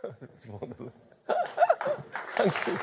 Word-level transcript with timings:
Dit 0.00 0.30
is 0.34 0.46
wonderlik. 0.46 0.94
Dankie. 2.36 2.76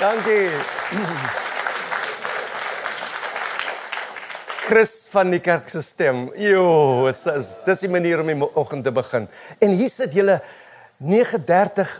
Dankie. 0.00 0.48
Chris 4.62 5.08
van 5.10 5.30
die 5.30 5.40
kerk 5.40 5.68
se 5.68 5.82
stem. 5.84 6.30
Jo, 6.40 7.06
is, 7.10 7.26
is 7.28 7.52
dis 7.66 7.84
die 7.84 7.90
manier 7.92 8.22
om 8.22 8.30
die 8.30 8.48
oggend 8.56 8.86
te 8.86 8.92
begin. 8.94 9.28
En 9.60 9.76
hier 9.76 9.90
sit 9.92 10.14
julle 10.16 10.40
9:30 11.02 11.92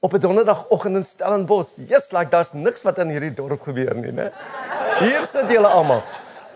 op 0.00 0.14
'n 0.14 0.20
donderdagoggend 0.24 0.96
in 0.96 1.04
Stellenbosch. 1.04 1.76
Yes, 1.88 2.12
like 2.12 2.30
daar's 2.30 2.52
niks 2.52 2.82
wat 2.82 2.98
in 2.98 3.12
hierdie 3.12 3.34
dorp 3.34 3.62
gebeur 3.62 3.94
nie, 3.94 4.12
né? 4.12 4.30
Hier 5.04 5.24
sit 5.24 5.50
julle 5.50 5.68
almal. 5.68 6.02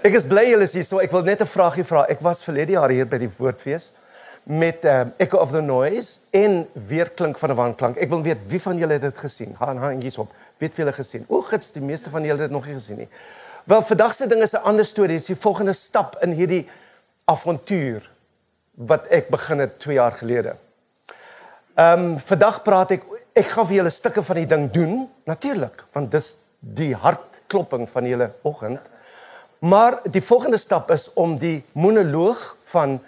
Ek 0.04 0.12
is 0.18 0.26
bly 0.28 0.42
julle 0.50 0.66
is 0.68 0.74
hier. 0.76 0.84
So 0.84 1.00
ek 1.00 1.14
wil 1.16 1.22
net 1.24 1.40
'n 1.40 1.48
vraagie 1.48 1.84
vra. 1.88 2.04
Ek 2.12 2.20
was 2.20 2.42
verlede 2.44 2.76
jaar 2.76 2.92
hier 2.92 3.06
by 3.08 3.16
die 3.18 3.30
Woordfees 3.38 3.94
met 4.44 4.84
um, 4.84 5.14
Echo 5.16 5.38
of 5.38 5.50
the 5.50 5.62
Noise 5.62 6.20
en 6.30 6.68
Weerklink 6.74 7.38
van 7.38 7.50
'n 7.50 7.56
wanklank. 7.56 7.96
Ek 7.96 8.10
wil 8.10 8.22
weet 8.22 8.44
wie 8.46 8.60
van 8.60 8.76
julle 8.76 8.92
het 8.92 9.00
dit 9.00 9.18
gesien? 9.18 9.56
Haan 9.56 9.78
handjies 9.78 10.18
op. 10.18 10.28
Weet 10.60 10.76
wie 10.76 10.84
julle 10.84 10.92
gesien? 10.92 11.24
O, 11.28 11.40
gits, 11.40 11.72
die 11.72 11.80
meeste 11.80 12.10
van 12.10 12.20
julle 12.20 12.36
het 12.36 12.50
dit 12.50 12.50
nog 12.50 12.66
nie 12.66 12.74
gesien 12.74 12.96
nie. 12.98 13.08
Wel, 13.64 13.82
vandag 13.82 14.12
se 14.14 14.26
ding 14.26 14.42
is 14.42 14.52
'n 14.52 14.62
ander 14.68 14.84
storie. 14.84 15.16
Dis 15.16 15.26
die 15.26 15.40
volgende 15.40 15.72
stap 15.72 16.18
in 16.20 16.32
hierdie 16.32 16.68
avontuur 17.24 18.10
wat 18.74 19.06
ek 19.08 19.30
begin 19.30 19.58
het 19.58 19.78
2 19.78 19.94
jaar 19.94 20.12
gelede. 20.12 20.56
Ehm 21.76 21.98
um, 21.98 22.18
vandag 22.18 22.62
praat 22.62 22.90
ek 22.90 23.02
ek 23.32 23.46
gaan 23.46 23.66
vir 23.66 23.76
julle 23.76 23.90
stukke 23.90 24.22
van 24.22 24.36
die 24.36 24.46
ding 24.46 24.70
doen, 24.70 25.10
natuurlik, 25.24 25.84
want 25.92 26.10
dis 26.10 26.36
die 26.60 26.94
hartklopping 26.94 27.88
van 27.88 28.04
julle 28.04 28.32
oggend. 28.42 28.92
Maar 29.64 29.98
die 30.10 30.22
volgende 30.22 30.56
stap 30.56 30.90
is 30.90 31.10
om 31.12 31.38
die 31.40 31.64
monoloog 31.72 32.56
van 32.64 32.98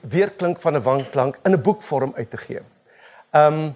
weerklink 0.00 0.60
van 0.60 0.74
'n 0.74 0.82
wanklank 0.82 1.38
in 1.42 1.52
'n 1.52 1.62
boekvorm 1.62 2.12
uit 2.16 2.30
te 2.30 2.36
gee. 2.36 2.60
Ehm 3.30 3.52
um, 3.52 3.74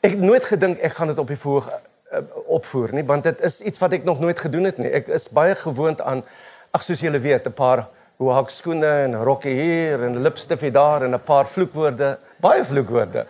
ek 0.00 0.10
het 0.10 0.20
nooit 0.20 0.44
gedink 0.44 0.78
ek 0.78 0.92
gaan 0.92 1.06
dit 1.06 1.18
op 1.18 1.26
die 1.26 1.36
verhoog 1.36 1.70
uh, 1.70 2.18
opvoer 2.46 2.92
nie, 2.92 3.04
want 3.04 3.22
dit 3.24 3.40
is 3.40 3.60
iets 3.60 3.78
wat 3.78 3.92
ek 3.92 4.04
nog 4.04 4.20
nooit 4.20 4.38
gedoen 4.38 4.64
het 4.64 4.78
nie. 4.78 4.90
Ek 4.90 5.08
is 5.08 5.28
baie 5.28 5.54
gewoond 5.54 6.00
aan 6.00 6.22
ag 6.70 6.82
soos 6.82 7.00
julle 7.00 7.18
weet, 7.18 7.46
'n 7.46 7.52
paar 7.52 7.88
hoek 8.16 8.50
skoene 8.50 8.86
en 8.86 9.10
'n 9.10 9.24
rokkie 9.24 9.54
hier 9.60 10.02
en 10.02 10.12
'n 10.12 10.22
lipstifie 10.22 10.70
daar 10.70 11.02
en 11.02 11.14
'n 11.14 11.22
paar 11.24 11.46
vloekwoorde, 11.46 12.18
baie 12.36 12.64
vloekwoorde. 12.64 13.26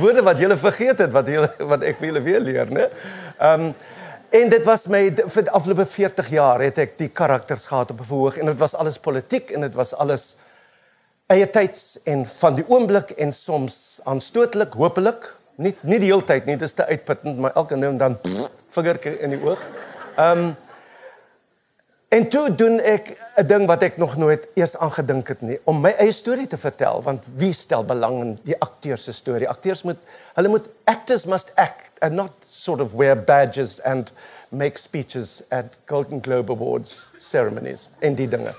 Woorde 0.00 0.22
wat 0.22 0.38
julle 0.38 0.56
vergeet 0.56 0.98
het 0.98 1.10
wat 1.10 1.26
julle 1.26 1.54
wat 1.58 1.82
ek 1.82 1.96
vir 1.96 2.06
julle 2.06 2.22
weer 2.22 2.40
leer, 2.40 2.66
né? 2.66 2.90
Ehm 3.38 3.60
um, 3.60 3.74
En 4.28 4.50
dit 4.52 4.64
was 4.64 4.84
my 4.92 5.06
vir 5.16 5.44
die 5.46 5.52
afgelope 5.56 5.86
40 5.88 6.26
jaar 6.34 6.60
het 6.60 6.76
ek 6.82 6.98
die 7.00 7.08
karakters 7.08 7.64
gehad 7.70 7.94
op 7.94 8.02
verhoog 8.04 8.36
en 8.36 8.50
dit 8.50 8.58
was 8.60 8.74
alles 8.76 8.98
politiek 9.00 9.54
en 9.56 9.64
dit 9.64 9.76
was 9.76 9.94
alles 9.96 10.34
eie 11.32 11.46
tyds 11.48 11.96
en 12.04 12.26
van 12.28 12.58
die 12.58 12.64
oomblik 12.68 13.14
en 13.16 13.32
soms 13.32 14.00
aanstootlik, 14.04 14.76
hopelik, 14.76 15.30
nie 15.56 15.72
nie 15.80 16.00
die 16.02 16.10
hele 16.10 16.26
tyd 16.28 16.44
nie, 16.44 16.58
dit 16.60 16.68
is 16.68 16.76
te 16.76 16.84
uitputtend, 16.84 17.40
maar 17.40 17.56
elke 17.56 17.76
nou 17.80 17.88
en 17.94 18.00
dan 18.02 18.18
vingertjie 18.76 19.14
in 19.24 19.32
die 19.36 19.40
oog. 19.44 19.64
Ehm 20.16 20.48
um, 20.48 20.56
En 22.08 22.28
toe 22.28 22.54
doen 22.54 22.80
ek 22.80 23.16
'n 23.36 23.46
ding 23.46 23.66
wat 23.66 23.82
ek 23.82 23.96
nog 23.96 24.16
nooit 24.16 24.48
eers 24.54 24.76
aangedink 24.76 25.28
het 25.28 25.40
nie, 25.40 25.60
om 25.64 25.80
my 25.80 25.90
eie 25.98 26.12
storie 26.12 26.46
te 26.46 26.56
vertel, 26.56 27.02
want 27.02 27.24
wie 27.34 27.52
stel 27.52 27.84
belang 27.84 28.20
in 28.22 28.38
die 28.44 28.56
akteur 28.58 28.96
se 28.96 29.12
storie? 29.12 29.48
Akteurs 29.48 29.82
moet 29.82 29.98
hulle 30.34 30.48
moet 30.48 30.64
actors 30.84 31.26
must 31.26 31.52
act 31.54 31.90
and 31.98 32.12
not 32.12 32.32
sort 32.40 32.80
of 32.80 32.92
wear 32.92 33.16
badges 33.24 33.80
and 33.80 34.12
make 34.48 34.78
speeches 34.78 35.42
at 35.50 35.64
Golden 35.84 36.22
Globe 36.22 36.52
Awards 36.52 37.10
ceremonies 37.18 37.88
en 37.98 38.14
die 38.14 38.28
dinge. 38.28 38.54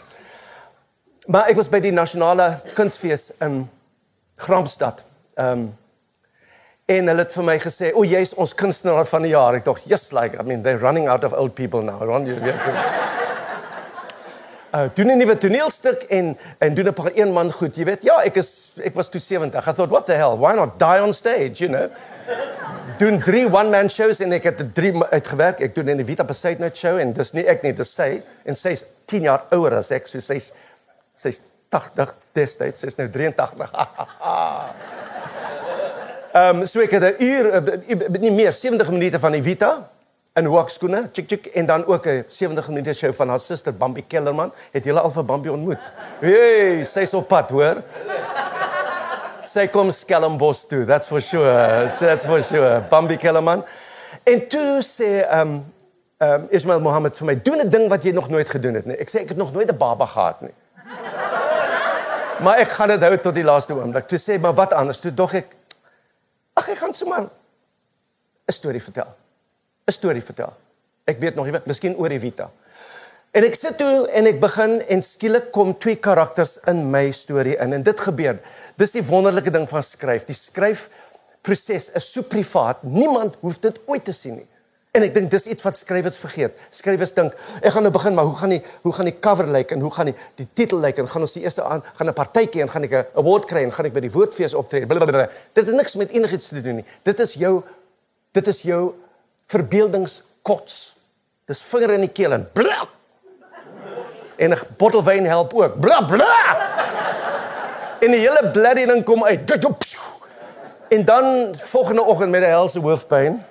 Maar 1.28 1.50
ek 1.50 1.56
was 1.56 1.70
by 1.70 1.80
die 1.80 1.92
nasionale 1.92 2.62
kunsfees 2.76 3.32
in 3.42 3.70
Gramstad. 4.36 5.04
Ehm 5.34 5.52
um, 5.52 5.78
en 6.90 7.08
hulle 7.08 7.22
het 7.22 7.34
vir 7.34 7.44
my 7.44 7.60
gesê, 7.60 7.92
"O, 7.94 8.04
jy's 8.04 8.34
ons 8.34 8.56
kunstenaar 8.56 9.06
van 9.06 9.22
die 9.22 9.30
jaar." 9.30 9.56
Ek 9.56 9.66
dink, 9.66 9.80
"Yes, 9.86 10.12
like 10.12 10.38
I 10.40 10.44
mean 10.44 10.62
they're 10.62 10.82
running 10.82 11.08
out 11.08 11.24
of 11.24 11.34
old 11.34 11.54
people 11.54 11.82
now." 11.82 12.04
Ron, 12.04 12.26
you 12.26 12.36
weet 12.42 12.62
so 12.62 13.09
uh 14.74 14.88
doen 14.94 15.12
'n 15.12 15.18
nuwe 15.18 15.38
toneelstuk 15.38 16.04
en 16.10 16.38
en 16.60 16.74
doen 16.74 16.88
'n 16.88 16.94
paar 16.94 17.12
een 17.14 17.34
man 17.34 17.52
goed. 17.52 17.76
Jy 17.76 17.86
weet, 17.86 18.02
ja, 18.04 18.22
ek 18.24 18.36
is 18.36 18.72
ek 18.84 18.96
was 18.96 19.10
toe 19.10 19.22
70. 19.22 19.68
I 19.68 19.74
thought, 19.74 19.90
what 19.90 20.06
the 20.06 20.14
hell? 20.14 20.38
Why 20.38 20.54
not 20.56 20.80
die 20.80 21.02
on 21.02 21.14
stage, 21.14 21.64
you 21.64 21.70
know? 21.70 21.90
doen 23.00 23.20
drie 23.24 23.48
one 23.48 23.70
man 23.70 23.90
shows 23.90 24.20
en 24.20 24.34
ek 24.36 24.44
het 24.44 24.64
drie 24.76 24.92
uitgewerk. 24.94 25.62
Ek 25.64 25.76
doen 25.76 25.88
in 25.94 26.02
die 26.02 26.06
Vita 26.08 26.26
Passate 26.28 26.60
Night 26.60 26.78
show 26.78 26.98
en 27.00 27.14
dis 27.16 27.32
nie 27.34 27.46
ek 27.48 27.64
nie, 27.64 27.74
dis 27.74 27.94
sy 27.96 28.22
en 28.46 28.56
sy's 28.56 28.86
10 29.10 29.30
jaar 29.30 29.46
ouer 29.56 29.78
as 29.80 29.92
ek, 29.96 30.08
so 30.08 30.20
sy's 30.24 30.52
sy's 31.16 31.42
80 31.72 32.14
destyds, 32.36 32.80
sy's 32.82 32.98
nou 33.00 33.08
83. 33.12 33.70
Ehm 36.30 36.60
um, 36.62 36.66
so 36.70 36.82
ek 36.84 36.92
het 36.94 37.04
'n 37.04 37.24
uur 37.26 37.46
eh, 37.58 38.20
nie 38.22 38.32
meer 38.32 38.54
70 38.54 38.90
minute 38.94 39.20
van 39.20 39.32
die 39.34 39.42
Vita 39.42 39.90
in 40.40 40.48
hoekskoene, 40.50 41.04
chik 41.14 41.28
chik 41.30 41.50
en 41.60 41.66
dan 41.66 41.86
ook 41.86 42.06
'n 42.08 42.24
70 42.28 42.68
minute 42.68 42.94
show 42.94 43.14
van 43.14 43.30
haar 43.30 43.40
suster 43.40 43.74
Bambi 43.74 44.04
Kellerman. 44.08 44.52
Het 44.72 44.84
julle 44.84 45.00
al 45.00 45.12
vir 45.12 45.26
Bambi 45.26 45.50
ontmoet? 45.50 45.80
Hey, 46.20 46.84
sy's 46.84 47.14
op 47.14 47.28
pad, 47.28 47.50
hoor. 47.50 47.84
Sy 49.42 49.68
kom 49.68 49.92
Stellenbosch 49.92 50.68
toe. 50.68 50.86
That's 50.86 51.08
for 51.08 51.22
sure. 51.22 51.88
That's 52.00 52.26
for 52.26 52.44
sure. 52.44 52.82
Bambi 52.90 53.18
Kellerman. 53.18 53.64
En 54.24 54.48
toe 54.48 54.82
sê 54.84 55.24
ehm 55.24 55.40
um, 55.40 55.66
ehm 56.18 56.42
um, 56.42 56.48
Ismail 56.50 56.80
Mohammed 56.80 57.18
vir 57.18 57.26
my, 57.26 57.36
doen 57.42 57.62
'n 57.62 57.70
ding 57.70 57.90
wat 57.90 58.04
jy 58.04 58.12
nog 58.12 58.30
nooit 58.30 58.50
gedoen 58.50 58.74
het 58.74 58.86
nie. 58.86 58.98
Ek 58.98 59.10
sê 59.10 59.22
ek 59.22 59.30
het 59.30 59.38
nog 59.38 59.54
nooit 59.54 59.72
'n 59.72 59.78
baba 59.78 60.06
gehad 60.06 60.42
nie. 60.42 60.54
maar 62.44 62.58
ek 62.58 62.70
gaan 62.70 62.88
dit 62.88 63.02
hou 63.02 63.18
tot 63.18 63.36
die 63.36 63.44
laaste 63.44 63.74
oomblik. 63.74 64.08
Toe 64.08 64.20
sê 64.20 64.40
maar 64.40 64.54
wat 64.54 64.74
anders? 64.74 65.00
Toe 65.00 65.14
dog 65.14 65.34
ek 65.34 65.56
ag 66.54 66.70
ek 66.70 66.78
gaan 66.78 66.94
sommer 66.94 67.30
'n 68.48 68.52
storie 68.52 68.84
vertel. 68.84 69.16
'n 69.90 69.98
storie 69.98 70.24
vertel. 70.24 70.54
Ek 71.10 71.20
weet 71.20 71.36
nog 71.36 71.46
nie 71.46 71.56
wat, 71.56 71.66
miskien 71.66 71.98
oor 71.98 72.14
Evita. 72.14 72.52
En 73.32 73.46
ek 73.46 73.56
sit 73.58 73.78
toe 73.78 74.08
en 74.18 74.26
ek 74.26 74.40
begin 74.42 74.80
en 74.90 75.02
skielik 75.06 75.52
kom 75.54 75.76
twee 75.78 76.00
karakters 76.02 76.58
in 76.70 76.88
my 76.90 77.12
storie 77.14 77.58
in 77.62 77.76
en 77.78 77.84
dit 77.86 78.00
gebeur. 78.00 78.40
Dis 78.82 78.96
die 78.96 79.04
wonderlike 79.06 79.52
ding 79.54 79.68
van 79.70 79.86
skryf. 79.86 80.26
Die 80.26 80.38
skryfproses 80.38 81.92
is 81.98 82.08
so 82.10 82.26
privaat. 82.26 82.82
Niemand 82.84 83.38
hoef 83.44 83.60
dit 83.62 83.78
ooit 83.86 84.06
te 84.06 84.16
sien 84.18 84.40
nie. 84.42 84.48
En 84.98 85.06
ek 85.06 85.14
dink 85.14 85.30
dis 85.30 85.46
iets 85.46 85.62
wat 85.62 85.78
skrywers 85.78 86.18
vergeet. 86.18 86.56
Skrywers 86.74 87.14
dink, 87.14 87.36
ek 87.62 87.76
gaan 87.76 87.86
nou 87.86 87.92
begin, 87.94 88.16
maar 88.18 88.26
hoe 88.26 88.38
gaan 88.40 88.56
die 88.56 88.64
hoe 88.82 88.94
gaan 88.98 89.06
die 89.12 89.18
cover 89.22 89.50
lyk 89.54 89.76
en 89.76 89.86
hoe 89.86 89.92
gaan 89.94 90.10
die 90.10 90.16
die 90.42 90.48
titel 90.58 90.82
lyk 90.82 90.98
en 90.98 91.10
gaan 91.12 91.28
ons 91.28 91.36
die 91.38 91.44
eerste 91.46 91.62
aan 91.62 91.84
gaan 92.00 92.10
'n 92.10 92.18
partytjie 92.18 92.64
en 92.66 92.70
gaan 92.74 92.84
ek 92.90 92.94
'n 92.94 93.06
award 93.22 93.46
kry 93.46 93.62
en 93.62 93.72
gaan 93.72 93.86
ek 93.86 93.94
by 93.94 94.02
die 94.02 94.12
woordfees 94.12 94.58
optree. 94.58 94.88
Dit 95.54 95.66
het 95.66 95.76
niks 95.76 95.96
met 95.96 96.10
enigiets 96.10 96.48
te 96.48 96.62
doen 96.62 96.82
nie. 96.82 96.86
Dit 97.04 97.20
is 97.20 97.34
jou 97.34 97.62
dit 98.34 98.48
is 98.48 98.62
jou 98.62 98.96
verbeeldingskots. 99.50 100.78
Dis 101.50 101.62
vinger 101.66 101.96
in 101.98 102.06
die 102.06 102.14
keel 102.14 102.36
en 102.38 102.46
bla. 102.54 102.86
En 104.38 104.54
'n 104.54 104.62
bottel 104.78 105.04
wyn 105.04 105.26
help 105.26 105.54
ook. 105.54 105.80
Bla 105.80 106.02
bla. 106.06 106.36
En 108.00 108.12
die 108.12 108.20
hele 108.20 108.50
bloody 108.52 108.86
ding 108.86 109.04
kom 109.04 109.24
uit. 109.24 109.52
En 110.90 111.06
dan 111.06 111.56
volgende 111.56 112.04
oggend 112.04 112.30
met 112.30 112.42
'n 112.42 112.50
helse 112.50 112.80
hoofpyn 112.80 113.44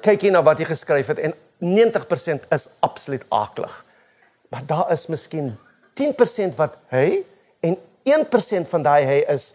kyk 0.00 0.22
jy 0.22 0.30
na 0.30 0.42
wat 0.42 0.58
jy 0.58 0.64
geskryf 0.64 1.06
het 1.06 1.18
en 1.18 1.34
90% 1.58 2.46
is 2.48 2.68
absoluut 2.80 3.24
aaklig. 3.28 3.84
Maar 4.48 4.66
daar 4.66 4.92
is 4.92 5.06
miskien 5.06 5.58
10% 5.94 6.56
wat 6.56 6.76
hy 6.88 7.24
en 7.60 7.76
1% 8.02 8.68
van 8.68 8.82
daai 8.82 9.04
hy 9.04 9.24
is 9.28 9.54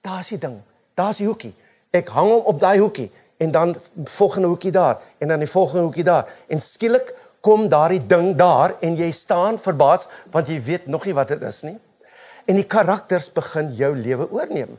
daar's 0.00 0.28
die 0.28 0.38
ding. 0.38 0.60
Daar's 0.94 1.16
die 1.16 1.26
hoekie. 1.26 1.54
Ek 1.90 2.08
hang 2.08 2.28
hom 2.30 2.44
op 2.44 2.60
daai 2.60 2.78
hoekie 2.78 3.10
en 3.36 3.50
dan 3.50 3.76
volgende 4.04 4.48
hoekie 4.48 4.72
daar 4.72 5.00
en 5.18 5.28
dan 5.28 5.38
die 5.38 5.50
volgende 5.50 5.82
hoekie 5.82 6.04
daar. 6.04 6.28
En 6.46 6.60
skielik 6.60 7.14
kom 7.40 7.68
daardie 7.68 8.02
ding 8.06 8.34
daar 8.36 8.74
en 8.80 8.96
jy 8.96 9.10
staan 9.10 9.58
verbaas 9.58 10.08
want 10.30 10.48
jy 10.48 10.62
weet 10.62 10.86
nog 10.86 11.04
nie 11.04 11.14
wat 11.14 11.28
dit 11.28 11.42
is 11.42 11.62
nie. 11.62 11.78
En 12.46 12.54
die 12.54 12.66
karakters 12.66 13.32
begin 13.32 13.72
jou 13.74 13.92
lewe 13.96 14.30
oorneem. 14.30 14.78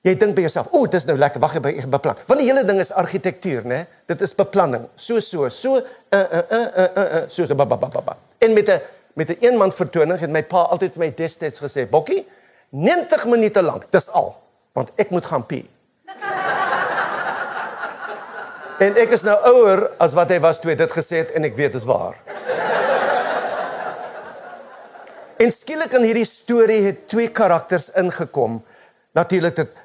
Jy 0.00 0.14
dink 0.16 0.34
by 0.36 0.46
jouself 0.46 0.70
o 0.72 0.86
dit 0.86 0.96
is 0.96 1.04
nou 1.08 1.16
lekker 1.18 1.40
wag 1.40 1.58
ek 1.60 1.84
beplan. 1.92 2.16
Want 2.26 2.40
die 2.40 2.48
hele 2.48 2.64
ding 2.64 2.80
is 2.80 2.92
argitektuur 2.92 3.66
nê 3.68 3.84
dit 4.08 4.22
is 4.22 4.34
beplanning. 4.34 4.86
So 4.96 5.20
so 5.20 5.48
so 5.48 5.76
uh 5.76 5.82
uh 6.16 6.44
uh 6.50 6.66
uh, 6.76 6.88
uh, 6.96 7.08
uh 7.20 7.28
so 7.28 7.44
ba 7.54 7.66
ba 7.66 7.76
ba 7.76 8.00
ba 8.00 8.16
en 8.40 8.54
met 8.54 8.68
'n 8.68 8.80
met 9.14 9.28
'n 9.28 9.36
een 9.40 9.56
man 9.56 9.72
vertoning 9.72 10.18
het 10.18 10.30
my 10.30 10.42
pa 10.42 10.62
altyd 10.72 10.92
vir 10.92 10.98
my 11.04 11.14
destyds 11.14 11.60
gesê 11.60 11.88
bokkie 11.90 12.26
90 12.70 13.26
minute 13.26 13.62
lank 13.62 13.90
dis 13.90 14.08
al 14.08 14.34
want 14.72 14.90
ek 14.96 15.10
moet 15.10 15.24
gaan 15.24 15.46
pee 15.46 15.68
En 18.80 18.96
ek 18.96 19.10
is 19.12 19.22
nou 19.26 19.34
ouer 19.50 19.82
as 20.00 20.14
wat 20.16 20.30
hy 20.32 20.38
was 20.40 20.60
toe 20.60 20.70
hy 20.72 20.76
dit 20.80 20.92
gesê 20.96 21.18
het 21.20 21.34
en 21.36 21.44
ek 21.44 21.56
weet 21.58 21.74
dit 21.74 21.82
is 21.82 21.88
waar. 21.88 22.16
en 25.40 25.52
skielik 25.52 25.92
in 25.96 26.04
hierdie 26.04 26.28
storie 26.28 26.80
het 26.84 27.06
twee 27.08 27.28
karakters 27.32 27.90
ingekom. 27.96 28.58
Natuurlik 29.16 29.56
dit 29.56 29.78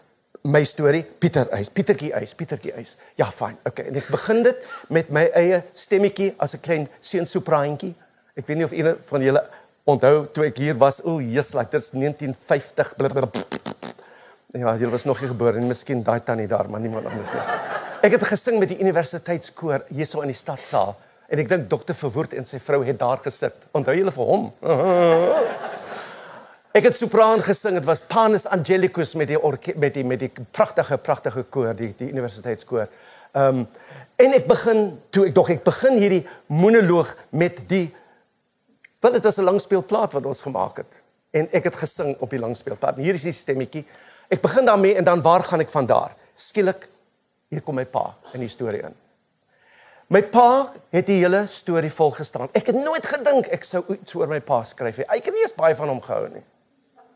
my 0.48 0.62
storie 0.68 1.04
Pieter 1.04 1.48
Eis, 1.56 1.70
Pietertjie 1.72 2.12
Eis, 2.16 2.36
Pietertjie 2.36 2.74
Eis. 2.76 2.96
Ja, 3.20 3.28
fyn. 3.32 3.56
Okay, 3.68 3.88
en 3.90 4.00
ek 4.00 4.08
begin 4.14 4.44
dit 4.48 4.64
met 4.94 5.12
my 5.16 5.26
eie 5.42 5.62
stemmetjie 5.74 6.34
as 6.40 6.56
'n 6.56 6.64
klein 6.64 6.88
seun 7.00 7.26
sopraantjie. 7.26 7.96
Ek 8.36 8.48
weet 8.48 8.58
nie 8.58 8.66
of 8.66 8.72
een 8.72 8.96
van 9.12 9.22
julle 9.22 9.44
onthou 9.86 10.28
toe 10.34 10.46
ek 10.46 10.58
hier 10.58 10.76
was, 10.76 11.02
o, 11.04 11.20
Jesus, 11.20 11.54
like 11.54 11.72
dit 11.72 11.82
is 11.82 11.92
1950. 11.92 12.96
Blablabla. 12.96 13.42
Ja, 14.54 14.76
jy 14.78 14.88
was 14.88 15.04
nog 15.06 15.20
nie 15.22 15.28
gebore 15.28 15.60
nie, 15.60 15.68
miskien 15.68 16.04
daai 16.04 16.20
tannie 16.24 16.48
daar, 16.48 16.70
maar 16.70 16.80
niemand 16.80 17.06
anders 17.06 17.34
nie. 17.34 17.75
Ek 18.06 18.14
het 18.14 18.26
gesing 18.30 18.60
met 18.62 18.70
die 18.70 18.78
universiteitskoor 18.84 19.88
hierso 19.90 20.22
in 20.22 20.30
die 20.30 20.38
stadsaal 20.38 20.92
en 21.26 21.40
ek 21.42 21.48
dink 21.50 21.64
dokter 21.72 21.98
Verwoerd 21.98 22.36
en 22.38 22.46
sy 22.46 22.60
vrou 22.62 22.84
het 22.86 23.00
daar 23.02 23.18
gesit. 23.24 23.66
Onthou 23.74 23.96
julle 23.98 24.14
vir 24.14 24.30
hom? 24.30 24.44
Ek 26.76 26.90
het 26.90 26.98
sopraan 27.00 27.42
gesing, 27.42 27.80
dit 27.80 27.88
was 27.88 28.04
Panis 28.06 28.46
Angelicus 28.52 29.16
met 29.18 29.32
die 29.32 29.40
met 29.80 29.96
die 29.96 30.04
met 30.06 30.22
die 30.22 30.30
pragtige 30.30 31.00
pragtige 31.02 31.46
koor, 31.50 31.74
die 31.74 31.94
die 31.98 32.12
universiteitskoor. 32.12 32.88
Ehm 33.34 33.64
um, 33.64 33.68
en 34.16 34.34
ek 34.38 34.46
begin 34.48 34.94
toe 35.12 35.26
ek 35.28 35.34
dog 35.36 35.50
ek 35.52 35.66
begin 35.66 35.98
hierdie 36.00 36.22
monoloog 36.48 37.10
met 37.36 37.58
die 37.68 37.90
want 39.04 39.18
dit 39.18 39.24
was 39.24 39.40
'n 39.40 39.50
langspeelplaat 39.50 40.14
wat 40.14 40.26
ons 40.26 40.46
gemaak 40.46 40.78
het 40.84 41.02
en 41.32 41.50
ek 41.52 41.72
het 41.72 41.76
gesing 41.76 42.16
op 42.20 42.30
die 42.30 42.40
langspeelplaat. 42.40 43.02
Hier 43.02 43.14
is 43.14 43.24
die 43.24 43.32
stemmetjie. 43.32 43.86
Ek 44.30 44.42
begin 44.42 44.66
daarmee 44.66 44.96
en 44.96 45.04
dan 45.04 45.22
waar 45.22 45.44
gaan 45.44 45.60
ek 45.60 45.70
van 45.70 45.86
daar? 45.86 46.16
Skielik 46.34 46.88
hier 47.50 47.62
kom 47.66 47.78
my 47.78 47.86
pa 47.86 48.10
in 48.34 48.44
die 48.44 48.52
storie 48.52 48.84
in. 48.88 48.96
My 50.14 50.22
pa 50.30 50.74
het 50.94 51.08
die 51.08 51.18
hele 51.18 51.46
storie 51.50 51.90
volgestaan. 51.90 52.52
Ek 52.54 52.68
het 52.70 52.78
nooit 52.78 53.06
gedink 53.10 53.48
ek 53.54 53.64
sou 53.66 53.82
iets 53.96 54.14
oor 54.18 54.30
my 54.30 54.42
pa 54.46 54.62
skryf 54.64 55.02
nie. 55.02 55.08
Ek 55.10 55.26
het 55.26 55.34
nie 55.34 55.46
eens 55.46 55.58
baie 55.58 55.78
van 55.78 55.90
hom 55.90 56.02
gehou 56.04 56.28
nie. 56.30 56.44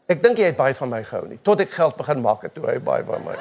Ek 0.10 0.24
dink 0.24 0.42
hy 0.42 0.50
het 0.50 0.58
baie 0.58 0.74
van 0.74 0.90
my 0.90 1.04
gehou 1.06 1.28
nie 1.30 1.38
tot 1.46 1.62
ek 1.62 1.76
geld 1.76 1.98
begin 2.00 2.24
maak 2.26 2.48
het 2.48 2.56
toe 2.56 2.66
hy 2.66 2.80
baie 2.82 3.06
van 3.06 3.28
my. 3.28 3.38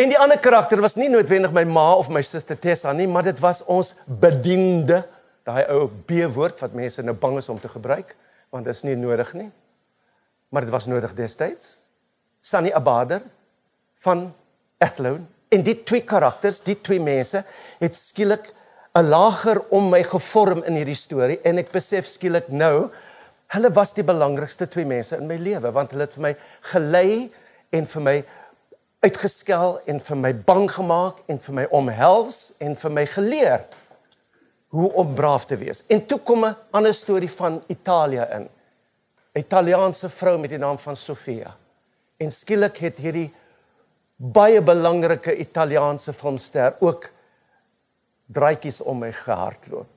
En 0.00 0.08
die 0.08 0.18
ander 0.18 0.38
karakter 0.40 0.80
was 0.80 0.96
nie 0.96 1.10
noodwendig 1.12 1.52
my 1.52 1.66
ma 1.68 1.90
of 2.00 2.08
my 2.08 2.22
suster 2.24 2.56
Tessa 2.58 2.94
nie, 2.96 3.06
maar 3.06 3.26
dit 3.28 3.38
was 3.44 3.60
ons 3.70 3.92
bediende, 4.06 5.02
daai 5.44 5.66
ou 5.74 5.84
B-woord 6.08 6.62
wat 6.64 6.72
mense 6.74 7.04
nou 7.04 7.14
bang 7.18 7.36
is 7.42 7.50
om 7.52 7.60
te 7.60 7.68
gebruik, 7.68 8.14
want 8.50 8.64
dit 8.64 8.74
is 8.74 8.82
nie 8.88 8.96
nodig 8.96 9.34
nie. 9.36 9.50
Maar 10.48 10.66
dit 10.66 10.72
was 10.72 10.88
nodig 10.88 11.12
destyds. 11.16 11.76
Sunny 12.40 12.72
Abader 12.72 13.20
van 14.02 14.30
Athlone 14.82 15.24
en 15.52 15.62
die 15.62 15.76
twee 15.84 16.04
karakters, 16.08 16.60
die 16.64 16.78
twee 16.80 17.00
mense 17.00 17.44
het 17.80 17.96
skielik 17.96 18.52
'n 18.94 19.08
lager 19.08 19.60
om 19.70 19.88
my 19.90 20.02
gevorm 20.02 20.62
in 20.64 20.74
hierdie 20.74 20.98
storie 20.98 21.40
en 21.44 21.58
ek 21.58 21.72
besef 21.72 22.06
skielik 22.06 22.48
nou 22.48 22.90
hulle 23.54 23.70
was 23.72 23.92
die 23.92 24.04
belangrikste 24.04 24.66
twee 24.66 24.84
mense 24.84 25.16
in 25.16 25.26
my 25.26 25.36
lewe 25.36 25.72
want 25.72 25.92
hulle 25.92 26.04
het 26.04 26.14
vir 26.14 26.22
my 26.22 26.34
gelei 26.72 27.30
en 27.72 27.86
vir 27.86 28.02
my 28.02 28.16
uitgeskel 29.02 29.80
en 29.90 30.00
vir 30.00 30.16
my 30.16 30.32
bang 30.32 30.68
gemaak 30.70 31.22
en 31.32 31.38
vir 31.38 31.54
my 31.54 31.64
omhels 31.74 32.52
en 32.62 32.76
vir 32.76 32.90
my 32.90 33.06
geleer 33.06 33.64
hoe 34.72 34.88
om 34.96 35.14
braaf 35.14 35.44
te 35.50 35.56
wees. 35.60 35.82
En 35.88 36.06
toe 36.06 36.18
kom 36.18 36.44
'n 36.44 36.56
ander 36.70 36.94
storie 36.94 37.30
van 37.30 37.62
Italië 37.68 38.26
in. 38.36 38.48
'n 39.34 39.38
Italiaanse 39.38 40.08
vrou 40.08 40.38
met 40.38 40.50
die 40.50 40.58
naam 40.58 40.78
van 40.78 40.96
Sofia. 40.96 41.56
En 42.16 42.30
skielik 42.30 42.76
het 42.76 42.98
hierdie 42.98 43.32
baie 44.22 44.62
belangrike 44.62 45.34
Italiaanse 45.36 46.12
filmster 46.14 46.76
ook 46.80 47.08
draaitjies 48.32 48.80
om 48.80 49.02
my 49.02 49.10
gehardloop. 49.12 49.88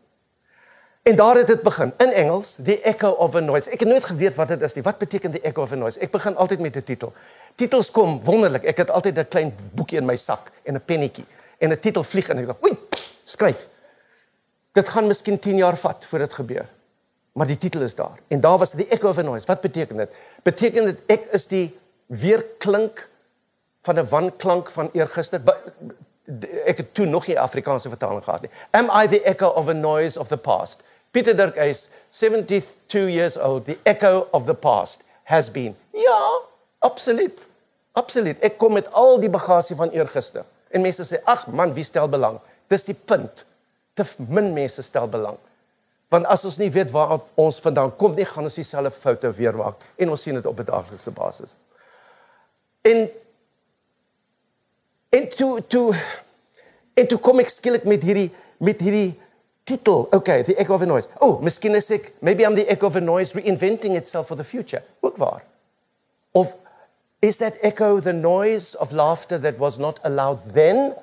En 1.05 1.15
daar 1.15 1.37
het 1.37 1.47
dit 1.47 1.61
begin 1.61 1.93
in 1.97 2.11
Engels, 2.11 2.55
The 2.63 2.81
Echo 2.81 3.09
of 3.09 3.35
a 3.35 3.39
Noise. 3.39 3.69
Ek 3.69 3.79
het 3.79 3.89
nooit 3.89 4.03
geweet 4.03 4.35
wat 4.35 4.47
dit 4.47 4.61
is 4.65 4.73
nie. 4.73 4.83
Wat 4.83 4.97
beteken 4.97 5.31
The 5.31 5.41
Echo 5.41 5.61
of 5.61 5.71
a 5.71 5.77
Noise? 5.77 5.99
Ek 6.01 6.11
begin 6.11 6.35
altyd 6.35 6.59
met 6.59 6.75
'n 6.75 6.83
titel. 6.83 7.13
Titels 7.55 7.91
kom 7.91 8.23
wonderlik. 8.23 8.63
Ek 8.63 8.77
het 8.77 8.89
altyd 8.89 9.17
'n 9.17 9.27
klein 9.27 9.53
boekie 9.71 9.97
in 9.97 10.05
my 10.05 10.15
sak 10.15 10.51
en 10.63 10.75
'n 10.75 10.81
pennetjie 10.85 11.25
en 11.59 11.71
'n 11.71 11.79
titel 11.79 12.03
vlieg 12.03 12.29
en 12.29 12.37
ek 12.37 12.45
dink, 12.45 12.65
"Oei, 12.65 12.77
skryf." 13.23 13.67
Dit 14.73 14.89
gaan 14.89 15.07
miskien 15.07 15.39
10 15.39 15.57
jaar 15.57 15.77
vat 15.77 16.05
voor 16.05 16.19
dit 16.19 16.33
gebeur. 16.33 16.65
Maar 17.33 17.47
die 17.47 17.57
titel 17.57 17.81
is 17.81 17.95
daar. 17.95 18.19
En 18.27 18.41
daar 18.41 18.57
was 18.57 18.71
The 18.71 18.87
Echo 18.87 19.09
of 19.09 19.17
a 19.17 19.21
Noise. 19.21 19.45
Wat 19.45 19.61
beteken 19.61 19.97
dit? 19.97 20.09
Beteken 20.43 20.85
dit 20.85 20.99
ek 21.05 21.27
is 21.31 21.47
die 21.47 21.79
weerklink 22.05 23.09
van 23.85 23.99
'n 23.99 24.09
wanklank 24.09 24.69
van 24.71 24.89
eergister? 24.93 25.41
Ek 26.65 26.77
het 26.77 26.93
toe 26.93 27.05
nog 27.05 27.27
nie 27.27 27.39
Afrikaanse 27.39 27.89
vertaling 27.89 28.23
gehad 28.23 28.41
nie. 28.41 28.51
Am 28.71 28.89
I 29.03 29.07
the 29.07 29.21
echo 29.23 29.47
of 29.47 29.67
a 29.67 29.73
noise 29.73 30.19
of 30.19 30.27
the 30.27 30.37
past? 30.37 30.81
Pieter 31.11 31.35
Dirk 31.35 31.55
is 31.55 31.89
72 32.09 33.09
years 33.09 33.37
old. 33.37 33.65
The 33.65 33.77
echo 33.83 34.27
of 34.31 34.45
the 34.45 34.53
past 34.53 35.01
has 35.23 35.51
been. 35.51 35.77
Ja, 35.93 36.39
absoluut. 36.79 37.39
Absoluut. 37.91 38.39
Ek 38.39 38.57
kom 38.57 38.73
met 38.73 38.91
al 38.91 39.19
die 39.19 39.29
bagasie 39.29 39.75
van 39.75 39.89
eergister. 39.89 40.43
En 40.69 40.81
mense 40.81 41.05
sê, 41.05 41.21
"Ag 41.23 41.47
man, 41.47 41.73
wie 41.73 41.83
stel 41.83 42.09
belang?" 42.09 42.39
Dis 42.67 42.83
die 42.83 42.97
punt. 43.05 43.45
Te 43.93 44.03
min 44.17 44.53
mense 44.53 44.81
stel 44.81 45.07
belang. 45.07 45.37
Want 46.07 46.25
as 46.25 46.45
ons 46.45 46.57
nie 46.57 46.71
weet 46.71 46.91
waar 46.91 47.19
ons 47.35 47.59
vandaan 47.59 47.95
kom 47.95 48.13
nie, 48.15 48.25
gaan 48.25 48.43
ons 48.43 48.53
dieselfde 48.53 48.91
foute 48.91 49.31
weer 49.31 49.55
maak 49.55 49.81
en 49.95 50.09
ons 50.09 50.21
sien 50.21 50.35
dit 50.37 50.45
op 50.45 50.59
'n 50.59 50.65
daaglikse 50.65 51.11
basis. 51.11 51.57
En 52.81 53.09
en 55.15 55.29
toe 55.29 55.53
toe 55.67 55.95
en 56.93 57.07
toe 57.07 57.19
kom 57.19 57.39
ek 57.43 57.51
skielik 57.51 57.87
met 57.87 58.03
hierdie 58.03 58.29
met 58.63 58.81
hierdie 58.83 59.15
titel. 59.65 60.07
Okay, 60.11 60.43
the 60.43 60.55
echo 60.57 60.73
of 60.73 60.81
a 60.81 60.85
noise. 60.85 61.07
Oh, 61.19 61.39
miskien 61.43 61.75
is 61.75 61.89
ek 61.91 62.13
maybe 62.21 62.45
I'm 62.45 62.55
the 62.55 62.67
echo 62.69 62.87
of 62.87 62.95
a 62.95 63.01
noise 63.01 63.33
reinventing 63.33 63.95
itself 63.95 64.27
for 64.27 64.35
the 64.35 64.43
future. 64.43 64.83
Ook 65.01 65.17
waar. 65.17 65.43
Of 66.31 66.55
is 67.21 67.37
that 67.37 67.57
echo 67.61 67.99
the 67.99 68.13
noise 68.13 68.75
of 68.75 68.91
laughter 68.91 69.39
that 69.39 69.57
was 69.57 69.79
not 69.79 69.99
allowed 70.03 70.53
then? 70.53 70.93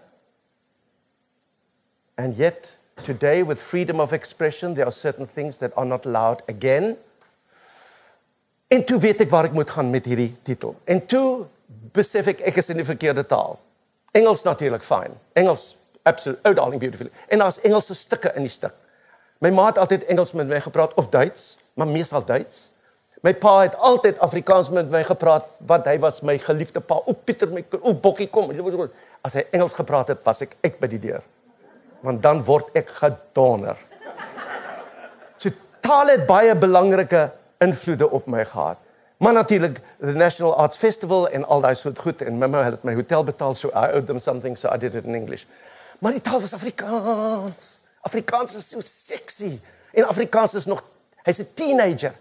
And 2.16 2.36
yet 2.36 2.76
today 3.02 3.42
with 3.42 3.60
freedom 3.60 4.00
of 4.00 4.12
expression 4.12 4.74
there 4.74 4.86
are 4.86 4.94
certain 4.94 5.26
things 5.26 5.58
that 5.58 5.72
are 5.76 5.86
not 5.86 6.06
allowed 6.06 6.42
again. 6.48 6.96
En 8.68 8.84
toe 8.84 8.98
weet 9.00 9.20
ek 9.20 9.32
waar 9.32 9.50
ek 9.50 9.56
moet 9.56 9.70
gaan 9.70 9.90
met 9.92 10.06
hierdie 10.08 10.30
titel. 10.46 10.76
En 10.84 11.02
toe 11.04 11.44
besef 11.92 12.30
ek 12.32 12.46
ek 12.52 12.62
is 12.62 12.70
in 12.72 12.80
die 12.80 12.88
verkeerde 12.88 13.26
taal. 13.28 13.58
Engels 14.12 14.42
natuurlik 14.44 14.84
fyn. 14.84 15.14
Engels 15.32 15.72
absolute 16.02 16.48
oh 16.48 16.54
darling 16.54 16.80
beautiful. 16.80 17.08
En 17.28 17.38
daar's 17.38 17.60
Engelse 17.60 17.94
stukke 17.94 18.32
in 18.34 18.44
die 18.46 18.52
stuk. 18.52 18.74
My 19.42 19.50
ma 19.50 19.70
het 19.70 19.78
altyd 19.78 20.04
Engels 20.12 20.32
met 20.32 20.46
my 20.46 20.60
gepraat 20.60 20.94
of 21.00 21.08
Duits, 21.08 21.56
maar 21.74 21.88
meestal 21.88 22.24
Duits. 22.24 22.70
My 23.22 23.32
pa 23.38 23.60
het 23.62 23.76
altyd 23.78 24.18
Afrikaans 24.18 24.68
met 24.74 24.90
my 24.90 25.04
gepraat 25.06 25.46
want 25.70 25.86
hy 25.86 25.94
was 26.02 26.20
my 26.26 26.36
geliefde 26.42 26.82
pa. 26.82 26.98
O 27.06 27.14
Pieter 27.14 27.50
my 27.54 27.62
o 27.80 27.94
Bokkie 27.94 28.28
kom. 28.30 28.50
As 29.22 29.38
hy 29.38 29.46
Engels 29.54 29.76
gepraat 29.78 30.10
het, 30.10 30.24
was 30.26 30.42
ek 30.42 30.56
uit 30.60 30.78
by 30.82 30.90
die 30.90 31.00
deur. 31.02 31.22
Want 32.02 32.22
dan 32.22 32.42
word 32.42 32.74
ek 32.78 32.90
gedonder. 32.98 33.78
So 35.38 35.54
taal 35.80 36.10
het 36.10 36.26
baie 36.26 36.54
belangrike 36.58 37.28
invloede 37.62 38.10
op 38.10 38.26
my 38.26 38.44
gehad. 38.44 38.81
Maar 39.22 39.32
natuurlik 39.32 39.80
the 40.00 40.06
National 40.06 40.56
Arts 40.56 40.76
Festival 40.76 41.28
en 41.28 41.44
al 41.46 41.60
daai 41.60 41.74
soort 41.74 41.98
goed 41.98 42.22
en 42.22 42.38
mamma 42.38 42.64
het 42.64 42.82
my 42.82 42.94
hotel 42.94 43.24
betaal 43.24 43.54
so 43.54 43.68
I 43.68 43.94
owed 43.94 44.06
them 44.06 44.18
something 44.18 44.58
so 44.58 44.68
I 44.74 44.78
did 44.78 44.94
it 44.94 45.04
in 45.04 45.14
English. 45.14 45.44
Maar 45.98 46.12
die 46.12 46.20
taal 46.20 46.40
was 46.40 46.52
Afrikaans. 46.52 47.80
Afrikaans 48.00 48.56
is 48.56 48.68
so 48.68 48.80
sexy. 48.80 49.60
En 49.92 50.08
Afrikaans 50.10 50.54
is 50.54 50.66
nog 50.66 50.82
hy's 51.22 51.38
'n 51.38 51.46
teenager. 51.54 52.12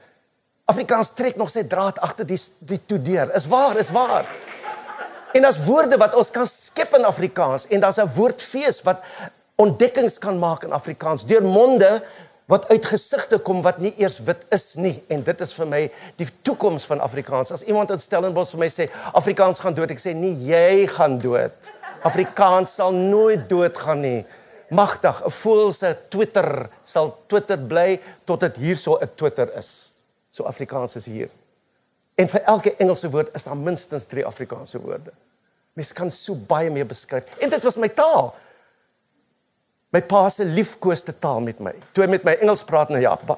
Afrikaans 0.66 1.12
trek 1.14 1.36
nog 1.36 1.50
sy 1.50 1.64
draad 1.64 2.00
agter 2.00 2.26
die 2.26 2.40
die 2.60 2.82
toe 2.86 3.02
deur. 3.02 3.34
Is 3.34 3.48
waar, 3.48 3.78
is 3.78 3.90
waar. 3.90 4.26
En 5.32 5.46
as 5.46 5.64
woorde 5.66 5.98
wat 5.98 6.16
ons 6.16 6.32
kan 6.32 6.48
skep 6.48 6.94
in 6.94 7.06
Afrikaans 7.06 7.68
en 7.68 7.80
daar's 7.80 7.98
'n 7.98 8.12
woordfees 8.16 8.82
wat 8.82 9.02
ontdekkings 9.56 10.18
kan 10.18 10.40
maak 10.40 10.64
in 10.64 10.72
Afrikaans 10.72 11.26
deur 11.26 11.44
monde 11.44 12.04
wat 12.52 12.68
uit 12.68 12.86
gesigte 12.86 13.40
kom 13.40 13.62
wat 13.64 13.80
nie 13.80 13.94
eers 14.02 14.18
wit 14.28 14.44
is 14.52 14.74
nie 14.76 14.98
en 15.14 15.24
dit 15.24 15.44
is 15.46 15.54
vir 15.56 15.70
my 15.72 15.82
die 16.20 16.28
toekoms 16.44 16.84
van 16.90 17.00
Afrikaans. 17.04 17.54
As 17.56 17.64
iemand 17.64 17.94
in 17.96 18.02
Stellenbosch 18.02 18.52
vir 18.56 18.64
my 18.66 18.70
sê 18.72 18.90
Afrikaans 19.16 19.64
gaan 19.64 19.78
dood, 19.78 19.94
ek 19.94 20.04
sê 20.04 20.12
nie 20.18 20.34
jy 20.50 20.84
gaan 20.92 21.16
dood. 21.22 21.72
Afrikaans 22.08 22.76
sal 22.76 22.92
nooit 22.98 23.48
doodgaan 23.50 24.04
nie. 24.04 24.20
Magtig, 24.72 25.22
'n 25.26 25.32
voël 25.32 25.72
se 25.74 25.96
Twitter 26.10 26.70
sal 26.84 27.16
Twitter 27.28 27.58
bly 27.58 28.00
tot 28.26 28.40
dit 28.40 28.56
hierso 28.56 29.00
'n 29.00 29.10
Twitter 29.16 29.48
is. 29.58 29.94
So 30.30 30.44
Afrikaans 30.44 30.96
is 30.96 31.06
hier. 31.06 31.30
En 32.16 32.28
vir 32.28 32.42
elke 32.46 32.76
Engelse 32.76 33.10
woord 33.10 33.36
is 33.36 33.44
daar 33.44 33.58
minstens 33.58 34.06
3 34.08 34.26
Afrikaanse 34.26 34.80
woorde. 34.80 35.12
Mens 35.74 35.94
kan 35.94 36.12
so 36.12 36.36
baie 36.36 36.70
meer 36.70 36.86
beskryf. 36.86 37.24
En 37.40 37.50
dit 37.50 37.64
was 37.64 37.78
my 37.78 37.90
taal. 37.90 38.36
My 39.92 40.02
pa 40.08 40.26
se 40.32 40.46
liefkoeste 40.48 41.14
taal 41.20 41.42
met 41.44 41.60
my. 41.60 41.74
Toe 41.92 42.06
hy 42.06 42.10
met 42.14 42.26
my 42.28 42.38
Engels 42.40 42.64
praat 42.68 42.92
nou 42.94 43.02
ja, 43.02 43.12
pa, 43.16 43.36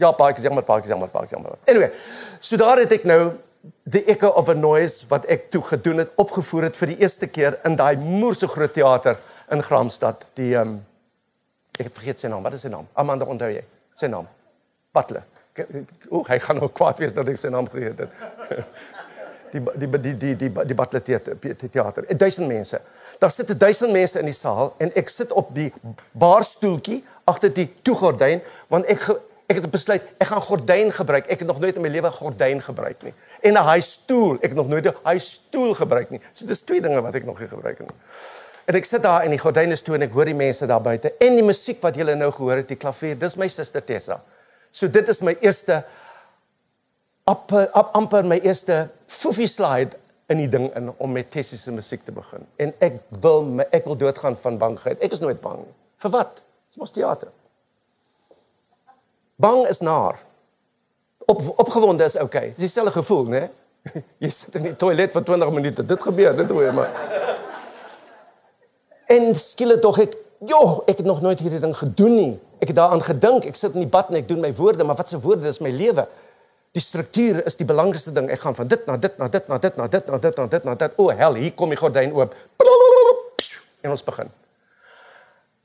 ja, 0.00 0.12
pa, 0.16 0.30
ek 0.32 0.40
sê 0.40 0.52
maar 0.52 0.64
pa, 0.64 0.78
ek 0.80 0.88
sê 0.88 0.96
maar 0.96 1.12
pa, 1.12 1.24
ek 1.26 1.32
sê 1.32 1.40
maar. 1.40 1.58
Anyway, 1.68 1.90
so 2.40 2.56
daar 2.60 2.80
het 2.80 2.92
ek 2.96 3.04
nou 3.08 3.20
the 3.84 4.00
echo 4.08 4.30
of 4.40 4.48
a 4.48 4.54
noise 4.56 5.04
wat 5.10 5.26
ek 5.28 5.50
toe 5.52 5.60
gedoen 5.74 6.00
het 6.00 6.14
opgevoer 6.20 6.70
het 6.70 6.78
vir 6.80 6.94
die 6.94 7.02
eerste 7.04 7.28
keer 7.28 7.58
in 7.68 7.76
daai 7.76 8.00
moerse 8.00 8.48
groot 8.48 8.72
teater 8.72 9.20
in 9.52 9.60
Graamsstad 9.66 10.30
die 10.40 10.54
ehm 10.54 10.78
um, 10.78 10.78
ek 11.80 11.86
het 11.88 11.96
vergeet 11.96 12.20
sy 12.20 12.28
naam. 12.28 12.42
Wat 12.44 12.52
is 12.52 12.64
sy 12.66 12.68
naam? 12.68 12.88
Amanda 13.00 13.24
onthou 13.24 13.48
jy? 13.48 13.62
Sy 13.96 14.08
naam. 14.12 14.26
Butler. 14.92 15.22
O 16.12 16.20
hy 16.28 16.36
gaan 16.44 16.60
nou 16.60 16.68
kwaad 16.68 17.00
wees 17.00 17.14
dat 17.16 17.28
ek 17.28 17.40
sy 17.40 17.48
naam 17.52 17.68
vergeet 17.68 18.04
het 18.04 18.66
die 19.52 19.62
die 19.78 19.90
die 19.90 20.16
die 20.16 20.34
die 20.36 20.50
die 20.72 20.74
Butler 20.74 21.02
teater 21.02 21.38
teater 21.70 22.06
duisend 22.16 22.48
mense 22.48 22.80
daar 23.18 23.30
sit 23.30 23.50
1000 23.58 23.92
mense 23.92 24.18
in 24.18 24.30
die 24.30 24.36
saal 24.36 24.74
en 24.78 24.92
ek 24.94 25.08
sit 25.08 25.32
op 25.32 25.54
die 25.54 25.72
baarstoeltjie 26.12 27.02
agter 27.24 27.52
die 27.54 27.68
toegordyn 27.82 28.40
want 28.68 28.86
ek 28.86 29.10
Ek 29.50 29.58
het 29.58 29.66
besluit 29.66 30.04
ek 30.22 30.28
gaan 30.30 30.42
gordyn 30.46 30.92
gebruik. 30.94 31.26
Ek 31.26 31.40
het 31.42 31.48
nog 31.48 31.58
nooit 31.58 31.74
in 31.74 31.82
my 31.82 31.90
lewe 31.90 32.10
gordyn 32.14 32.60
gebruik 32.62 33.02
nie. 33.02 33.14
En 33.42 33.58
'n 33.58 33.64
high 33.66 33.82
stool, 33.82 34.34
ek 34.34 34.54
het 34.54 34.54
nog 34.54 34.68
nooit 34.68 34.86
'n 34.86 34.94
high 35.04 35.18
stool 35.18 35.74
gebruik 35.74 36.10
nie. 36.10 36.20
So 36.32 36.46
dis 36.46 36.62
twee 36.62 36.80
dinge 36.80 37.02
wat 37.02 37.14
ek 37.14 37.24
nog 37.24 37.40
nie 37.40 37.48
gebruik 37.48 37.78
het 37.78 37.88
nie. 37.88 37.98
En 38.64 38.74
ek 38.74 38.84
sit 38.84 39.02
daar 39.02 39.24
in 39.24 39.30
die 39.30 39.38
gordyne 39.38 39.76
toe 39.76 39.94
en 39.94 40.02
ek 40.02 40.12
hoor 40.12 40.24
die 40.24 40.34
mense 40.34 40.66
daar 40.66 40.82
buite 40.82 41.12
en 41.18 41.34
die 41.34 41.42
musiek 41.42 41.82
wat 41.82 41.96
julle 41.96 42.14
nou 42.14 42.30
gehoor 42.30 42.56
het, 42.56 42.68
die 42.68 42.76
klavier, 42.76 43.18
dis 43.18 43.36
my 43.36 43.48
suster 43.48 43.84
Tessa. 43.84 44.20
So 44.70 44.88
dit 44.88 45.08
is 45.08 45.20
my 45.20 45.36
eerste 45.40 45.84
amper 47.30 47.68
amper 47.96 48.26
my 48.26 48.38
eerste 48.42 48.88
foofie 49.06 49.48
slide 49.50 49.98
in 50.30 50.38
die 50.38 50.48
ding 50.50 50.68
in 50.78 50.92
om 50.96 51.12
met 51.12 51.30
Tessie 51.30 51.58
se 51.58 51.72
musiek 51.74 52.04
te 52.06 52.14
begin. 52.14 52.46
En 52.62 52.72
ek 52.78 53.00
wil 53.22 53.44
my, 53.46 53.66
ek 53.74 53.86
wil 53.90 53.98
doodgaan 53.98 54.38
van 54.38 54.58
bangheid. 54.60 55.00
Ek 55.02 55.14
is 55.16 55.22
nooit 55.22 55.40
bang 55.42 55.64
nie. 55.64 55.74
Vir 56.02 56.14
wat? 56.14 56.42
Dis 56.70 56.78
mos 56.80 56.94
teater. 56.94 57.32
Bang 59.40 59.64
is 59.66 59.80
naar. 59.80 60.20
Op 61.26 61.42
opgewonde 61.64 62.04
is 62.04 62.16
okay. 62.20 62.52
Dis 62.54 62.68
dieselfde 62.68 62.94
gevoel, 62.94 63.24
né? 63.32 63.42
Jy 64.22 64.30
sit 64.34 64.58
in 64.60 64.70
die 64.70 64.76
toilet 64.78 65.14
vir 65.16 65.24
20 65.26 65.52
minute. 65.56 65.84
Dit 65.88 66.02
gebeur, 66.04 66.36
dit 66.36 66.50
hoor 66.52 66.66
jy 66.66 66.72
maar. 66.76 66.90
En 69.10 69.32
skielik 69.40 69.80
tog 69.82 69.98
ek, 70.04 70.14
joh, 70.46 70.82
ek 70.86 71.00
het 71.00 71.08
nog 71.08 71.22
nooit 71.24 71.40
hierdie 71.42 71.62
ding 71.62 71.72
gedoen 71.74 72.14
nie. 72.14 72.34
Ek 72.60 72.70
het 72.70 72.76
daaraan 72.76 73.02
gedink. 73.02 73.48
Ek 73.48 73.56
sit 73.58 73.74
in 73.74 73.86
die 73.86 73.90
bad 73.90 74.12
en 74.12 74.20
ek 74.20 74.28
doen 74.28 74.42
my 74.44 74.52
woorde, 74.58 74.84
maar 74.86 74.98
wat 75.00 75.10
se 75.10 75.18
woorde 75.18 75.48
is 75.48 75.62
my 75.64 75.72
lewe? 75.74 76.04
Die 76.70 76.82
struktuur 76.82 77.40
is 77.46 77.56
die 77.58 77.66
belangrikste 77.66 78.12
ding. 78.14 78.28
Ek 78.30 78.44
gaan 78.44 78.54
van 78.54 78.68
dit 78.70 78.84
na 78.86 78.96
dit 78.96 79.16
na 79.18 79.26
dit 79.28 79.48
na 79.50 79.58
dit 79.58 79.76
na 79.76 79.88
dit 79.90 80.06
na 80.06 80.18
dit 80.18 80.36
na 80.38 80.46
dit 80.46 80.68
na 80.68 80.74
dit. 80.78 81.00
O, 81.02 81.10
hel, 81.10 81.38
hier 81.42 81.54
kom 81.58 81.72
die 81.72 81.78
gordyn 81.80 82.14
oop. 82.14 82.36
En 83.82 83.90
ons 83.90 84.04
begin. 84.06 84.30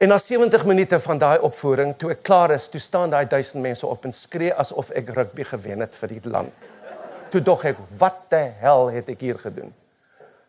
En 0.01 0.12
na 0.12 0.17
70 0.17 0.65
minute 0.65 1.00
van 1.00 1.21
daai 1.21 1.38
opvoering, 1.45 1.93
toe 1.95 2.12
ek 2.15 2.24
klaar 2.25 2.51
is, 2.57 2.65
toe 2.74 2.81
staan 2.83 3.13
daai 3.13 3.27
duisend 3.29 3.63
mense 3.63 3.85
op 3.88 4.03
en 4.07 4.15
skree 4.15 4.51
asof 4.51 4.89
ek 4.97 5.13
rugby 5.15 5.45
gewen 5.47 5.85
het 5.85 5.95
vir 5.95 6.15
die 6.17 6.33
land. 6.33 6.67
Toe 7.31 7.41
dog 7.41 7.63
ek, 7.69 7.79
wat 8.01 8.25
die 8.33 8.50
hel 8.63 8.89
het 8.95 9.13
ek 9.13 9.24
hier 9.24 9.39
gedoen? 9.39 9.71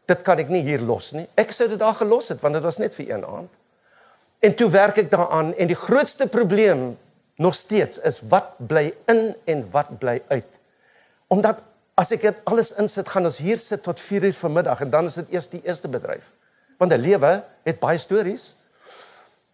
Dit 0.08 0.24
kan 0.26 0.40
ek 0.40 0.50
nie 0.50 0.64
hier 0.66 0.82
los 0.82 1.12
nie. 1.14 1.28
Ek 1.38 1.52
sou 1.54 1.68
dit 1.68 1.78
daar 1.78 1.94
gelos 1.98 2.32
het 2.32 2.40
want 2.42 2.56
dit 2.56 2.64
was 2.64 2.80
net 2.82 2.96
vir 2.96 3.12
een 3.12 3.26
aand. 3.28 3.52
En 4.40 4.54
toe 4.56 4.70
werk 4.70 4.98
ek 5.04 5.12
daaraan 5.12 5.52
en 5.54 5.70
die 5.70 5.78
grootste 5.78 6.26
probleem 6.30 6.94
nog 7.36 7.54
steeds 7.54 7.98
is 7.98 8.20
wat 8.28 8.54
bly 8.56 8.94
in 9.06 9.34
en 9.44 9.64
wat 9.70 9.98
bly 9.98 10.22
uit. 10.28 10.48
Omdat 11.32 11.60
as 11.96 12.12
ek 12.12 12.26
dit 12.28 12.40
alles 12.48 12.74
insit, 12.80 13.08
gaan 13.08 13.28
ons 13.28 13.40
hier 13.40 13.58
sit 13.60 13.82
tot 13.84 14.00
4:00 14.00 14.36
vanmiddag 14.36 14.80
en 14.84 14.90
dan 14.90 15.08
is 15.08 15.14
dit 15.20 15.32
eers 15.32 15.48
die 15.48 15.62
eerste 15.64 15.88
bedryf. 15.88 16.24
Want 16.78 16.92
'n 16.92 17.00
lewe 17.00 17.44
het 17.64 17.80
baie 17.80 17.98
stories. 17.98 18.54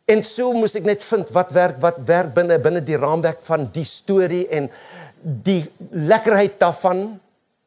En 0.05 0.25
so 0.25 0.53
moet 0.53 0.75
ek 0.75 0.85
net 0.85 1.05
vind 1.05 1.31
wat 1.31 1.53
werk, 1.53 1.79
wat 1.81 1.99
werk 2.07 2.35
binne 2.35 2.59
binne 2.59 2.83
die 2.83 2.97
raamwerk 2.97 3.41
van 3.41 3.69
die 3.73 3.85
storie 3.85 4.49
en 4.49 4.71
die 5.23 5.71
lekkerheid 5.91 6.59
daarvan 6.59 7.21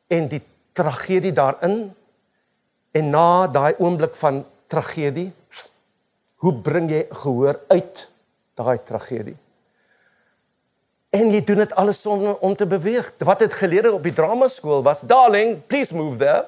en 0.08 0.28
die 0.28 0.42
tragedie 0.74 1.32
daarin. 1.32 1.96
En 2.92 3.10
na 3.10 3.48
daai 3.48 3.76
oomblik 3.78 4.16
van 4.16 4.46
tragedie, 4.68 5.32
hoe 6.36 6.54
bring 6.54 6.90
jy 6.90 7.08
gehoor 7.10 7.60
uit 7.68 8.10
daai 8.54 8.78
tragedie? 8.84 9.38
En 11.16 11.30
jy 11.32 11.40
doen 11.48 11.62
dit 11.64 11.76
alles 11.80 12.02
sonder 12.02 12.36
om 12.44 12.56
te 12.56 12.66
beweeg. 12.68 13.14
Wat 13.24 13.40
het 13.40 13.54
geleer 13.54 13.88
op 13.94 14.04
die 14.04 14.14
drama 14.14 14.48
skool 14.52 14.84
was, 14.84 15.06
darling, 15.08 15.62
please 15.68 15.96
move 15.96 16.18
there. 16.20 16.44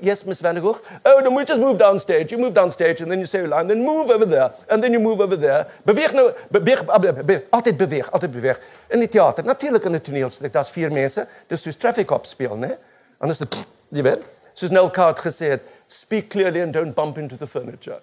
Yes, 0.00 0.22
Miss 0.24 0.40
Van 0.40 0.58
Gogh. 0.62 0.78
Oh, 1.02 1.20
then 1.22 1.34
we 1.34 1.44
just 1.44 1.60
move 1.60 1.78
downstage. 1.78 2.30
You 2.30 2.38
move 2.38 2.52
downstage 2.54 3.00
and 3.00 3.10
then 3.10 3.18
you 3.18 3.26
say 3.26 3.42
a 3.42 3.48
line, 3.48 3.66
then 3.66 3.82
move 3.82 4.10
over 4.10 4.26
there 4.26 4.52
and 4.70 4.82
then 4.82 4.92
you 4.92 5.00
move 5.00 5.20
over 5.20 5.36
there. 5.40 5.66
Beweeg 5.82 6.14
nou, 6.14 6.30
beweeg, 6.48 6.84
beweeg 6.84 7.42
altyd 7.50 7.76
beweeg, 7.76 8.10
altyd 8.10 8.30
beweeg. 8.30 8.60
In 8.94 9.02
die 9.02 9.08
teater, 9.08 9.44
natuurlik 9.44 9.84
in 9.84 9.94
'n 9.94 10.00
toneelstuk, 10.00 10.52
daar's 10.52 10.70
vier 10.70 10.92
mense, 10.92 11.26
dis 11.48 11.62
soos 11.62 11.76
traffic 11.76 12.06
cop 12.06 12.26
speel, 12.26 12.56
né? 12.56 12.78
Anders 13.18 13.38
dit 13.38 13.66
jy 13.88 14.02
weet, 14.02 14.22
soos 14.52 14.70
Noel 14.70 14.90
Coward 14.90 15.18
gesê 15.18 15.50
het, 15.58 15.62
speak 15.86 16.30
clearly 16.30 16.60
and 16.60 16.72
don't 16.72 16.94
bump 16.94 17.18
into 17.18 17.36
the 17.36 17.46
furniture. 17.46 18.00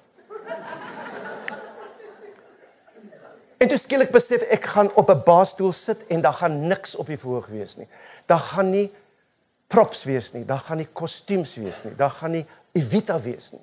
En 3.61 3.69
toe 3.69 3.77
skielik 3.77 4.09
besef 4.09 4.41
ek 4.49 4.63
gaan 4.73 4.89
op 4.97 5.09
'n 5.13 5.21
baasstoel 5.25 5.71
sit 5.71 5.99
en 6.07 6.21
daar 6.21 6.33
gaan 6.33 6.67
niks 6.67 6.95
op 6.95 7.05
die 7.05 7.17
verhoog 7.17 7.47
wees 7.47 7.75
nie. 7.77 7.87
Daar 8.25 8.39
gaan 8.39 8.69
nie 8.69 8.91
props 9.67 10.03
wees 10.03 10.31
nie, 10.31 10.45
daar 10.45 10.59
gaan 10.59 10.77
nie 10.77 10.87
kostuums 10.93 11.53
wees 11.55 11.83
nie, 11.83 11.95
daar 11.95 12.09
gaan 12.09 12.31
nie 12.31 12.45
Evita 12.71 13.19
wees 13.21 13.51
nie. 13.51 13.61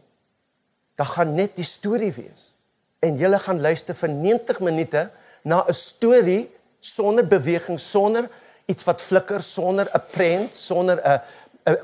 Daar 0.95 1.07
gaan 1.07 1.35
net 1.35 1.57
die 1.57 1.65
storie 1.65 2.13
wees. 2.13 2.55
En 2.99 3.17
jy 3.17 3.39
gaan 3.39 3.61
luister 3.61 3.95
vir 3.95 4.09
90 4.09 4.61
minute 4.61 5.11
na 5.43 5.65
'n 5.67 5.75
storie 5.75 6.51
sonder 6.79 7.27
beweging, 7.27 7.81
sonder 7.81 8.29
iets 8.67 8.85
wat 8.85 9.03
flikker, 9.03 9.43
sonder 9.43 9.91
'n 9.95 10.03
prent, 10.11 10.55
sonder 10.55 11.01
'n 11.05 11.21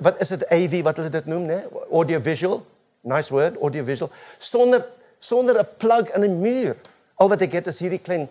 wat 0.00 0.20
is 0.20 0.28
dit 0.28 0.48
AV 0.50 0.82
wat 0.82 0.96
hulle 0.96 1.10
dit 1.10 1.26
noem, 1.26 1.46
né? 1.46 1.64
Audio 1.90 2.20
visual. 2.20 2.66
Nice 3.00 3.32
word, 3.32 3.56
audio 3.60 3.84
visual. 3.84 4.10
Sonder 4.38 4.86
sonder 5.18 5.58
'n 5.58 5.68
plug 5.76 6.14
in 6.14 6.22
'n 6.22 6.40
muur. 6.40 6.76
Al 7.22 7.30
wat 7.30 7.42
ek 7.46 7.60
het 7.60 7.70
is 7.70 7.78
hierdie 7.82 8.02
klein 8.02 8.28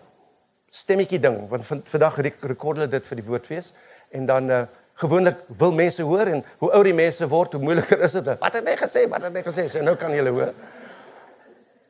stemmetjie 0.74 1.20
ding 1.22 1.44
want 1.48 1.66
vandag 1.66 2.18
rekord 2.24 2.80
hulle 2.80 2.90
dit 2.90 3.06
vir 3.08 3.20
die 3.20 3.26
woordfees 3.26 3.72
en 4.14 4.26
dan 4.28 4.50
uh, 4.50 4.62
gewoonlik 5.00 5.40
wil 5.58 5.72
mense 5.72 6.02
hoor 6.02 6.30
en 6.30 6.44
hoe 6.62 6.70
ouer 6.70 6.90
die 6.90 6.96
mense 6.96 7.28
word 7.28 7.56
hoe 7.56 7.62
moeiliker 7.62 8.00
is 8.06 8.14
dit. 8.14 8.30
Wat 8.40 8.58
het 8.58 8.68
hy 8.68 8.76
gesê? 8.78 9.04
Wat 9.10 9.24
het 9.26 9.36
hy 9.38 9.42
gesê? 9.46 9.66
So 9.72 9.82
nou 9.82 9.96
kan 9.98 10.14
jy 10.14 10.26
hoor. 10.28 10.52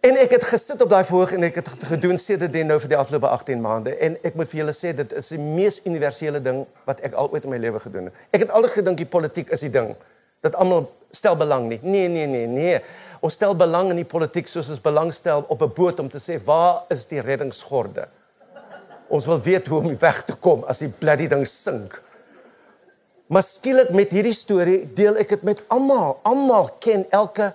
En 0.05 0.19
ek 0.21 0.35
het 0.37 0.43
gesit 0.45 0.81
op 0.85 0.91
daai 0.93 1.05
verhoog 1.09 1.33
en 1.33 1.47
ek 1.49 1.63
het 1.63 1.69
gedoen 1.89 2.19
sedert 2.21 2.53
dit 2.53 2.67
nou 2.69 2.77
vir 2.81 2.91
die 2.93 2.99
afgelope 3.01 3.29
18 3.33 3.61
maande 3.65 3.95
en 4.05 4.19
ek 4.21 4.35
moet 4.37 4.51
vir 4.51 4.61
julle 4.61 4.75
sê 4.77 4.93
dit 4.97 5.15
is 5.17 5.31
die 5.33 5.41
mees 5.41 5.79
universele 5.89 6.43
ding 6.45 6.65
wat 6.85 7.01
ek 7.09 7.17
al 7.17 7.31
ooit 7.33 7.47
in 7.49 7.55
my 7.55 7.61
lewe 7.63 7.81
gedoen 7.81 8.11
het. 8.11 8.19
Ek 8.37 8.45
het 8.45 8.53
altyd 8.53 8.75
gedink 8.79 9.01
die 9.01 9.09
politiek 9.09 9.53
is 9.57 9.65
die 9.65 9.73
ding 9.73 9.95
dat 10.45 10.55
almal 10.61 10.91
stel 11.15 11.37
belang 11.41 11.69
nie. 11.71 11.79
Nee, 11.83 12.09
nee, 12.09 12.27
nee, 12.29 12.47
nee. 12.47 12.81
Ons 13.25 13.39
stel 13.39 13.55
belang 13.57 13.93
in 13.95 14.03
die 14.03 14.09
politiek 14.09 14.51
soos 14.51 14.69
ons 14.73 14.83
belangstel 14.85 15.47
op 15.49 15.63
'n 15.63 15.73
boot 15.73 16.01
om 16.01 16.09
te 16.09 16.21
sê 16.21 16.37
waar 16.45 16.85
is 16.91 17.07
die 17.07 17.21
reddingsgorde? 17.21 18.09
Ons 19.09 19.27
wil 19.27 19.41
weet 19.41 19.67
hoe 19.67 19.81
om 19.81 19.99
weg 19.99 20.25
te 20.25 20.35
kom 20.35 20.65
as 20.65 20.79
die 20.79 20.89
bloody 20.89 21.27
ding 21.27 21.47
sink. 21.47 22.03
Maar 23.27 23.43
skielik 23.43 23.91
met 23.91 24.11
hierdie 24.11 24.35
storie 24.35 24.93
deel 24.95 25.17
ek 25.17 25.29
dit 25.29 25.43
met 25.43 25.65
almal. 25.69 26.21
Almal 26.23 26.69
ken 26.79 27.07
elke 27.11 27.53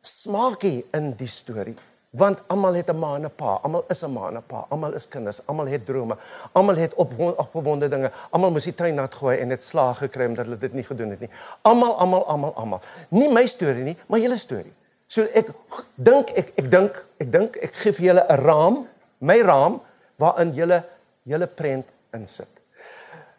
smaakie 0.00 0.84
in 0.92 1.12
die 1.16 1.28
storie 1.28 1.76
want 2.12 2.38
almal 2.52 2.74
het 2.74 2.90
'n 2.90 2.98
ma 2.98 3.14
en 3.16 3.24
'n 3.24 3.30
pa, 3.36 3.58
almal 3.62 3.84
is 3.88 4.02
'n 4.02 4.12
ma 4.12 4.28
en 4.28 4.36
'n 4.36 4.42
pa, 4.46 4.66
almal 4.68 4.92
is 4.92 5.08
kinders, 5.08 5.40
almal 5.46 5.66
het 5.66 5.86
drome, 5.86 6.16
almal 6.52 6.76
het 6.76 6.94
op 6.94 7.12
opgewonde 7.18 7.88
dinge, 7.88 8.12
almal 8.30 8.50
moes 8.50 8.64
die 8.64 8.74
tuin 8.74 8.94
nat 8.94 9.14
gooi 9.14 9.38
en 9.38 9.48
dit 9.48 9.62
slaag 9.62 9.98
gekry 9.98 10.26
omdat 10.26 10.44
hulle 10.44 10.58
dit 10.58 10.72
nie 10.72 10.84
gedoen 10.84 11.10
het 11.10 11.20
nie. 11.20 11.30
Almal, 11.62 11.98
almal, 11.98 12.26
almal, 12.26 12.54
almal. 12.54 12.80
Nie 13.08 13.28
my 13.28 13.46
storie 13.46 13.84
nie, 13.84 13.96
maar 14.06 14.18
julle 14.18 14.36
storie. 14.36 14.72
So 15.06 15.22
ek 15.22 15.48
dink 15.94 16.30
ek 16.30 16.52
ek 16.56 16.70
dink 16.70 17.06
ek 17.18 17.32
dink 17.32 17.56
ek 17.56 17.74
gee 17.74 17.92
vir 17.92 18.06
julle 18.06 18.26
'n 18.28 18.36
raam, 18.36 18.86
my 19.18 19.40
raam 19.40 19.80
waarin 20.16 20.52
julle 20.54 20.84
julle 21.22 21.46
prent 21.46 21.86
insit. 22.12 22.48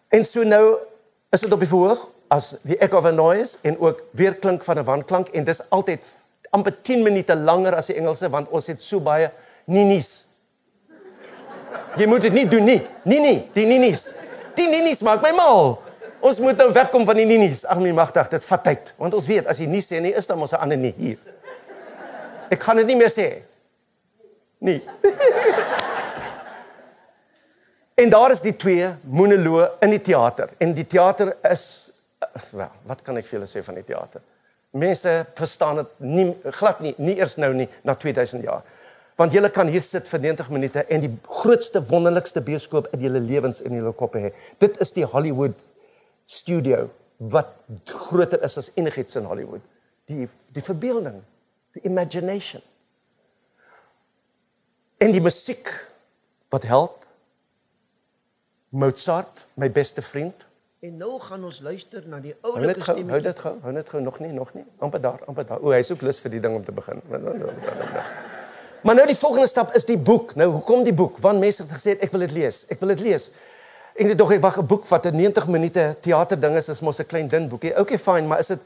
En 0.09 0.23
so 0.23 0.43
nou 0.43 0.77
is 1.31 1.41
dit 1.41 1.53
op 1.53 1.59
die 1.59 1.67
verhoog 1.67 2.09
as 2.27 2.55
die 2.61 2.77
echo 2.77 2.97
of 2.97 3.05
a 3.05 3.11
noise 3.11 3.57
en 3.61 3.79
ook 3.79 4.03
weer 4.11 4.35
klink 4.35 4.63
van 4.63 4.77
'n 4.79 4.83
wanklank 4.83 5.27
en 5.29 5.43
dis 5.43 5.69
altyd 5.69 6.05
amper 6.53 6.75
10 6.85 7.01
minute 7.03 7.35
langer 7.35 7.79
as 7.79 7.89
die 7.89 7.97
Engelse 7.97 8.29
want 8.31 8.51
ons 8.53 8.69
het 8.69 8.81
so 8.81 9.01
baie 9.03 9.31
ninies. 9.65 10.27
Jy 11.97 12.05
moet 12.09 12.25
dit 12.25 12.33
nie 12.33 12.45
doen 12.49 12.65
nie. 12.65 12.79
Nee 13.09 13.21
nee, 13.21 13.39
die 13.53 13.65
ninies. 13.69 14.11
Die 14.57 14.67
ninies 14.69 15.01
maak 15.05 15.21
my 15.25 15.33
mal. 15.37 15.77
Ons 16.23 16.39
moet 16.39 16.57
nou 16.57 16.69
wegkom 16.73 17.05
van 17.05 17.17
die 17.19 17.27
ninies. 17.27 17.65
Ag 17.69 17.81
my 17.83 17.91
magtig, 17.95 18.29
dit 18.31 18.43
vat 18.49 18.63
tyd 18.69 18.93
want 19.01 19.17
ons 19.17 19.29
weet 19.29 19.49
as 19.49 19.61
jy 19.61 19.67
nie 19.69 19.83
sê 19.85 20.01
nie 20.03 20.13
is 20.13 20.29
dan 20.29 20.39
mos 20.39 20.53
'n 20.53 20.61
ander 20.61 20.77
nie 20.77 20.93
hier. 20.97 21.17
Ek 22.51 22.59
kan 22.59 22.77
dit 22.77 22.87
nie 22.87 22.95
meer 22.95 23.09
sê. 23.09 23.41
Nee. 24.59 24.81
en 28.01 28.09
daar 28.09 28.31
is 28.31 28.41
die 28.41 28.55
twee 28.55 28.89
monoloë 29.03 29.69
in 29.81 29.89
die 29.89 30.01
teater 30.01 30.49
en 30.59 30.73
die 30.73 30.87
teater 30.87 31.35
is 31.51 31.91
wel, 32.51 32.71
wat 32.87 33.01
kan 33.03 33.17
ek 33.17 33.27
vir 33.27 33.39
julle 33.39 33.49
sê 33.49 33.63
van 33.63 33.75
die 33.75 33.83
teater? 33.83 34.21
Mense 34.73 35.11
verstaan 35.37 35.81
dit 35.83 35.99
nie 35.99 36.29
glad 36.57 36.79
nie, 36.81 36.93
nie 36.97 37.17
eers 37.19 37.35
nou 37.37 37.51
nie 37.53 37.67
na 37.85 37.93
2000 37.99 38.43
jaar. 38.45 38.63
Want 39.19 39.35
jy 39.35 39.43
kan 39.53 39.69
hier 39.69 39.83
sit 39.85 40.07
vir 40.09 40.23
90 40.23 40.49
minute 40.49 40.83
en 40.89 41.03
die 41.03 41.11
grootste 41.29 41.83
wonderlikste 41.91 42.41
bioskoop 42.41 42.89
in 42.95 43.03
julle 43.05 43.21
lewens 43.21 43.61
in 43.61 43.75
julle 43.77 43.93
koppe 43.93 44.23
hê. 44.23 44.33
Dit 44.59 44.79
is 44.81 44.95
die 44.95 45.05
Hollywood 45.05 45.53
studio 46.25 46.87
wat 47.17 47.53
groter 47.85 48.41
is 48.43 48.57
as 48.57 48.71
enigiets 48.75 49.15
in 49.15 49.29
Hollywood. 49.29 49.61
Die 50.09 50.25
die 50.53 50.65
verbeelding, 50.65 51.21
die 51.77 51.85
imagination. 51.85 52.61
En 54.97 55.13
die 55.13 55.21
musiek 55.21 55.69
wat 56.53 56.65
help 56.69 57.03
Mozart, 58.73 59.45
my 59.53 59.69
beste 59.69 60.01
vriend, 60.01 60.45
En 60.83 60.97
nou 60.99 61.13
gaan 61.21 61.43
ons 61.47 61.59
luister 61.63 62.03
na 62.11 62.17
die 62.19 62.33
oulike 62.43 62.81
stemmetjie. 62.83 63.11
Hou 63.13 63.19
dit 63.23 63.37
gou, 63.39 63.51
hou 63.63 63.71
dit 63.77 63.91
gou 63.93 63.99
nog 64.03 64.17
nie, 64.19 64.31
nog 64.35 64.49
nie. 64.53 64.65
amper 64.83 64.99
daar, 65.01 65.21
amper 65.31 65.45
daar. 65.47 65.61
O, 65.63 65.71
hy's 65.71 65.91
ook 65.93 66.01
lus 66.03 66.17
vir 66.19 66.33
die 66.33 66.41
ding 66.43 66.57
om 66.57 66.65
te 66.65 66.75
begin. 66.75 66.99
Maar 68.83 68.97
nou 68.99 69.05
die 69.07 69.15
volgende 69.15 69.47
stap 69.47 69.71
is 69.79 69.87
die 69.87 69.95
boek. 69.95 70.33
Nou 70.35 70.49
hoekom 70.57 70.83
die 70.83 70.93
boek? 70.93 71.21
Want 71.23 71.39
mense 71.39 71.63
het 71.63 71.71
gesê 71.71 71.93
ek 72.03 72.11
wil 72.11 72.25
dit 72.25 72.33
lees. 72.35 72.65
Ek 72.73 72.83
wil 72.83 72.91
dit 72.91 73.05
lees. 73.05 73.29
Ek 73.95 74.11
het 74.11 74.19
dog 74.19 74.33
ek 74.35 74.43
wag 74.43 74.59
'n 74.59 74.67
boek 74.73 74.89
wat 74.91 75.07
'n 75.07 75.15
90 75.15 75.47
minute 75.47 75.85
teater 76.01 76.39
ding 76.39 76.57
is, 76.59 76.67
is 76.67 76.81
mos 76.81 76.99
'n 76.99 77.07
klein 77.07 77.31
dun 77.31 77.47
boekie. 77.47 77.71
Okay, 77.79 77.97
fine, 77.97 78.27
maar 78.27 78.39
is 78.39 78.47
dit 78.47 78.59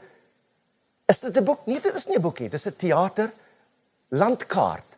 is 1.06 1.20
dit 1.20 1.38
'n 1.38 1.44
boek? 1.44 1.66
Nee, 1.66 1.80
dit 1.80 1.94
is 1.94 2.06
nie 2.06 2.18
'n 2.18 2.20
boekie. 2.22 2.48
Dis 2.48 2.66
'n 2.66 2.74
teater 2.76 3.30
landkaart. 4.08 4.90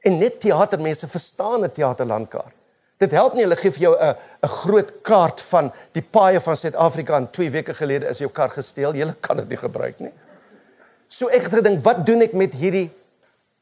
En 0.00 0.18
net 0.18 0.40
teatermense 0.40 1.08
verstaan 1.08 1.62
'n 1.64 1.70
teaterlandkaart. 1.70 2.63
Dit 3.04 3.14
help 3.16 3.36
nie 3.36 3.44
hulle 3.44 3.58
gee 3.60 3.72
vir 3.74 3.84
jou 3.86 3.94
'n 3.94 4.16
'n 4.42 4.48
groot 4.48 4.90
kaart 5.02 5.40
van 5.52 5.72
die 5.92 6.02
paaie 6.02 6.40
van 6.40 6.56
Suid-Afrika 6.56 7.16
en 7.16 7.30
2 7.30 7.50
weke 7.50 7.74
gelede 7.74 8.08
is 8.08 8.18
jou 8.18 8.30
kar 8.30 8.50
gesteel. 8.50 8.94
Jy 8.94 9.14
kan 9.20 9.36
dit 9.36 9.48
nie 9.48 9.60
gebruik 9.60 10.00
nie. 10.00 10.12
So 11.08 11.28
ek 11.28 11.42
het 11.42 11.54
gedink, 11.54 11.84
wat 11.84 12.06
doen 12.06 12.22
ek 12.22 12.32
met 12.32 12.52
hierdie 12.52 12.90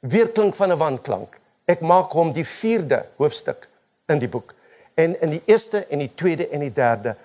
weerklink 0.00 0.54
van 0.54 0.72
'n 0.72 0.78
wanklank? 0.78 1.38
Ek 1.66 1.80
maak 1.80 2.12
hom 2.12 2.32
die 2.32 2.44
4de 2.44 3.04
hoofstuk 3.16 3.68
in 4.08 4.18
die 4.18 4.28
boek. 4.28 4.54
En 4.94 5.20
in 5.20 5.30
die 5.30 5.42
eerste 5.46 5.86
en 5.90 5.98
die 5.98 6.12
tweede 6.14 6.48
en 6.48 6.60
die 6.60 6.72
derde 6.72 7.16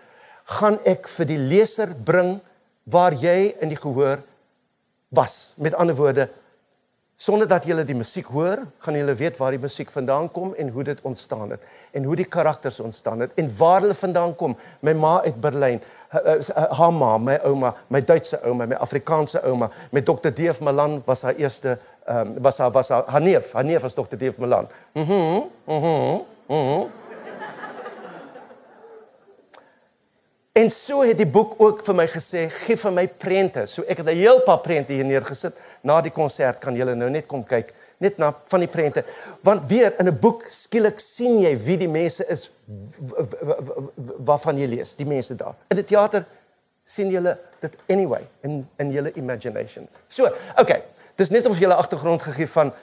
gaan 0.43 0.79
ek 0.85 1.07
vir 1.07 1.25
die 1.25 1.37
leser 1.37 1.93
bring 2.03 2.39
waar 2.83 3.13
jy 3.13 3.55
in 3.59 3.69
die 3.69 3.79
gehoor 3.79 4.21
was. 5.09 5.53
Met 5.55 5.73
ander 5.73 5.95
woorde, 5.95 6.29
sonder 7.17 7.47
dat 7.49 7.65
jy 7.65 7.75
die 7.81 7.97
musiek 7.97 8.27
hoor, 8.29 8.61
gaan 8.85 8.95
jy 8.95 9.15
weet 9.17 9.37
waar 9.41 9.55
die 9.55 9.61
musiek 9.61 9.89
vandaan 9.89 10.29
kom 10.31 10.53
en 10.53 10.69
hoe 10.69 10.83
dit 10.85 10.99
ontstaan 11.01 11.49
het 11.55 11.63
en 11.97 12.05
hoe 12.05 12.15
die 12.15 12.27
karakters 12.29 12.79
ontstaan 12.79 13.25
het 13.25 13.31
en 13.41 13.49
waar 13.57 13.81
hulle 13.81 13.97
vandaan 13.97 14.35
kom. 14.35 14.53
My 14.85 14.93
ma 14.93 15.15
uit 15.25 15.39
Berlyn, 15.41 15.81
haar 16.09 16.93
ma, 16.93 17.17
my 17.17 17.39
ouma, 17.43 17.73
my 17.89 18.01
Duitse 18.05 18.37
ouma, 18.45 18.67
my 18.69 18.77
Afrikaanse 18.77 19.41
ouma, 19.49 19.71
met 19.91 20.05
Dr. 20.05 20.29
Deef 20.29 20.61
Malan 20.61 21.01
was 21.05 21.25
haar 21.25 21.35
eerste 21.35 21.79
ehm 22.07 22.27
um, 22.27 22.41
was 22.41 22.57
haar 22.57 22.71
was 22.71 22.89
haar, 22.89 23.03
haar 23.05 23.21
neef, 23.21 23.51
haar 23.51 23.65
neef 23.65 23.81
was 23.81 23.93
Dr. 23.93 24.17
Deef 24.17 24.37
Malan. 24.37 24.67
Mhm. 24.93 25.13
Mm 25.13 25.49
mhm. 25.65 26.21
Mm 26.47 26.55
mhm. 26.55 26.79
Mm 26.79 27.06
En 30.57 30.71
so 30.71 31.03
het 31.05 31.17
die 31.19 31.27
boek 31.29 31.51
ook 31.61 31.83
vir 31.85 31.95
my 31.99 32.05
gesê, 32.09 32.47
gee 32.63 32.77
vir 32.81 32.93
my 32.95 33.03
prente. 33.21 33.67
So 33.69 33.83
ek 33.85 33.99
het 34.01 34.07
'n 34.07 34.17
heel 34.17 34.41
paar 34.41 34.59
prente 34.59 34.93
hier 34.93 35.05
neergesit. 35.05 35.53
Na 35.81 36.01
die 36.01 36.11
konsert 36.11 36.59
kan 36.59 36.75
julle 36.75 36.95
nou 36.95 37.09
net 37.09 37.27
kom 37.27 37.43
kyk, 37.43 37.73
net 37.97 38.17
na 38.17 38.33
van 38.47 38.59
die 38.59 38.67
prente. 38.67 39.03
Want 39.41 39.69
weer 39.69 39.93
in 39.99 40.07
'n 40.07 40.19
boek 40.19 40.45
skielik 40.49 40.99
sien 40.99 41.41
jy 41.41 41.57
wie 41.57 41.77
die 41.77 41.87
mense 41.87 42.25
is 42.25 42.49
waarvan 44.25 44.57
jy 44.57 44.65
lees, 44.65 44.95
die 44.95 45.05
mense 45.05 45.35
daar. 45.35 45.55
In 45.69 45.75
die 45.75 45.85
teater 45.85 46.25
sien 46.83 47.09
julle 47.09 47.37
dit 47.59 47.73
anyway 47.89 48.27
in 48.41 48.67
in 48.77 48.91
julle 48.91 49.11
imaginations. 49.13 50.01
So, 50.07 50.29
okay. 50.57 50.83
Dis 51.15 51.29
net 51.29 51.45
om 51.45 51.53
vir 51.53 51.61
julle 51.61 51.75
agtergrond 51.75 52.21
gegee 52.21 52.47
van 52.47 52.73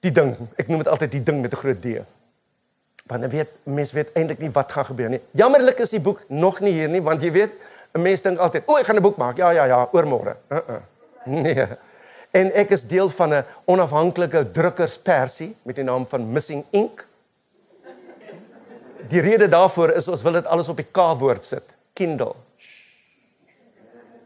die 0.00 0.10
ding. 0.12 0.36
Ek 0.56 0.68
noem 0.68 0.78
dit 0.78 0.88
altyd 0.88 1.10
die 1.10 1.22
ding 1.22 1.40
met 1.40 1.52
'n 1.52 1.56
groot 1.56 1.82
D 1.82 2.00
want 3.08 3.24
dan 3.24 3.30
weet 3.30 3.48
mense 3.64 3.94
weet 3.96 4.12
eintlik 4.14 4.38
nie 4.44 4.50
wat 4.52 4.72
gaan 4.72 4.84
gebeur 4.84 5.08
nie. 5.08 5.20
Jammerlik 5.32 5.80
is 5.84 5.94
die 5.96 6.00
boek 6.00 6.22
nog 6.28 6.60
nie 6.60 6.72
hier 6.76 6.88
nie 6.88 7.02
want 7.02 7.22
jy 7.24 7.32
weet 7.32 7.52
'n 7.96 8.02
mens 8.02 8.22
dink 8.22 8.38
altyd, 8.38 8.62
"O, 8.66 8.76
ek 8.76 8.86
gaan 8.86 8.96
'n 8.96 9.02
boek 9.02 9.16
maak." 9.16 9.36
Ja, 9.36 9.50
ja, 9.50 9.64
ja, 9.64 9.88
oor 9.92 10.06
môre. 10.06 10.36
Uh 10.48 10.58
-uh. 10.58 10.80
Nee. 11.42 11.66
En 12.30 12.52
ek 12.52 12.70
is 12.70 12.86
deel 12.86 13.08
van 13.08 13.34
'n 13.34 13.44
onafhanklike 13.64 14.50
drukkerspersie 14.50 15.56
met 15.62 15.74
die 15.74 15.84
naam 15.84 16.06
van 16.06 16.32
Missing 16.32 16.64
Ink. 16.70 17.06
Die 19.08 19.20
rede 19.20 19.48
daarvoor 19.48 19.90
is 19.90 20.08
ons 20.08 20.22
wil 20.22 20.32
dit 20.32 20.46
alles 20.46 20.68
op 20.68 20.76
die 20.76 20.86
K-woord 20.90 21.44
sit. 21.44 21.64
Kindle. 21.92 22.34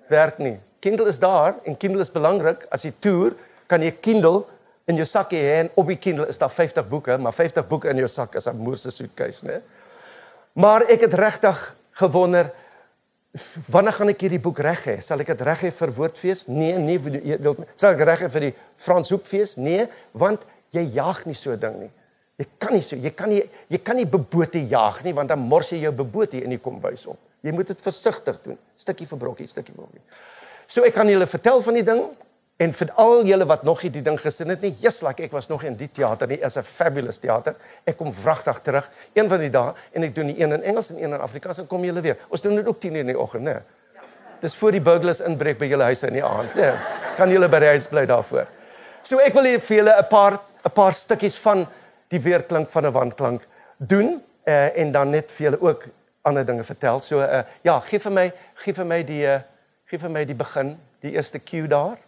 Werk 0.09 0.39
nie. 0.39 0.59
Kindle 0.79 1.07
is 1.07 1.19
daar 1.19 1.55
en 1.65 1.77
Kindle 1.77 2.01
is 2.01 2.11
belangrik 2.11 2.67
as 2.69 2.83
jy 2.83 2.93
toer, 2.99 3.35
kan 3.67 3.83
jy 3.83 3.91
Kindle 3.91 4.45
in 4.91 4.99
jou 4.99 5.07
sakkie 5.07 5.41
hê 5.41 5.61
en 5.63 5.71
op 5.79 5.87
die 5.89 5.99
Kindle 6.01 6.27
is 6.29 6.39
daar 6.39 6.51
50 6.51 6.89
boeke, 6.89 7.19
maar 7.19 7.35
50 7.37 7.67
boeke 7.69 7.91
in 7.93 8.03
jou 8.03 8.09
sak 8.09 8.35
is 8.35 8.47
'n 8.47 8.57
moerse 8.57 8.91
suitcase, 8.91 9.47
né? 9.47 9.63
Maar 10.53 10.83
ek 10.91 11.01
het 11.01 11.15
regtig 11.15 11.75
gewonder 11.93 12.53
wanneer 13.73 13.93
gaan 13.93 14.09
ek 14.13 14.21
hierdie 14.21 14.41
boek 14.41 14.59
reg 14.59 14.85
hê? 14.85 15.01
Sal 15.01 15.21
ek 15.21 15.33
dit 15.33 15.41
reg 15.41 15.63
hê 15.65 15.71
vir 15.73 15.93
Woordfees? 15.97 16.47
Nee, 16.49 16.77
nee, 16.79 16.99
wil 16.99 17.57
sal 17.75 17.95
ek 17.95 18.05
reg 18.05 18.21
hê 18.27 18.29
vir 18.29 18.41
die 18.41 18.55
Frans 18.77 19.11
Hoekfees? 19.11 19.57
Nee, 19.57 19.87
want 20.13 20.41
jy 20.71 20.85
jag 20.93 21.25
nie 21.27 21.37
so 21.37 21.57
ding 21.57 21.79
nie. 21.81 21.91
Jy 22.41 22.47
kan 22.59 22.75
nie 22.75 22.83
so, 22.85 22.97
jy 22.97 23.13
kan 23.17 23.31
nie 23.33 23.43
jy 23.71 23.79
kan 23.79 23.97
nie 23.97 24.09
bebote 24.09 24.61
jag 24.69 25.03
nie 25.05 25.15
want 25.17 25.29
dan 25.29 25.39
mors 25.39 25.71
jy 25.73 25.83
jou 25.85 25.93
bebote 25.93 26.41
in 26.43 26.51
die 26.51 26.61
kombuis 26.61 27.07
op. 27.07 27.19
Jy 27.43 27.55
moet 27.57 27.73
dit 27.73 27.81
versigtig 27.83 28.39
doen, 28.45 28.59
stukkie 28.79 29.07
vir 29.07 29.19
brokkie, 29.19 29.49
stukkie 29.51 29.75
vir 29.75 29.83
brokkie. 29.83 30.03
So 30.71 30.85
ek 30.87 30.95
kan 30.95 31.09
julle 31.09 31.27
vertel 31.27 31.63
van 31.65 31.79
die 31.79 31.87
ding, 31.87 32.05
En 32.57 32.73
vir 32.73 32.91
al 33.01 33.25
julle 33.27 33.47
wat 33.49 33.63
nog 33.65 33.83
nie 33.83 33.91
die 33.91 34.03
ding 34.03 34.19
gesien 34.21 34.53
het 34.53 34.61
nie, 34.63 34.75
yes, 34.81 35.01
like 35.03 35.23
ek 35.25 35.33
was 35.33 35.49
nog 35.49 35.65
in 35.67 35.77
die 35.77 35.89
teater 35.89 36.29
nie, 36.29 36.39
is 36.39 36.57
'n 36.57 36.63
fabulous 36.63 37.19
teater. 37.19 37.55
Ek 37.87 37.97
kom 37.97 38.13
wragtig 38.23 38.61
terug 38.61 38.91
een 39.15 39.29
van 39.29 39.41
die 39.41 39.51
dae 39.51 39.75
en 39.93 40.03
ek 40.03 40.15
doen 40.15 40.27
die 40.27 40.41
een 40.41 40.53
in 40.53 40.63
Engels 40.63 40.91
en 40.91 40.97
een 40.97 41.13
in 41.13 41.21
Afrikaans 41.21 41.59
en 41.59 41.67
kom 41.67 41.85
julle 41.85 42.01
weer. 42.01 42.17
Ons 42.29 42.43
doen 42.43 42.55
dit 42.55 42.67
ook 42.67 42.81
10:00 42.81 43.01
in 43.01 43.07
die 43.07 43.19
oggend, 43.19 43.45
né? 43.45 43.63
Dis 44.41 44.55
voor 44.55 44.71
die 44.71 44.81
burglars 44.81 45.21
inbreek 45.21 45.59
by 45.59 45.67
julle 45.67 45.85
huise 45.85 46.07
in 46.07 46.13
die 46.13 46.25
aand, 46.25 46.55
né? 46.55 46.75
Kan 47.17 47.31
julle 47.31 47.49
by 47.49 47.59
die 47.59 47.69
huis 47.69 47.87
bly 47.87 48.07
daarvoor. 48.07 48.47
So 49.03 49.19
ek 49.19 49.35
wil 49.35 49.45
hier 49.45 49.61
vir 49.61 49.77
julle 49.77 49.99
'n 49.99 50.09
paar 50.09 50.41
'n 50.65 50.71
paar 50.71 50.93
stukkies 50.93 51.37
van 51.37 51.67
die 52.09 52.21
weerklank 52.21 52.71
van 52.71 52.87
'n 52.87 52.93
wandklank 52.93 53.47
doen 53.79 54.23
uh, 54.45 54.79
en 54.79 54.93
dan 54.93 55.11
net 55.11 55.33
vir 55.33 55.45
julle 55.45 55.61
ook 55.61 55.87
ander 56.23 56.45
dinge 56.47 56.65
vertel. 56.65 57.01
So 57.01 57.19
uh, 57.19 57.43
ja, 57.63 57.81
gee 57.81 57.99
vir 57.99 58.13
my 58.13 58.33
gee 58.55 58.75
vir 58.75 58.87
my 58.87 59.03
die 59.03 59.27
uh, 59.27 59.41
gee 59.91 59.99
vir 59.99 60.11
my 60.11 60.25
die 60.25 60.35
begin, 60.35 60.79
die 61.01 61.13
eerste 61.13 61.39
cue 61.39 61.69
daar. 61.69 61.99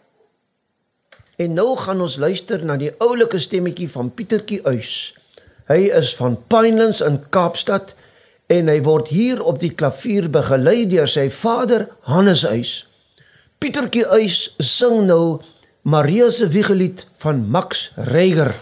En 1.37 1.55
nou 1.55 1.77
gaan 1.77 2.01
ons 2.01 2.17
luister 2.17 2.63
na 2.65 2.77
die 2.79 2.93
oulike 3.03 3.41
stemmetjie 3.43 3.89
van 3.91 4.13
Pietertjie 4.15 4.61
Uys. 4.71 5.15
Hy 5.67 5.89
is 5.97 6.13
van 6.15 6.37
Pinelands 6.53 7.01
in 7.03 7.19
Kaapstad 7.35 7.95
en 8.53 8.69
hy 8.71 8.77
word 8.87 9.09
hier 9.11 9.41
op 9.43 9.59
die 9.63 9.73
klavier 9.75 10.29
begelei 10.31 10.85
deur 10.87 11.11
sy 11.11 11.27
vader 11.33 11.89
Hannes 12.07 12.45
Uys. 12.47 12.75
Pietertjie 13.59 14.05
Uys 14.15 14.53
sing 14.63 15.09
nou 15.09 15.41
Maria 15.83 16.31
se 16.31 16.47
wiegelied 16.53 17.07
van 17.25 17.43
Max 17.51 17.89
Reiger. 17.97 18.55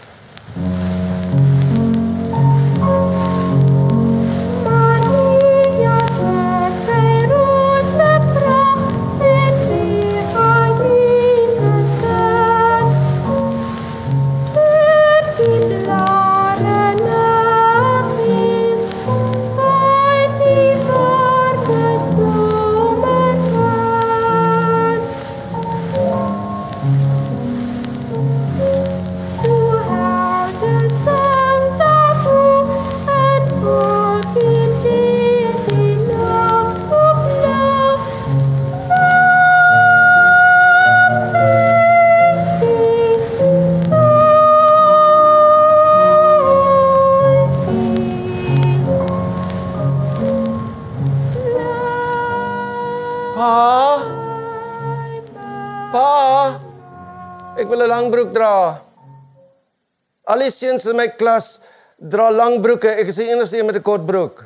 Seuns 60.83 60.91
in 60.91 60.99
my 60.99 61.07
klas 61.15 61.59
dra 61.97 62.27
langbroeke. 62.33 62.91
Ek 62.99 63.07
is 63.07 63.19
die 63.21 63.29
enigste 63.31 63.59
een 63.59 63.65
met 63.65 63.75
'n 63.75 63.81
kort 63.81 64.05
broek. 64.05 64.43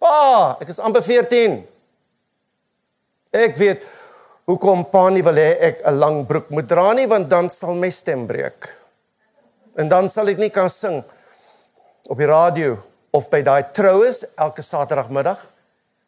Pa, 0.00 0.56
ek 0.60 0.68
is 0.68 0.78
amper 0.78 1.02
14. 1.02 1.66
Ek 3.32 3.56
weet 3.56 3.82
hoekom 4.46 4.88
pa 4.90 5.10
nie 5.10 5.22
wil 5.22 5.36
hê 5.36 5.60
ek 5.60 5.82
'n 5.84 5.98
lang 5.98 6.26
broek 6.26 6.50
moet 6.50 6.68
dra 6.68 6.92
nie 6.92 7.06
want 7.06 7.28
dan 7.28 7.50
sal 7.50 7.74
my 7.74 7.90
stem 7.90 8.26
breek. 8.26 8.68
En 9.76 9.88
dan 9.88 10.08
sal 10.08 10.28
ek 10.28 10.38
nie 10.38 10.50
kan 10.50 10.70
sing 10.70 11.04
op 12.08 12.18
die 12.18 12.26
radio 12.26 12.78
of 13.12 13.28
by 13.28 13.42
daai 13.42 13.72
troues 13.72 14.24
elke 14.36 14.62
Saterdagmiddag 14.62 15.38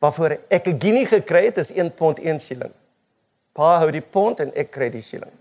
waarvoor 0.00 0.38
ek 0.50 0.66
'n 0.66 0.78
guinea 0.78 1.06
gekry 1.06 1.44
het 1.44 1.58
is 1.58 1.70
1 1.70 1.90
pond 1.94 2.18
1 2.18 2.40
shilling. 2.40 2.72
Pa 3.52 3.78
hou 3.78 3.90
die 3.90 4.00
pond 4.00 4.40
en 4.40 4.52
ek 4.54 4.70
kry 4.70 4.90
die 4.90 5.02
shilling. 5.02 5.32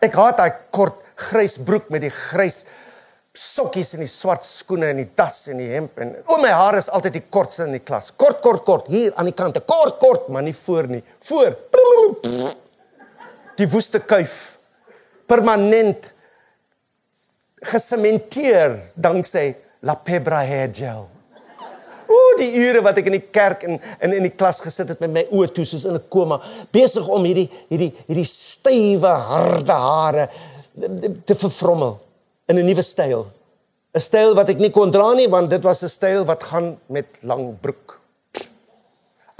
Ek 0.00 0.14
haat 0.14 0.36
daai 0.36 0.52
kort 0.70 1.09
grys 1.20 1.58
broek 1.66 1.90
met 1.92 2.04
die 2.06 2.12
grys 2.14 2.64
sokkies 3.36 3.94
en 3.94 4.02
die 4.02 4.10
swart 4.10 4.44
skoene 4.44 4.90
en 4.90 5.02
die 5.02 5.10
tas 5.16 5.36
en 5.52 5.60
die 5.62 5.68
hemp 5.70 6.00
en 6.02 6.16
o 6.26 6.38
my 6.42 6.50
haar 6.50 6.78
is 6.80 6.90
altyd 6.90 7.20
die 7.20 7.26
kortste 7.30 7.66
in 7.68 7.76
die 7.76 7.84
klas. 7.84 8.10
Kort 8.18 8.40
kort 8.42 8.64
kort 8.66 8.88
hier 8.90 9.14
aan 9.16 9.30
die 9.30 9.36
kante. 9.36 9.62
Kort 9.62 10.00
kort, 10.02 10.28
maar 10.28 10.42
nie 10.42 10.56
voor 10.56 10.88
nie. 10.90 11.02
Voor. 11.28 11.54
Die 13.60 13.68
woeste 13.70 14.00
kuif. 14.00 14.58
Permanent 15.30 16.10
gesementeer 17.70 18.78
danksy 18.96 19.52
La 19.86 19.94
Pebra 19.94 20.42
Hair 20.44 20.74
Gel. 20.74 21.08
Ooh, 22.10 22.32
die 22.40 22.50
ure 22.58 22.80
wat 22.82 22.98
ek 22.98 23.06
in 23.06 23.14
die 23.20 23.28
kerk 23.30 23.62
en 23.68 23.76
in 24.02 24.14
in 24.16 24.24
die 24.26 24.34
klas 24.34 24.58
gesit 24.64 24.88
het 24.90 25.02
met 25.04 25.12
my 25.14 25.22
oë 25.30 25.52
toe 25.54 25.64
soos 25.68 25.84
in 25.86 25.94
'n 25.94 26.08
koma, 26.10 26.40
besig 26.72 27.06
om 27.06 27.22
hierdie 27.24 27.46
hierdie 27.70 27.92
hierdie 28.08 28.26
stywe 28.26 29.12
harde 29.30 29.72
hare 29.72 30.24
te 31.24 31.34
vervrommel 31.34 31.98
in 32.48 32.58
'n 32.58 32.66
nuwe 32.66 32.82
styl. 32.82 33.26
'n 33.94 34.00
Styl 34.00 34.34
wat 34.34 34.48
ek 34.48 34.58
nie 34.58 34.70
kon 34.70 34.90
dra 34.90 35.14
nie 35.14 35.28
want 35.28 35.50
dit 35.50 35.62
was 35.62 35.82
'n 35.82 35.88
styl 35.88 36.24
wat 36.24 36.42
gaan 36.44 36.78
met 36.86 37.06
lang 37.22 37.56
broek. 37.60 38.00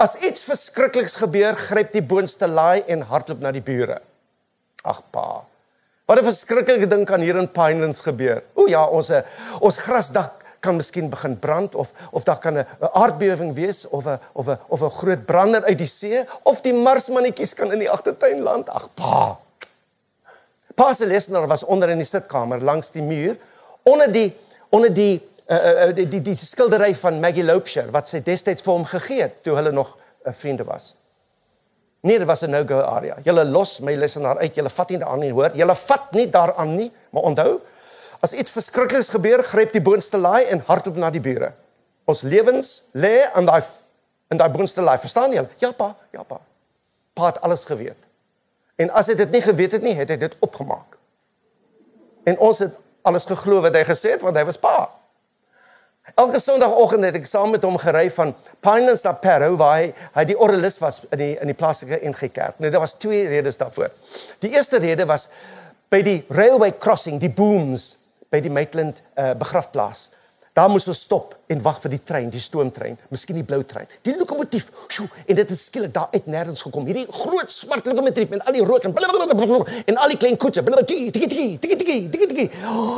As 0.01 0.15
iets 0.15 0.41
verskrikliks 0.41 1.15
gebeur, 1.15 1.55
gryp 1.55 1.91
die 1.93 2.01
boonste 2.01 2.47
laai 2.47 2.83
en 2.87 3.01
hardloop 3.01 3.39
na 3.39 3.51
die 3.51 3.61
bure. 3.61 4.01
Ag 4.83 5.01
pa. 5.11 5.45
Wat 6.07 6.19
'n 6.19 6.23
verskriklike 6.23 6.87
ding 6.87 7.05
kan 7.05 7.21
hier 7.21 7.37
in 7.37 7.51
Pinelands 7.51 8.01
gebeur. 8.01 8.43
O 8.55 8.67
ja, 8.67 8.85
ons 8.85 9.11
ons 9.61 9.77
grasdak 9.77 10.41
kan 10.59 10.75
miskien 10.75 11.09
begin 11.09 11.39
brand 11.39 11.75
of 11.75 11.91
of 12.11 12.23
daar 12.23 12.39
kan 12.39 12.57
'n 12.57 12.65
aardbewing 12.93 13.53
wees 13.53 13.87
of 13.87 14.05
'n 14.05 14.19
of 14.33 14.47
'n 14.47 14.57
of 14.67 14.81
'n 14.81 14.89
groot 14.89 15.25
brander 15.25 15.63
uit 15.63 15.77
die 15.77 15.87
see 15.87 16.25
of 16.43 16.61
die 16.61 16.73
marsmannetjies 16.73 17.53
kan 17.53 17.71
in 17.71 17.79
die 17.79 17.89
agtertuin 17.89 18.41
land. 18.41 18.69
Ag 18.69 18.89
pa. 18.93 19.37
Pa 20.75 20.93
se 20.93 21.05
lesenaar 21.05 21.47
was 21.47 21.63
onder 21.63 21.89
in 21.89 22.01
die 22.01 22.07
sitkamer 22.07 22.61
langs 22.61 22.91
die 22.91 23.03
muur 23.03 23.35
onder 23.83 24.11
die 24.11 24.29
onder 24.69 24.93
die 24.93 25.21
uh, 25.47 25.57
uh, 25.57 25.95
die, 25.95 26.07
die 26.07 26.21
die 26.21 26.35
skildery 26.37 26.93
van 26.95 27.19
Maggie 27.19 27.43
Loubser 27.43 27.91
wat 27.91 28.07
sy 28.07 28.21
destyds 28.23 28.63
vir 28.63 28.73
hom 28.73 28.85
gegee 28.85 29.21
het 29.21 29.43
toe 29.43 29.55
hulle 29.55 29.71
nog 29.71 29.97
uh, 29.97 30.33
vriende 30.33 30.63
was. 30.63 30.95
Nee, 32.01 32.17
dit 32.17 32.27
was 32.27 32.41
'n 32.41 32.49
no-go 32.49 32.79
area. 32.81 33.17
Julle 33.23 33.45
los 33.45 33.79
my 33.79 33.95
lesenaar 33.95 34.37
uit. 34.37 34.55
Julle 34.55 34.69
vat 34.69 34.89
nie 34.89 34.97
daaraan 34.97 35.19
nie, 35.19 35.31
hoor. 35.31 35.51
Julle 35.53 35.75
vat 35.75 36.11
nie 36.11 36.29
daaraan 36.29 36.75
nie, 36.75 36.91
maar 37.09 37.23
onthou, 37.23 37.59
As 38.21 38.35
iets 38.37 38.53
verskrikliks 38.53 39.09
gebeur, 39.09 39.41
gryp 39.41 39.73
die 39.73 39.81
boonste 39.81 40.19
laai 40.21 40.45
en 40.53 40.61
hardloop 40.67 40.97
na 41.01 41.09
die 41.09 41.23
bure. 41.23 41.49
Ons 42.09 42.21
lewens 42.21 42.83
lê 42.93 43.23
aan 43.33 43.47
daai 43.49 43.63
in 44.31 44.37
daai 44.37 44.49
boonste 44.53 44.83
laai. 44.85 44.99
Verstaan 45.01 45.33
jy? 45.33 45.41
Ja 45.63 45.71
pa, 45.73 45.95
ja 46.13 46.21
pa. 46.23 46.37
Pa 47.17 47.31
het 47.31 47.41
alles 47.41 47.65
geweet. 47.65 47.97
En 48.81 48.89
as 48.97 49.11
hy 49.11 49.17
dit 49.19 49.33
nie 49.33 49.43
geweet 49.45 49.77
het 49.77 49.85
nie, 49.85 49.93
het 49.97 50.09
hy 50.09 50.17
dit 50.21 50.39
opgemaak. 50.41 50.97
En 52.25 52.39
ons 52.41 52.61
het 52.63 52.73
alles 53.07 53.27
geglo 53.29 53.61
wat 53.65 53.75
hy 53.77 53.85
gesê 53.87 54.15
het 54.15 54.25
want 54.25 54.37
hy 54.37 54.45
was 54.47 54.59
pa. 54.61 54.89
Elke 56.17 56.41
Sondagoggend 56.41 57.05
het 57.05 57.17
ek 57.19 57.27
saam 57.29 57.53
met 57.53 57.63
hom 57.63 57.77
gery 57.79 58.07
van 58.13 58.33
Pinelands 58.65 59.03
na 59.05 59.13
Parow 59.21 59.53
waar 59.59 59.77
hy 59.79 59.91
hy 60.17 60.25
die 60.31 60.37
orrelis 60.37 60.79
was 60.81 60.99
in 61.11 61.21
die 61.21 61.31
in 61.37 61.51
die 61.51 61.57
plaaslike 61.57 62.01
NG 62.09 62.31
Kerk. 62.33 62.57
Nou 62.59 62.71
daar 62.73 62.83
was 62.83 62.97
twee 62.99 63.27
redes 63.29 63.59
daarvoor. 63.61 63.93
Die 64.43 64.51
eerste 64.55 64.81
rede 64.81 65.05
was 65.09 65.29
by 65.91 66.01
die 66.05 66.21
railway 66.29 66.71
crossing, 66.77 67.19
die 67.21 67.31
booms 67.31 67.95
by 68.31 68.41
die 68.41 68.51
Maitland 68.51 69.03
uh, 69.19 69.33
begrafplaas. 69.37 70.09
Daar 70.53 70.67
moes 70.69 70.83
ons 70.91 70.99
stop 70.99 71.35
en 71.47 71.61
wag 71.63 71.77
vir 71.79 71.93
die 71.93 71.99
trein, 72.03 72.25
die 72.31 72.39
stoomtrein, 72.43 72.97
miskien 73.13 73.37
die 73.39 73.45
blou 73.47 73.61
trein. 73.63 73.87
Die 74.03 74.11
lokomotief, 74.17 74.65
sjoe, 74.91 75.05
en 75.23 75.37
dit 75.39 75.53
het 75.53 75.59
skielik 75.59 75.93
daar 75.95 76.11
uit 76.11 76.27
nêrens 76.27 76.63
gekom. 76.65 76.89
Hierdie 76.89 77.05
groot 77.07 77.51
swart 77.51 77.87
lokomotief 77.87 78.27
met 78.33 78.43
al 78.43 78.57
die 78.57 78.65
rook 78.67 78.83
en 78.83 78.91
en 78.91 79.97
al 79.97 80.11
die 80.11 80.19
klein 80.19 80.35
koetse. 80.37 80.59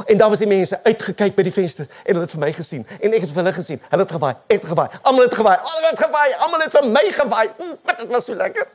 En 0.05 0.17
daar 0.17 0.29
was 0.33 0.41
die 0.41 0.49
mense 0.49 0.79
uitgekyk 0.83 1.37
by 1.37 1.45
die 1.45 1.53
vensters 1.53 1.89
en 1.93 2.15
hulle 2.15 2.25
het 2.25 2.33
vir 2.33 2.41
my 2.41 2.51
gesien 2.57 2.87
en 2.99 3.13
ek 3.13 3.27
het 3.27 3.31
vir 3.35 3.43
hulle 3.43 3.55
gesien. 3.61 3.81
Hulle 3.89 4.07
het 4.07 4.17
gewaai, 4.17 4.33
ek 4.47 4.61
het 4.61 4.69
gewaai. 4.73 4.87
Almal 5.03 5.27
het 5.27 5.37
gewaai. 5.37 5.57
Almal 5.57 5.89
het 5.91 6.05
gewaai. 6.05 6.29
Almal 6.47 6.65
het 6.65 6.77
vir 6.77 6.89
my 6.89 7.05
gewaai. 7.21 7.47
Wat 7.85 8.01
dit 8.01 8.09
was 8.17 8.25
so 8.25 8.33
lekker. 8.35 8.65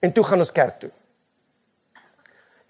En 0.00 0.12
toe 0.12 0.24
gaan 0.24 0.42
ons 0.42 0.52
kerk 0.52 0.80
toe. 0.82 0.90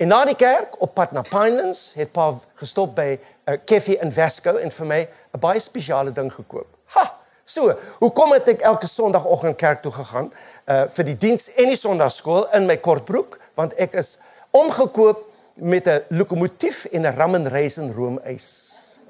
En 0.00 0.08
na 0.08 0.22
die 0.24 0.34
kerk 0.34 0.78
op 0.80 0.94
pad 0.96 1.12
na 1.12 1.20
Pinelands 1.20 1.90
het 1.92 2.12
pa 2.12 2.30
gestop 2.60 2.94
by 2.96 3.18
uh, 3.50 3.56
koffie 3.66 3.98
in 4.00 4.12
Vesco 4.12 4.56
en 4.58 4.70
vir 4.70 4.86
my 4.86 5.00
'n 5.34 5.40
baie 5.40 5.60
spesiale 5.60 6.12
ding 6.12 6.30
gekoop. 6.32 6.66
Ha. 6.94 7.16
So, 7.44 7.74
hoekom 7.98 8.32
het 8.32 8.48
ek 8.48 8.60
elke 8.60 8.86
Sondagoggend 8.86 9.56
kerk 9.56 9.82
toe 9.82 9.92
gegaan 9.92 10.30
uh 10.66 10.86
vir 10.86 11.04
die 11.04 11.16
diens 11.16 11.48
en 11.56 11.68
die 11.68 11.76
Sondagskool 11.76 12.46
in 12.54 12.66
my 12.66 12.76
kortbroek 12.76 13.38
want 13.54 13.74
ek 13.74 13.94
is 13.94 14.18
omgekoop 14.50 15.26
met 15.54 15.86
'n 15.86 16.04
lokomotief 16.08 16.86
en 16.92 17.06
'n 17.06 17.16
ram 17.16 17.34
and 17.34 17.48
raisin 17.48 17.92
roomys. 17.92 19.00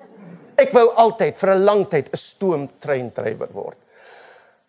Ek 0.57 0.73
wou 0.73 0.89
altyd 0.95 1.37
vir 1.37 1.51
'n 1.51 1.65
lang 1.65 1.89
tyd 1.89 2.09
'n 2.13 2.17
stoomtreindrywer 2.17 3.53
word. 3.53 3.77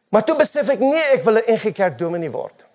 Maar 0.10 0.24
toe 0.24 0.36
besef 0.36 0.70
ek 0.70 0.80
nee, 0.80 1.04
ek 1.14 1.24
wil 1.24 1.38
'n 1.38 1.54
NG 1.54 1.74
Kerk 1.74 1.98
dominee 1.98 2.32
word. 2.32 2.66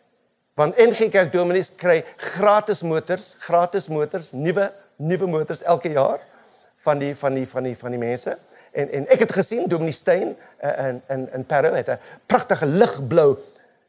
Want 0.55 0.77
NG 0.77 1.11
Kerk 1.11 1.33
Dominees 1.33 1.69
kry 1.77 2.05
gratis 2.17 2.83
motors, 2.83 3.37
gratis 3.39 3.89
motors, 3.89 4.33
nuwe 4.33 4.73
nuwe 4.97 5.27
motors 5.27 5.63
elke 5.63 5.91
jaar 5.93 6.21
van 6.87 7.03
die 7.03 7.15
van 7.17 7.35
die 7.35 7.47
van 7.49 7.67
die 7.67 7.77
van 7.79 7.95
die 7.97 8.01
mense. 8.01 8.37
En 8.77 8.91
en 8.99 9.09
ek 9.15 9.27
het 9.27 9.33
gesien 9.33 9.67
Dominee 9.69 9.97
Steyn 9.97 10.35
uh, 10.37 10.89
in 10.89 11.03
in 11.15 11.29
in 11.39 11.45
Parow 11.47 11.75
het 11.75 11.91
'n 11.91 11.99
pragtige 12.27 12.67
ligblou 12.67 13.37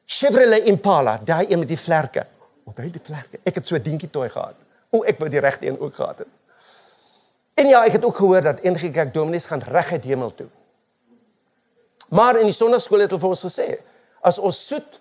Chevrolet 0.07 0.63
Impala, 0.65 1.19
daai 1.23 1.45
een 1.51 1.59
met 1.59 1.67
die 1.67 1.79
vlerke. 1.79 2.25
Wat 2.63 2.77
hy 2.79 2.89
die 2.91 3.03
vlerke. 3.03 3.39
Ek 3.43 3.59
het 3.59 3.67
so 3.67 3.75
'n 3.75 3.83
dingetjie 3.83 4.09
toy 4.09 4.29
gehad. 4.29 4.55
O, 4.89 5.03
ek 5.03 5.19
wou 5.19 5.29
die 5.29 5.39
regte 5.39 5.67
een 5.67 5.79
ook 5.79 5.95
gehad 5.95 6.17
het. 6.17 6.27
En 7.53 7.67
ja, 7.67 7.83
ek 7.85 7.97
het 7.97 8.05
ook 8.05 8.15
gehoor 8.15 8.41
dat 8.41 8.63
NG 8.63 8.91
Kerk 8.91 9.13
Dominees 9.13 9.45
gaan 9.45 9.61
reguit 9.65 10.03
hemel 10.03 10.35
toe. 10.35 10.47
Maar 12.09 12.39
in 12.39 12.45
die 12.45 12.55
sonnaskool 12.55 12.99
het 13.03 13.09
hulle 13.09 13.19
vir 13.19 13.29
ons 13.29 13.43
gesê, 13.43 13.67
as 14.21 14.39
ons 14.39 14.59
soet 14.67 14.99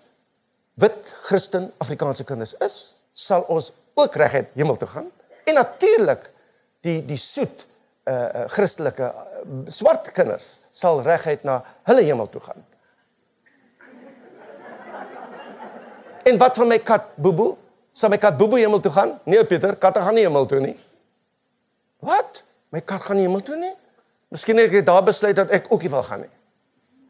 wit 0.73 0.97
Christen 1.27 1.71
Afrikaanse 1.77 2.23
kinders 2.23 2.55
is, 2.65 2.95
sal 3.13 3.45
ons 3.47 3.71
ook 3.93 4.15
reguit 4.15 4.49
hemel 4.53 4.75
toe 4.75 4.87
gaan. 4.87 5.07
En 5.45 5.53
natuurlik 5.53 6.29
die 6.81 6.99
die 7.05 7.19
soet 7.21 7.63
uh, 8.07 8.47
Christelike 8.51 9.11
uh, 9.11 9.67
swart 9.67 10.11
kinders 10.15 10.61
sal 10.69 11.01
reguit 11.05 11.43
na 11.47 11.61
hulle 11.89 12.03
hemel 12.07 12.29
toe 12.31 12.41
gaan. 12.41 12.65
En 16.27 16.37
wat 16.37 16.55
van 16.59 16.67
my 16.67 16.79
kat 16.83 17.13
Bobo? 17.15 17.55
Sal 17.95 18.11
my 18.11 18.19
kat 18.19 18.37
Bobo 18.37 18.59
hemel 18.59 18.79
toe 18.83 18.91
gaan? 18.91 19.19
Nee 19.23 19.45
Pieter, 19.45 19.75
katte 19.75 20.03
gaan 20.03 20.17
nie 20.17 20.25
hemel 20.27 20.45
toe 20.45 20.59
nie. 20.63 20.75
Wat? 22.03 22.43
My 22.73 22.81
kat 22.81 23.05
gaan 23.07 23.19
nie 23.19 23.27
hemel 23.27 23.43
toe 23.45 23.55
nie? 23.59 23.73
Miskien 24.33 24.59
het 24.59 24.73
ek 24.73 24.85
daar 24.87 25.05
besluit 25.07 25.37
dat 25.37 25.53
ek 25.55 25.71
ook 25.71 25.85
nie 25.85 25.93
wil 25.93 26.03
gaan 26.03 26.25
nie. 26.25 26.33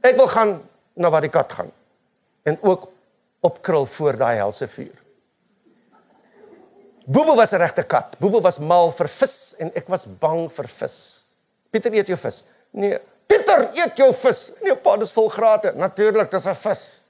Ek 0.06 0.20
wil 0.20 0.30
gaan 0.30 0.54
na 0.94 1.10
waar 1.10 1.26
die 1.26 1.34
kat 1.34 1.54
gaan. 1.54 1.72
En 2.46 2.60
ook 2.62 2.90
opkrul 3.46 3.86
voor 3.86 4.18
daai 4.18 4.38
helse 4.38 4.68
vuur. 4.68 5.07
Bobo 7.08 7.36
was 7.36 7.54
'n 7.54 7.58
regte 7.58 7.84
kat. 7.84 8.20
Bobo 8.20 8.42
was 8.42 8.60
mal 8.60 8.92
vir 8.92 9.08
vis 9.08 9.56
en 9.58 9.72
ek 9.76 9.88
was 9.88 10.06
bang 10.06 10.52
vir 10.52 10.68
vis. 10.68 11.26
Pieter 11.72 11.94
eet 11.94 12.08
jou 12.08 12.18
vis. 12.18 12.44
Nee, 12.72 13.00
Pieter 13.28 13.70
eet 13.74 13.98
jou 13.98 14.14
vis. 14.14 14.52
Nee, 14.62 14.76
pa, 14.76 14.98
dis 14.98 15.12
vol 15.12 15.30
grate. 15.30 15.72
Natuurlik, 15.76 16.32
dis 16.32 16.46
'n 16.46 16.54
vis. 16.54 17.02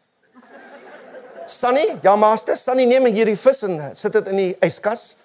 Sunny, 1.47 1.99
ja 2.03 2.15
master, 2.15 2.55
Sunny 2.55 2.85
neem 2.85 3.05
hierdie 3.05 3.37
vis 3.37 3.63
en 3.63 3.95
sit 3.95 4.13
dit 4.13 4.27
in 4.27 4.35
die 4.35 4.57
yskas. 4.61 5.15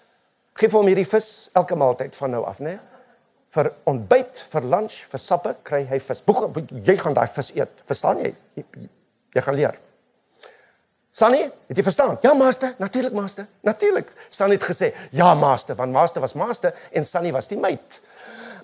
Geef 0.55 0.73
hom 0.73 0.87
hierdie 0.87 1.07
vis 1.09 1.51
elke 1.53 1.75
maaltyd 1.75 2.15
van 2.15 2.31
nou 2.31 2.45
af, 2.45 2.59
né? 2.59 2.71
Nee? 2.71 2.79
Vir 3.53 3.73
ontbyt, 3.85 4.45
vir 4.53 4.63
lunch, 4.63 5.05
vir 5.11 5.21
sappe 5.21 5.57
kry 5.63 5.85
hy 5.85 5.99
vis. 5.99 6.23
Boek, 6.23 6.57
jy 6.71 6.97
gaan 6.97 7.15
daai 7.15 7.29
vis 7.29 7.51
eet. 7.55 7.69
Verstaan 7.87 8.19
jy? 8.25 8.35
Jy, 8.55 8.65
jy 9.35 9.41
gaan 9.41 9.55
leer. 9.55 9.79
Sunny, 11.13 11.43
het 11.69 11.77
jy 11.77 11.83
verstaan? 11.85 12.15
Ja, 12.25 12.33
master, 12.33 12.71
natuurlik 12.81 13.13
master. 13.13 13.45
Natuurlik. 13.61 14.15
Sunny 14.33 14.55
het 14.57 14.65
gesê, 14.65 14.95
"Ja, 15.11 15.35
master," 15.35 15.75
want 15.77 15.93
master 15.93 16.21
was 16.21 16.33
master 16.33 16.75
en 16.93 17.05
Sunny 17.05 17.33
was 17.33 17.49
die 17.49 17.59
meid. 17.59 18.01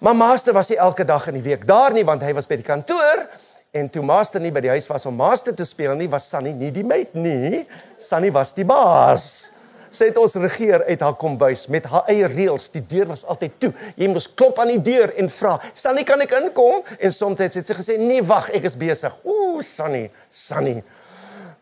Maar 0.01 0.17
master 0.17 0.53
was 0.53 0.69
nie 0.69 0.79
elke 0.79 1.05
dag 1.05 1.27
in 1.27 1.35
die 1.35 1.43
week 1.43 1.67
daar 1.67 1.93
nie 1.93 2.05
want 2.05 2.23
hy 2.23 2.33
was 2.33 2.47
by 2.47 2.57
die 2.57 2.65
kantoor 2.65 3.29
en 3.71 3.91
toe 3.91 4.03
master 4.03 4.41
nie 4.41 4.51
by 4.51 4.61
die 4.61 4.69
huis 4.69 4.87
was 4.87 5.07
om 5.07 5.15
master 5.15 5.55
te 5.55 5.65
speel 5.65 5.95
nie, 5.95 6.09
was 6.09 6.29
Sunny 6.29 6.53
nie 6.53 6.71
die 6.71 6.85
meid 6.85 7.15
nie. 7.15 7.67
Sunny 7.97 8.33
was 8.33 8.55
die 8.55 8.65
baas. 8.65 9.51
Sy 9.91 10.05
het 10.05 10.17
ons 10.17 10.35
regeer 10.35 10.85
uit 10.85 11.01
haar 11.01 11.15
kombuis 11.15 11.67
met 11.69 11.85
haar 11.85 12.05
eie 12.09 12.27
reëls. 12.27 12.71
Die 12.71 12.87
deur 12.87 13.07
was 13.07 13.27
altyd 13.27 13.61
toe. 13.61 13.73
Jy 13.97 14.09
moes 14.09 14.35
klop 14.35 14.59
aan 14.59 14.69
die 14.69 14.83
deur 14.83 15.15
en 15.17 15.29
vra, 15.29 15.61
"Sunny, 15.75 16.03
kan 16.03 16.21
ek 16.21 16.31
inkom?" 16.31 16.83
En 16.99 17.13
soms 17.13 17.39
het 17.39 17.53
sy 17.53 17.75
gesê, 17.75 17.99
"Nee, 17.99 18.23
wag, 18.23 18.51
ek 18.51 18.65
is 18.65 18.77
besig." 18.77 19.13
Ooh, 19.25 19.61
Sunny, 19.61 20.11
Sunny. 20.31 20.83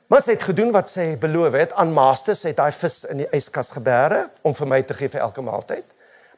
Maar 0.07 0.23
sy 0.23 0.37
het 0.37 0.45
gedoen 0.47 0.71
wat 0.71 0.87
sy 0.91 1.17
beloof 1.19 1.57
het 1.59 1.73
aan 1.75 1.91
Master, 1.93 2.37
sy 2.39 2.53
het 2.53 2.61
daai 2.61 2.75
vis 2.79 3.01
in 3.11 3.25
die 3.25 3.29
yskas 3.35 3.73
gebeere 3.75 4.29
om 4.47 4.55
vir 4.55 4.69
my 4.71 4.79
te 4.87 4.95
gee 4.95 5.11
vir 5.11 5.25
elke 5.25 5.43
maaltyd. 5.43 5.85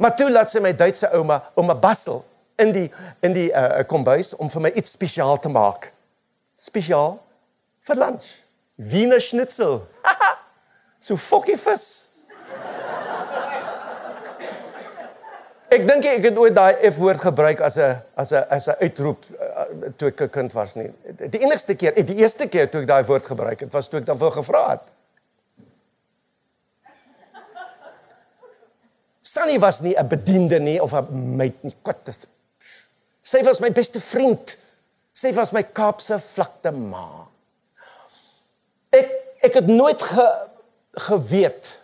Maar 0.01 0.15
toe 0.17 0.31
laat 0.31 0.49
sy 0.49 0.63
my 0.65 0.73
Duitse 0.73 1.11
ouma, 1.13 1.43
ouma 1.59 1.77
Bassel 1.77 2.23
in 2.59 2.73
die 2.73 2.87
in 3.21 3.37
die 3.37 3.51
uh, 3.53 3.83
kombuis 3.87 4.33
om 4.41 4.49
vir 4.49 4.65
my 4.65 4.73
iets 4.73 4.95
spesiaal 4.97 5.37
te 5.43 5.53
maak. 5.53 5.91
Spesiaal 6.57 7.19
vir 7.85 8.01
lunch. 8.01 8.29
Wiener 8.77 9.21
Schnitzel. 9.21 9.83
so 11.05 11.21
fokkie 11.21 11.59
vis. 11.61 12.08
Ek 15.69 15.83
dink 15.85 16.07
ek 16.09 16.23
het 16.25 16.39
ooit 16.41 16.55
daai 16.57 16.79
F 16.89 16.97
woord 16.97 17.21
gebruik 17.21 17.61
as 17.61 17.77
'n 17.77 18.01
as 18.17 18.33
'n 18.33 18.45
as 18.49 18.69
'n 18.69 18.77
uitroep 18.81 19.25
uh, 19.37 19.91
toe 19.99 20.09
ek 20.09 20.21
'n 20.23 20.31
kind 20.31 20.53
was 20.53 20.77
nie. 20.77 20.89
Die 21.29 21.41
enigste 21.45 21.75
keer, 21.75 21.93
die 21.93 22.17
eerste 22.17 22.49
keer 22.49 22.71
toe 22.71 22.81
ek 22.81 22.89
daai 22.89 23.05
woord 23.05 23.27
gebruik 23.27 23.61
het, 23.61 23.73
was 23.73 23.89
toe 23.89 24.01
ek 24.01 24.07
dan 24.07 24.19
vir 24.19 24.33
gevra 24.33 24.63
het. 24.71 24.87
Sunny 29.21 29.59
was 29.59 29.81
nie 29.81 29.95
'n 29.95 30.09
bediende 30.09 30.59
nie 30.59 30.81
of 30.81 30.93
'n 30.95 31.37
meid 31.37 31.63
nie. 31.63 31.75
Kot. 31.83 32.27
Sy 33.21 33.43
was 33.43 33.61
my 33.61 33.71
beste 33.71 34.01
vriend. 34.01 34.57
Sy 35.13 35.33
was 35.33 35.53
my 35.53 35.63
Kaapse 35.63 36.19
vlakte 36.19 36.71
ma. 36.73 37.29
Ek 38.91 39.11
ek 39.43 39.55
het 39.55 39.67
nooit 39.67 40.03
ge, 40.03 40.27
geweet 40.93 41.81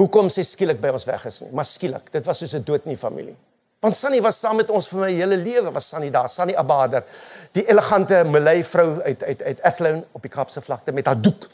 hoekom 0.00 0.30
sy 0.32 0.44
skielik 0.46 0.80
by 0.80 0.92
ons 0.96 1.06
weg 1.08 1.26
is 1.28 1.42
nie, 1.44 1.50
maar 1.52 1.68
skielik, 1.68 2.08
dit 2.12 2.26
was 2.26 2.40
soos 2.40 2.54
'n 2.54 2.64
dood 2.64 2.86
in 2.86 2.94
die 2.94 3.00
familie. 3.00 3.36
Want 3.80 3.96
Sunny 3.96 4.20
was 4.20 4.36
saam 4.40 4.56
met 4.56 4.70
ons 4.70 4.88
vir 4.88 5.00
my 5.00 5.10
hele 5.12 5.36
lewe, 5.36 5.72
was 5.72 5.88
Sunny 5.88 6.10
daar, 6.10 6.28
Sunny 6.28 6.54
Abader, 6.54 7.04
die 7.52 7.64
elegante 7.64 8.24
Malay 8.24 8.64
vrou 8.64 9.00
uit 9.02 9.22
uit 9.22 9.42
uit 9.42 9.62
Athlone 9.62 10.04
op 10.12 10.22
die 10.22 10.30
Kaapse 10.30 10.60
vlakte 10.60 10.92
met 10.92 11.06
haar 11.06 11.20
doek. 11.20 11.48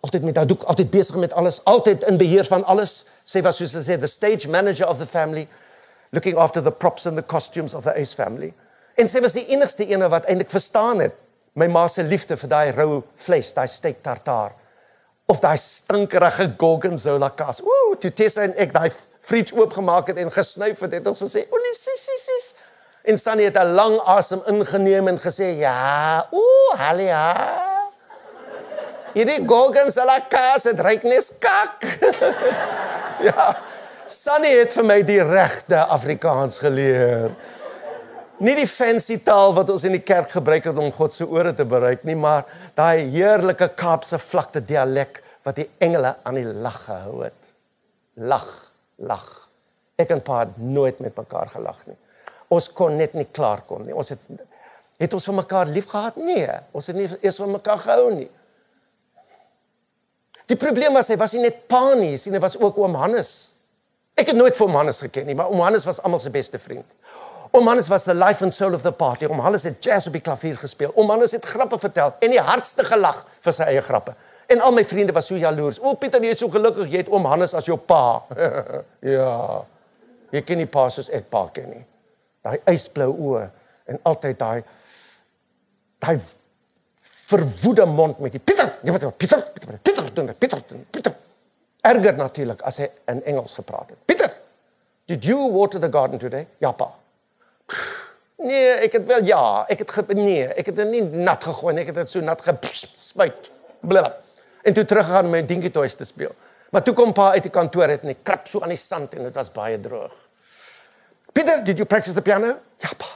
Altyd 0.00 0.22
met 0.22 0.36
haar 0.36 0.46
doek, 0.46 0.62
altyd 0.62 0.90
besig 0.90 1.16
met 1.16 1.32
alles, 1.32 1.64
altyd 1.64 2.02
in 2.02 2.16
beheer 2.16 2.44
van 2.44 2.64
alles. 2.64 3.04
Sy 3.24 3.42
was 3.42 3.56
soos 3.56 3.72
hulle 3.72 3.84
sê 3.84 4.00
the 4.00 4.06
stage 4.06 4.48
manager 4.48 4.88
of 4.88 4.98
the 4.98 5.06
family, 5.06 5.48
looking 6.10 6.38
after 6.38 6.62
the 6.62 6.72
props 6.72 7.06
and 7.06 7.16
the 7.16 7.22
costumes 7.22 7.74
of 7.74 7.84
the 7.84 7.94
Ace 7.96 8.14
family. 8.14 8.54
En 8.96 9.08
sy 9.08 9.20
was 9.20 9.32
die 9.32 9.46
enigste 9.46 9.86
ene 9.86 10.08
wat 10.08 10.24
eintlik 10.24 10.50
verstaan 10.50 11.00
het 11.00 11.20
my 11.54 11.68
ma 11.68 11.86
se 11.88 12.02
liefde 12.02 12.36
vir 12.36 12.48
daai 12.48 12.72
rou 12.72 13.02
vleis, 13.16 13.52
daai 13.52 13.68
steak 13.68 14.02
tartaar 14.02 14.52
of 15.26 15.40
daai 15.40 15.56
stinkerige 15.58 16.54
gorgonzola 16.58 17.30
kaas. 17.30 17.62
Ooh, 17.62 17.96
toe 17.98 18.12
Tessa 18.12 18.42
en 18.42 18.54
ek 18.60 18.72
daai 18.74 18.90
fridge 19.22 19.54
oopgemaak 19.56 20.10
het 20.10 20.18
en 20.22 20.32
gesnyf 20.34 20.82
het, 20.82 20.98
het 20.98 21.06
ons 21.06 21.22
gesê, 21.22 21.46
"O 21.50 21.56
nee, 21.56 21.74
sis, 21.74 22.04
sis, 22.04 22.24
sis." 22.24 22.54
En 23.04 23.18
Sunny 23.18 23.44
het 23.44 23.56
'n 23.56 23.74
lang 23.74 24.00
asem 24.00 24.42
ingeneem 24.46 25.08
en 25.08 25.18
gesê, 25.18 25.58
"Ja, 25.58 26.26
ooh, 26.30 26.74
halia." 26.76 27.36
Hierdie 29.12 29.44
gorgonzola 29.46 30.20
kaas 30.28 30.64
het 30.64 30.80
ryk 30.80 31.02
nes 31.02 31.32
kak. 31.38 31.84
ja. 33.28 33.56
Sunny 34.06 34.58
het 34.58 34.72
vir 34.72 34.84
my 34.84 35.02
die 35.02 35.22
regte 35.22 35.76
Afrikaans 35.76 36.58
geleer. 36.58 37.30
Nie 38.42 38.54
die 38.58 38.66
fancy 38.66 39.18
taal 39.22 39.52
wat 39.54 39.68
ons 39.70 39.84
in 39.84 39.92
die 39.92 40.02
kerk 40.02 40.30
gebruik 40.30 40.64
het 40.64 40.78
om 40.80 40.92
God 40.92 41.12
se 41.12 41.26
ore 41.28 41.52
te 41.54 41.64
bereik 41.68 42.02
nie, 42.08 42.16
maar 42.16 42.48
daai 42.78 43.08
heerlike 43.12 43.68
Kaapse 43.78 44.18
vlakte 44.18 44.62
dialek 44.64 45.22
wat 45.44 45.58
die 45.58 45.68
engele 45.82 46.14
aan 46.22 46.38
die 46.38 46.46
lag 46.46 46.78
gehou 46.86 47.22
het. 47.24 47.52
Lag 48.16 48.48
lag. 49.02 49.26
Ek 50.00 50.12
en 50.14 50.22
pa 50.24 50.44
het 50.44 50.56
nooit 50.58 51.00
met 51.00 51.16
mekaar 51.16 51.50
gelag 51.52 51.80
nie. 51.86 51.98
Ons 52.52 52.68
kon 52.72 52.96
net 52.96 53.14
nie 53.16 53.26
klaar 53.32 53.64
kom 53.68 53.84
nie. 53.86 53.94
Ons 53.96 54.12
het 54.14 54.24
het 55.02 55.14
ons 55.16 55.24
vir 55.26 55.34
mekaar 55.34 55.70
lief 55.72 55.88
gehad? 55.90 56.18
Nee, 56.20 56.46
ons 56.70 56.86
het 56.86 56.96
nie 56.96 57.08
eers 57.24 57.40
van 57.40 57.50
mekaar 57.50 57.80
gehou 57.82 58.12
nie. 58.14 58.28
Die 60.46 60.58
probleem 60.58 60.94
was 60.94 61.08
hy 61.10 61.16
was 61.18 61.34
nie 61.34 61.42
net 61.46 61.64
pa 61.70 61.94
nie, 61.98 62.14
sien 62.20 62.36
hy 62.36 62.42
was 62.42 62.58
ook 62.60 62.78
oom 62.78 62.94
Hannes. 63.00 63.32
Ek 64.18 64.30
het 64.30 64.36
nooit 64.36 64.54
vir 64.58 64.66
oom 64.66 64.76
Hannes 64.78 65.00
geken 65.02 65.26
nie, 65.26 65.36
maar 65.38 65.50
oom 65.50 65.62
Hannes 65.64 65.86
was 65.88 65.98
almal 66.04 66.20
se 66.22 66.30
beste 66.30 66.60
vriend. 66.60 66.86
Oom 67.52 67.66
Hannes 67.68 67.88
was 67.88 68.04
the 68.04 68.14
life 68.14 68.40
and 68.40 68.54
soul 68.54 68.74
of 68.74 68.82
the 68.82 68.92
party. 68.92 69.26
Oom 69.26 69.40
Hannes 69.44 69.62
het 69.62 69.84
jazz 69.84 70.06
op 70.08 70.14
die 70.16 70.22
klavier 70.24 70.56
gespeel. 70.56 70.92
Oom 70.96 71.10
Hannes 71.12 71.34
het 71.36 71.44
grappe 71.44 71.76
vertel 71.78 72.14
en 72.24 72.32
die 72.32 72.40
hardste 72.40 72.84
gelag 72.88 73.18
vir 73.44 73.52
sy 73.52 73.66
eie 73.68 73.82
grappe. 73.84 74.14
En 74.48 74.60
al 74.64 74.72
my 74.72 74.84
vriende 74.88 75.12
was 75.12 75.28
so 75.28 75.36
jaloers. 75.36 75.80
O 75.80 75.92
Pieter, 76.00 76.24
jy 76.24 76.32
is 76.32 76.40
so 76.40 76.48
gelukkig 76.52 76.88
jy 76.88 77.02
het 77.02 77.10
oom 77.12 77.28
Hannes 77.28 77.52
as 77.54 77.68
jou 77.68 77.76
pa. 77.76 78.22
ja. 79.14 79.34
Jy 80.32 80.42
ken 80.48 80.62
nie 80.62 80.68
pa 80.78 80.86
soos 80.92 81.10
ek 81.12 81.28
pa 81.32 81.44
ken 81.52 81.68
nie. 81.74 81.82
Daai 82.42 82.56
ysblou 82.72 83.10
oë 83.12 83.44
en 83.92 84.00
altyd 84.08 84.40
daai 84.40 84.62
daai 86.02 86.16
verwoede 87.32 87.84
mond 87.86 88.24
met 88.24 88.32
die 88.32 88.40
Pieter, 88.40 88.78
jy 88.80 88.96
weet 88.96 89.06
Pieter, 89.20 89.44
Pieter, 89.52 89.76
Pieter, 89.76 90.08
Pieter, 90.08 90.34
Pieter, 90.40 90.64
Pieter. 90.88 91.20
Erger 91.84 92.16
natuurlik 92.16 92.64
as 92.64 92.80
hy 92.80 92.88
in 93.12 93.22
Engels 93.28 93.52
gepraat 93.60 93.92
het. 93.92 94.00
Pieter, 94.08 94.32
did 95.10 95.28
you 95.28 95.52
water 95.52 95.80
the 95.82 95.92
garden 95.92 96.18
today? 96.18 96.46
Ja 96.62 96.72
pa. 96.72 96.88
Nee, 98.42 98.70
ek 98.88 98.92
het 98.92 99.06
wel 99.06 99.24
ja, 99.24 99.64
ek 99.68 99.84
het 99.84 100.14
nee, 100.14 100.48
ek 100.48 100.66
het 100.66 100.76
dit 100.76 100.90
nie 100.90 101.02
nat 101.02 101.44
gegooi 101.44 101.74
nie, 101.74 101.82
ek 101.82 101.92
het 101.92 102.00
dit 102.02 102.10
so 102.10 102.20
nat 102.20 102.42
gespuit. 102.42 103.50
Blablabla 103.80 104.22
en 104.62 104.74
toe 104.74 104.84
teruggegaan 104.84 105.24
om 105.24 105.34
my 105.34 105.42
dingie 105.46 105.70
toys 105.70 105.94
te 105.94 106.06
speel. 106.06 106.34
Maar 106.70 106.84
toe 106.86 106.94
kom 106.94 107.12
pa 107.12 107.32
uit 107.36 107.44
die 107.44 107.52
kantoor 107.52 107.90
het 107.90 108.04
en 108.06 108.14
ek 108.14 108.22
krap 108.26 108.46
so 108.48 108.62
aan 108.62 108.72
die 108.72 108.80
sand 108.80 109.16
en 109.18 109.26
dit 109.28 109.34
was 109.36 109.50
baie 109.52 109.80
droog. 109.82 110.14
Pieter, 111.32 111.62
did 111.64 111.80
you 111.80 111.88
practice 111.88 112.14
the 112.14 112.22
piano? 112.22 112.54
Ja 112.82 112.92
pa. 112.98 113.08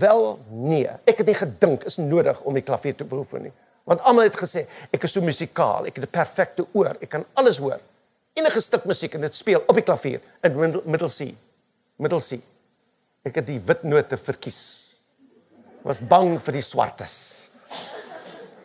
Wel 0.00 0.24
nee, 0.50 0.90
ek 1.06 1.22
het 1.22 1.30
nie 1.30 1.38
gedink 1.38 1.84
is 1.88 2.00
nodig 2.02 2.40
om 2.42 2.56
die 2.56 2.64
klavier 2.66 2.96
te 2.98 3.06
beoefen 3.06 3.46
nie. 3.46 3.54
Want 3.88 4.02
almal 4.08 4.26
het 4.26 4.38
gesê 4.40 4.64
ek 4.90 5.04
is 5.06 5.12
so 5.14 5.22
musikaal, 5.22 5.86
ek 5.86 6.00
het 6.00 6.08
'n 6.08 6.10
perfekte 6.10 6.66
oor, 6.72 6.96
ek 7.00 7.10
kan 7.10 7.24
alles 7.34 7.58
hoor. 7.58 7.78
Enige 8.34 8.60
stuk 8.60 8.84
musiek 8.84 9.14
en 9.14 9.20
dit 9.20 9.34
speel 9.34 9.62
op 9.66 9.74
die 9.74 9.84
klavier 9.84 10.20
in 10.42 10.56
middle 10.84 11.08
C. 11.08 11.34
Middle 11.96 12.20
C. 12.20 12.40
Ek 13.24 13.40
het 13.40 13.46
die 13.48 13.60
wit 13.60 13.82
note 13.88 14.18
verkies. 14.20 14.60
Was 15.84 16.02
bang 16.04 16.36
vir 16.40 16.58
die 16.58 16.64
swartes. 16.64 17.14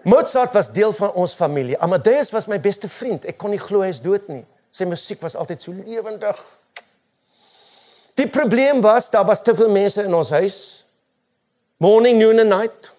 Mozart 0.08 0.54
was 0.56 0.72
deel 0.72 0.93
van 0.95 1.12
ons 1.19 1.36
familie. 1.36 1.78
Amadeus 1.80 2.32
was 2.32 2.48
my 2.48 2.60
beste 2.60 2.88
vriend. 2.91 3.26
Ek 3.28 3.38
kon 3.39 3.52
nie 3.52 3.60
glo 3.60 3.84
hy 3.84 3.91
is 3.91 4.02
dood 4.04 4.28
nie. 4.32 4.43
Sy 4.72 4.88
musiek 4.88 5.22
was 5.24 5.36
altyd 5.39 5.63
so 5.63 5.74
lewendig. 5.76 6.39
Die 8.19 8.28
probleem 8.28 8.82
was 8.84 9.10
daar 9.12 9.26
was 9.28 9.43
te 9.43 9.56
veel 9.56 9.72
mense 9.72 10.04
in 10.04 10.15
ons 10.15 10.32
huis. 10.36 10.60
Morning, 11.80 12.19
noon 12.19 12.43
and 12.43 12.52
night. 12.52 12.91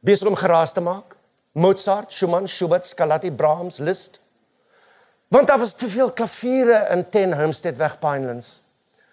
Besig 0.00 0.28
om 0.28 0.36
geraas 0.36 0.72
te 0.72 0.80
maak. 0.80 1.16
Mozart, 1.52 2.12
Schumann, 2.12 2.48
Schubert, 2.48 2.88
Scarlatti, 2.88 3.30
Brahms, 3.30 3.78
Liszt. 3.78 4.20
Want 5.32 5.48
daar 5.48 5.58
was 5.58 5.74
te 5.76 5.88
veel 5.88 6.12
klaviere 6.12 6.86
in 6.90 7.04
Ten 7.10 7.32
Homestead 7.36 7.76
weg 7.76 7.98
Pinelands. 8.00 8.60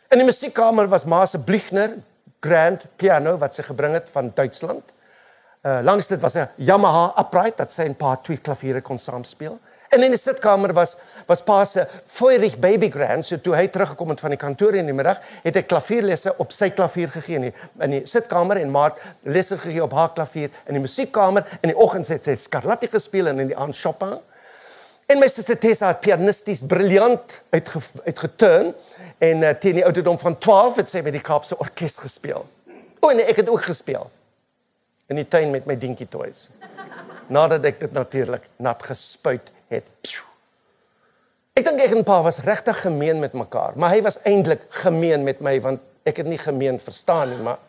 In 0.09 0.17
die 0.17 0.25
musiekkamer 0.25 0.87
was 0.89 1.03
Ma 1.05 1.19
se 1.29 1.37
Blichner 1.37 1.91
grand 2.41 2.81
piano 2.97 3.35
wat 3.37 3.53
sy 3.53 3.61
gebring 3.67 3.93
het 3.93 4.07
van 4.09 4.31
Duitsland. 4.33 4.81
Uh 5.61 5.83
langs 5.85 6.07
dit 6.09 6.21
was 6.21 6.33
'n 6.35 6.47
Yamaha 6.57 7.13
upright 7.21 7.57
dat 7.57 7.71
sy 7.71 7.85
'n 7.85 7.95
paar 7.95 8.17
twee 8.21 8.37
klaviere 8.37 8.81
kon 8.81 8.97
saam 8.97 9.23
speel. 9.23 9.59
En 9.89 10.03
in 10.03 10.09
die 10.09 10.17
sitkamer 10.17 10.73
was 10.73 10.97
was 11.27 11.43
pa 11.43 11.65
se 11.65 11.87
Feurich 12.07 12.57
baby 12.57 12.89
grand, 12.89 13.25
so 13.25 13.37
toe 13.37 13.55
hy 13.55 13.67
teruggekom 13.67 14.09
het 14.09 14.19
van 14.19 14.29
die 14.29 14.37
kantoor 14.37 14.73
in 14.73 14.85
die 14.85 14.93
middag, 14.93 15.19
het 15.43 15.55
hy 15.55 15.61
klavierlesse 15.61 16.33
op 16.37 16.51
sy 16.51 16.69
klavier 16.69 17.09
gegee 17.09 17.35
in 17.35 17.41
die, 17.41 17.53
in 17.79 17.91
die 17.91 18.05
sitkamer 18.05 18.57
en 18.57 18.71
maat 18.71 18.97
lesse 19.23 19.57
gegee 19.57 19.83
op 19.83 19.93
haar 19.93 20.13
klavier 20.13 20.49
in 20.65 20.73
die 20.73 20.81
musiekkamer 20.81 21.45
in 21.61 21.69
die 21.69 21.77
oggend 21.77 22.07
het 22.07 22.23
sy 22.23 22.35
Scarlatti 22.35 22.87
gespeel 22.87 23.27
en 23.27 23.39
in 23.39 23.47
die 23.47 23.57
aand 23.57 23.77
Chopin. 23.77 24.19
En 25.09 25.17
my 25.17 25.27
suster 25.27 25.57
Tessa 25.57 25.87
het 25.87 26.01
pianisties 26.01 26.61
briljant 26.69 27.43
uitge, 27.49 27.79
uitgeturn 28.05 28.73
en 29.19 29.43
uh, 29.43 29.49
teen 29.59 29.79
die 29.79 29.85
ouderdom 29.85 30.19
van 30.19 30.37
12 30.37 30.79
het 30.81 30.89
sy 30.91 31.03
met 31.03 31.15
die 31.15 31.23
Kaapse 31.23 31.57
orkes 31.59 31.97
gespeel. 31.99 32.45
O 32.99 33.11
nee, 33.11 33.27
ek 33.27 33.43
het 33.43 33.51
ook 33.51 33.67
gespeel 33.67 34.09
in 35.09 35.19
die 35.19 35.27
tuin 35.27 35.51
met 35.51 35.65
my 35.67 35.75
dinkie 35.79 36.07
toys. 36.07 36.47
Nadat 37.33 37.65
ek 37.65 37.79
dit 37.81 37.93
natuurlik 37.95 38.45
nat 38.61 38.83
gespuit 38.85 39.51
het. 39.73 40.11
Ek 41.57 41.65
dink 41.65 41.81
ek 41.83 41.95
en 41.97 42.05
pa 42.07 42.21
was 42.23 42.39
regtig 42.45 42.77
gemeen 42.85 43.19
met 43.19 43.33
mekaar, 43.35 43.75
maar 43.75 43.91
hy 43.91 44.03
was 44.05 44.21
eintlik 44.29 44.63
gemeen 44.83 45.25
met 45.27 45.41
my 45.43 45.57
want 45.63 45.83
ek 46.07 46.21
het 46.21 46.29
nie 46.29 46.39
gemeen 46.39 46.79
verstaan 46.81 47.33
nie, 47.33 47.41
maar 47.43 47.59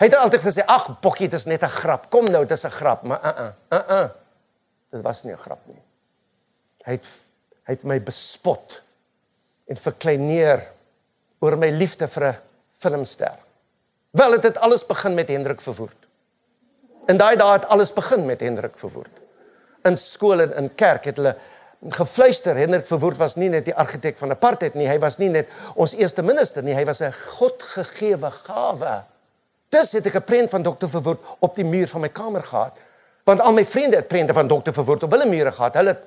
hy 0.00 0.08
het 0.08 0.16
altyd 0.16 0.42
gesê, 0.42 0.64
"Ag, 0.66 1.00
Bokkie, 1.00 1.28
dit 1.28 1.38
is 1.38 1.46
net 1.46 1.62
'n 1.62 1.68
grap. 1.68 2.10
Kom 2.10 2.24
nou, 2.24 2.42
dit 2.46 2.56
is 2.56 2.64
'n 2.64 2.70
grap." 2.70 3.02
Maar 3.02 3.20
uh 3.24 3.44
uh, 3.44 3.78
uh 3.78 4.00
uh. 4.00 4.08
Dit 4.90 5.02
was 5.02 5.22
nie 5.22 5.32
'n 5.32 5.38
grap 5.38 5.60
nie. 5.66 5.82
Hy 6.84 6.92
het 6.92 7.04
hy 7.66 7.72
het 7.72 7.84
my 7.84 8.00
bespot 8.00 8.82
en 9.72 9.80
verkleineer 9.80 10.66
oor 11.42 11.56
my 11.56 11.70
liefde 11.72 12.08
vir 12.08 12.28
'n 12.28 12.36
filmster. 12.78 13.38
Wel, 14.12 14.30
dit 14.30 14.42
het 14.42 14.58
alles 14.58 14.86
begin 14.86 15.14
met 15.14 15.28
Hendrik 15.28 15.60
Verwoerd. 15.60 15.96
In 17.08 17.16
daai 17.16 17.36
dae 17.36 17.52
het 17.52 17.66
alles 17.66 17.92
begin 17.92 18.26
met 18.26 18.40
Hendrik 18.40 18.78
Verwoerd. 18.78 19.16
In 19.84 19.96
skole 19.96 20.42
en 20.42 20.54
in 20.64 20.74
kerk 20.74 21.04
het 21.04 21.16
hulle 21.16 21.36
gefluister 21.88 22.56
Hendrik 22.56 22.86
Verwoerd 22.86 23.16
was 23.16 23.36
nie 23.36 23.48
net 23.48 23.64
die 23.64 23.74
argitek 23.74 24.18
van 24.18 24.30
apartheid 24.30 24.74
nie, 24.74 24.86
hy 24.86 24.98
was 24.98 25.18
nie 25.18 25.28
net 25.28 25.48
ons 25.74 25.94
eerste 25.94 26.22
minister 26.22 26.62
nie, 26.62 26.74
hy 26.74 26.84
was 26.84 27.00
'n 27.00 27.12
godgegewe 27.12 28.30
gawe. 28.30 29.02
Dis 29.70 29.92
het 29.92 30.06
ek 30.06 30.14
'n 30.14 30.24
prent 30.24 30.50
van 30.50 30.62
Dr 30.62 30.88
Verwoerd 30.88 31.20
op 31.40 31.54
die 31.54 31.64
muur 31.64 31.88
van 31.88 32.00
my 32.00 32.08
kamer 32.08 32.42
gehad. 32.42 32.76
Want 33.24 33.40
al 33.40 33.52
my 33.52 33.64
vriende 33.64 33.96
het 33.96 34.08
prente 34.08 34.32
van 34.32 34.48
Dr 34.48 34.72
Verwoerd 34.72 35.02
op 35.02 35.10
hulle 35.10 35.26
mure 35.26 35.52
gehad. 35.52 35.74
Hulle 35.74 35.88
het 35.88 36.06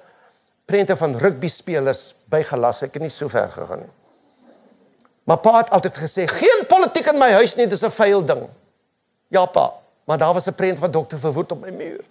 prente 0.66 0.98
van 0.98 1.18
rugby 1.18 1.48
spelers 1.48 2.16
bygelas. 2.30 2.82
Ek 2.82 2.94
het 2.94 3.02
nie 3.02 3.14
so 3.14 3.28
ver 3.32 3.52
gegaan 3.54 3.86
nie. 3.86 3.94
Maar 5.26 5.38
pa 5.42 5.58
het 5.58 5.70
altyd 5.70 5.98
gesê, 5.98 6.28
"Geen 6.28 6.66
politiek 6.68 7.08
in 7.08 7.18
my 7.18 7.32
huis 7.32 7.56
nie, 7.56 7.68
dis 7.68 7.84
'n 7.84 7.92
vuil 7.92 8.26
ding." 8.26 8.50
Ja 9.28 9.46
pa, 9.46 9.74
maar 10.06 10.18
daar 10.18 10.34
was 10.34 10.48
'n 10.48 10.54
prent 10.54 10.80
van 10.80 10.92
dokter 10.92 11.20
Verwoerd 11.20 11.52
op 11.52 11.62
my 11.62 11.70
muur. 11.70 12.04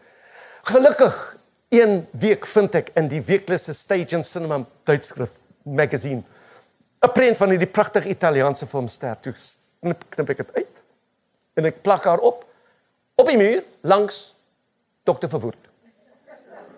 Gelukkig 0.62 1.36
een 1.68 2.08
week 2.10 2.46
vind 2.46 2.74
ek 2.74 2.90
in 2.94 3.08
die 3.08 3.22
weeklike 3.22 3.72
Stage 3.72 4.16
and 4.16 4.26
Cinema 4.26 4.64
tydskrif 4.82 5.30
magazine 5.62 6.22
'n 7.04 7.12
prent 7.12 7.36
van 7.36 7.48
hierdie 7.48 7.68
pragtige 7.68 8.08
Italiaanse 8.08 8.66
filmster. 8.66 9.16
Toe 9.20 9.34
knip, 9.80 10.04
knip 10.08 10.28
ek 10.28 10.36
dit 10.36 10.54
uit 10.54 10.82
en 11.54 11.64
ek 11.64 11.82
plak 11.82 12.04
haar 12.04 12.18
op 12.18 12.44
op 13.14 13.26
die 13.26 13.36
muur 13.36 13.62
langs 13.80 14.34
dokter 15.04 15.28
Verwoerd. 15.28 15.68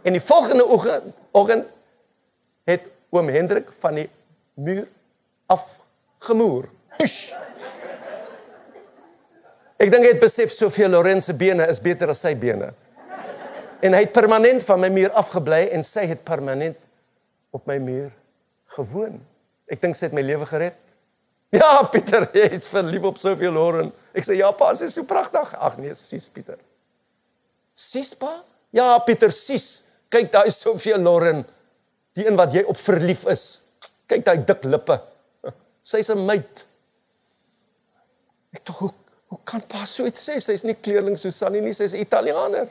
En 0.02 0.12
die 0.12 0.22
volgende 0.22 0.66
oggend 0.66 1.14
oggend 1.37 1.68
het 2.66 2.88
oom 3.14 3.29
Hendrik 3.33 3.68
van 3.83 4.01
die 4.01 4.09
muur 4.57 4.87
afgemoer. 5.53 6.70
Push. 6.96 7.35
Ek 9.77 9.92
dink 9.92 10.07
hy 10.07 10.14
het 10.14 10.22
besef 10.22 10.55
soveel 10.57 10.94
Lorenz 10.94 11.29
se 11.29 11.37
bene 11.37 11.66
is 11.68 11.83
beter 11.85 12.11
as 12.12 12.25
sy 12.25 12.33
bene. 12.40 12.72
En 13.85 13.92
hy 13.92 14.07
het 14.07 14.14
permanent 14.16 14.64
van 14.64 14.81
my 14.81 14.88
muur 14.92 15.12
afgebly 15.20 15.66
en 15.77 15.85
sy 15.85 16.07
het 16.09 16.25
permanent 16.25 16.79
op 17.55 17.68
my 17.68 17.77
muur 17.83 18.09
gewoon. 18.79 19.20
Ek 19.68 19.83
dink 19.83 19.99
sy 19.99 20.09
het 20.09 20.16
my 20.16 20.25
lewe 20.25 20.49
gered. 20.49 20.79
Ja, 21.55 21.79
Pieter, 21.92 22.27
jy 22.35 22.49
is 22.57 22.66
verlief 22.68 23.05
op 23.07 23.20
soveel 23.22 23.55
Loren. 23.55 23.92
Ek 24.16 24.27
sê 24.27 24.35
ja, 24.40 24.49
pa, 24.57 24.72
sy 24.75 24.88
is 24.88 24.96
so 24.96 25.07
pragtig. 25.09 25.53
Ag 25.55 25.77
nee, 25.79 25.94
sis 25.94 26.27
Pieter. 26.33 26.59
Sis 27.77 28.14
pa? 28.18 28.40
Ja, 28.75 28.88
Pieter, 29.07 29.33
sis. 29.33 29.86
Kyk, 30.09 30.33
daar 30.33 30.47
is 30.47 30.61
soveel 30.61 30.99
Loren. 31.03 31.45
Die 32.16 32.27
een 32.27 32.37
wat 32.38 32.55
jy 32.55 32.62
op 32.62 32.79
verlief 32.81 33.27
is. 33.31 33.62
Kyk 34.07 34.25
daai 34.25 34.45
dik 34.47 34.64
lippe. 34.64 35.01
Sy's 35.90 36.11
'n 36.11 36.25
meid. 36.27 36.66
Ek 38.55 38.64
tog 38.64 38.79
hoe 38.79 38.92
hoe 39.27 39.38
kan 39.45 39.62
pa 39.66 39.85
so 39.85 40.07
iets 40.07 40.23
sê? 40.29 40.38
Sy's 40.40 40.62
nie 40.64 40.77
kleerling 40.79 41.19
Susanne 41.19 41.61
nie, 41.61 41.75
sy's 41.75 41.92
'n 41.92 42.01
Italianer. 42.01 42.69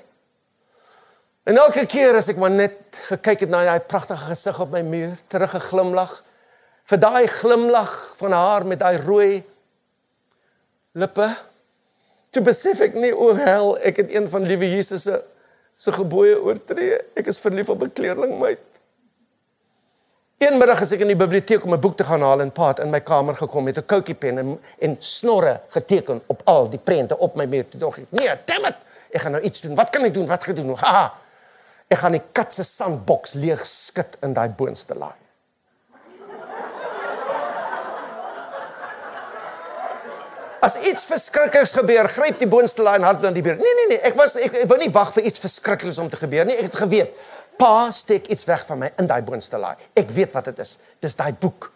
En 1.45 1.57
elke 1.57 1.85
keer 1.85 2.15
as 2.15 2.29
ek 2.31 2.39
maar 2.41 2.49
net 2.49 2.77
gekyk 3.09 3.45
het 3.45 3.49
na 3.49 3.63
daai 3.67 3.79
pragtige 3.79 4.31
gesig 4.31 4.59
op 4.59 4.71
my 4.71 4.81
muur, 4.81 5.17
terug 5.29 5.53
'n 5.53 5.67
glimlag 5.69 6.23
vir 6.89 6.97
daai 6.97 7.27
glimlag 7.27 8.15
van 8.17 8.31
haar 8.31 8.65
met 8.65 8.79
daai 8.79 8.97
rooi 8.97 9.43
lippe. 10.93 11.29
Toe 12.31 12.43
besef 12.43 12.81
ek 12.81 12.95
nie 12.95 13.13
o 13.13 13.33
hel, 13.35 13.77
ek 13.77 13.97
het 13.97 14.09
een 14.09 14.29
van 14.29 14.43
liewe 14.43 14.69
Jesus 14.69 15.03
se 15.03 15.21
se 15.75 15.91
gebooie 15.91 16.37
oortree. 16.39 17.01
Ek 17.19 17.27
is 17.27 17.39
verlief 17.43 17.69
op 17.69 17.83
'n 17.83 17.91
kleerling 17.93 18.39
meid. 18.39 18.63
Een 20.37 20.57
middag 20.57 20.81
as 20.81 20.91
ek 20.91 20.99
in 20.99 21.07
die 21.07 21.15
biblioteek 21.15 21.63
om 21.63 21.73
'n 21.73 21.79
boek 21.79 21.97
te 21.97 22.03
gaan 22.03 22.21
haal 22.21 22.41
en 22.41 22.51
paat 22.51 22.79
in 22.79 22.89
my 22.89 22.99
kamer 22.99 23.35
gekom 23.35 23.63
met 23.63 23.77
'n 23.77 23.85
koutjie 23.85 24.15
pen 24.15 24.37
en, 24.37 24.59
en 24.79 24.95
snorre 24.99 25.61
geteken 25.69 26.21
op 26.27 26.41
al 26.43 26.69
die 26.69 26.79
prente 26.79 27.17
op 27.17 27.35
my 27.35 27.45
muur. 27.45 27.69
Toe 27.69 27.79
dink 27.79 27.97
ek, 27.97 28.05
nee, 28.09 28.29
damn 28.45 28.65
it. 28.65 28.75
Ek 29.11 29.21
gaan 29.21 29.31
nou 29.31 29.43
iets 29.43 29.61
doen. 29.61 29.75
Wat 29.75 29.89
kan 29.89 30.03
ek 30.03 30.13
doen? 30.13 30.25
Wat 30.27 30.43
gaan 30.43 30.55
ek 30.55 30.63
doen? 30.63 30.75
Ha. 30.75 31.13
Ek 31.87 31.97
gaan 31.97 32.11
die 32.11 32.23
kat 32.31 32.53
se 32.53 32.63
sandboks 32.63 33.33
leeg 33.33 33.65
skud 33.65 34.17
in 34.21 34.33
daai 34.33 34.49
boonste 34.49 34.95
laai. 34.95 35.24
As 40.65 40.75
iets 40.81 41.05
verskrikliks 41.05 41.75
gebeur, 41.77 42.07
gryp 42.09 42.39
die 42.41 42.49
boonste 42.49 42.81
laai 42.81 42.97
en 42.97 43.05
hard 43.05 43.21
dan 43.21 43.35
die 43.35 43.43
beer. 43.45 43.59
Nee 43.61 43.75
nee 43.79 43.87
nee, 43.93 44.01
ek 44.09 44.17
was 44.17 44.35
ek, 44.41 44.63
ek 44.63 44.69
wou 44.71 44.79
nie 44.81 44.91
wag 44.93 45.11
vir 45.13 45.27
iets 45.29 45.41
verskrikliks 45.43 45.99
om 46.01 46.09
te 46.09 46.17
gebeur 46.17 46.47
nie. 46.47 46.57
Ek 46.57 46.71
het 46.71 46.79
geweet 46.85 47.13
Pa 47.57 47.91
steek 47.91 48.27
iets 48.27 48.43
weg 48.45 48.65
van 48.67 48.81
my 48.83 48.89
in 48.99 49.07
daai 49.07 49.21
boonste 49.23 49.59
laai. 49.59 49.75
Ek 49.95 50.11
weet 50.11 50.33
wat 50.35 50.49
dit 50.51 50.59
is. 50.63 50.75
Dis 51.03 51.15
daai 51.15 51.31
boek. 51.39 51.69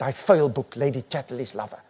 Daai 0.00 0.12
vuil 0.16 0.50
boek 0.52 0.76
Lady 0.80 1.04
Chatterley's 1.08 1.54
Lover. 1.56 1.80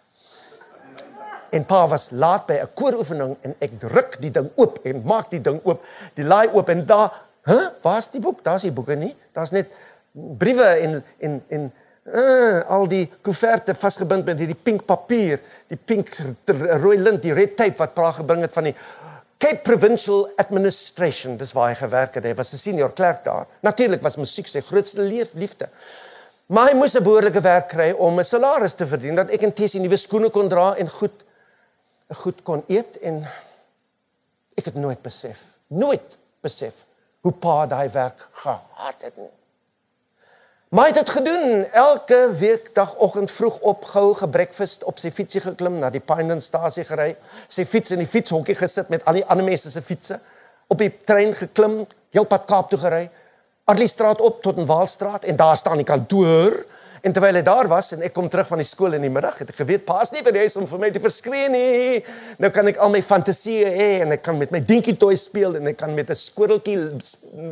En 1.52 1.66
pa 1.68 1.82
was 1.88 2.10
laat 2.10 2.46
by 2.46 2.60
'n 2.62 2.70
kooroefening 2.74 3.36
en 3.42 3.54
ek 3.58 3.80
druk 3.80 4.20
die 4.20 4.30
ding 4.30 4.50
oop 4.56 4.78
en 4.84 5.02
maak 5.04 5.30
die 5.30 5.40
ding 5.40 5.60
oop. 5.64 5.82
Die 6.14 6.24
laai 6.24 6.48
oop 6.48 6.68
en 6.68 6.86
daar, 6.86 7.12
hè, 7.44 7.54
huh, 7.54 7.68
waar's 7.82 8.10
die 8.10 8.20
boek? 8.20 8.44
Daar's 8.44 8.62
die 8.62 8.72
boeke 8.72 8.94
nie. 8.94 9.16
Daar's 9.32 9.50
net 9.50 9.68
briewe 10.12 10.64
en 10.64 11.04
en 11.18 11.42
en 11.48 11.72
uh, 12.04 12.62
al 12.68 12.88
die 12.90 13.06
koeverte 13.22 13.74
vasgebind 13.78 14.26
met 14.26 14.38
hierdie 14.42 14.58
pink 14.58 14.84
papier, 14.86 15.40
die 15.68 15.78
pink 15.78 16.10
rooi 16.82 16.98
lint, 16.98 17.22
die 17.22 17.34
red 17.36 17.56
tape 17.56 17.78
wat 17.78 17.94
pa 17.94 18.10
gebring 18.18 18.42
het 18.42 18.52
van 18.52 18.70
die 18.70 18.76
Cape 19.42 19.64
Provincial 19.66 20.28
Administration, 20.38 21.34
dis 21.36 21.50
waar 21.56 21.72
hy 21.72 21.78
gewerk 21.80 22.14
het. 22.14 22.24
Hy 22.24 22.34
was 22.38 22.52
'n 22.54 22.58
senior 22.58 22.92
klerk 22.92 23.24
daar. 23.24 23.46
Natuurlik 23.60 24.02
was 24.02 24.16
musiek 24.16 24.46
sy 24.46 24.60
grootste 24.60 25.02
liefde. 25.34 25.68
Maar 26.46 26.68
hy 26.68 26.74
moes 26.74 26.94
'n 26.94 27.02
behoorlike 27.02 27.40
werk 27.40 27.68
kry 27.68 27.90
om 27.90 28.18
'n 28.18 28.24
salaris 28.24 28.74
te 28.74 28.86
verdien 28.86 29.14
dat 29.14 29.30
ek 29.30 29.42
en 29.42 29.52
Tessie 29.52 29.80
nuwe 29.80 29.96
skoene 29.96 30.30
kon 30.30 30.48
dra 30.48 30.76
en 30.76 30.88
goed 30.88 31.24
goed 32.12 32.42
kon 32.42 32.62
eet 32.68 32.96
en 33.00 33.26
ek 34.54 34.64
het 34.64 34.74
nooit 34.74 35.02
besef, 35.02 35.38
nooit 35.66 36.18
besef 36.40 36.74
hoe 37.20 37.32
pa 37.32 37.66
daai 37.66 37.88
werk 37.88 38.28
gehad 38.32 39.02
het 39.02 39.16
nie. 39.16 39.30
Maar 40.72 40.86
hy 40.88 40.92
het 40.94 41.04
dit 41.04 41.10
gedoen. 41.10 41.66
Elke 41.72 42.18
weekdagoggend 42.38 43.30
vroeg 43.30 43.58
op 43.58 43.84
gou 43.84 44.14
gebreakfast 44.16 44.84
op 44.88 44.96
sy 45.02 45.10
fietsie 45.12 45.42
geklim 45.44 45.74
na 45.82 45.90
die 45.92 46.00
Pinelandstasie 46.00 46.86
gery, 46.88 47.10
sy 47.44 47.66
fiets 47.68 47.92
in 47.92 48.00
die 48.00 48.08
fietshokkie 48.08 48.56
gesit 48.56 48.88
met 48.88 49.04
al 49.04 49.18
die 49.20 49.24
ander 49.28 49.44
mense 49.44 49.68
se 49.68 49.82
fietsse, 49.84 50.16
op 50.72 50.80
die 50.80 50.88
trein 51.04 51.36
geklim, 51.36 51.82
heelpad 52.16 52.48
Kaap 52.48 52.72
toe 52.72 52.80
gery, 52.80 53.02
Arliestraat 53.68 54.24
op 54.24 54.40
tot 54.40 54.62
in 54.64 54.70
Waalstraat 54.70 55.28
en 55.28 55.36
daar 55.36 55.60
staan 55.60 55.82
die 55.82 55.86
kantoor. 55.86 56.56
En 57.04 57.12
terwyl 57.12 57.36
hy 57.36 57.44
daar 57.44 57.68
was 57.68 57.92
en 57.92 58.00
ek 58.08 58.16
kom 58.16 58.32
terug 58.32 58.48
van 58.48 58.64
die 58.64 58.70
skool 58.70 58.96
in 58.96 59.04
die 59.04 59.12
middag, 59.12 59.42
het 59.42 59.52
ek 59.52 59.60
geweet 59.60 59.84
paas 59.84 60.14
nie 60.14 60.24
die 60.24 60.40
huis 60.40 60.56
om 60.56 60.64
vir 60.70 60.80
my 60.86 60.92
te 60.94 61.04
verskree 61.04 61.52
nie. 61.52 62.00
Nou 62.40 62.48
kan 62.54 62.72
ek 62.72 62.80
al 62.80 62.96
my 62.96 63.04
fantasieë 63.04 63.76
hê 63.76 63.92
en 64.06 64.16
ek 64.16 64.24
kan 64.24 64.40
met 64.40 64.56
my 64.56 64.64
dinkie 64.64 64.96
toy 64.96 65.18
speel 65.20 65.60
en 65.60 65.68
ek 65.74 65.82
kan 65.84 65.92
met 65.92 66.08
'n 66.08 66.16
skotteltjie 66.16 66.78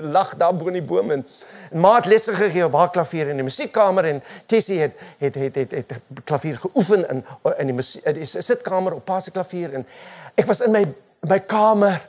lag 0.09 0.39
daar 0.41 0.55
bo 0.57 0.73
in 0.73 0.81
die 0.81 0.89
boom 0.89 1.11
en 1.11 1.27
Ma 1.71 1.95
het 1.97 2.07
lesse 2.11 2.35
gegee 2.35 2.65
op 2.65 2.73
haar 2.73 2.91
klavier 2.91 3.29
in 3.29 3.39
die 3.39 3.47
musiekkamer 3.47 4.05
en 4.05 4.23
Tessie 4.47 4.81
het 4.81 4.97
het 5.19 5.35
het 5.35 5.55
het, 5.55 5.71
het, 5.71 5.91
het 5.91 6.25
klavier 6.25 6.59
geoefen 6.59 7.09
in 7.09 7.25
in 7.59 7.77
die, 7.77 7.85
in 8.03 8.15
die 8.15 8.27
sitkamer 8.27 8.95
op 8.95 9.05
pa 9.05 9.21
se 9.21 9.31
klavier 9.31 9.75
en 9.75 9.87
ek 10.35 10.47
was 10.47 10.61
in 10.61 10.73
my 10.73 10.85
my 11.21 11.39
kamer 11.41 12.01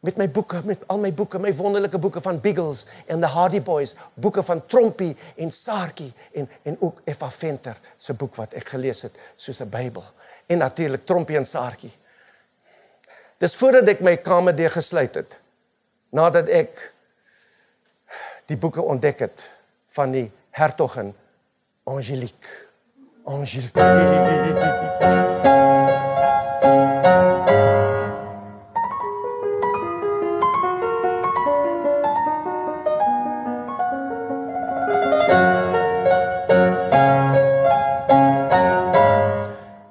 met 0.00 0.16
my 0.16 0.28
boeke 0.28 0.62
met 0.64 0.80
al 0.88 0.98
my 0.98 1.12
boeke 1.12 1.38
my 1.38 1.52
wonderlike 1.54 1.98
boeke 1.98 2.20
van 2.20 2.40
Biggles 2.40 2.86
en 3.06 3.20
the 3.20 3.26
Hardy 3.26 3.60
Boys 3.60 3.94
boeke 4.14 4.42
van 4.42 4.66
Trompie 4.66 5.16
en 5.36 5.50
Saartjie 5.50 6.12
en 6.32 6.48
en 6.62 6.76
ook 6.80 7.00
Effa 7.04 7.30
Venter 7.30 7.76
se 7.98 8.14
boek 8.14 8.34
wat 8.40 8.56
ek 8.56 8.72
gelees 8.72 9.02
het 9.02 9.12
soos 9.36 9.60
'n 9.60 9.68
Bybel 9.68 10.04
en 10.46 10.58
natuurlik 10.58 11.06
Trompie 11.06 11.36
en 11.36 11.44
Saartjie. 11.44 11.92
Dis 13.38 13.54
voordat 13.56 13.88
ek 13.88 14.00
my 14.00 14.16
kamer 14.16 14.56
deur 14.56 14.70
gesluit 14.70 15.14
het 15.14 15.36
nadat 16.10 16.48
ek 16.48 16.92
die 18.50 18.58
boeke 18.58 18.82
ontdek 18.82 19.22
het 19.22 19.46
van 19.94 20.10
die 20.14 20.26
hertogin 20.50 21.14
Angelique. 21.86 22.50
Angelique. 23.24 23.78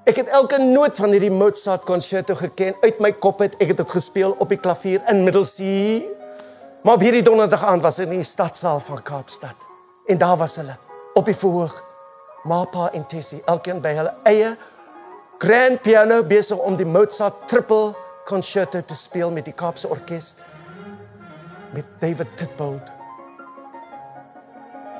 Ek 0.03 0.17
het 0.17 0.27
elke 0.27 0.57
noot 0.59 0.97
van 0.97 1.11
hierdie 1.15 1.31
Mozart 1.31 1.87
konserto 1.87 2.35
geken 2.35 2.75
uit 2.81 2.99
my 2.99 3.11
kop 3.23 3.39
het 3.39 3.55
ek 3.59 3.71
het 3.71 3.83
dit 3.85 3.91
gespeel 3.99 4.35
op 4.35 4.51
die 4.51 4.59
klavier 4.59 4.99
in 5.07 5.23
Middelsee 5.23 6.18
Maar 6.81 6.93
op 6.93 6.99
hierdie 6.99 7.23
donderdag 7.23 7.65
aand 7.65 7.83
was 7.83 7.97
ek 7.99 8.07
in 8.07 8.21
die 8.21 8.27
stadsaal 8.27 8.79
van 8.79 9.01
Kaapstad. 9.03 9.67
En 10.07 10.17
daar 10.17 10.37
was 10.39 10.55
hulle 10.55 10.77
op 11.13 11.25
die 11.27 11.35
verhoog. 11.35 11.75
Mapa 12.47 12.87
en 12.95 13.03
Tessie, 13.07 13.41
elkeen 13.51 13.81
by 13.83 13.91
hulle 13.97 14.13
eie 14.23 14.53
grand 15.39 15.81
piano 15.83 16.21
besig 16.23 16.57
om 16.57 16.77
die 16.79 16.87
Mozart 16.87 17.41
triple 17.51 17.91
concerto 18.27 18.79
te 18.79 18.95
speel 18.95 19.31
met 19.31 19.45
die 19.49 19.53
Kaapse 19.53 19.89
orkes 19.91 20.35
met 21.75 21.85
David 21.99 22.31
Titbold. 22.39 22.95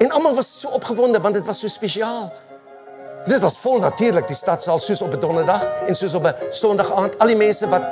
En 0.04 0.12
almal 0.12 0.36
was 0.36 0.52
so 0.60 0.76
opgewonde 0.76 1.22
want 1.24 1.40
dit 1.40 1.46
was 1.46 1.60
so 1.60 1.68
spesiaal. 1.68 2.28
Dit 3.26 3.40
was 3.42 3.58
vol 3.58 3.80
natuurlik 3.80 4.28
die 4.28 4.36
stadsaal 4.36 4.80
soos 4.80 5.02
op 5.02 5.14
'n 5.14 5.20
donderdag 5.20 5.64
en 5.88 5.96
soos 5.96 6.14
op 6.14 6.28
'n 6.28 6.36
sonderdag 6.50 6.96
aand. 6.96 7.20
Al 7.20 7.28
die 7.28 7.36
mense 7.36 7.68
wat 7.68 7.84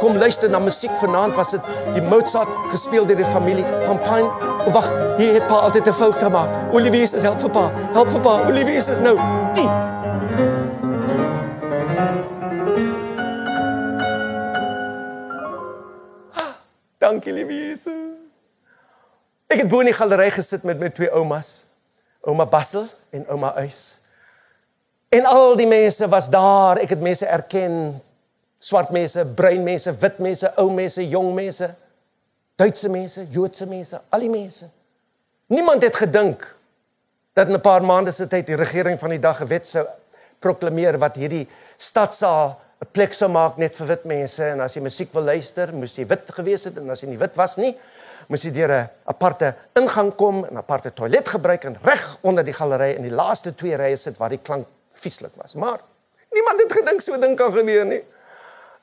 kom 0.00 0.16
luister 0.18 0.50
na 0.50 0.58
musiek 0.58 0.92
vanaand 1.00 1.34
was 1.34 1.50
dit 1.50 1.72
die 1.94 2.02
Mozart 2.02 2.50
gespeel 2.72 3.06
deur 3.06 3.16
die 3.16 3.30
familie 3.32 3.64
van 3.84 4.00
Pine. 4.02 4.52
O 4.66 4.72
wag, 4.74 4.88
hier 5.18 5.34
het 5.38 5.46
pa 5.46 5.60
altyd 5.66 5.88
'n 5.88 5.92
fout 5.92 6.16
gemaak. 6.16 6.72
Olivier 6.72 7.02
is 7.02 7.12
help 7.12 7.40
vir 7.40 7.50
pa. 7.50 7.70
Help 7.92 8.10
vir 8.10 8.20
pa. 8.20 8.34
Olivier 8.46 8.76
is 8.76 8.98
nou. 8.98 9.16
Nie. 9.54 9.68
Ah, 16.34 16.52
dankie 16.98 17.32
lieve 17.32 17.52
Jesus. 17.52 18.14
Ek 19.46 19.60
het 19.60 19.68
bo 19.68 19.80
in 19.80 19.86
die 19.86 19.94
galery 19.94 20.30
gesit 20.30 20.62
met 20.62 20.78
my 20.78 20.88
twee 20.90 21.10
oumas. 21.10 21.64
Ouma 22.20 22.46
Bassel 22.46 22.88
en 23.10 23.26
ouma 23.28 23.54
Uys. 23.60 24.00
En 25.08 25.24
al 25.24 25.56
die 25.56 25.66
mense 25.66 26.08
was 26.08 26.30
daar. 26.30 26.76
Ek 26.76 26.90
het 26.90 27.00
mense 27.00 27.26
erken 27.26 28.00
swart 28.64 28.92
mense, 28.96 29.24
bruin 29.36 29.64
mense, 29.64 29.92
wit 30.00 30.20
mense, 30.24 30.50
ou 30.60 30.70
mense, 30.72 31.02
jong 31.10 31.34
mense, 31.36 31.74
Duitse 32.54 32.88
mense, 32.88 33.24
Joodse 33.34 33.66
mense, 33.66 33.98
al 34.14 34.22
die 34.22 34.30
mense. 34.30 34.68
Niemand 35.50 35.82
het 35.82 35.96
gedink 35.98 36.44
dat 37.34 37.48
in 37.48 37.54
'n 37.54 37.60
paar 37.60 37.82
maande 37.82 38.12
se 38.12 38.26
tyd 38.26 38.46
die 38.46 38.56
regering 38.56 38.98
van 38.98 39.10
die 39.10 39.18
dag 39.18 39.40
'n 39.42 39.48
wet 39.48 39.66
sou 39.66 39.86
proklameer 40.38 40.98
wat 40.98 41.16
hierdie 41.16 41.48
stadsaal 41.76 42.60
'n 42.80 42.86
plek 42.92 43.14
sou 43.14 43.28
maak 43.28 43.56
net 43.56 43.74
vir 43.74 43.86
wit 43.86 44.04
mense 44.04 44.44
en 44.44 44.60
as 44.60 44.74
jy 44.74 44.80
musiek 44.82 45.12
wil 45.12 45.22
luister, 45.22 45.72
moes 45.74 45.96
jy 45.96 46.06
wit 46.06 46.30
gewees 46.30 46.64
het 46.64 46.76
en 46.76 46.90
as 46.90 47.00
jy 47.00 47.08
nie 47.08 47.18
wit 47.18 47.36
was 47.36 47.56
nie, 47.56 47.76
moes 48.28 48.42
jy 48.42 48.50
deur 48.50 48.70
'n 48.70 48.88
aparte 49.04 49.54
ingang 49.74 50.14
kom 50.16 50.44
en 50.44 50.54
'n 50.54 50.58
aparte 50.58 50.94
toilet 50.94 51.28
gebruik 51.28 51.64
en 51.64 51.76
reg 51.82 52.18
onder 52.22 52.44
die 52.44 52.54
galery 52.54 52.94
in 52.94 53.02
die 53.02 53.10
laaste 53.10 53.54
twee 53.54 53.76
rye 53.76 53.96
sit 53.96 54.16
waar 54.18 54.30
die 54.30 54.42
klank 54.42 54.66
vieslik 54.90 55.32
was. 55.36 55.54
Maar 55.54 55.80
niemand 56.32 56.62
het 56.62 56.72
gedink 56.72 57.00
so 57.00 57.14
'n 57.14 57.20
ding 57.20 57.36
kan 57.36 57.52
gebeur 57.52 57.84
nie. 57.84 58.04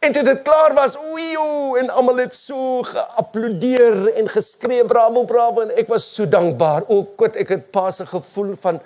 En 0.01 0.11
toe 0.11 0.23
dit 0.23 0.41
klaar 0.41 0.73
was, 0.73 0.95
oejo, 0.97 1.75
en 1.77 1.89
almal 1.93 2.23
het 2.23 2.33
so 2.33 2.81
geapplaudeer 2.89 4.07
en 4.17 4.29
geskree 4.33 4.85
bravo 4.85 5.21
bravo 5.29 5.61
en 5.61 5.73
ek 5.77 5.91
was 5.93 6.07
so 6.15 6.25
dankbaar. 6.25 6.87
O, 6.89 7.03
God, 7.19 7.37
ek 7.37 7.51
het 7.53 7.67
pas 7.69 8.01
'n 8.01 8.09
gevoel 8.09 8.55
van 8.63 8.79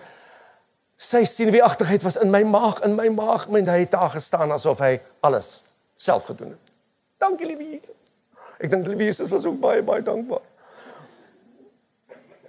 sy 0.97 1.23
sienwieagtigheid 1.23 2.03
was 2.03 2.17
in 2.19 2.29
my 2.29 2.43
maag, 2.43 2.81
in 2.83 2.95
my 2.95 3.07
maag, 3.07 3.47
my 3.47 3.61
hy 3.63 3.79
het 3.85 3.91
daar 3.91 4.09
gestaan 4.09 4.51
asof 4.51 4.79
hy 4.79 4.99
alles 5.19 5.63
self 5.95 6.27
gedoen 6.27 6.49
het. 6.49 6.73
Dankie 7.17 7.47
liewe 7.47 7.63
Jesus. 7.63 8.11
Ek 8.59 8.69
dink 8.71 8.87
liewe 8.87 9.03
Jesus 9.03 9.29
was 9.29 9.45
ook 9.45 9.59
baie 9.59 9.83
baie 9.83 10.03
dankbaar. 10.03 10.43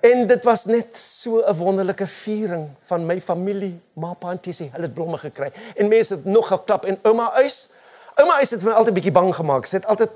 En 0.00 0.26
dit 0.26 0.44
was 0.44 0.64
net 0.64 0.96
so 0.96 1.38
'n 1.38 1.56
wonderlike 1.56 2.06
viering 2.06 2.70
van 2.90 3.06
my 3.06 3.20
familie, 3.20 3.80
ma 3.94 4.14
pa 4.14 4.30
en 4.30 4.40
tissie, 4.40 4.70
hulle 4.72 4.86
het 4.90 4.94
blomme 4.94 5.18
gekry. 5.18 5.52
En 5.76 5.88
mense 5.88 6.14
het 6.14 6.24
nog 6.24 6.48
geklap 6.48 6.84
en 6.84 6.98
ouma 7.02 7.30
huis 7.30 7.68
Ouma 8.16 8.38
is 8.40 8.48
dit 8.48 8.62
vir 8.62 8.70
my 8.70 8.74
altyd 8.80 8.94
bietjie 8.96 9.12
bang 9.12 9.28
gemaak. 9.36 9.66
Sy 9.68 9.76
het 9.76 9.86
altyd 9.92 10.12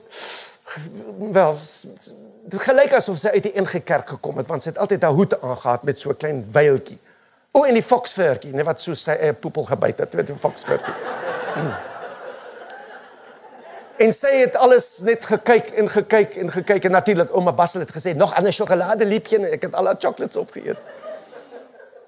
wel 1.36 1.58
dit 2.50 2.62
gelyk 2.64 2.94
asof 2.96 3.18
sy 3.20 3.34
uit 3.34 3.44
die 3.44 3.52
NG 3.60 3.82
Kerk 3.84 4.14
gekom 4.14 4.40
het 4.40 4.48
want 4.48 4.64
sy 4.64 4.72
het 4.72 4.80
altyd 4.80 5.04
haar 5.04 5.18
hoed 5.18 5.34
aangetree 5.36 5.90
met 5.90 6.00
so 6.00 6.10
'n 6.10 6.16
klein 6.16 6.40
veiltjie. 6.52 6.98
O 7.52 7.64
en 7.64 7.74
die 7.74 7.82
foksveurtjie, 7.82 8.54
net 8.54 8.64
wat 8.64 8.80
so 8.80 8.94
sy 8.94 9.12
eie 9.12 9.34
poepel 9.34 9.66
gebyt 9.66 9.98
het, 9.98 10.14
weet 10.14 10.28
jy, 10.28 10.34
foksveurtjie. 10.34 10.94
en 14.04 14.12
sy 14.12 14.32
het 14.46 14.56
alles 14.56 15.00
net 15.04 15.24
gekyk 15.24 15.72
en 15.76 15.88
gekyk 15.88 16.36
en 16.36 16.50
gekyk 16.50 16.84
en 16.84 16.96
natuurlik 16.96 17.34
ouma 17.34 17.52
Bassel 17.52 17.80
het 17.80 17.90
gesê 17.90 18.16
nog 18.16 18.32
'n 18.38 18.52
sjokoladeliepjie 18.52 19.38
en 19.38 19.52
ek 19.52 19.62
het 19.62 19.74
al 19.74 19.86
haar 19.86 19.96
chocolates 19.98 20.36
opgeëet. 20.36 20.78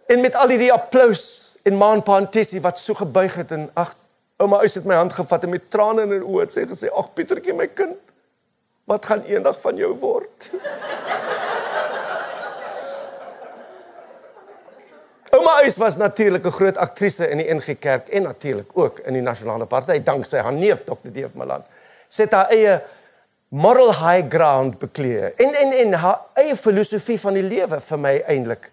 En 0.07 0.21
met 0.21 0.35
al 0.35 0.49
die 0.49 0.73
applous 0.73 1.57
en 1.63 1.77
maanpa 1.77 2.17
en 2.17 2.31
Tessie 2.31 2.61
wat 2.61 2.79
so 2.79 2.95
gebuig 2.95 3.35
het 3.35 3.51
en 3.51 3.71
ag 3.75 3.95
Ouma 4.43 4.59
Uys 4.65 4.75
het 4.75 4.87
my 4.89 4.97
hand 4.99 5.13
gevat 5.15 5.45
en 5.47 5.53
met 5.55 5.69
trane 5.71 6.03
in 6.03 6.11
haar 6.17 6.25
oë 6.27 6.49
sê 6.51 6.65
gesê: 6.67 6.89
"Ag 6.91 7.13
Pietertjie 7.15 7.55
my 7.55 7.69
kind, 7.71 8.01
wat 8.91 9.05
gaan 9.07 9.23
eendag 9.31 9.61
van 9.63 9.77
jou 9.79 9.93
word?" 10.01 10.51
Ouma 15.37 15.63
Uys 15.63 15.79
was 15.79 15.97
natuurlik 15.97 16.45
'n 16.47 16.51
groot 16.59 16.77
aktrise 16.77 17.31
in 17.31 17.39
die 17.39 17.55
NG 17.55 17.79
Kerk 17.79 18.09
en 18.09 18.23
natuurlik 18.23 18.71
ook 18.75 18.99
in 18.99 19.13
die 19.15 19.23
Nasionale 19.23 19.67
Party 19.67 20.03
danksy 20.03 20.37
haar 20.37 20.53
neef 20.53 20.85
Dr. 20.85 21.09
Deef 21.13 21.35
Malan. 21.35 21.63
Sy 22.09 22.23
het 22.23 22.33
haar 22.33 22.51
eie 22.51 22.83
moral 23.49 23.93
high 23.95 24.29
ground 24.29 24.79
bekleë 24.79 25.33
en 25.37 25.55
en 25.55 25.73
en 25.73 25.93
haar 25.93 26.21
eie 26.35 26.57
filosofie 26.57 27.21
van 27.21 27.33
die 27.35 27.43
lewe 27.43 27.81
vir 27.81 27.99
my 27.99 28.23
eintlik 28.27 28.71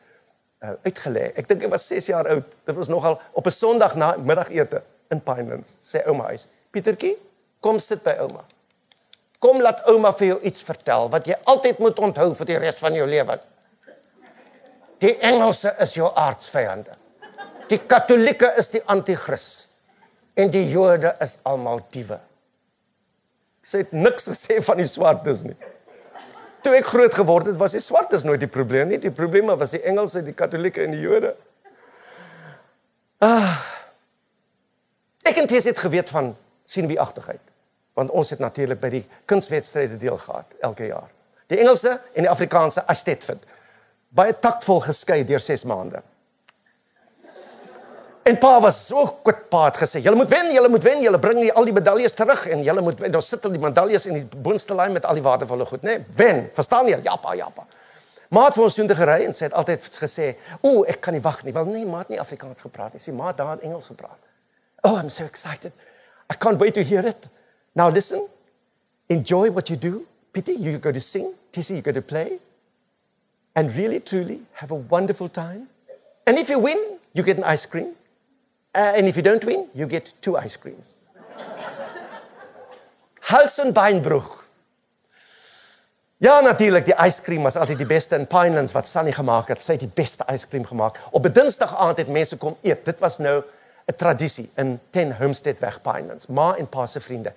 uh, 0.63 0.69
uitgelê. 0.83 1.31
Ek 1.35 1.47
dink 1.47 1.63
ek 1.63 1.69
was 1.69 1.87
6 1.87 2.05
jaar 2.05 2.27
oud. 2.27 2.43
Dit 2.65 2.75
was 2.75 2.87
nogal 2.87 3.21
op 3.31 3.45
'n 3.45 3.51
Sondag 3.51 3.95
na 3.95 4.15
middagete 4.17 4.81
in 5.13 5.21
Pinelands, 5.23 5.77
sê 5.81 6.03
ouma 6.07 6.29
huis. 6.31 6.47
Pietertjie, 6.73 7.15
kom 7.63 7.79
sit 7.83 8.03
by 8.05 8.15
ouma. 8.23 8.43
Kom 9.39 9.61
laat 9.63 9.85
ouma 9.87 10.11
vir 10.19 10.33
jou 10.33 10.39
iets 10.49 10.63
vertel 10.67 11.07
wat 11.13 11.27
jy 11.29 11.37
altyd 11.47 11.79
moet 11.79 11.99
onthou 12.03 12.33
vir 12.41 12.49
die 12.49 12.59
res 12.59 12.79
van 12.81 12.95
jou 12.97 13.07
lewe. 13.07 13.39
Die 14.99 15.15
Engelse 15.23 15.71
is 15.79 15.95
jou 15.95 16.09
aardsvyande. 16.11 16.97
Die 17.71 17.79
Katolieke 17.79 18.49
is 18.59 18.71
die 18.73 18.81
anti-kris. 18.89 19.69
En 20.35 20.51
die 20.51 20.65
Jode 20.71 21.13
is 21.23 21.37
almal 21.47 21.81
diewe. 21.93 22.19
Sy 23.63 23.83
het 23.83 23.95
niks 23.95 24.27
gesê 24.27 24.59
van 24.65 24.79
die 24.79 24.87
swartes 24.89 25.45
nie. 25.47 25.55
Toe 26.63 26.73
ek 26.75 26.89
groot 26.91 27.13
geword 27.15 27.47
het, 27.47 27.57
was 27.59 27.75
die 27.75 27.83
swartes 27.83 28.25
nooit 28.27 28.41
die 28.43 28.51
probleem 28.51 28.91
nie. 28.91 28.99
Die 28.99 29.13
probleme 29.15 29.55
was 29.59 29.71
die 29.75 29.83
Engelse, 29.87 30.23
die 30.25 30.35
Katolieke 30.35 30.83
en 30.83 30.95
die 30.95 31.03
Jode. 31.03 31.35
Ah, 33.23 33.55
Ek 35.29 35.37
en 35.37 35.47
Tess 35.49 35.69
het 35.69 35.77
geweet 35.77 36.09
van 36.09 36.33
sienwieagtigheid 36.65 37.45
want 37.99 38.13
ons 38.15 38.29
het 38.31 38.39
natuurlik 38.39 38.79
by 38.79 38.89
die 38.93 39.01
kunswedstryde 39.27 39.97
deel 39.99 40.15
gehad 40.21 40.53
elke 40.63 40.85
jaar. 40.87 41.09
Die 41.51 41.57
Engelse 41.59 41.97
en 42.13 42.23
die 42.23 42.29
Afrikaanse 42.31 42.85
Astetfit. 42.87 43.41
Baie 44.15 44.31
taktvol 44.39 44.79
geskei 44.85 45.17
deur 45.27 45.43
6 45.43 45.65
maande. 45.67 45.99
En 48.29 48.37
pa 48.39 48.53
was 48.63 48.77
so 48.85 49.03
goed 49.25 49.41
pa 49.51 49.65
het 49.65 49.81
gesê, 49.81 49.99
julle 50.05 50.15
moet 50.15 50.31
wen, 50.31 50.53
julle 50.53 50.69
moet 50.71 50.85
wen, 50.85 51.01
julle 51.03 51.19
bring 51.19 51.41
al 51.49 51.67
die 51.67 51.75
medaljes 51.75 52.15
terug 52.15 52.45
en 52.53 52.63
julle 52.63 52.85
moet 52.85 53.03
wen. 53.03 53.11
Daar 53.11 53.25
sit 53.25 53.43
al 53.43 53.57
die 53.57 53.61
medaljes 53.61 54.07
in 54.07 54.21
die 54.21 54.41
boonste 54.47 54.77
lyn 54.77 54.95
met 54.95 55.07
al 55.09 55.19
die 55.19 55.25
waardevolle 55.25 55.67
goed, 55.67 55.83
né? 55.83 55.97
Nee, 55.97 56.05
wen. 56.21 56.41
Verstaan 56.55 56.87
jy? 56.87 57.01
Ja 57.03 57.17
pa, 57.19 57.35
ja 57.35 57.49
pa. 57.51 57.65
Ma 58.29 58.45
het 58.45 58.55
vir 58.55 58.67
ons 58.69 58.79
toe 58.79 58.87
gery 59.01 59.19
en 59.25 59.33
sy 59.33 59.47
het 59.49 59.57
altyd 59.57 59.91
gesê, 60.05 60.35
"O, 60.61 60.83
ek 60.85 61.01
kan 61.01 61.13
nie 61.13 61.21
wag 61.25 61.43
nie." 61.43 61.53
Wel 61.53 61.65
nee, 61.65 61.85
ma 61.85 62.05
het 62.05 62.09
nie 62.09 62.19
Afrikaans 62.19 62.61
gepraat 62.61 62.93
nie. 62.93 63.01
Sy 63.01 63.11
ma 63.11 63.27
het 63.27 63.37
daar 63.37 63.57
Engels 63.59 63.87
gepraat. 63.87 64.28
Oh, 64.83 64.95
I'm 64.95 65.09
so 65.09 65.25
excited. 65.25 65.73
I 66.29 66.35
can't 66.35 66.59
wait 66.59 66.73
to 66.75 66.83
hear 66.83 67.05
it. 67.05 67.27
Now 67.75 67.89
listen. 67.89 68.27
Enjoy 69.09 69.51
what 69.51 69.69
you 69.69 69.75
do. 69.75 70.05
Pity, 70.33 70.53
you 70.53 70.77
go 70.77 70.91
to 70.91 70.99
sing. 70.99 71.33
Tissy, 71.51 71.77
you 71.77 71.81
go 71.81 71.91
to 71.91 72.01
play. 72.01 72.39
And 73.55 73.75
really, 73.75 73.99
truly, 73.99 74.41
have 74.53 74.71
a 74.71 74.75
wonderful 74.75 75.29
time. 75.29 75.67
And 76.27 76.37
if 76.37 76.49
you 76.49 76.59
win, 76.59 76.99
you 77.13 77.23
get 77.23 77.37
an 77.37 77.43
ice 77.43 77.65
cream. 77.65 77.95
Uh, 78.75 78.93
and 78.95 79.07
if 79.07 79.17
you 79.17 79.23
don't 79.23 79.43
win, 79.43 79.67
you 79.73 79.87
get 79.87 80.13
two 80.21 80.37
ice 80.37 80.55
creams. 80.55 80.97
Hals 83.21 83.57
und 83.59 83.73
Beinbruch. 83.73 84.39
Ja, 86.21 86.41
natuurlik, 86.41 86.83
die 86.85 86.93
ijscream 86.99 87.45
was 87.47 87.55
altyd 87.55 87.77
die 87.79 87.87
beste 87.87 88.17
in 88.19 88.25
Pinelands 88.27 88.73
wat 88.75 88.87
Sunny 88.87 89.13
gemaak 89.15 89.47
het. 89.53 89.61
Sy 89.63 89.77
het 89.77 89.85
die 89.85 89.93
beste 89.95 90.25
ijscream 90.27 90.65
gemaak. 90.67 90.99
Op 91.15 91.25
'n 91.25 91.31
Dinsdag 91.31 91.77
aand 91.77 91.97
het 91.97 92.07
mense 92.11 92.37
kom 92.37 92.57
eet. 92.61 92.85
Dit 92.85 92.99
was 92.99 93.17
nou 93.17 93.43
'n 93.89 93.95
tradisie 93.95 94.49
in 94.55 94.79
Ten 94.89 95.17
Homestead 95.17 95.59
weg 95.59 95.81
Pinelands. 95.81 96.27
Ma 96.27 96.55
en 96.55 96.67
pa 96.67 96.85
se 96.85 96.99
vriende. 96.99 97.33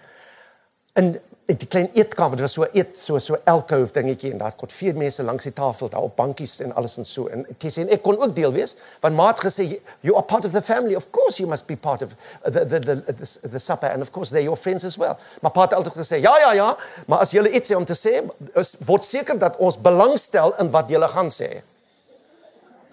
In 0.94 1.20
die 1.44 1.66
klein 1.66 1.88
eetkamer, 1.98 2.36
dit 2.38 2.44
was 2.44 2.53
so 2.55 2.66
eet 2.72 2.98
so 2.98 3.18
so 3.18 3.36
alcove 3.50 3.92
dingetjie 3.92 4.30
en 4.30 4.38
daar 4.38 4.53
kon 4.57 4.70
vier 4.70 4.94
mense 4.96 5.24
langs 5.26 5.44
die 5.48 5.53
tafel 5.53 5.88
daar 5.90 6.05
op 6.07 6.14
bankies 6.16 6.61
en 6.62 6.74
alles 6.78 6.96
en 7.00 7.07
so 7.09 7.26
en 7.34 7.42
dit 7.59 7.72
sê 7.72 7.82
ek 7.90 8.03
kon 8.05 8.18
ook 8.20 8.34
deel 8.36 8.53
wees 8.55 8.76
want 9.03 9.16
ma 9.16 9.26
het 9.32 9.40
gesê 9.42 9.66
you 10.07 10.14
are 10.14 10.22
part 10.22 10.44
of 10.44 10.53
the 10.53 10.62
family 10.62 10.94
of 10.94 11.09
course 11.11 11.40
you 11.42 11.48
must 11.50 11.66
be 11.66 11.76
part 11.76 12.03
of 12.03 12.14
the 12.44 12.64
the 12.64 12.78
the 12.78 12.96
the, 13.03 13.14
the, 13.18 13.48
the 13.48 13.59
supper 13.59 13.90
and 13.90 14.03
of 14.03 14.12
course 14.12 14.30
they're 14.30 14.44
your 14.44 14.57
friends 14.57 14.84
as 14.84 14.96
well. 14.96 15.16
Maar 15.40 15.50
pa 15.50 15.66
het 15.66 15.74
altyd 15.74 15.98
gesê 15.98 16.20
ja 16.22 16.36
ja 16.38 16.53
ja, 16.53 16.76
maar 17.07 17.18
as 17.26 17.34
julle 17.34 17.50
iets 17.50 17.72
sê 17.72 17.76
om 17.76 17.84
te 17.84 17.96
sê, 17.98 18.22
is, 18.55 18.76
word 18.86 19.05
seker 19.05 19.38
dat 19.38 19.59
ons 19.59 19.80
belangstel 19.80 20.55
in 20.62 20.70
wat 20.70 20.88
julle 20.88 21.09
gaan 21.09 21.30
sê. 21.30 21.50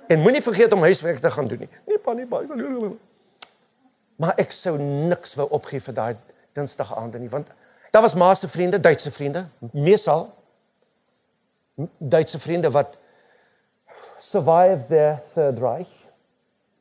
En 0.09 0.19
moenie 0.25 0.41
vergeet 0.41 0.73
om 0.73 0.81
huiswerk 0.81 1.21
te 1.21 1.31
gaan 1.31 1.47
doen 1.47 1.67
nie. 1.67 1.69
Nee 1.85 2.01
pa 2.01 2.17
nie 2.17 2.25
pa. 2.25 2.41
Maar 4.19 4.35
ek 4.41 4.51
sou 4.51 4.75
niks 4.79 5.37
wou 5.39 5.47
opgee 5.55 5.79
vir 5.83 5.95
daai 5.95 6.15
Dinsdag 6.57 6.91
aand 6.97 7.15
nie, 7.21 7.29
want 7.31 7.47
daar 7.93 8.03
was 8.03 8.17
ma 8.19 8.33
se 8.35 8.47
vriende, 8.51 8.79
Duitse 8.79 9.11
vriende, 9.11 9.45
meesal 9.71 10.27
Duitse 11.97 12.39
vriende 12.39 12.71
wat 12.75 12.97
survived 14.19 14.87
the 14.87 15.17
third 15.33 15.59
reich. 15.59 15.91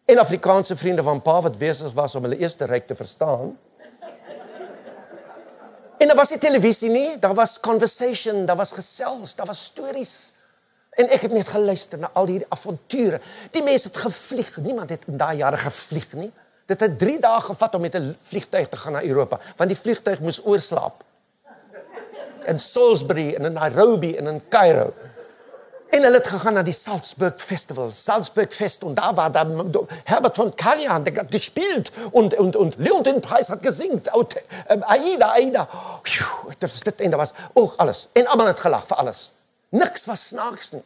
En 0.04 0.18
Afrikaanse 0.18 0.76
vriende 0.76 1.02
van 1.02 1.22
pa 1.22 1.40
wat 1.42 1.58
besig 1.58 1.92
was 1.94 2.14
om 2.14 2.26
hulle 2.26 2.40
eerste 2.40 2.64
ryk 2.64 2.86
te 2.86 2.96
verstaan. 2.96 3.58
En 5.98 6.06
daar 6.06 6.16
was 6.16 6.30
nie 6.30 6.38
televisie 6.38 6.90
nie, 6.90 7.18
daar 7.18 7.34
was 7.34 7.60
conversation, 7.60 8.46
daar 8.46 8.56
was 8.56 8.72
gesels, 8.72 9.34
daar 9.34 9.46
was 9.46 9.64
stories. 9.64 10.32
En 10.90 11.10
ek 11.14 11.28
het 11.28 11.32
net 11.32 11.50
geluister 11.50 11.98
na 11.98 12.10
al 12.12 12.26
hierdie 12.26 12.50
avonture. 12.50 13.20
Die 13.54 13.62
mense 13.62 13.88
het 13.88 13.96
gevlieg, 13.96 14.56
niemand 14.62 14.90
het 14.90 15.06
in 15.06 15.18
daai 15.18 15.36
jare 15.36 15.58
gevlieg 15.62 16.12
nie. 16.18 16.32
Dit 16.68 16.80
het 16.80 16.98
3 17.00 17.16
dae 17.20 17.40
gevat 17.40 17.74
om 17.74 17.80
met 17.80 17.94
'n 17.94 18.16
vliegtuig 18.22 18.68
te 18.68 18.76
gaan 18.76 18.92
na 18.92 19.02
Europa, 19.02 19.40
want 19.56 19.70
die 19.70 19.78
vliegtuig 19.78 20.20
moes 20.20 20.44
oorslaap. 20.44 21.04
In 22.44 22.58
Salisbury 22.58 23.34
en 23.34 23.44
in 23.44 23.52
Nairobi 23.52 24.16
en 24.16 24.26
in 24.26 24.42
Cairo. 24.48 24.92
En 25.88 26.02
hulle 26.02 26.16
het 26.16 26.26
gegaan 26.26 26.52
na 26.52 26.62
die 26.62 26.72
Salzburg 26.72 27.34
Festival, 27.36 27.90
Salzburg 27.92 28.54
Fest 28.54 28.82
und 28.82 28.94
da 28.94 29.16
war 29.16 29.30
dann 29.30 29.74
Herbert 30.04 30.36
von 30.36 30.54
Karajan, 30.56 31.04
der 31.04 31.14
hat 31.14 31.30
gespielt 31.30 31.92
und 32.10 32.34
und 32.34 32.56
und 32.56 32.76
Leontin 32.76 33.20
Preis 33.20 33.48
hat 33.48 33.62
gesingt, 33.62 34.08
Aida 34.12 35.32
Aida. 35.32 35.68
Das 36.58 36.74
ist 36.74 36.84
dit 36.84 37.00
en 37.00 37.16
was 37.16 37.32
ook 37.54 37.74
alles. 37.76 38.08
En 38.12 38.26
almal 38.26 38.46
het 38.46 38.60
gelag 38.60 38.86
vir 38.86 38.98
alles. 38.98 39.32
Niks 39.68 40.06
was 40.06 40.28
snaaks 40.28 40.72
nie. 40.72 40.84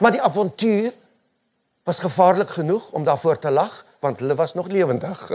Maar 0.00 0.10
die 0.10 0.22
avontuur 0.22 0.92
was 1.84 1.98
gevaarlik 1.98 2.50
genoeg 2.50 2.90
om 2.90 3.04
daarvoor 3.04 3.38
te 3.38 3.50
lag 3.50 3.84
want 4.02 4.18
hulle 4.18 4.34
was 4.34 4.54
nog 4.58 4.66
lewendig. 4.66 5.30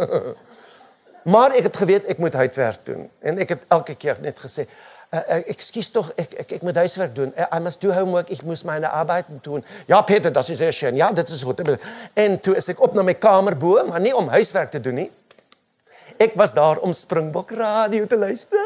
maar 1.34 1.56
ek 1.56 1.72
het 1.72 1.78
geweet 1.78 2.06
ek 2.12 2.22
moet 2.24 2.36
huiswerk 2.36 2.86
doen 2.88 3.10
en 3.20 3.40
ek 3.44 3.56
het 3.56 3.66
elke 3.74 3.96
keer 3.96 4.22
net 4.22 4.40
gesê 4.44 4.68
Uh, 5.08 5.20
uh, 5.32 5.36
ekskuus 5.54 5.88
tog 5.96 6.10
ek 6.20 6.34
ek 6.42 6.50
ek 6.58 6.64
moet 6.68 6.76
huiswerk 6.82 7.14
doen. 7.16 7.30
Uh, 7.32 7.46
I 7.56 7.62
must 7.64 7.80
do 7.80 7.94
homework. 7.96 8.28
Ek 8.28 8.42
moet 8.44 8.60
myne 8.68 8.90
arbeid 8.92 9.30
doen. 9.46 9.64
Ja, 9.88 10.02
Peter, 10.04 10.34
das 10.36 10.50
is 10.52 10.76
schön. 10.76 11.00
Ja, 11.00 11.08
dit 11.16 11.30
is 11.32 11.46
goed. 11.48 11.62
En 12.14 12.36
toe 12.44 12.58
is 12.60 12.68
ek 12.68 12.82
op 12.84 12.92
na 12.94 13.06
my 13.08 13.16
kamer 13.16 13.56
bo, 13.56 13.80
maar 13.88 14.04
nie 14.04 14.12
om 14.12 14.28
huiswerk 14.28 14.74
te 14.76 14.82
doen 14.84 15.00
nie. 15.00 15.08
Ek 16.20 16.36
was 16.36 16.52
daar 16.54 16.84
om 16.84 16.92
Springbok 16.92 17.56
Radio 17.56 18.06
te 18.06 18.20
luister. 18.20 18.60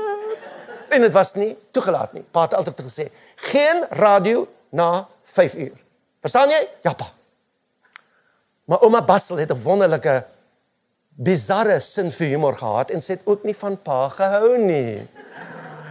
En 0.89 1.05
dit 1.05 1.13
was 1.13 1.35
nie 1.37 1.53
toegelaat 1.71 2.17
nie. 2.17 2.25
Pa 2.33 2.47
het 2.49 2.57
altyd 2.57 2.81
gesê, 2.89 3.09
geen 3.51 3.85
radio 4.01 4.47
na 4.73 5.05
5 5.37 5.55
uur. 5.61 5.77
Verstaan 6.25 6.49
jy? 6.49 6.67
Ja 6.81 6.97
pa. 6.97 7.11
Maar 8.71 8.85
ouma 8.87 9.01
Bassel 9.03 9.35
het 9.35 9.51
'n 9.51 9.63
wonderlike 9.63 10.23
bizarre 11.09 11.79
sin 11.79 12.11
vir 12.11 12.27
humor 12.27 12.55
gehad 12.55 12.89
en 12.89 13.01
sê 13.01 13.07
dit 13.07 13.21
ook 13.23 13.43
nie 13.43 13.55
van 13.55 13.81
pa 13.81 14.07
gehou 14.09 14.57
nie. 14.57 15.07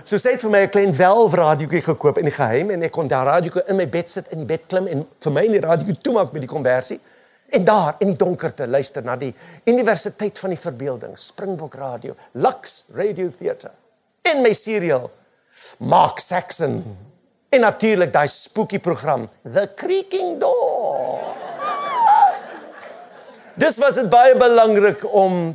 So 0.03 0.17
sê 0.17 0.31
dit 0.33 0.43
vir 0.43 0.51
my 0.51 0.63
'n 0.63 0.69
klein 0.69 0.97
welf 0.97 1.35
radiootjie 1.35 1.83
gekoop 1.83 2.19
in 2.19 2.25
die 2.25 2.33
geheim 2.33 2.71
en 2.71 2.83
ek 2.83 2.93
kon 2.93 3.09
daar 3.09 3.27
radiootjie 3.27 3.69
in 3.69 3.77
my 3.77 3.89
bed 3.89 4.11
sit 4.11 4.27
in 4.29 4.39
die 4.39 4.47
bed 4.47 4.67
klim 4.67 4.87
en 4.87 5.07
vir 5.21 5.33
my 5.33 5.45
in 5.45 5.53
die 5.53 5.61
radiootjie 5.61 6.01
toemaak 6.01 6.33
met 6.33 6.41
die 6.41 6.49
konversie 6.49 7.01
en 7.49 7.65
daar 7.65 7.95
in 7.99 8.07
die 8.07 8.17
donkerte 8.17 8.67
luister 8.67 9.03
na 9.03 9.17
die 9.17 9.35
Universiteit 9.65 10.39
van 10.39 10.51
die 10.51 10.59
Verbeelding, 10.59 11.19
Springbok 11.19 11.75
Radio, 11.75 12.15
Lux 12.33 12.85
Radio 12.95 13.29
Theatre. 13.39 13.71
In 14.23 14.43
my 14.43 14.53
serial 14.53 15.11
Mark 15.79 16.19
Saxon. 16.19 16.97
En 17.51 17.61
natuurlik 17.61 18.13
daai 18.13 18.29
spooky 18.29 18.79
program 18.79 19.29
The 19.43 19.69
Creaking 19.75 20.39
Door. 20.41 20.60
Dis 23.61 23.77
was 23.77 23.99
dit 23.99 24.09
baie 24.09 24.37
belangrik 24.39 25.03
om 25.05 25.51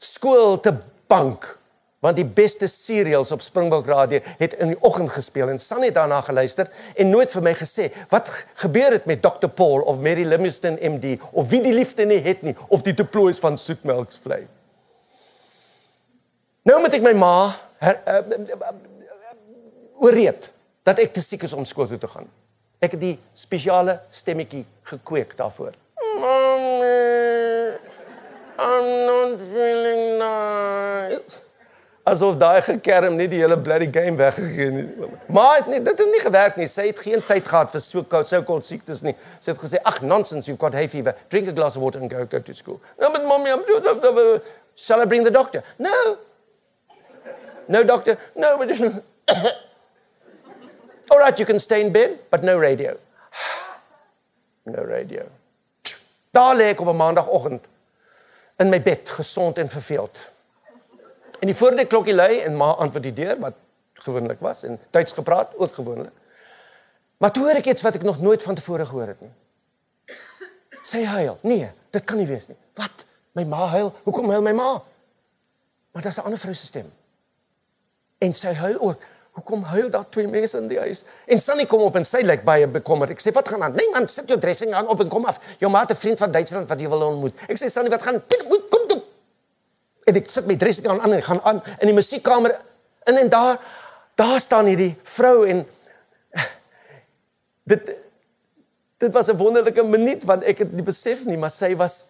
skool 0.00 0.60
te 0.64 0.72
bank 1.10 1.54
want 1.98 2.14
die 2.14 2.26
beste 2.26 2.68
serials 2.70 3.32
op 3.34 3.42
Springbok 3.42 3.88
Radio 3.90 4.20
het 4.38 4.52
in 4.62 4.70
die 4.70 4.78
oggend 4.86 5.10
gespeel 5.10 5.50
en 5.50 5.58
San 5.58 5.82
het 5.82 5.96
daarna 5.96 6.20
geluister 6.22 6.68
en 6.94 7.10
nooit 7.10 7.32
vir 7.34 7.42
my 7.42 7.54
gesê 7.58 7.88
wat 8.12 8.30
gebeur 8.62 8.94
het 8.94 9.08
met 9.10 9.20
Dr 9.24 9.50
Paul 9.50 9.82
of 9.82 9.98
Mary 9.98 10.22
Livingston 10.22 10.78
MD 10.78 11.16
of 11.32 11.48
wie 11.50 11.60
die 11.64 11.74
liefde 11.74 12.06
nie 12.06 12.20
het 12.22 12.44
nie 12.46 12.54
of 12.68 12.84
die 12.86 12.94
deploys 12.94 13.42
van 13.42 13.58
soetmelksvlei. 13.58 14.44
Nou 16.70 16.78
moet 16.84 16.94
ek 16.94 17.02
my 17.02 17.16
ma 17.18 17.34
her, 17.82 17.98
uh, 18.06 18.22
uh, 18.38 18.54
uh, 18.54 18.72
oorreed 19.98 20.48
dat 20.86 21.02
ek 21.02 21.18
te 21.18 21.24
siek 21.24 21.44
is 21.48 21.56
om 21.56 21.66
skool 21.66 21.90
toe 21.90 21.98
te 21.98 22.10
gaan. 22.14 22.30
Ek 22.78 22.94
het 22.94 23.02
die 23.02 23.16
spesiale 23.34 23.98
stemmetjie 24.06 24.62
gekweek 24.86 25.34
daarvoor. 25.36 25.74
Mommy, 26.18 27.76
I'm 28.58 28.86
not 29.06 29.38
feeling 29.38 30.18
nice. 30.18 31.44
Asof 32.08 32.38
daai 32.40 32.60
gekerm 32.64 33.18
net 33.20 33.30
die 33.30 33.40
hele 33.42 33.58
bloody 33.60 33.88
game 33.92 34.16
weggegee 34.16 34.70
het. 34.72 35.26
Maar 35.28 35.56
het 35.58 35.66
nie, 35.66 35.80
dit 35.84 35.98
het 35.98 36.10
nie 36.10 36.20
gewerk 36.24 36.56
nie. 36.56 36.66
Sy 36.66 36.86
het 36.88 37.02
geen 37.04 37.22
tyd 37.28 37.44
gehad 37.46 37.74
vir 37.74 37.82
so 37.84 38.02
koud 38.14 38.26
so 38.26 38.40
koud 38.48 38.64
siektes 38.64 39.02
nie. 39.04 39.14
Sy 39.38 39.52
het 39.52 39.60
gesê, 39.60 39.82
"Ag, 39.84 40.00
nonsense, 40.02 40.48
you've 40.48 40.60
got 40.60 40.72
hay 40.72 40.88
fever. 40.88 41.14
Drink 41.28 41.48
a 41.48 41.52
glass 41.52 41.76
of 41.76 41.82
water 41.82 42.00
and 42.00 42.10
go 42.10 42.24
go 42.24 42.38
to 42.38 42.54
school." 42.54 42.80
No, 43.00 43.10
but 43.10 43.24
mommy, 43.24 43.50
I'm 43.50 43.62
so 43.64 44.40
Shall 44.74 45.00
I 45.00 45.06
bring 45.06 45.24
the 45.24 45.30
doctor? 45.30 45.64
No. 45.78 46.18
No 47.68 47.82
doctor. 47.82 48.16
No, 48.36 48.58
but 48.58 48.70
All 51.10 51.18
right, 51.18 51.38
you 51.38 51.44
can 51.44 51.58
stay 51.58 51.80
in 51.80 51.92
bed, 51.92 52.20
but 52.30 52.44
no 52.44 52.58
radio. 52.58 52.96
No 54.66 54.82
radio. 54.82 55.26
Daar 56.30 56.56
lê 56.56 56.70
ek 56.72 56.80
op 56.80 56.88
'n 56.88 56.96
maandagooggend 56.96 57.64
in 58.56 58.68
my 58.68 58.82
bed, 58.82 59.08
gesond 59.08 59.58
en 59.58 59.68
verveeld. 59.70 60.18
En 61.40 61.46
die 61.46 61.56
voorde 61.56 61.86
klokkie 61.86 62.14
lui 62.14 62.40
en 62.40 62.56
ma 62.56 62.72
antwoord 62.72 63.02
die 63.02 63.14
deur 63.14 63.38
wat 63.38 63.54
gewoonlik 63.94 64.40
was 64.40 64.62
en 64.62 64.80
Duits 64.90 65.12
gepraat 65.12 65.56
ook 65.56 65.74
gewoonlik. 65.74 66.12
Maar 67.18 67.32
toe 67.32 67.44
hoor 67.44 67.58
ek 67.58 67.66
iets 67.66 67.82
wat 67.82 67.94
ek 67.94 68.02
nog 68.02 68.20
nooit 68.20 68.42
van 68.42 68.54
tevore 68.54 68.86
gehoor 68.86 69.06
het 69.06 69.20
nie. 69.20 69.32
Sy 70.82 71.02
huil. 71.04 71.38
Nee, 71.42 71.70
dit 71.90 72.04
kan 72.04 72.16
nie 72.16 72.26
wees 72.26 72.46
nie. 72.48 72.56
Wat? 72.78 73.04
My 73.32 73.44
ma 73.44 73.66
huil. 73.74 73.92
Hoekom 74.06 74.30
huil 74.30 74.42
my 74.42 74.52
ma? 74.52 74.82
Maar 75.92 76.06
is 76.06 76.18
'n 76.18 76.24
ander 76.24 76.38
vrou 76.38 76.54
se 76.54 76.66
stem. 76.66 76.92
En 78.18 78.34
sy 78.34 78.52
huil 78.52 78.80
ook. 78.80 79.02
Hoekom 79.38 79.62
huil 79.70 79.90
daar 79.90 80.06
twee 80.10 80.26
mense 80.26 80.58
in 80.58 80.66
die 80.70 80.80
huis? 80.82 81.04
En 81.30 81.38
Sunny 81.40 81.66
kom 81.70 81.84
op 81.86 81.96
en 81.98 82.06
sy 82.06 82.24
lyk 82.26 82.42
baie 82.46 82.66
bekommerd. 82.66 83.14
Ek 83.14 83.20
sê, 83.22 83.32
"Wat 83.32 83.48
gaan 83.48 83.62
aan?" 83.62 83.74
"Nee 83.74 83.90
man, 83.94 84.08
sit 84.08 84.28
jou 84.28 84.38
dressing 84.38 84.74
aan 84.74 84.88
op 84.88 85.00
en 85.00 85.08
kom 85.08 85.24
af. 85.24 85.38
Jou 85.58 85.70
ma 85.70 85.80
het 85.80 85.90
'n 85.90 85.96
vriend 85.96 86.18
van 86.18 86.32
Duitsland 86.32 86.68
wat 86.68 86.80
jy 86.80 86.88
wil 86.88 87.02
ontmoet." 87.02 87.34
Ek 87.48 87.56
sê, 87.56 87.66
"Sunny, 87.70 87.90
wat 87.90 88.02
gaan? 88.02 88.22
Kom 88.70 88.88
toe." 88.88 89.02
En 90.04 90.14
ek 90.16 90.28
sit 90.28 90.46
my 90.46 90.56
dressing 90.56 90.86
aan 90.88 91.00
aan 91.00 91.12
en 91.12 91.22
gaan 91.22 91.40
aan 91.42 91.62
in 91.78 91.86
die 91.86 91.94
musiekkamer 91.94 92.60
in 93.04 93.16
en 93.16 93.28
daar 93.28 93.60
daar 94.14 94.40
staan 94.40 94.66
hierdie 94.66 94.96
vrou 95.02 95.46
en 95.46 95.66
dit 97.70 97.92
dit 98.98 99.12
was 99.12 99.28
'n 99.28 99.36
wonderlike 99.36 99.82
minuut 99.82 100.24
want 100.24 100.42
ek 100.42 100.58
het 100.58 100.72
nie 100.72 100.82
besef 100.82 101.24
nie, 101.24 101.36
maar 101.36 101.50
sy 101.50 101.76
was 101.76 102.06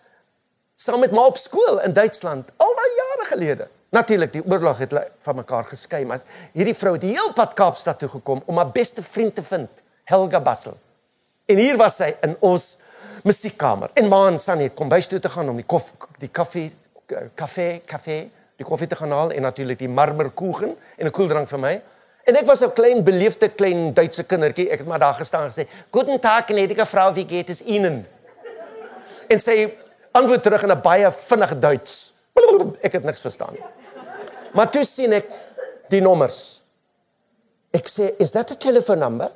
saam 0.74 1.00
met 1.00 1.10
my 1.10 1.18
op 1.18 1.36
skool 1.36 1.80
in 1.80 1.92
Duitsland 1.92 2.48
al 2.56 2.74
daai 2.74 2.92
jare 2.96 3.24
gelede. 3.24 3.68
Natuurlik, 3.90 4.32
die 4.32 4.42
oorlog 4.44 4.78
het 4.78 4.92
van 5.24 5.36
mekaar 5.36 5.64
geskei, 5.64 6.04
maar 6.04 6.20
hierdie 6.52 6.74
vrou 6.76 6.92
het 6.92 7.04
die 7.06 7.14
heel 7.16 7.32
pad 7.32 7.54
Kaapstad 7.56 7.98
toe 7.98 8.08
gekom 8.08 8.42
om 8.44 8.56
haar 8.60 8.68
beste 8.70 9.02
vriend 9.02 9.34
te 9.34 9.42
vind, 9.42 9.68
Helga 10.04 10.40
Bassel. 10.40 10.76
En 11.48 11.56
hier 11.56 11.76
was 11.80 11.96
sy 11.96 12.10
in 12.20 12.36
ons 12.44 12.76
musiekkamer. 13.24 13.90
En 13.96 14.08
Maan 14.08 14.36
San 14.38 14.60
het 14.60 14.74
kom 14.76 14.90
bys 14.92 15.08
toe 15.08 15.20
te 15.24 15.30
gaan 15.32 15.48
om 15.48 15.56
die 15.56 15.64
koffie, 15.64 15.96
die 16.20 16.28
koffie, 16.28 16.66
kafee, 17.34 17.78
kafee, 17.88 18.26
die 18.60 18.66
koffie 18.66 18.90
te 18.90 18.98
gaan 18.98 19.14
haal 19.14 19.32
en 19.32 19.46
natuurlik 19.46 19.80
die 19.80 19.88
marmerkoegen 19.88 20.76
en 20.96 21.06
'n 21.06 21.10
koeldrank 21.10 21.48
vir 21.48 21.58
my. 21.58 21.82
En 22.24 22.36
ek 22.36 22.46
was 22.46 22.60
'n 22.60 22.72
klein 22.72 23.04
beleefde 23.04 23.48
klein 23.48 23.94
Duitse 23.94 24.24
kindertjie. 24.24 24.68
Ek 24.70 24.78
het 24.78 24.86
maar 24.86 24.98
daar 24.98 25.14
gestaan 25.14 25.44
en 25.44 25.50
gesê, 25.50 25.66
"Guten 25.90 26.20
Tag, 26.20 26.44
gnädige 26.44 26.86
Frau, 26.86 27.14
wie 27.14 27.26
geht 27.28 27.50
es 27.50 27.62
Ihnen?" 27.62 28.06
En 29.28 29.40
sy 29.40 29.72
antwoord 30.12 30.42
terug 30.42 30.62
in 30.62 30.70
'n 30.70 30.80
baie 30.80 31.12
vinnige 31.12 31.58
Duits. 31.58 32.17
Ek 32.86 32.92
het 32.92 33.04
niks 33.04 33.24
verstaan. 33.24 33.56
Maar 34.54 34.70
toe 34.70 34.84
sien 34.84 35.12
ek 35.12 35.28
die 35.92 36.00
nommers. 36.00 36.62
Ek 37.74 37.88
sê, 37.90 38.14
"Is 38.18 38.32
that 38.32 38.50
a 38.50 38.56
telephone 38.56 39.00
number?" 39.00 39.32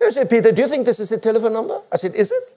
She 0.00 0.10
said, 0.12 0.28
"Peter, 0.28 0.52
do 0.52 0.62
you 0.62 0.68
think 0.68 0.86
this 0.86 1.00
is 1.00 1.12
a 1.12 1.18
telephone 1.18 1.52
number?" 1.52 1.82
I 1.92 1.96
said, 1.96 2.14
"Is 2.14 2.30
it?" 2.30 2.56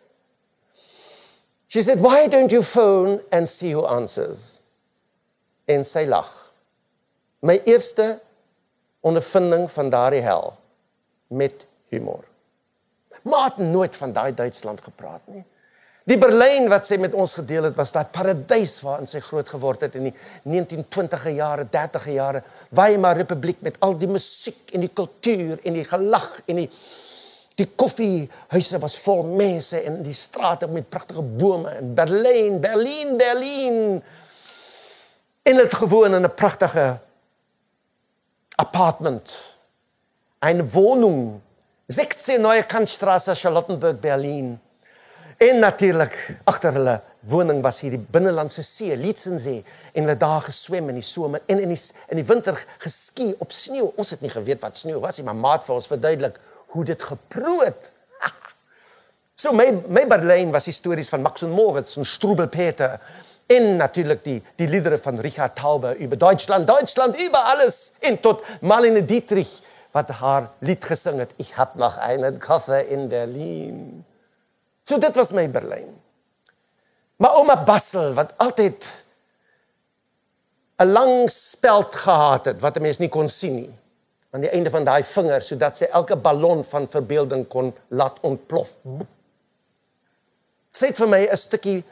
She 1.68 1.82
said, 1.82 1.99
"Why 1.99 2.28
don't 2.28 2.52
you 2.52 2.62
phone 2.62 3.22
and 3.32 3.49
see 3.49 3.72
who 3.72 3.86
answers?" 3.86 4.62
En 5.66 5.84
sy 5.84 6.06
lag. 6.06 6.30
My 7.39 7.62
eerste 7.66 8.20
ondervinding 9.02 9.72
van 9.72 9.89
daardie 9.89 10.22
hel 10.22 10.54
met 11.28 11.66
humor. 11.89 12.24
Maar 13.22 13.43
het 13.43 13.58
nooit 13.58 13.95
van 13.95 14.14
daai 14.14 14.34
Duitsland 14.34 14.82
gepraat 14.82 15.22
nie. 15.26 15.43
Die 16.10 16.18
Berlyn 16.18 16.66
wat 16.72 16.88
sy 16.88 16.97
met 16.97 17.14
ons 17.14 17.36
gedeel 17.38 17.68
het, 17.68 17.76
was 17.78 17.91
daai 17.93 18.08
paradys 18.10 18.80
waarin 18.82 19.10
sy 19.10 19.20
groot 19.22 19.47
geword 19.47 19.84
het 19.86 19.95
in 19.99 20.08
die 20.10 20.14
1920e 20.49 21.36
jare, 21.38 21.68
30e 21.70 22.16
jare, 22.16 22.41
Weimar 22.74 23.20
Republiek 23.20 23.62
met 23.62 23.78
al 23.86 23.93
die 24.02 24.10
musiek 24.10 24.74
en 24.74 24.82
die 24.82 24.89
kultuur 24.89 25.60
en 25.62 25.78
die 25.78 25.86
gelag 25.86 26.41
en 26.47 26.64
die 26.64 26.70
die 27.60 27.68
koffiehuise 27.78 28.80
was 28.82 28.95
vol 29.04 29.26
mense 29.38 29.78
en 29.86 29.99
die 30.02 30.16
strate 30.16 30.70
met 30.72 30.88
pragtige 30.89 31.22
bome 31.22 31.76
in 31.78 31.91
Berlyn, 31.93 32.56
Berlin, 32.64 33.18
Berlin. 33.20 33.78
En 35.43 35.60
het 35.60 35.76
gewoon 35.76 36.16
in 36.16 36.26
'n 36.26 36.34
pragtige 36.34 36.97
apartment. 38.56 39.38
'n 40.41 40.70
Wohnung, 40.72 41.41
16 41.88 42.41
Neue 42.41 42.64
Kantstraße, 42.64 43.36
Charlottenburg, 43.36 43.99
Berlin. 43.99 44.60
En 45.42 45.58
natuurlik 45.60 46.14
agter 46.46 46.76
hulle 46.78 47.00
woning 47.26 47.64
was 47.66 47.80
hier 47.82 47.96
die 47.96 48.06
binnelandse 48.14 48.62
see, 48.62 48.94
Lietzensee, 48.94 49.64
en 49.89 50.06
hulle 50.06 50.14
daar 50.22 50.44
geswem 50.46 50.92
in 50.92 51.00
die 51.00 51.06
somer 51.06 51.42
en 51.50 51.64
in 51.64 51.72
die 51.74 51.78
in 52.14 52.20
die 52.20 52.26
winter 52.30 52.60
geski 52.84 53.32
op 53.42 53.50
sneeu. 53.50 53.88
Ons 53.98 54.14
het 54.14 54.22
nie 54.22 54.30
geweet 54.30 54.62
wat 54.62 54.78
sneeu 54.78 55.00
was 55.02 55.18
nie, 55.18 55.26
maar 55.26 55.39
maat 55.39 55.66
vir 55.66 55.74
ons 55.80 55.89
verduidelik 55.89 56.38
hoe 56.76 56.86
dit 56.92 57.08
geproot. 57.10 57.89
So 59.42 59.50
my 59.58 59.66
my 59.89 60.04
Berlin 60.06 60.52
was 60.54 60.70
histories 60.70 61.10
van 61.10 61.24
Max 61.26 61.42
und 61.42 61.56
Moritz 61.58 61.98
en 61.98 62.06
Strubel 62.06 62.46
Peter 62.46 63.00
en 63.50 63.80
natuurlik 63.80 64.22
die 64.24 64.38
die 64.62 64.70
liedere 64.70 65.02
van 65.02 65.18
Richard 65.26 65.58
Tauber 65.58 65.98
über 65.98 66.22
Deutschland, 66.22 66.70
Deutschland 66.70 67.18
über 67.18 67.42
alles 67.56 67.96
en 68.00 68.22
tot 68.22 68.46
Marlene 68.62 69.02
Dietrich 69.02 69.64
wat 69.92 70.14
haar 70.22 70.52
lied 70.60 70.86
gesing 70.86 71.18
het. 71.18 71.34
Ich 71.42 71.58
hab 71.58 71.76
noch 71.76 71.98
einen 71.98 72.38
Koffer 72.39 72.86
in 72.86 73.10
Berlin. 73.10 74.06
So 74.92 75.00
dit 75.00 75.16
was 75.16 75.32
my 75.32 75.46
Berlyn. 75.48 75.88
Maar 77.16 77.38
ouma 77.39 77.56
Bassel 77.64 78.12
wat 78.18 78.34
altyd 78.44 78.84
'n 80.84 80.92
lang 80.92 81.30
speld 81.32 81.96
gehad 81.96 82.46
het 82.46 82.60
wat 82.60 82.76
'n 82.76 82.82
mens 82.82 82.98
nie 83.00 83.10
kon 83.10 83.30
sien 83.30 83.56
nie 83.56 83.74
aan 84.32 84.42
die 84.42 84.50
einde 84.50 84.70
van 84.70 84.84
daai 84.84 85.04
vinger 85.04 85.42
sodat 85.42 85.78
sy 85.78 85.86
elke 85.86 86.16
ballon 86.16 86.64
van 86.64 86.88
verbeelding 86.89 87.48
kon 87.48 87.74
laat 87.88 88.20
ontplof. 88.22 88.70
Sy 90.72 90.86
het 90.86 90.98
vir 90.98 91.08
my 91.08 91.28
'n 91.28 91.38
stukkie 91.38 91.84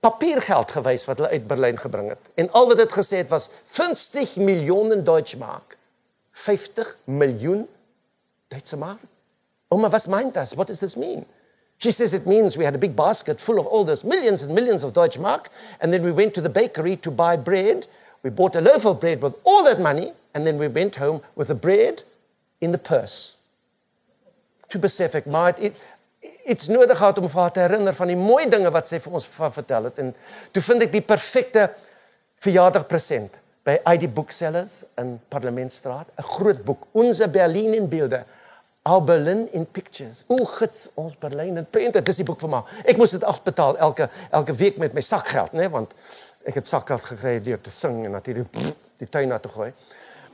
papiergeld 0.00 0.70
gewys 0.70 1.04
wat 1.06 1.16
hulle 1.16 1.30
uit 1.30 1.46
Berlyn 1.46 1.78
gebring 1.78 2.08
het. 2.08 2.22
En 2.34 2.50
al 2.52 2.68
wat 2.68 2.76
dit 2.76 2.92
gesê 2.92 3.16
het 3.16 3.28
was 3.28 3.48
50 3.64 4.36
miljoen 4.36 5.04
Deutschmark. 5.04 5.76
50 6.32 6.96
miljoen 7.04 7.68
Duitse 8.48 8.76
mark. 8.76 9.02
Ouma, 9.68 9.90
wat 9.90 10.06
meen 10.06 10.30
dit? 10.30 10.54
What 10.54 10.66
does 10.66 10.78
this 10.78 10.94
mean? 10.94 11.26
She 11.78 11.90
says 11.90 12.14
it 12.14 12.26
means 12.26 12.56
we 12.56 12.64
had 12.64 12.74
a 12.74 12.78
big 12.78 12.96
basket 12.96 13.40
full 13.40 13.58
of 13.58 13.66
all 13.66 13.84
those 13.84 14.02
millions 14.02 14.42
and 14.42 14.54
millions 14.54 14.82
of 14.82 14.92
Deutsche 14.92 15.18
Mark, 15.18 15.50
and 15.80 15.92
then 15.92 16.02
we 16.02 16.12
went 16.12 16.34
to 16.34 16.40
the 16.40 16.48
bakery 16.48 16.96
to 16.96 17.10
buy 17.10 17.36
bread. 17.36 17.86
We 18.22 18.30
bought 18.30 18.56
a 18.56 18.60
loaf 18.60 18.86
of 18.86 19.00
bread 19.00 19.20
with 19.22 19.34
all 19.44 19.64
that 19.64 19.80
money, 19.80 20.12
and 20.34 20.46
then 20.46 20.58
we 20.58 20.68
went 20.68 20.96
home 20.96 21.20
with 21.34 21.48
the 21.48 21.54
bread 21.54 22.02
in 22.60 22.72
the 22.72 22.78
purse. 22.78 23.34
Besef 24.76 25.14
ek 25.16 25.26
maar 25.26 25.54
het 25.56 25.72
iets 26.44 26.68
nodig 26.68 26.98
gehad 26.98 27.18
om 27.18 27.28
vir 27.30 27.40
haar 27.40 27.52
te 27.54 27.62
herinner 27.64 27.94
van 27.96 28.10
die 28.10 28.18
mooi 28.18 28.44
dinge 28.50 28.70
wat 28.74 28.88
sy 28.88 28.98
vir 29.00 29.14
ons 29.16 29.26
van 29.38 29.52
vertel 29.54 29.88
het 29.88 30.00
en 30.02 30.10
toe 30.52 30.62
vind 30.68 30.84
ek 30.84 30.92
die 30.92 31.04
perfekte 31.04 31.68
verjaardagpresent 32.44 33.38
by 33.66 33.78
ID 33.88 34.06
Booksellers 34.14 34.84
in 35.00 35.16
Parlementstraat, 35.32 36.12
'n 36.18 36.22
groot 36.22 36.64
boek, 36.64 36.86
Onze 36.92 37.28
Berlin 37.28 37.74
in 37.74 37.88
Bilder. 37.88 38.24
Our 38.86 39.02
Berlin 39.02 39.48
in 39.52 39.66
Pictures. 39.66 40.22
O, 40.30 40.44
gits, 40.46 40.86
ons 40.94 41.16
Berlyn 41.18 41.58
in 41.58 41.66
prente. 41.66 42.02
Dis 42.06 42.20
die 42.20 42.26
boek 42.26 42.38
vir 42.44 42.52
my. 42.52 42.60
Ek 42.86 42.98
moes 43.00 43.10
dit 43.16 43.24
afbetaal 43.26 43.80
elke 43.82 44.06
elke 44.30 44.54
week 44.60 44.78
met 44.78 44.94
my 44.94 45.02
sakgeld, 45.02 45.56
né, 45.56 45.64
nee, 45.64 45.72
want 45.72 45.94
ek 46.46 46.60
het 46.60 46.70
sakgeld 46.70 47.02
gekry 47.08 47.40
deur 47.42 47.58
te 47.62 47.72
sing 47.74 48.04
en 48.06 48.14
natuurlik 48.14 48.52
die 49.02 49.08
tuin 49.10 49.32
na 49.32 49.40
te 49.42 49.50
gooi. 49.50 49.72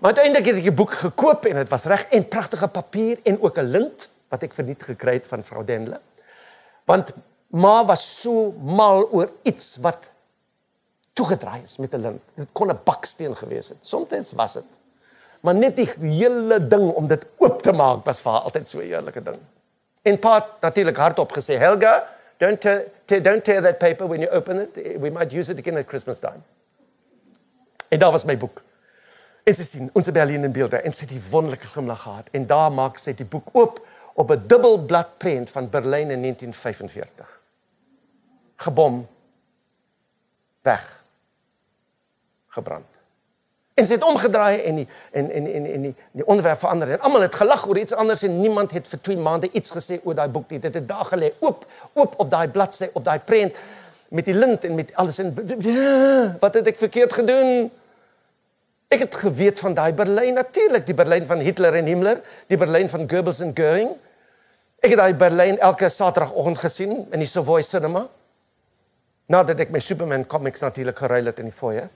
Maar 0.03 0.18
uiteindelik 0.18 0.50
het 0.50 0.61
ek 0.61 0.68
die 0.68 0.74
boek 0.82 0.92
gekoop 1.00 1.48
en 1.48 1.62
dit 1.62 1.70
was 1.72 1.88
reg 1.88 2.05
en 2.12 2.28
pragtige 2.28 2.68
papier 2.68 3.22
en 3.24 3.40
ook 3.40 3.59
'n 3.62 3.72
lint 3.72 4.09
wat 4.28 4.42
ek 4.42 4.53
verniet 4.53 4.82
gekry 4.82 5.14
het 5.14 5.26
van 5.26 5.44
vrou 5.44 5.64
Denle. 5.64 6.00
Want 6.84 7.14
ma 7.48 7.84
was 7.86 8.05
so 8.20 8.53
mal 8.53 9.09
oor 9.12 9.30
iets 9.42 9.76
wat 9.80 10.11
toegedraai 11.12 11.62
is 11.62 11.78
met 11.78 11.94
'n 11.94 12.00
lint. 12.00 12.22
Dit 12.36 12.48
kon 12.53 12.68
'n 12.68 12.80
baksteen 12.84 13.36
gewees 13.36 13.68
het. 13.68 13.78
Soms 13.80 14.32
was 14.32 14.53
dit. 14.53 14.82
Maar 15.43 15.55
net 15.59 15.76
die 15.76 15.88
hele 15.99 16.61
ding 16.66 16.88
om 16.95 17.07
dit 17.11 17.24
oop 17.43 17.62
te 17.62 17.72
maak 17.74 18.05
was 18.07 18.20
vir 18.22 18.32
haar 18.32 18.49
altyd 18.49 18.68
so 18.68 18.78
'n 18.78 18.86
heerlike 18.86 19.22
ding. 19.22 19.40
En 20.03 20.18
pa 20.18 20.47
natuurlik 20.61 20.97
hardop 20.97 21.32
gesê, 21.32 21.59
"Helga, 21.59 22.09
don't 22.38 22.61
tear, 22.61 23.22
don't 23.22 23.45
tear 23.45 23.62
that 23.62 23.78
paper 23.78 24.09
when 24.09 24.20
you 24.20 24.30
open 24.30 24.61
it. 24.61 25.01
We 25.01 25.11
might 25.11 25.32
use 25.32 25.53
it 25.53 25.59
again 25.59 25.76
at 25.76 25.86
Christmas 25.86 26.18
time." 26.18 26.43
En 27.88 27.99
daar 27.99 28.11
was 28.11 28.24
my 28.24 28.38
boek. 28.38 28.62
En 29.43 29.55
sy 29.55 29.62
sien 29.62 29.90
ons 29.93 30.11
Berlin 30.11 30.45
in 30.45 30.53
beelde 30.53 30.76
en 30.76 30.93
sy 30.93 31.01
het 31.01 31.09
die 31.16 31.22
wonderlike 31.30 31.66
glimlag 31.66 32.03
gehad 32.03 32.28
en 32.30 32.47
daar 32.47 32.72
maak 32.72 32.99
sy 32.99 33.12
die 33.12 33.26
boek 33.26 33.49
oop 33.53 33.80
op 34.14 34.30
'n 34.30 34.47
dubbelblad 34.47 35.18
prent 35.18 35.51
van 35.51 35.70
Berlyn 35.70 36.11
in 36.11 36.20
1945. 36.20 37.40
Gebom 38.57 39.09
weg 40.62 41.05
gebrand. 42.49 42.91
En 43.75 43.87
sy 43.89 43.97
het 43.97 44.05
omgedraai 44.05 44.61
en 44.68 44.83
die 44.83 44.89
en 45.16 45.31
en 45.31 45.47
en 45.49 45.66
en 45.66 45.85
die 45.87 45.95
die 46.12 46.27
onderwerp 46.27 46.61
verander 46.61 46.91
en 46.93 47.05
almal 47.09 47.25
het 47.25 47.35
gelag 47.35 47.62
oor 47.68 47.79
iets 47.81 47.95
anders 47.97 48.23
en 48.23 48.41
niemand 48.41 48.70
het 48.77 48.89
vir 48.89 49.01
2 49.01 49.16
maande 49.16 49.49
iets 49.53 49.73
gesê 49.73 50.01
oor 50.05 50.14
daai 50.14 50.29
boek 50.29 50.51
nie. 50.51 50.61
Dit 50.61 50.75
het 50.75 50.89
daar 50.89 51.09
gelê 51.09 51.33
oop 51.41 51.64
oop 51.93 52.18
op 52.20 52.31
daai 52.31 52.49
bladsy 52.49 52.91
op 52.93 53.05
daai 53.05 53.18
prent 53.18 53.57
met 54.12 54.29
die 54.29 54.35
lint 54.37 54.64
en 54.64 54.75
met 54.75 54.93
alles 55.01 55.18
in 55.18 55.33
wat 56.41 56.55
het 56.55 56.68
ek 56.68 56.79
verkeerd 56.79 57.12
gedoen? 57.16 57.70
Ek 58.93 59.07
het 59.07 59.14
geweet 59.16 59.59
van 59.59 59.75
daai 59.75 59.93
Berlyn 59.97 60.35
natuurlik, 60.37 60.85
die 60.85 60.97
Berlyn 60.97 61.25
van 61.27 61.41
Hitler 61.41 61.79
en 61.81 61.89
Himmler, 61.89 62.20
die 62.53 62.59
Berlyn 62.61 62.91
van 62.93 63.09
Goebbels 63.09 63.41
en 63.41 63.55
Goering. 63.57 63.95
Ek 64.85 64.93
het 64.93 65.01
daai 65.01 65.14
Berlyn 65.16 65.57
elke 65.64 65.89
Saterdagoggend 65.89 66.61
gesien 66.61 66.93
in 67.09 67.25
die 67.25 67.29
Savoy 67.31 67.62
Cinema. 67.64 68.05
Nadat 69.33 69.64
ek 69.64 69.73
my 69.73 69.81
Superman 69.81 70.27
comics 70.29 70.61
natuurlik 70.61 70.99
geruil 71.01 71.33
het 71.33 71.41
in 71.41 71.49
die 71.49 71.57
foyer. 71.57 71.89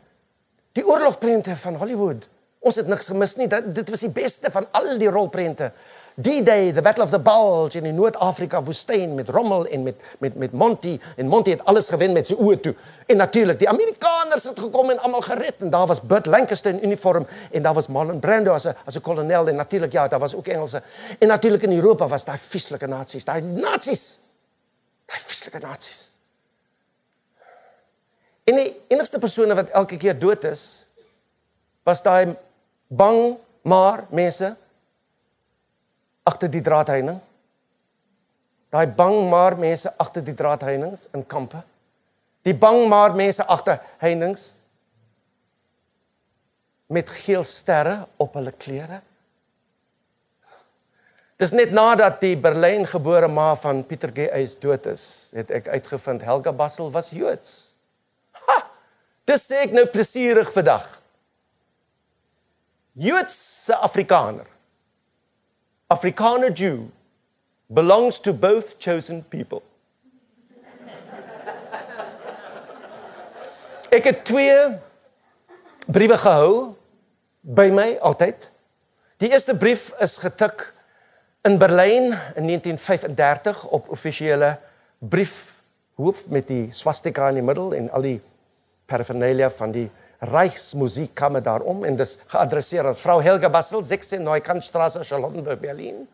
Die 0.76 0.84
oorlogprente 0.84 1.56
van 1.56 1.78
Hollywood. 1.80 2.26
Ons 2.60 2.76
het 2.76 2.88
niks 2.90 3.08
gemis 3.08 3.36
nie. 3.40 3.46
Dat 3.48 3.68
dit 3.74 3.90
was 3.92 4.02
die 4.04 4.12
beste 4.12 4.50
van 4.52 4.66
al 4.76 4.98
die 5.00 5.08
rolprente. 5.08 5.70
D-Day, 6.16 6.72
the 6.72 6.80
Battle 6.80 7.04
of 7.04 7.10
the 7.12 7.20
Bulge 7.20 7.76
in 7.76 7.84
die 7.84 7.92
Noord-Afrika 7.92 8.62
woestyn 8.64 9.14
met 9.14 9.28
Rommel 9.28 9.66
en 9.68 9.82
met 9.84 10.00
met 10.18 10.36
met 10.40 10.52
Monty 10.52 10.94
en 11.16 11.28
Monty 11.28 11.52
het 11.52 11.64
alles 11.68 11.88
gewen 11.92 12.12
met 12.16 12.26
sy 12.28 12.36
oë 12.40 12.60
toe. 12.64 12.72
En 13.06 13.20
natuurlik, 13.20 13.58
die 13.60 13.68
Amerikaners 13.68 14.46
het 14.48 14.60
gekom 14.60 14.90
en 14.90 15.02
almal 15.04 15.20
gered 15.28 15.60
en 15.60 15.70
daar 15.70 15.86
was 15.86 16.00
Burt 16.00 16.26
Lancaster 16.26 16.72
in 16.72 16.84
uniform 16.84 17.26
en 17.50 17.62
daar 17.62 17.76
was 17.76 17.88
Marlon 17.92 18.20
Brando 18.20 18.52
as 18.52 18.64
'n 18.64 18.76
as 18.84 18.96
'n 18.96 19.00
kolonel 19.00 19.48
en 19.48 19.56
natuurlik 19.56 19.92
ja, 19.92 20.08
daar 20.08 20.20
was 20.20 20.34
ook 20.34 20.46
Engelse. 20.46 20.82
En 21.18 21.28
natuurlik 21.28 21.62
in 21.62 21.76
Europa 21.76 22.08
was 22.08 22.24
daar 22.24 22.40
vieslike 22.48 22.86
nasies, 22.86 23.24
daai 23.24 23.42
nasies. 23.42 24.18
Daai 25.06 25.20
vieslike 25.20 25.58
nasies. 25.58 26.05
En 28.46 28.60
die 28.60 28.68
enigste 28.92 29.18
persone 29.18 29.54
wat 29.58 29.72
elke 29.74 29.98
keer 29.98 30.18
dood 30.18 30.44
is 30.46 30.86
was 31.86 32.02
daai 32.02 32.34
bang 32.86 33.36
maar 33.66 34.04
mense 34.10 34.52
agter 36.26 36.50
die 36.50 36.62
draadheining. 36.62 37.18
Daai 38.74 38.86
bang 38.86 39.16
maar 39.30 39.58
mense 39.58 39.92
agter 39.98 40.22
die 40.26 40.34
draadheinings 40.34 41.08
in 41.14 41.26
kampe. 41.26 41.62
Die 42.46 42.54
bang 42.54 42.84
maar 42.90 43.14
mense 43.14 43.46
agter 43.46 43.80
heininge 44.02 44.54
met 46.86 47.10
geel 47.10 47.44
sterre 47.44 48.04
op 48.22 48.34
hulle 48.38 48.52
klere. 48.54 49.00
Dis 51.36 51.52
net 51.52 51.72
nadat 51.74 52.20
die 52.22 52.36
Berlyn 52.38 52.86
gebore 52.88 53.28
ma 53.28 53.50
van 53.60 53.82
Pieter 53.84 54.12
G. 54.14 54.30
Eys 54.32 54.54
dood 54.58 54.86
is, 54.88 55.28
het 55.36 55.50
ek 55.52 55.66
uitgevind 55.68 56.22
Helga 56.24 56.54
Bassel 56.54 56.88
was 56.94 57.10
Joods. 57.12 57.75
Dis 59.26 59.42
sê 59.42 59.64
ek 59.66 59.72
nou 59.74 59.82
plesierig 59.90 60.52
vandag. 60.54 60.84
Joodse 62.94 63.74
Afrikaner. 63.82 64.46
Afrikaner 65.90 66.52
Jew 66.54 66.86
belongs 67.66 68.20
to 68.22 68.32
both 68.32 68.78
chosen 68.78 69.24
people. 69.26 69.62
Ek 73.90 74.06
het 74.06 74.22
twee 74.26 74.54
briewe 75.90 76.18
gehou 76.18 76.54
by 77.42 77.66
my 77.74 77.88
altyd. 78.02 78.38
Die 79.22 79.30
eerste 79.30 79.54
brief 79.58 79.90
is 80.02 80.18
getik 80.22 80.68
in 81.46 81.58
Berlyn 81.58 82.12
in 82.34 82.46
1935 82.46 83.64
op 83.74 83.90
offisiële 83.94 84.56
briefhoof 84.98 86.26
met 86.30 86.46
die 86.50 86.66
swastika 86.74 87.28
in 87.30 87.40
die 87.40 87.46
middel 87.46 87.74
en 87.74 87.90
al 87.90 88.06
die 88.06 88.18
paraphernalia 88.86 89.50
van 89.50 89.72
die 89.74 89.86
Reichsmusikkammer 90.26 91.42
daarom 91.44 91.84
en 91.84 91.98
dis 91.98 92.16
geadresseer 92.32 92.88
aan 92.88 92.96
vrou 92.96 93.18
Helga 93.22 93.50
Bassel 93.52 93.84
16 93.84 94.22
Neukantstraße 94.24 95.04
Charlottenburg 95.04 95.60
Berlin. 95.60 96.06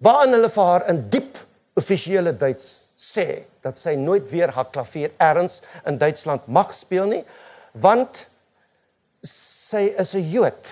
Waar 0.00 0.24
hulle 0.24 0.48
vir 0.52 0.70
haar 0.70 0.86
in 0.92 1.02
diep 1.12 1.38
offisiële 1.76 2.32
Duits 2.36 2.86
sê 2.96 3.44
dat 3.64 3.76
sy 3.76 3.92
nooit 4.00 4.24
weer 4.30 4.54
haar 4.56 4.70
klavier 4.72 5.12
erns 5.20 5.60
in 5.84 5.98
Duitsland 6.00 6.48
mag 6.48 6.72
speel 6.74 7.10
nie 7.10 7.22
want 7.76 8.24
sy 9.26 9.92
is 9.98 10.14
'n 10.14 10.30
Jood. 10.30 10.64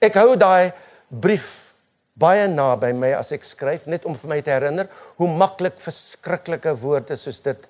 Ek 0.00 0.14
hou 0.14 0.36
daai 0.36 0.72
brief 1.08 1.72
baie 2.14 2.48
na 2.48 2.76
by 2.76 2.92
my 2.92 3.12
as 3.16 3.32
ek 3.32 3.44
skryf 3.44 3.86
net 3.86 4.04
om 4.04 4.14
vir 4.14 4.28
my 4.28 4.40
te 4.42 4.50
herinner 4.50 4.88
hoe 5.16 5.28
maklik 5.28 5.78
verskriklike 5.80 6.74
woorde 6.82 7.16
soos 7.16 7.40
dit 7.40 7.68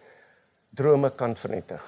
drome 0.76 1.10
kan 1.16 1.36
vernietig. 1.36 1.82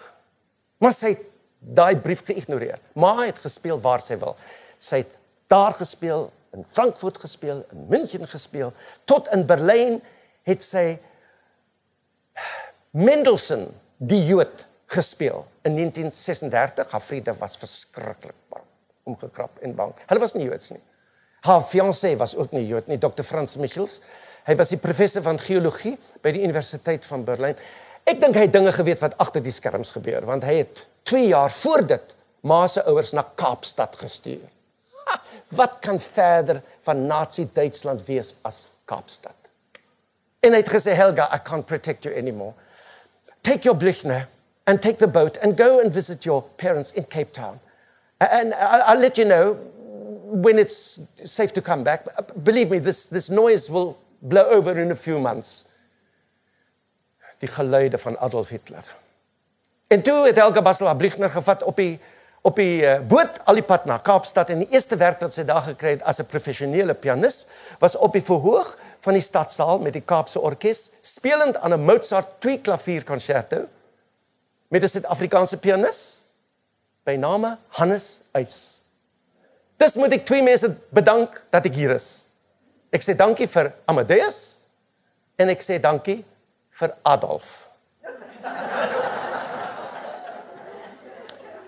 Maar 0.82 0.92
sy 0.92 1.14
het 1.14 1.24
daai 1.64 1.96
brief 1.96 2.24
geïgnoreer. 2.28 2.80
Ma 3.00 3.14
het 3.24 3.40
gespeel 3.40 3.80
waar 3.80 4.04
sy 4.04 4.18
wil. 4.20 4.36
Sy 4.78 5.04
het 5.04 5.14
daar 5.52 5.76
gespeel, 5.78 6.28
in 6.54 6.66
Frankfurt 6.70 7.18
gespeel, 7.18 7.64
in 7.72 7.86
München 7.90 8.28
gespeel, 8.28 8.72
tot 9.10 9.30
in 9.34 9.46
Berlyn 9.48 9.98
het 10.46 10.62
sy 10.62 10.98
Mendelssohn 12.94 13.70
die 13.98 14.20
Jood 14.28 14.66
gespeel 14.92 15.46
in 15.66 15.74
1936. 15.78 16.90
Haar 16.90 17.02
vriende 17.02 17.34
was 17.40 17.56
verskriklik 17.58 18.36
bang, 18.52 18.66
omgekrap 19.08 19.58
en 19.62 19.74
bang. 19.74 19.94
Hulle 20.06 20.22
was 20.22 20.36
nie 20.36 20.46
Joods 20.46 20.74
nie. 20.74 20.82
Haar 21.44 21.64
fiancé 21.68 22.14
was 22.16 22.36
ook 22.36 22.54
nie 22.56 22.66
Jood 22.68 22.86
nie, 22.88 23.00
Dr. 23.00 23.24
Franz 23.26 23.56
Michels. 23.60 23.98
Hy 24.44 24.54
was 24.60 24.70
die 24.72 24.80
professor 24.80 25.24
van 25.24 25.40
geologie 25.40 25.96
by 26.22 26.32
die 26.36 26.44
Universiteit 26.44 27.04
van 27.08 27.24
Berlyn. 27.24 27.58
Ek 28.04 28.20
dink 28.20 28.36
hy 28.36 28.44
het 28.44 28.52
dinge 28.52 28.72
geweet 28.76 29.00
wat 29.00 29.16
agter 29.22 29.42
die 29.44 29.54
skerms 29.54 29.94
gebeur 29.94 30.26
want 30.28 30.44
hy 30.44 30.58
het 30.60 30.84
2 31.08 31.30
jaar 31.30 31.52
voor 31.52 31.86
dit 31.94 32.12
ma 32.44 32.66
se 32.68 32.82
ouers 32.84 33.14
na 33.16 33.24
Kaapstad 33.40 33.96
gestuur. 33.96 34.44
Ha, 35.06 35.20
wat 35.56 35.78
kan 35.84 36.00
verder 36.00 36.60
van 36.84 37.06
Nazi 37.08 37.46
Duitsland 37.52 38.04
wees 38.06 38.34
as 38.44 38.68
Kaapstad? 38.84 39.36
En 40.44 40.52
hy 40.52 40.60
het 40.60 40.68
gesê 40.68 40.92
Helga, 40.92 41.30
I 41.32 41.40
can't 41.40 41.64
protect 41.66 42.04
you 42.04 42.12
anymore. 42.12 42.52
Take 43.42 43.64
your 43.64 43.76
Blichner 43.76 44.26
and 44.66 44.82
take 44.82 44.98
the 44.98 45.08
boat 45.08 45.38
and 45.40 45.56
go 45.56 45.80
and 45.80 45.92
visit 45.92 46.24
your 46.24 46.42
parents 46.56 46.92
in 46.92 47.04
Cape 47.04 47.32
Town. 47.32 47.60
And 48.20 48.52
I'll 48.54 49.00
let 49.00 49.16
you 49.16 49.24
know 49.24 49.56
when 50.42 50.58
it's 50.58 51.00
safe 51.24 51.52
to 51.54 51.62
come 51.62 51.84
back. 51.84 52.04
Believe 52.44 52.70
me, 52.70 52.78
this 52.78 53.08
this 53.08 53.30
noise 53.30 53.70
will 53.70 53.96
blow 54.22 54.44
over 54.48 54.78
in 54.78 54.90
a 54.90 54.96
few 54.96 55.18
months 55.18 55.64
die 57.38 57.48
geluide 57.48 57.98
van 57.98 58.18
Adolf 58.18 58.48
Hitler. 58.48 58.84
En 59.88 60.02
toe 60.02 60.26
het 60.26 60.36
Helga 60.36 60.62
Bassel 60.62 60.86
haar 60.86 60.96
Blichner 60.96 61.30
gevat 61.30 61.62
op 61.62 61.76
die 61.76 61.98
op 62.44 62.58
die 62.60 62.82
uh, 62.84 62.98
boot 63.08 63.38
al 63.48 63.56
die 63.56 63.64
pad 63.64 63.86
na 63.88 63.96
Kaapstad 64.04 64.50
en 64.52 64.58
die 64.66 64.68
eerste 64.68 64.98
werk 65.00 65.22
wat 65.24 65.32
sy 65.32 65.46
daar 65.48 65.62
gekry 65.64 65.94
het 65.94 66.02
as 66.04 66.20
'n 66.20 66.28
professionele 66.28 66.94
pianis 66.94 67.46
was 67.80 67.96
op 67.96 68.12
die 68.12 68.22
verhoog 68.22 68.74
van 69.00 69.16
die 69.16 69.22
stadsaal 69.22 69.78
met 69.78 69.92
die 69.92 70.04
Kaapse 70.04 70.40
Orkees, 70.40 70.90
spelend 71.00 71.56
aan 71.56 71.72
'n 71.72 71.84
Mozart 71.84 72.40
twee 72.40 72.60
klavierkonserto 72.60 73.64
met 74.68 74.82
'n 74.82 74.88
Suid-Afrikaanse 74.88 75.56
pianis 75.56 76.24
by 77.04 77.16
name 77.16 77.56
Hannes 77.68 78.22
Eis. 78.32 78.84
Dis 79.76 79.94
moet 79.94 80.12
ek 80.12 80.26
twee 80.26 80.42
mense 80.42 80.76
bedank 80.88 81.42
dat 81.50 81.64
ek 81.64 81.74
hier 81.74 81.90
is. 81.90 82.24
Ek 82.92 83.02
sê 83.02 83.16
dankie 83.16 83.46
vir 83.46 83.72
Amadeus 83.84 84.56
en 85.36 85.48
ek 85.48 85.62
sê 85.62 85.80
dankie 85.80 86.24
vir 86.80 86.94
Adolf. 87.02 87.70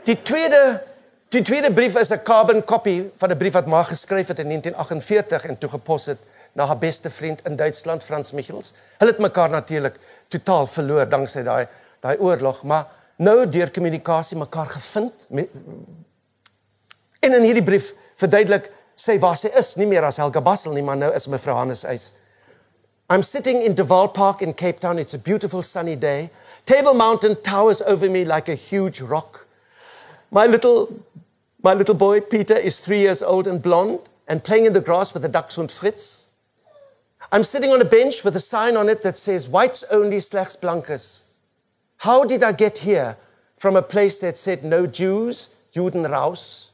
Die 0.07 0.19
tweede 0.23 0.83
die 1.35 1.43
tweede 1.43 1.73
brief 1.75 1.97
is 1.99 2.11
'n 2.11 2.23
carbon 2.23 2.65
copy 2.65 3.11
van 3.19 3.31
'n 3.31 3.37
brief 3.37 3.53
wat 3.53 3.67
ma 3.67 3.83
geskryf 3.83 4.29
het 4.29 4.39
in 4.39 4.47
1948 4.47 5.45
en 5.45 5.59
toe 5.59 5.69
gepos 5.71 6.07
het 6.07 6.19
na 6.53 6.67
haar 6.67 6.79
beste 6.79 7.11
vriend 7.11 7.41
in 7.45 7.57
Duitsland, 7.57 8.05
Frans 8.05 8.33
Michels. 8.33 8.73
Hulle 8.99 9.11
het 9.11 9.21
mekaar 9.21 9.51
natuurlik 9.51 9.99
totaal 10.29 10.67
verloor 10.67 11.09
danksy 11.09 11.43
daai 11.43 11.67
daai 12.01 12.17
oorlog, 12.19 12.63
maar 12.63 12.87
nou 13.17 13.49
deur 13.49 13.71
kommunikasie 13.71 14.37
mekaar 14.37 14.67
gevind 14.67 15.13
met 15.29 15.49
en 17.21 17.35
in 17.35 17.43
hierdie 17.43 17.65
brief 17.65 17.95
verduidelik 18.17 18.71
sy 18.95 19.19
waar 19.19 19.37
sy 19.37 19.49
is, 19.59 19.75
nie 19.77 19.87
meer 19.87 20.05
as 20.05 20.17
Helga 20.17 20.41
Bassel 20.41 20.73
nie, 20.73 20.83
maar 20.83 20.97
nou 20.97 21.13
is 21.15 21.27
mevrou 21.27 21.57
Hannes 21.57 21.85
Eis. 21.85 22.13
I'm 23.09 23.23
sitting 23.23 23.63
in 23.63 23.75
Duval 23.75 24.09
Park 24.09 24.43
in 24.43 24.53
Cape 24.53 24.81
Town. 24.81 24.99
It's 24.99 25.15
a 25.15 25.19
beautiful 25.19 25.63
sunny 25.63 25.95
day. 25.95 26.31
Table 26.65 26.93
Mountain 26.93 27.41
towers 27.43 27.81
over 27.83 28.11
me 28.11 28.25
like 28.25 28.49
a 28.49 28.57
huge 28.57 29.01
rock. 29.01 29.47
My 30.33 30.47
little 30.47 30.89
my 31.63 31.73
little 31.73 31.95
boy 31.95 32.21
Peter 32.21 32.57
is 32.57 32.81
3 32.81 32.99
years 32.99 33.23
old 33.23 33.47
and 33.47 33.63
blonde 33.63 34.01
and 34.27 34.43
playing 34.43 34.67
in 34.67 34.73
the 34.73 34.81
grass 34.81 35.15
with 35.15 35.23
the 35.23 35.29
dachshund 35.29 35.71
Fritz. 35.71 36.27
I'm 37.31 37.45
sitting 37.45 37.71
on 37.71 37.81
a 37.81 37.85
bench 37.85 38.25
with 38.25 38.35
a 38.35 38.41
sign 38.41 38.77
on 38.77 38.89
it 38.89 39.03
that 39.03 39.17
says 39.17 39.47
whites 39.47 39.85
only 39.89 40.19
slechts 40.19 40.57
blankes. 40.57 41.25
How 41.99 42.25
did 42.25 42.43
I 42.43 42.51
get 42.51 42.79
here 42.79 43.17
from 43.57 43.77
a 43.77 43.83
place 43.83 44.19
that 44.19 44.37
said 44.37 44.65
no 44.65 44.85
Jews, 44.87 45.49
Juden 45.73 46.11
raus? 46.11 46.73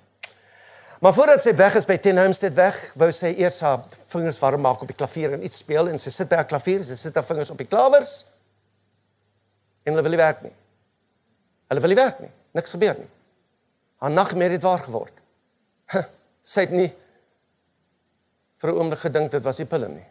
Maar 0.99 1.13
voordat 1.13 1.41
sy 1.41 1.53
weg 1.55 1.75
is 1.75 1.85
by 1.85 1.97
Ten 1.97 2.17
Homestead 2.17 2.53
weg, 2.57 2.77
wou 2.97 3.11
sy 3.13 3.29
eers 3.37 3.59
haar 3.61 3.83
vingers 4.09 4.39
warm 4.41 4.61
maak 4.61 4.81
op 4.81 4.89
die 4.89 4.97
klavier 4.97 5.33
en 5.33 5.43
iets 5.45 5.59
speel 5.61 5.89
en 5.91 5.99
sy 6.01 6.09
sit 6.09 6.29
by 6.29 6.39
haar 6.41 6.49
klavier, 6.49 6.81
sy 6.83 6.97
sit 6.97 7.15
haar 7.15 7.25
vingers 7.27 7.51
op 7.53 7.57
die 7.57 7.67
klawers. 7.69 8.27
En 9.85 9.93
hulle 9.93 10.03
wil 10.03 10.15
nie 10.17 10.23
werk 10.23 10.41
nie. 10.41 10.55
Hulle 11.69 11.83
wil 11.85 11.93
nie 11.93 11.99
werk 11.99 12.19
nie. 12.19 12.31
Niks 12.57 12.73
gebeur 12.73 12.97
nie. 12.97 13.09
Haar 13.97 14.13
nagmerrie 14.13 14.59
het 14.59 14.65
waar 14.65 14.83
geword. 14.85 15.13
Sy 16.51 16.67
het 16.67 16.75
nie 16.75 16.91
vir 18.61 18.71
'n 18.71 18.77
oomblik 18.77 18.99
gedink 18.99 19.31
dit 19.31 19.43
was 19.43 19.57
die 19.57 19.65
pille 19.65 19.87
nie. 19.87 20.05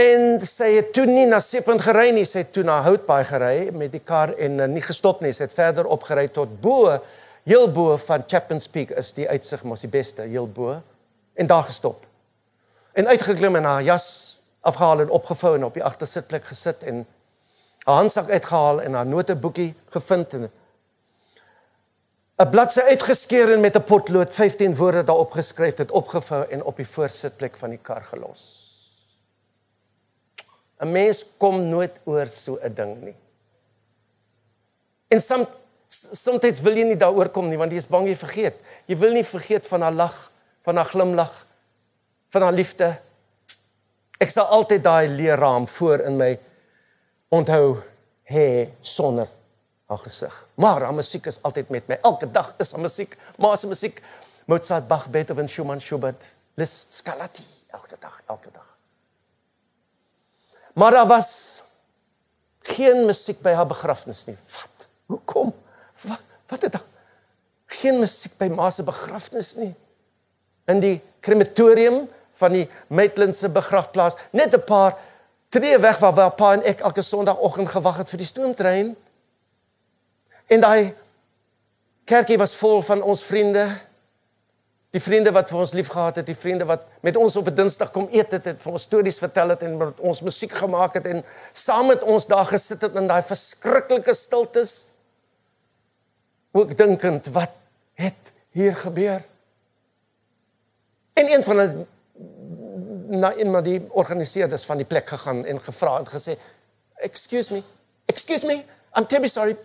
En 0.00 0.40
sy 0.46 0.76
het 0.76 0.92
toe 0.94 1.04
nie 1.06 1.26
na 1.26 1.40
Seepunt 1.42 1.82
gery 1.82 2.10
nie, 2.14 2.24
sy 2.24 2.44
het 2.44 2.52
toe 2.52 2.62
na 2.64 2.80
Houtbaai 2.82 3.24
gery 3.24 3.70
met 3.74 3.92
die 3.92 4.00
kar 4.00 4.32
en 4.38 4.60
uh, 4.60 4.68
nie 4.70 4.82
gestop 4.82 5.20
nie, 5.20 5.32
sy 5.32 5.44
het 5.44 5.52
verder 5.52 5.86
opgery 5.86 6.28
tot 6.28 6.52
bo, 6.62 6.94
heel 7.44 7.66
bo 7.68 7.96
van 8.06 8.24
Chapman's 8.26 8.68
Peak 8.68 8.90
is 8.90 9.12
die 9.12 9.28
uitsig 9.28 9.62
mos 9.64 9.84
die 9.84 9.90
beste, 9.90 10.22
heel 10.22 10.46
bo 10.46 10.78
en 11.34 11.46
daar 11.46 11.66
gestop. 11.68 12.06
En 12.92 13.06
uitgeklim 13.06 13.56
en 13.56 13.64
haar 13.64 13.82
jas 13.82 14.06
afgehaal 14.60 15.00
en 15.00 15.10
opgevou 15.10 15.54
en 15.56 15.64
op 15.64 15.74
die 15.74 15.84
agtersitplek 15.84 16.44
gesit 16.44 16.82
en 16.82 17.04
haar 17.84 18.00
handsak 18.02 18.30
uitgehaal 18.30 18.82
en 18.82 18.94
haar 18.94 19.06
noteboekie 19.06 19.74
gevind 19.90 20.34
en 20.38 20.50
'n 22.40 22.48
bladsy 22.48 22.80
uitgeskeur 22.80 23.52
en 23.52 23.60
met 23.60 23.76
'n 23.76 23.84
potlood 23.84 24.32
15 24.32 24.76
woorde 24.76 25.04
daarop 25.04 25.32
geskryf 25.32 25.76
het 25.76 25.90
opgevou 25.90 26.46
en 26.48 26.64
op 26.64 26.76
die 26.76 26.88
voorsitplek 26.88 27.56
van 27.56 27.70
die 27.70 27.78
kar 27.82 28.02
gelos. 28.02 28.42
'n 30.80 30.90
Mens 30.90 31.26
kom 31.36 31.68
nooit 31.68 31.92
oor 32.04 32.26
so 32.26 32.58
'n 32.62 32.74
ding 32.74 33.02
nie. 33.02 33.16
En 35.08 35.20
soms 35.20 35.48
soms 36.12 36.60
wil 36.60 36.76
jy 36.76 36.84
nie 36.84 36.96
daaroor 36.96 37.28
kom 37.28 37.48
nie 37.48 37.58
want 37.58 37.72
jy 37.72 37.76
is 37.78 37.88
bang 37.88 38.06
jy 38.06 38.16
vergeet. 38.16 38.56
Jy 38.86 38.96
wil 38.96 39.12
nie 39.12 39.24
vergeet 39.24 39.66
van 39.66 39.82
haar 39.82 39.92
lag, 39.92 40.32
van 40.62 40.76
haar 40.76 40.84
glimlag, 40.84 41.46
van 42.28 42.42
haar 42.42 42.52
liefde. 42.52 43.00
Ek 44.18 44.30
sal 44.30 44.44
altyd 44.44 44.84
daai 44.84 45.08
leerraam 45.08 45.68
voor 45.68 45.98
in 46.00 46.16
my 46.16 46.38
onthou 47.28 47.82
hê 48.24 48.68
sonder 48.80 49.28
haar 49.90 50.02
gesig. 50.06 50.34
Maar 50.54 50.82
haar 50.86 50.94
musiek 50.94 51.26
is 51.26 51.40
altyd 51.42 51.68
met 51.74 51.88
my. 51.90 51.98
Elke 52.06 52.30
dag 52.30 52.54
is 52.62 52.72
haar 52.72 52.80
musiek, 52.80 53.16
maar 53.36 53.58
se 53.58 53.66
musiek 53.66 54.02
Mozart, 54.46 54.86
Bach, 54.88 55.08
Beethoven, 55.10 55.48
Schumann, 55.48 55.80
Schubert, 55.80 56.22
Liszt, 56.58 56.94
Scarlatti, 56.94 57.44
elke 57.70 57.96
dag, 57.98 58.20
elke 58.26 58.50
dag. 58.52 58.66
Maar 60.74 60.90
daar 60.90 61.06
was 61.06 61.62
geen 62.62 63.06
musiek 63.06 63.40
by 63.42 63.52
haar 63.58 63.66
begrafnis 63.66 64.24
nie. 64.26 64.36
Wat? 64.54 64.88
Hoekom? 65.06 65.54
Wat 66.06 66.26
wat 66.50 66.62
het 66.62 66.72
daar? 66.72 66.86
Geen 67.70 68.00
musiek 68.02 68.34
by 68.38 68.48
ma 68.50 68.70
se 68.74 68.82
begrafnis 68.82 69.54
nie. 69.58 69.74
In 70.66 70.80
die 70.82 70.96
krematorium 71.22 72.08
van 72.40 72.56
die 72.56 72.66
Maitland 72.88 73.36
se 73.36 73.48
begrafplaas, 73.48 74.16
net 74.30 74.54
'n 74.54 74.64
paar 74.64 74.96
tree 75.48 75.78
weg 75.78 75.98
waar 75.98 76.14
waar 76.14 76.34
pa 76.34 76.52
en 76.52 76.62
ek 76.62 76.80
elke 76.80 77.02
Sondagoggend 77.02 77.70
gewag 77.70 77.96
het 77.96 78.08
vir 78.08 78.18
die 78.18 78.26
stoomtrein. 78.26 78.96
En 80.50 80.60
daai 80.60 80.94
kerkie 82.10 82.38
was 82.38 82.56
vol 82.58 82.82
van 82.82 83.02
ons 83.06 83.22
vriende. 83.22 83.68
Die 84.90 85.02
vriende 85.02 85.30
wat 85.30 85.46
vir 85.52 85.60
ons 85.62 85.74
liefgehad 85.78 86.16
het, 86.18 86.26
die 86.26 86.38
vriende 86.38 86.66
wat 86.66 86.88
met 87.06 87.16
ons 87.16 87.36
op 87.38 87.46
'n 87.46 87.54
Dinsdag 87.54 87.92
kom 87.94 88.08
eet 88.10 88.32
het, 88.34 88.44
het 88.44 88.58
vir 88.62 88.72
ons 88.72 88.82
stories 88.82 89.18
vertel 89.18 89.48
het 89.54 89.62
en 89.62 89.76
met 89.76 90.00
ons 90.00 90.20
musiek 90.20 90.52
gemaak 90.52 90.94
het 90.94 91.06
en 91.06 91.24
saam 91.52 91.86
met 91.86 92.02
ons 92.02 92.26
daar 92.26 92.46
gesit 92.46 92.82
het 92.82 92.96
in 92.96 93.06
daai 93.06 93.22
verskriklike 93.22 94.14
stiltes. 94.14 94.86
Ook 96.52 96.76
dinkend, 96.76 97.26
wat 97.26 97.54
het 97.94 98.32
hier 98.50 98.74
gebeur? 98.74 99.22
En 101.14 101.30
een 101.30 101.42
van 101.42 101.56
hulle 101.56 101.86
na 103.08 103.36
een 103.36 103.52
van 103.52 103.64
die 103.64 103.86
organiseerders 103.90 104.64
van 104.64 104.76
die 104.76 104.86
plek 104.86 105.06
gegaan 105.06 105.44
en 105.44 105.60
gevra 105.60 105.98
en 105.98 106.06
gesê, 106.06 106.38
"Excuse 106.94 107.52
me. 107.52 107.62
Excuse 108.06 108.46
me. 108.46 108.64
I'm 108.96 109.06
terribly 109.06 109.28
sorry. 109.28 109.56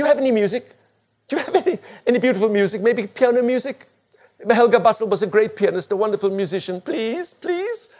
Do 0.00 0.04
you 0.06 0.08
have 0.08 0.18
any 0.18 0.32
music? 0.32 0.64
Do 1.28 1.36
you 1.36 1.42
have 1.44 1.54
any 1.54 1.78
any 2.06 2.18
beautiful 2.18 2.48
music? 2.48 2.80
Maybe 2.80 3.06
piano 3.06 3.42
music?" 3.42 3.86
Helga 4.48 4.78
Bassel 4.80 5.06
was 5.10 5.20
a 5.20 5.26
great 5.26 5.54
pianist, 5.54 5.92
a 5.92 5.96
wonderful 5.96 6.30
musician. 6.30 6.80
Please, 6.80 7.34
please. 7.34 7.90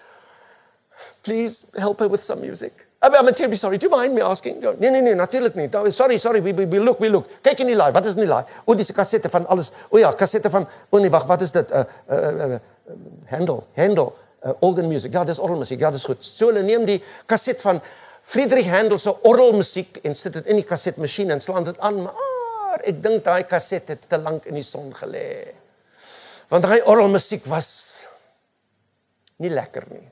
Please 1.23 1.67
help 1.77 2.01
her 2.01 2.09
with 2.09 2.23
some 2.25 2.41
music. 2.41 2.87
I'm, 3.03 3.15
I'm 3.15 3.35
terribly 3.35 3.59
sorry. 3.59 3.77
Do 3.77 3.85
you 3.87 3.91
mind 3.91 4.15
me 4.15 4.23
asking? 4.23 4.61
No, 4.61 4.73
nee 4.81 4.89
nee 4.89 5.03
nee, 5.03 5.13
natuurlik 5.15 5.55
nie. 5.55 5.69
Da- 5.69 5.91
Sorry, 5.91 6.17
sorry. 6.17 6.41
We, 6.41 6.53
we 6.53 6.65
we 6.65 6.79
look, 6.79 6.99
we 7.01 7.11
look. 7.11 7.29
Kyk 7.45 7.61
in 7.61 7.67
die 7.67 7.77
laai. 7.77 7.93
Wat 7.93 8.07
is 8.07 8.15
in 8.17 8.25
die 8.25 8.31
laai? 8.33 8.45
O, 8.67 8.75
dis 8.75 8.89
'n 8.91 8.95
kassette 8.97 9.29
van 9.29 9.47
alles. 9.47 9.71
O 9.93 9.99
ja, 9.99 10.13
kassette 10.13 10.49
van 10.51 10.67
O 10.91 10.99
nee, 10.99 11.11
wag, 11.11 11.27
wat 11.29 11.43
is 11.43 11.53
dit? 11.53 11.69
Uh 11.71 11.85
uh, 12.09 12.55
uh 12.55 12.59
Handel, 13.29 13.67
Handel, 13.77 14.17
uh, 14.47 14.53
organ 14.61 14.89
music. 14.89 15.13
Ja, 15.13 15.25
dis 15.25 15.39
orgelmusiek. 15.39 15.79
Ja, 15.81 15.91
dis 15.91 16.05
goed. 16.05 16.23
So 16.25 16.47
hulle 16.49 16.63
neem 16.63 16.85
die 16.89 17.03
kaset 17.27 17.61
van 17.61 17.83
Friedrich 18.31 18.69
Handel 18.71 18.99
se 18.99 19.11
orgelmusiek 19.27 19.97
en 20.07 20.15
sit 20.15 20.37
dit 20.37 20.47
in 20.53 20.61
die 20.61 20.67
kasetmasjien 20.67 21.33
en 21.35 21.41
slaan 21.43 21.65
dit 21.67 21.79
aan. 21.83 21.97
Maar 22.05 22.85
ek 22.87 23.01
dink 23.03 23.25
daai 23.27 23.43
kaset 23.51 23.91
het 23.91 24.07
te 24.07 24.21
lank 24.23 24.47
in 24.47 24.55
die 24.55 24.67
son 24.67 24.93
gelê. 24.95 25.51
Want 26.53 26.63
daai 26.63 26.79
orgelmusiek 26.79 27.49
was 27.51 27.71
nie 29.43 29.51
lekker 29.51 29.89
nie. 29.91 30.07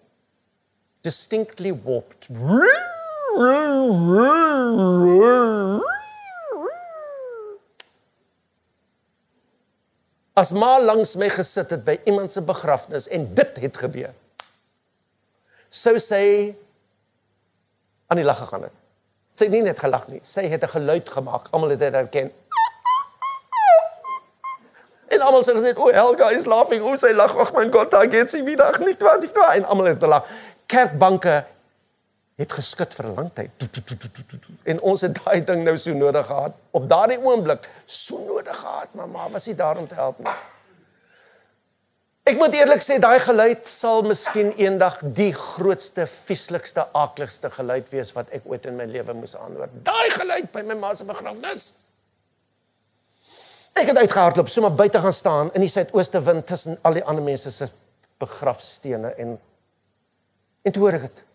Distinctly 1.07 1.71
warped. 1.71 2.27
As 10.35 10.51
ma 10.51 10.75
langs 10.83 11.15
my 11.15 11.31
gesit 11.39 11.71
het 11.71 11.87
by 11.87 12.01
iemand 12.11 12.35
se 12.35 12.43
begrafnis 12.43 13.07
en 13.15 13.31
dit 13.39 13.63
het 13.63 13.85
gebeur. 13.87 14.11
Sou 15.71 16.01
sy 16.03 16.25
aan 18.09 18.17
die 18.17 18.25
lag 18.25 18.39
gegaan 18.39 18.63
het. 18.63 18.77
Sy 19.37 19.47
het 19.47 19.55
nie 19.55 19.63
net 19.63 19.79
gelag 19.79 20.09
nie, 20.09 20.21
sy 20.23 20.49
het 20.49 20.65
'n 20.65 20.69
geluid 20.69 21.09
gemaak. 21.09 21.49
Almal 21.51 21.71
het 21.71 21.79
dit 21.79 21.95
herken. 21.95 22.33
En 25.09 25.21
almal 25.21 25.43
sê 25.43 25.55
gesê, 25.55 25.77
"O, 25.77 25.93
Helga 25.93 26.31
is 26.31 26.47
laughing." 26.47 26.83
O, 26.83 26.97
sy 26.97 27.13
lag. 27.13 27.37
Ag 27.37 27.53
my 27.53 27.71
God, 27.71 27.91
daar 27.91 28.09
geht 28.11 28.31
sy 28.31 28.43
weer. 28.45 28.63
Ag, 28.63 28.79
nie 28.79 28.97
waar, 28.99 29.19
nie 29.19 29.31
waar. 29.33 29.55
En 29.55 29.65
almal 29.65 29.87
het 29.87 29.99
gelag. 29.99 30.25
Kerkbanke 30.67 31.45
het 32.37 32.53
geskit 32.53 32.95
vir 32.95 33.05
'n 33.07 33.15
lang 33.15 33.31
tyd. 33.35 33.51
En 34.63 34.81
ons 34.81 35.01
het 35.01 35.25
daai 35.25 35.45
ding 35.45 35.65
nou 35.65 35.79
so 35.79 35.93
nodig 35.93 36.27
gehad. 36.27 36.53
Op 36.71 36.89
daardie 36.89 37.21
oomblik 37.21 37.71
so 37.85 38.19
nodig 38.19 38.57
gehad, 38.57 38.89
maar 38.93 39.09
ma 39.09 39.31
was 39.31 39.47
nie 39.47 39.55
daar 39.55 39.77
om 39.77 39.89
te 39.89 39.95
help 39.95 40.19
nie. 40.19 40.33
Ek 42.29 42.37
moet 42.37 42.53
eerlik 42.59 42.83
sê 42.85 42.99
daai 43.01 43.17
geluid 43.25 43.69
sal 43.73 44.03
miskien 44.05 44.51
eendag 44.61 44.99
die 45.17 45.31
grootste, 45.33 46.05
vieslikste, 46.29 46.85
aakligste 46.93 47.49
geluid 47.55 47.87
wees 47.89 48.11
wat 48.13 48.29
ek 48.37 48.45
ooit 48.45 48.67
in 48.69 48.77
my 48.77 48.85
lewe 48.85 49.15
moes 49.17 49.33
aanhoor. 49.39 49.71
Daai 49.87 50.11
geluid 50.13 50.51
by 50.53 50.61
my 50.69 50.77
ma 50.77 50.91
se 50.99 51.07
begrafnis. 51.09 51.71
Ek 53.73 53.89
het 53.89 54.03
uitgehardloop, 54.03 54.51
sommer 54.53 54.75
buite 54.77 55.01
gaan 55.01 55.17
staan 55.17 55.55
in 55.57 55.65
die 55.65 55.73
suidooste 55.73 56.21
wind 56.27 56.45
tussen 56.51 56.77
al 56.85 56.99
die 56.99 57.05
ander 57.09 57.25
mense 57.25 57.55
se 57.55 57.71
begrafstene 58.21 59.15
en 59.17 59.39
en 60.67 60.75
toe 60.75 60.85
hoor 60.85 61.01
ek 61.01 61.09
dit. 61.09 61.27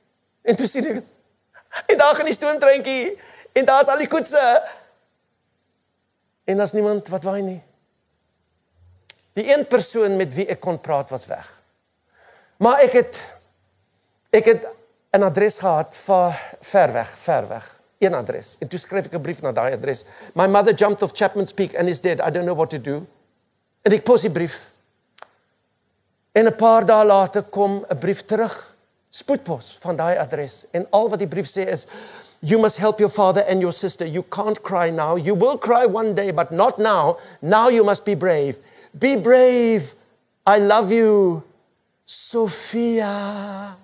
En 0.46 0.62
toe 0.62 0.70
sien 0.70 0.94
ek 0.94 1.02
dit. 1.02 1.12
En 1.90 1.98
daar 1.98 2.14
gaan 2.20 2.30
die 2.30 2.38
stoomtreintjie 2.38 3.16
en 3.58 3.66
daar's 3.66 3.90
al 3.90 4.04
die 4.04 4.12
koetse. 4.12 4.42
En 6.46 6.62
daar's 6.62 6.78
niemand 6.78 7.10
wat 7.10 7.26
waai 7.26 7.42
nie. 7.42 7.62
Die 9.34 9.46
een 9.50 9.68
persoon 9.68 10.16
met 10.16 10.34
wie 10.34 10.46
ek 10.48 10.60
kon 10.62 10.80
praat 10.82 11.10
was 11.10 11.26
weg. 11.26 11.48
Maar 12.58 12.84
ek 12.86 12.98
het 13.00 13.22
ek 14.34 14.46
het 14.46 14.66
'n 15.14 15.24
adres 15.24 15.58
gehad 15.58 15.96
vir 15.96 16.40
ver 16.62 16.94
weg, 16.94 17.10
ver 17.18 17.48
weg. 17.48 17.80
Een 17.98 18.14
adres. 18.14 18.56
En 18.60 18.68
toe 18.68 18.80
skryf 18.80 19.06
ek 19.06 19.14
'n 19.14 19.22
brief 19.22 19.42
na 19.42 19.52
daai 19.52 19.74
adres. 19.74 20.06
My 20.34 20.48
mother 20.48 20.74
jumped 20.74 21.04
off 21.04 21.12
Chapman's 21.14 21.54
Peak 21.54 21.76
and 21.76 21.90
is 21.90 22.02
dead. 22.02 22.20
I 22.20 22.32
don't 22.32 22.46
know 22.46 22.58
what 22.58 22.70
to 22.70 22.82
do. 22.82 23.06
En 23.82 23.92
ek 23.92 24.04
pos 24.04 24.22
die 24.22 24.32
brief. 24.32 24.72
En 26.32 26.46
'n 26.46 26.56
paar 26.56 26.86
dae 26.86 27.06
later 27.06 27.44
kom 27.44 27.86
'n 27.90 27.98
brief 27.98 28.26
terug. 28.26 28.76
Spoedpos 29.10 29.78
van 29.80 29.96
daai 29.96 30.18
adres. 30.18 30.66
En 30.72 30.88
al 30.90 31.10
wat 31.10 31.20
die 31.20 31.28
brief 31.28 31.48
sê 31.48 31.68
is 31.68 31.88
You 32.46 32.60
must 32.60 32.78
help 32.78 33.00
your 33.00 33.12
father 33.12 33.46
and 33.48 33.62
your 33.62 33.74
sister. 33.74 34.06
You 34.06 34.24
can't 34.30 34.62
cry 34.62 34.90
now. 34.90 35.16
You 35.16 35.34
will 35.34 35.58
cry 35.58 35.86
one 35.86 36.14
day, 36.14 36.34
but 36.34 36.52
not 36.52 36.78
now. 36.78 37.18
Now 37.40 37.70
you 37.70 37.86
must 37.86 38.04
be 38.04 38.16
brave. 38.16 38.58
Be 38.98 39.16
brave. 39.16 39.96
I 40.46 40.60
love 40.60 40.92
you. 40.92 41.44
Sophia. 42.06 43.76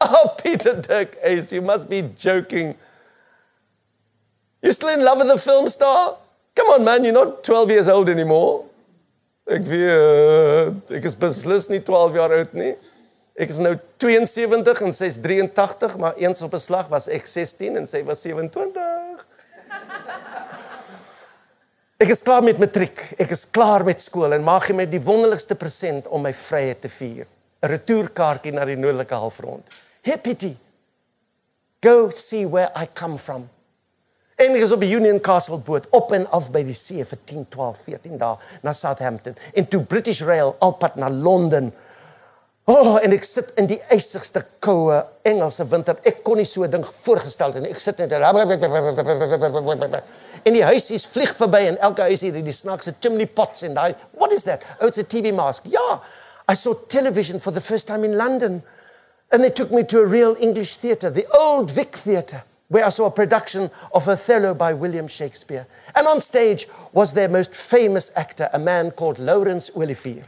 Oh, 0.00 0.34
Peter 0.42 0.80
Dirk 0.80 1.16
Ace, 1.22 1.52
you 1.52 1.62
must 1.62 1.88
be 1.88 2.02
joking. 2.02 2.74
You're 4.62 4.72
still 4.72 4.88
in 4.88 5.04
love 5.04 5.18
with 5.18 5.28
the 5.28 5.38
film 5.38 5.68
star? 5.68 6.16
Come 6.54 6.66
on, 6.68 6.84
man, 6.84 7.04
you're 7.04 7.12
not 7.12 7.44
12 7.44 7.70
years 7.70 7.88
old 7.88 8.08
anymore. 8.08 8.64
Ek 9.46 9.62
weet, 9.62 10.90
ek 10.90 11.04
is 11.06 11.14
beslis 11.14 11.68
nie 11.70 11.78
12 11.86 12.16
jaar 12.18 12.32
oud 12.34 12.54
nie. 12.58 12.72
Ek 13.38 13.52
is 13.52 13.60
nou 13.62 13.76
72 14.02 14.80
en 14.82 14.96
sy 14.96 15.10
is 15.12 15.20
83, 15.22 15.94
maar 16.02 16.16
eens 16.18 16.42
op 16.42 16.56
'n 16.56 16.64
slag 16.64 16.88
was 16.90 17.06
ek 17.06 17.28
16 17.30 17.76
en 17.76 17.86
sy 17.86 18.02
was 18.02 18.24
27. 18.26 19.22
Ek 21.96 22.10
is 22.12 22.20
klaar 22.20 22.42
met 22.44 22.58
matriek. 22.60 22.98
Ek 23.16 23.30
is 23.32 23.46
klaar 23.48 23.80
met 23.86 24.02
skool 24.04 24.34
en 24.36 24.42
maak 24.44 24.68
my 24.76 24.84
die 24.84 25.00
wonderlikste 25.00 25.56
present 25.56 26.04
om 26.12 26.26
my 26.26 26.32
vryheid 26.36 26.82
te 26.84 26.90
vier. 26.92 27.24
'n 27.64 27.70
Retourkaartjie 27.72 28.52
na 28.52 28.66
die 28.68 28.76
noordelike 28.76 29.16
halfrond. 29.16 29.64
Hippity. 30.04 30.56
Go 31.80 32.10
see 32.10 32.44
where 32.44 32.68
I 32.76 32.86
come 32.92 33.16
from. 33.16 33.48
En 34.36 34.52
ek 34.52 34.66
is 34.66 34.72
op 34.72 34.80
die 34.80 34.92
Union 34.92 35.20
Castle 35.20 35.56
boot 35.56 35.86
op 35.90 36.12
en 36.12 36.28
af 36.28 36.50
by 36.52 36.62
die 36.62 36.74
see 36.76 37.02
vir 37.02 37.18
10, 37.24 37.48
12, 37.48 37.78
14 37.86 38.18
dae 38.18 38.36
na 38.62 38.72
Southampton 38.72 39.34
en 39.54 39.66
toe 39.66 39.80
British 39.80 40.20
Rail 40.20 40.54
alpad 40.60 40.96
na 40.96 41.08
Londen. 41.08 41.72
Oh, 42.66 42.98
en 43.00 43.12
ek 43.12 43.24
sit 43.24 43.54
in 43.56 43.66
die 43.66 43.80
ysigste 43.88 44.44
koue 44.60 45.00
Engelse 45.24 45.64
winter. 45.64 45.96
Ek 46.04 46.22
kon 46.22 46.36
nie 46.36 46.44
so 46.44 46.62
'n 46.62 46.70
ding 46.70 46.84
voorgestel 46.84 47.54
het 47.54 47.62
nie. 47.62 47.70
Ek 47.70 47.80
sit 47.80 47.96
net 47.96 48.12
en 50.46 50.54
die 50.54 50.64
huisies 50.64 51.06
vlieg 51.10 51.32
verby 51.36 51.64
en 51.66 51.80
elke 51.82 52.06
huis 52.06 52.22
het 52.22 52.36
die 52.38 52.54
snaakse 52.54 52.94
chimney 53.02 53.26
pots 53.26 53.64
en 53.66 53.74
daai 53.74 53.94
what 54.14 54.32
is 54.32 54.46
that? 54.46 54.62
Oh, 54.80 54.86
it's 54.86 54.98
a 54.98 55.04
TV 55.04 55.34
mask. 55.34 55.66
Ja, 55.66 56.00
I 56.48 56.54
saw 56.54 56.74
television 56.88 57.40
for 57.40 57.50
the 57.50 57.60
first 57.60 57.88
time 57.88 58.04
in 58.04 58.16
London. 58.16 58.62
And 59.32 59.42
they 59.42 59.50
took 59.50 59.72
me 59.72 59.82
to 59.84 59.98
a 60.00 60.06
real 60.06 60.36
English 60.38 60.76
theatre, 60.76 61.10
the 61.10 61.26
Old 61.36 61.70
Vic 61.72 61.96
Theatre, 61.96 62.44
where 62.68 62.84
I 62.84 62.90
saw 62.90 63.06
a 63.06 63.10
production 63.10 63.70
of 63.92 64.08
Othello 64.08 64.54
by 64.54 64.72
William 64.72 65.08
Shakespeare. 65.08 65.66
And 65.96 66.06
on 66.06 66.20
stage 66.20 66.68
was 66.92 67.12
their 67.12 67.28
most 67.28 67.52
famous 67.52 68.12
actor, 68.14 68.48
a 68.52 68.58
man 68.58 68.92
called 68.92 69.18
Laurence 69.18 69.70
Olivier. 69.74 70.24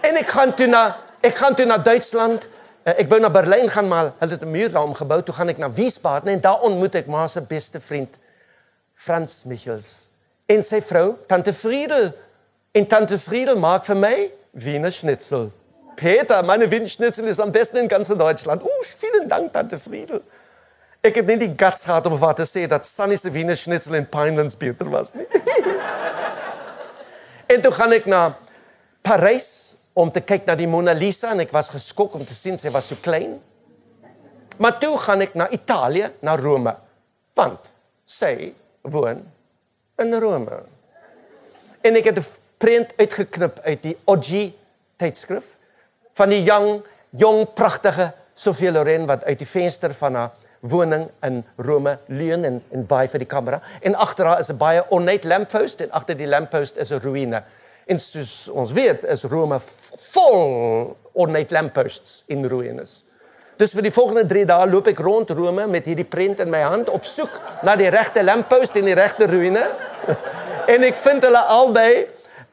En 0.00 0.16
ek 0.16 0.30
gaan 0.32 0.54
toe 0.56 0.66
na 0.66 0.96
ek 1.22 1.36
gaan 1.38 1.54
toe 1.54 1.66
na 1.68 1.76
Duitsland. 1.78 2.48
Eh, 2.84 2.94
Ek 3.02 3.08
wou 3.10 3.20
na 3.20 3.28
Berlyn 3.28 3.68
gaan 3.70 3.88
maar 3.88 4.12
hulle 4.18 4.32
het 4.32 4.42
'n 4.42 4.50
muur 4.50 4.70
daar 4.70 4.84
omgebou. 4.84 5.22
Toe 5.22 5.34
gaan 5.34 5.48
ek 5.48 5.58
na 5.58 5.72
Wiesbaden 5.72 6.32
en 6.32 6.40
daar 6.40 6.60
ontmoet 6.60 6.94
ek 6.94 7.06
ma 7.06 7.26
se 7.26 7.40
beste 7.40 7.80
vriend 7.80 8.16
Frans 8.94 9.44
Michels 9.44 10.08
en 10.46 10.64
sy 10.64 10.80
vrou 10.82 11.16
Tante 11.26 11.52
Friedel. 11.52 12.12
En 12.72 12.86
Tante 12.86 13.18
Friedel 13.18 13.58
maak 13.58 13.84
vir 13.84 13.96
my 13.96 14.30
Wiener 14.50 14.92
Schnitzel. 14.92 15.50
Peter, 15.96 16.42
meine 16.42 16.70
Wiener 16.70 16.88
Schnitzel 16.88 17.26
ist 17.26 17.40
am 17.40 17.52
besten 17.52 17.76
in 17.76 17.88
ganz 17.88 18.08
Deutschland. 18.08 18.62
Oh, 18.62 18.84
vielen 18.98 19.28
Dank 19.28 19.52
Tante 19.52 19.78
Friedel. 19.78 20.22
Ek 21.00 21.14
het 21.14 21.26
nie 21.26 21.36
die 21.36 21.54
guts 21.56 21.84
gehad 21.84 22.06
om 22.06 22.18
haar 22.20 22.34
te 22.34 22.42
sê 22.42 22.66
dat 22.68 22.86
Sunny 22.86 23.16
se 23.16 23.30
Wiener 23.30 23.56
Schnitzel 23.56 23.94
in 23.94 24.06
Pinelands 24.06 24.56
beter 24.56 24.90
was 24.90 25.14
nie. 25.14 25.26
en 27.54 27.60
toe 27.62 27.72
gaan 27.72 27.92
ek 27.92 28.06
na 28.06 28.34
Parys 29.02 29.78
om 29.92 30.10
te 30.10 30.20
kyk 30.20 30.46
na 30.46 30.54
die 30.54 30.68
Mona 30.70 30.92
Lisa 30.92 31.32
en 31.34 31.40
ek 31.40 31.52
was 31.52 31.70
geskok 31.72 32.14
om 32.14 32.24
te 32.26 32.34
sien 32.34 32.58
sy 32.58 32.70
was 32.70 32.90
so 32.90 32.96
klein. 33.02 33.38
Maar 34.60 34.78
toe 34.78 34.96
gaan 34.98 35.24
ek 35.24 35.34
na 35.34 35.48
Italië, 35.50 36.10
na 36.22 36.36
Rome, 36.36 36.74
want 37.34 37.70
sy 38.04 38.52
woon 38.82 39.22
in 40.00 40.14
Rome. 40.20 40.62
En 41.80 41.96
ek 41.96 42.04
het 42.04 42.18
'n 42.18 42.26
prent 42.58 42.92
uitgeknip 42.96 43.60
uit 43.64 43.82
die 43.82 43.96
Oggi 44.04 44.52
tydskrif 44.96 45.56
van 46.12 46.28
die 46.28 46.42
jong, 46.42 46.82
jong 47.10 47.46
pragtige 47.54 48.12
Sofia 48.34 48.70
Loren 48.72 49.06
wat 49.06 49.24
uit 49.24 49.38
die 49.38 49.46
venster 49.46 49.94
van 49.94 50.14
haar 50.14 50.30
woning 50.60 51.08
in 51.24 51.44
Rome 51.56 51.98
leun 52.06 52.44
en 52.44 52.62
en 52.70 52.86
baie 52.86 53.08
vir 53.08 53.18
die 53.18 53.28
kamera 53.28 53.62
en 53.80 53.94
agter 53.94 54.26
haar 54.26 54.40
is 54.40 54.50
'n 54.50 54.56
baie 54.56 54.84
ornate 54.90 55.28
lamppost 55.28 55.80
en 55.80 55.90
agter 55.90 56.16
die 56.16 56.26
lamppost 56.26 56.76
is 56.76 56.90
'n 56.90 57.00
ruïne. 57.00 57.42
En 57.86 57.98
soos 57.98 58.48
ons 58.48 58.72
weet, 58.72 59.04
is 59.04 59.24
Rome 59.24 59.60
vol 60.12 60.96
ornate 61.12 61.54
lampposts 61.54 62.22
in 62.30 62.44
ruïnes. 62.48 63.02
Dus 63.60 63.74
vir 63.76 63.84
die 63.84 63.92
volgende 63.92 64.24
3 64.24 64.46
dae 64.48 64.68
loop 64.70 64.88
ek 64.88 65.02
rond 65.04 65.30
Rome 65.36 65.66
met 65.68 65.88
hierdie 65.88 66.08
prent 66.08 66.40
in 66.40 66.48
my 66.52 66.62
hand 66.64 66.88
op 66.88 67.04
soek 67.04 67.34
na 67.66 67.74
die 67.76 67.90
regte 67.92 68.22
lamppost 68.24 68.78
en 68.80 68.88
die 68.88 68.96
regte 68.96 69.28
ruïne. 69.30 69.64
En 70.70 70.84
ek 70.86 71.00
vind 71.02 71.24
hulle 71.26 71.40
albei 71.50 72.06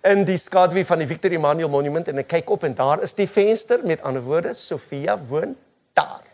in 0.09 0.23
die 0.25 0.39
skaduwee 0.41 0.87
van 0.87 1.03
die 1.03 1.07
Victor 1.07 1.31
Emmanuel 1.35 1.69
Monument 1.69 2.07
en 2.09 2.23
ek 2.23 2.31
kyk 2.31 2.49
op 2.55 2.63
en 2.65 2.73
daar 2.75 3.03
is 3.05 3.13
die 3.13 3.27
venster 3.29 3.83
met 3.85 4.01
ander 4.07 4.23
woorde 4.25 4.55
Sofia 4.57 5.19
woon 5.29 5.53
daar. 5.97 6.26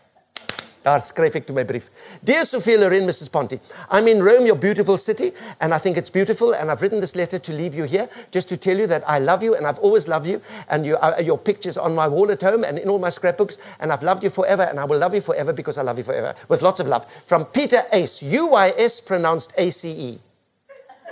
Daar 0.84 1.00
skryf 1.00 1.38
ek 1.38 1.46
toe 1.48 1.54
my 1.56 1.64
brief. 1.64 1.86
Dear 2.22 2.44
Sophia 2.44 2.76
Loren, 2.76 3.06
Mrs. 3.08 3.30
Ponty, 3.32 3.58
I'm 3.90 4.06
in 4.06 4.22
Rome, 4.22 4.44
your 4.44 4.56
beautiful 4.56 4.98
city, 4.98 5.32
and 5.60 5.72
I 5.72 5.78
think 5.78 5.96
it's 5.96 6.10
beautiful. 6.10 6.52
And 6.52 6.70
I've 6.70 6.82
written 6.82 7.00
this 7.00 7.16
letter 7.16 7.38
to 7.38 7.52
leave 7.54 7.74
you 7.74 7.84
here 7.84 8.06
just 8.30 8.50
to 8.50 8.58
tell 8.58 8.76
you 8.76 8.86
that 8.88 9.02
I 9.08 9.18
love 9.18 9.42
you 9.42 9.54
and 9.54 9.66
I've 9.66 9.78
always 9.78 10.08
loved 10.08 10.26
you. 10.26 10.42
And 10.68 10.84
you, 10.84 10.96
uh, 10.96 11.16
your 11.24 11.38
picture's 11.38 11.78
on 11.78 11.94
my 11.94 12.06
wall 12.06 12.30
at 12.30 12.42
home 12.42 12.64
and 12.64 12.78
in 12.78 12.90
all 12.90 12.98
my 12.98 13.08
scrapbooks. 13.08 13.56
And 13.80 13.92
I've 13.92 14.02
loved 14.02 14.22
you 14.24 14.28
forever 14.30 14.64
and 14.64 14.78
I 14.78 14.84
will 14.84 14.98
love 14.98 15.14
you 15.14 15.22
forever 15.22 15.54
because 15.54 15.78
I 15.78 15.82
love 15.82 15.96
you 15.96 16.04
forever. 16.04 16.34
With 16.48 16.60
lots 16.60 16.80
of 16.80 16.86
love. 16.86 17.06
From 17.24 17.46
Peter 17.46 17.82
Ace, 17.92 18.20
UYS 18.20 19.04
pronounced 19.06 19.54
ACE. 19.56 20.18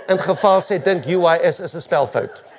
In 0.09 0.17
geval 0.19 0.61
sê 0.61 0.83
dink 0.83 1.05
UYS 1.05 1.61
is 1.63 1.73
'n 1.75 1.81
spelfout. 1.81 2.52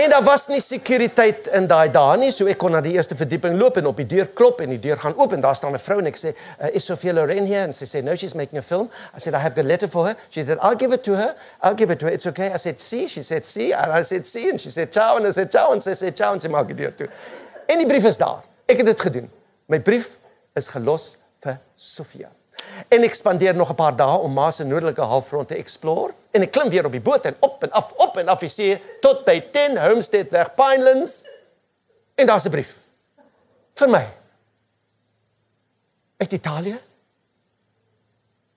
En 0.00 0.10
daar 0.10 0.22
was 0.22 0.46
nie 0.48 0.60
sekuriteit 0.60 1.48
in 1.52 1.66
daai 1.68 1.90
dae 1.92 2.16
nie, 2.16 2.30
so 2.32 2.48
ek 2.48 2.56
kon 2.62 2.72
na 2.72 2.80
die 2.80 2.94
eerste 2.94 3.12
verdieping 3.18 3.58
loop 3.60 3.76
en 3.76 3.90
op 3.90 3.98
die 4.00 4.06
deur 4.08 4.30
klop 4.38 4.62
en 4.64 4.70
die 4.72 4.78
deur 4.80 4.96
gaan 4.96 5.16
oop 5.20 5.34
en 5.36 5.42
daar 5.44 5.56
staan 5.58 5.74
'n 5.76 5.82
vrou 5.86 5.98
en 6.00 6.06
ek 6.06 6.16
sê, 6.16 6.32
uh, 6.32 6.68
"Is 6.72 6.84
Sophia 6.84 7.12
Loren 7.12 7.46
here?" 7.46 7.64
and 7.64 7.76
she 7.76 7.84
said, 7.84 8.04
"No, 8.04 8.14
she's 8.14 8.34
making 8.34 8.58
a 8.58 8.62
film." 8.62 8.88
I 9.14 9.20
said, 9.20 9.34
"I 9.34 9.38
have 9.38 9.60
a 9.60 9.62
letter 9.62 9.88
for 9.88 10.06
her." 10.06 10.16
She 10.30 10.44
said, 10.44 10.58
"I'll 10.62 10.76
give 10.76 10.94
it 10.94 11.02
to 11.02 11.16
her. 11.16 11.34
I'll 11.62 11.74
give 11.74 11.92
it 11.92 11.98
to 11.98 12.06
her. 12.06 12.14
It's 12.14 12.26
okay." 12.26 12.50
I 12.54 12.56
said, 12.56 12.80
"See?" 12.80 13.08
She 13.08 13.22
said, 13.22 13.44
"See?" 13.44 13.74
And 13.74 13.92
I 13.92 14.02
said, 14.02 14.26
"See?" 14.26 14.48
and 14.48 14.58
she 14.60 14.70
said, 14.70 14.90
"Ciao." 14.90 15.16
And 15.16 15.26
I 15.26 15.32
said, 15.32 15.50
"Ciao." 15.50 15.72
And 15.72 15.82
she 15.82 15.94
said, 15.94 16.16
"Ciao." 16.16 16.32
En 16.32 16.40
sy 16.40 16.48
maak 16.48 16.66
die 16.66 16.76
deur 16.76 16.94
toe. 16.96 17.08
En 17.66 17.78
die 17.78 17.86
brief 17.86 18.04
is 18.04 18.16
daar. 18.16 18.42
Ek 18.66 18.76
het 18.76 18.86
dit 18.86 19.00
gedoen. 19.00 19.30
My 19.66 19.80
brief 19.80 20.08
is 20.54 20.68
gelos 20.68 21.16
vir 21.42 21.60
Sophia. 21.74 22.30
En 22.88 23.02
ek 23.02 23.14
spandeer 23.14 23.54
nog 23.54 23.70
'n 23.70 23.74
paar 23.74 23.96
dae 23.96 24.18
om 24.18 24.32
ma 24.32 24.50
se 24.50 24.64
noordelike 24.64 25.00
halfrond 25.00 25.48
te 25.48 25.54
explore 25.54 26.12
en 26.30 26.42
ek 26.42 26.50
klim 26.50 26.68
weer 26.68 26.84
op 26.84 26.92
die 26.92 27.00
boot 27.00 27.24
en 27.24 27.36
op 27.38 27.62
en 27.62 27.70
af 27.70 27.92
op 27.96 28.16
en 28.16 28.28
af 28.28 28.38
die 28.38 28.48
see 28.48 28.80
tot 29.00 29.24
by 29.24 29.40
10 29.52 29.78
Homestead 29.78 30.30
weg 30.30 30.54
Pinelands. 30.54 31.24
En 32.14 32.26
daar's 32.26 32.44
'n 32.44 32.50
brief 32.50 32.76
vir 33.74 33.88
my. 33.88 34.08
Uit 36.16 36.32
Italië 36.32 36.80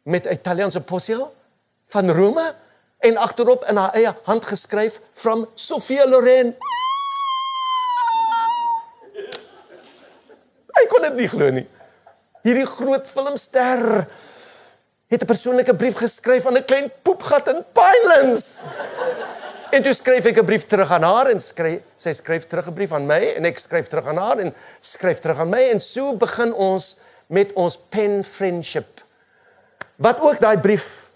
met 0.04 0.26
'n 0.26 0.34
Italiaanse 0.34 0.82
postil 0.82 1.36
van 1.88 2.12
Rome 2.12 2.56
en 2.98 3.18
agterop 3.18 3.66
in 3.66 3.76
haar 3.76 3.94
eie 3.94 4.16
hand 4.24 4.46
geskryf 4.46 5.00
from 5.14 5.48
Sofia 5.54 6.08
Loren. 6.08 6.56
Ek 10.74 10.90
kon 10.90 11.02
dit 11.02 11.16
nie 11.16 11.28
glo 11.28 11.50
nie. 11.50 11.68
Hierdie 12.44 12.68
groot 12.68 13.08
filmster 13.08 14.08
het 15.08 15.22
'n 15.22 15.26
persoonlike 15.26 15.76
brief 15.76 15.96
geskryf 15.96 16.46
aan 16.46 16.58
'n 16.58 16.66
klein 16.66 16.92
poepgat 17.02 17.48
in 17.48 17.64
Pinelands. 17.74 18.60
En 19.72 19.84
toe 19.84 19.94
skryf 19.94 20.26
ek 20.26 20.38
'n 20.38 20.46
brief 20.46 20.66
terug 20.66 20.92
aan 20.92 21.04
haar 21.04 21.28
en 21.28 21.40
skryf 21.42 21.82
sy 21.96 22.14
skryf 22.14 22.46
terug 22.48 22.68
'n 22.68 22.74
brief 22.74 22.92
aan 22.92 23.06
my 23.06 23.34
en 23.36 23.46
ek 23.46 23.58
skryf 23.60 23.88
terug 23.88 24.06
aan 24.06 24.18
haar 24.18 24.38
en 24.38 24.54
skryf 24.80 25.20
terug 25.20 25.40
aan 25.40 25.50
my 25.50 25.70
en 25.70 25.80
so 25.80 26.16
begin 26.16 26.54
ons 26.54 27.00
met 27.28 27.54
ons 27.54 27.78
pen 27.90 28.24
friendship. 28.24 29.02
Wat 29.96 30.20
ook 30.20 30.40
daai 30.40 30.60
brief 30.60 31.10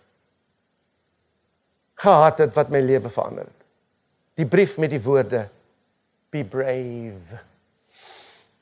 gehad 1.94 2.38
het 2.38 2.54
wat 2.54 2.70
my 2.70 2.80
lewe 2.80 3.10
verander 3.10 3.44
het. 3.44 3.62
Die 4.34 4.46
brief 4.46 4.78
met 4.78 4.90
die 4.90 5.02
woorde 5.02 5.48
be 6.30 6.44
brave. 6.44 7.42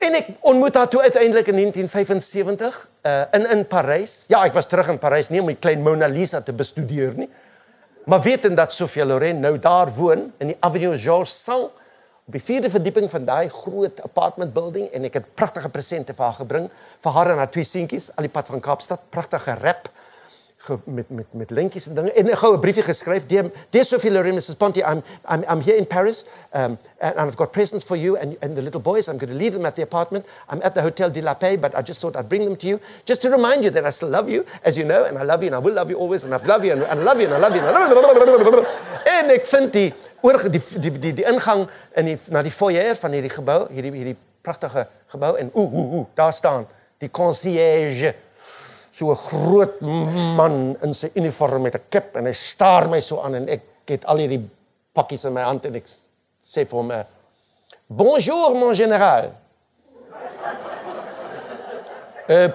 En 0.06 0.14
ek 0.14 0.28
ontmoet 0.46 0.76
haar 0.78 0.88
toe 0.88 1.00
uiteindelik 1.02 1.48
in 1.50 1.56
1975 1.58 2.76
uh 3.02 3.22
in 3.34 3.46
in 3.50 3.64
Parys. 3.66 4.12
Ja, 4.30 4.44
ek 4.46 4.54
was 4.54 4.68
terug 4.70 4.88
in 4.92 5.00
Parys 5.02 5.32
nie 5.32 5.40
om 5.42 5.50
die 5.50 5.58
klein 5.58 5.82
Mona 5.82 6.06
Lisa 6.06 6.40
te 6.46 6.54
bestudeer 6.54 7.16
nie. 7.18 7.28
Maar 8.06 8.22
wetend 8.22 8.56
dat 8.56 8.72
Sophia 8.72 9.04
Loren 9.04 9.40
nou 9.42 9.56
daar 9.58 9.90
woon 9.94 10.28
in 10.38 10.52
die 10.52 10.56
Avenue 10.60 10.98
Georges 10.98 11.34
Saint 11.42 11.72
op 12.26 12.34
die 12.34 12.42
vierde 12.42 12.70
verdieping 12.70 13.10
van 13.10 13.26
daai 13.26 13.48
groot 13.50 14.00
apartment 14.02 14.54
building 14.54 14.86
en 14.94 15.08
ek 15.08 15.18
het 15.18 15.26
pragtige 15.34 15.70
presente 15.74 16.14
vir 16.14 16.26
haar 16.26 16.38
gebring 16.38 16.70
vir 17.02 17.18
haar 17.18 17.32
en 17.32 17.42
haar 17.42 17.50
twee 17.54 17.66
seentjies 17.66 18.12
al 18.14 18.26
die 18.26 18.34
pad 18.34 18.50
van 18.50 18.62
Kaapstad, 18.62 19.02
pragtige 19.10 19.58
rap 19.58 19.90
met 20.84 21.10
met 21.10 21.26
met 21.30 21.50
linkies 21.50 21.86
en 21.88 21.94
dinge 21.94 22.12
en 22.12 22.26
'n 22.26 22.36
goue 22.36 22.58
briefie 22.58 22.82
geskryf 22.82 23.26
dear, 23.26 23.50
dear 23.70 23.84
Sophie 23.84 24.10
Loren 24.10 24.34
Mrs 24.34 24.56
Ponty. 24.56 24.80
I'm 24.80 25.02
I'm 25.30 25.44
I'm 25.48 25.60
here 25.60 25.76
in 25.76 25.86
Paris. 25.86 26.24
Um 26.52 26.78
and, 26.98 27.18
I've 27.20 27.36
got 27.36 27.52
presents 27.52 27.84
for 27.84 27.96
you 27.96 28.16
and 28.16 28.36
and 28.40 28.56
the 28.56 28.62
little 28.62 28.80
boys. 28.80 29.08
I'm 29.08 29.18
going 29.18 29.32
to 29.32 29.38
leave 29.38 29.52
them 29.52 29.66
at 29.66 29.74
the 29.74 29.82
apartment. 29.82 30.24
I'm 30.48 30.62
at 30.62 30.74
the 30.74 30.82
Hotel 30.82 31.10
de 31.10 31.20
la 31.20 31.34
Paix 31.34 31.60
but 31.60 31.74
I 31.74 31.82
just 31.82 32.00
thought 32.00 32.16
I'd 32.16 32.28
bring 32.28 32.44
them 32.44 32.56
to 32.56 32.66
you 32.66 32.80
just 33.04 33.22
to 33.22 33.30
remind 33.30 33.64
you 33.64 33.70
that 33.70 33.84
I 33.84 33.90
still 33.90 34.08
love 34.08 34.28
you 34.28 34.44
as 34.64 34.76
you 34.76 34.84
know 34.84 35.04
and 35.04 35.18
I 35.18 35.22
love 35.22 35.42
you 35.42 35.48
and 35.48 35.56
I 35.56 35.58
will 35.58 35.74
love 35.74 35.90
you 35.90 35.98
always 35.98 36.24
and 36.24 36.34
I 36.34 36.38
love 36.44 36.64
you 36.64 36.72
and 36.72 36.82
I 36.84 36.94
love 36.94 37.20
you 37.20 37.26
and 37.26 37.34
I 37.34 37.38
love 37.38 37.54
you 37.54 37.60
and 37.60 37.68
I 37.68 38.44
love 38.44 38.54
you 38.54 38.66
en 39.06 39.30
ek 39.30 39.46
vind 39.46 39.72
die 39.72 39.92
die 40.50 40.60
die 40.82 40.90
die 40.98 41.12
die 41.20 41.26
ingang 41.26 41.66
in 41.96 42.10
die 42.10 42.16
na 42.34 42.42
die 42.42 42.52
foyer 42.52 42.96
van 42.98 43.14
hierdie 43.14 43.32
gebou 43.32 43.66
hierdie 43.70 43.92
hierdie 43.94 44.16
pragtige 44.42 44.86
gebou 45.12 45.34
en 45.40 45.50
ooh 45.54 45.66
ooh 45.66 45.94
ooh 45.98 46.06
daar 46.18 46.34
staan 46.34 46.66
die 47.02 47.10
concierge 47.10 48.14
so 48.96 49.12
'n 49.12 49.18
groot 49.28 49.80
man 49.80 50.76
in 50.82 50.94
sy 50.94 51.10
uniform 51.20 51.62
met 51.62 51.76
'n 51.76 51.84
kip 51.90 52.16
en 52.16 52.26
hy 52.26 52.32
staar 52.32 52.88
my 52.88 53.00
so 53.00 53.20
aan 53.20 53.34
en 53.34 53.48
ek 53.48 53.62
het 53.86 54.04
al 54.04 54.16
hierdie 54.24 54.48
pakkies 54.96 55.24
in 55.28 55.34
my 55.36 55.42
hand 55.44 55.64
en 55.66 55.74
ek 55.76 55.86
sê 56.40 56.64
vir 56.64 56.78
hom 56.78 56.92
Bonjour 57.88 58.54
mon 58.54 58.74
général. 58.74 59.30
Euh 62.28 62.48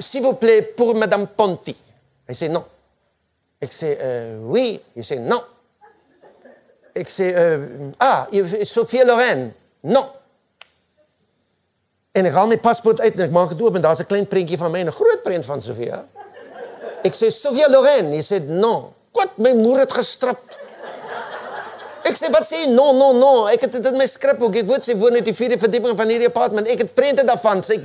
s'il 0.00 0.22
vous 0.22 0.34
plaît 0.34 0.62
pour 0.62 0.92
madame 0.94 1.28
Ponty. 1.28 1.76
Hy 2.28 2.34
sê 2.34 2.48
non. 2.48 2.64
Ek 3.62 3.70
sê 3.70 3.96
euh 4.00 4.40
oui, 4.42 4.80
hy 4.96 5.02
sê 5.06 5.20
non. 5.20 5.38
Ek 6.94 7.10
sê 7.10 7.30
euh 7.30 7.92
ah, 8.00 8.26
Sophie 8.64 9.04
Lorraine. 9.04 9.52
Non. 9.84 10.10
En 12.14 12.28
ek 12.28 12.36
haal 12.36 12.46
my 12.46 12.60
paspoort 12.62 13.00
uit 13.02 13.16
en 13.16 13.24
ek 13.24 13.32
maak 13.34 13.56
dit 13.56 13.62
oop 13.64 13.74
en 13.74 13.82
daar's 13.82 13.98
'n 13.98 14.06
klein 14.06 14.26
prentjie 14.30 14.58
van 14.58 14.70
my 14.70 14.80
en 14.80 14.86
'n 14.86 14.98
groot 15.00 15.22
prent 15.22 15.44
van 15.44 15.60
Sofia. 15.60 16.04
Ek 17.02 17.14
sê 17.14 17.30
Sofia 17.30 17.68
Loren, 17.68 18.12
hy 18.12 18.22
sê 18.22 18.38
no. 18.40 18.92
Wat 19.12 19.36
my 19.36 19.52
moeder 19.52 19.80
het 19.80 19.92
gestrap. 19.92 20.38
Ek 22.04 22.16
sê 22.16 22.30
wat 22.30 22.44
sê 22.44 22.56
jy? 22.62 22.66
No, 22.66 22.92
no, 22.92 23.12
no. 23.12 23.46
Ek 23.46 23.60
het 23.62 23.72
dit 23.72 23.86
in 23.86 23.96
my 23.96 24.06
skripboek. 24.06 24.56
Ek 24.56 24.66
weet 24.66 24.84
sy 24.84 24.94
woon 24.94 25.12
net 25.12 25.24
die 25.24 25.34
vierde 25.34 25.58
verdieping 25.58 25.96
van 25.96 26.08
hierdie 26.08 26.28
apartment. 26.28 26.68
Ek 26.68 26.78
het 26.78 26.94
prente 26.94 27.24
daarvan. 27.24 27.62
Sy 27.64 27.80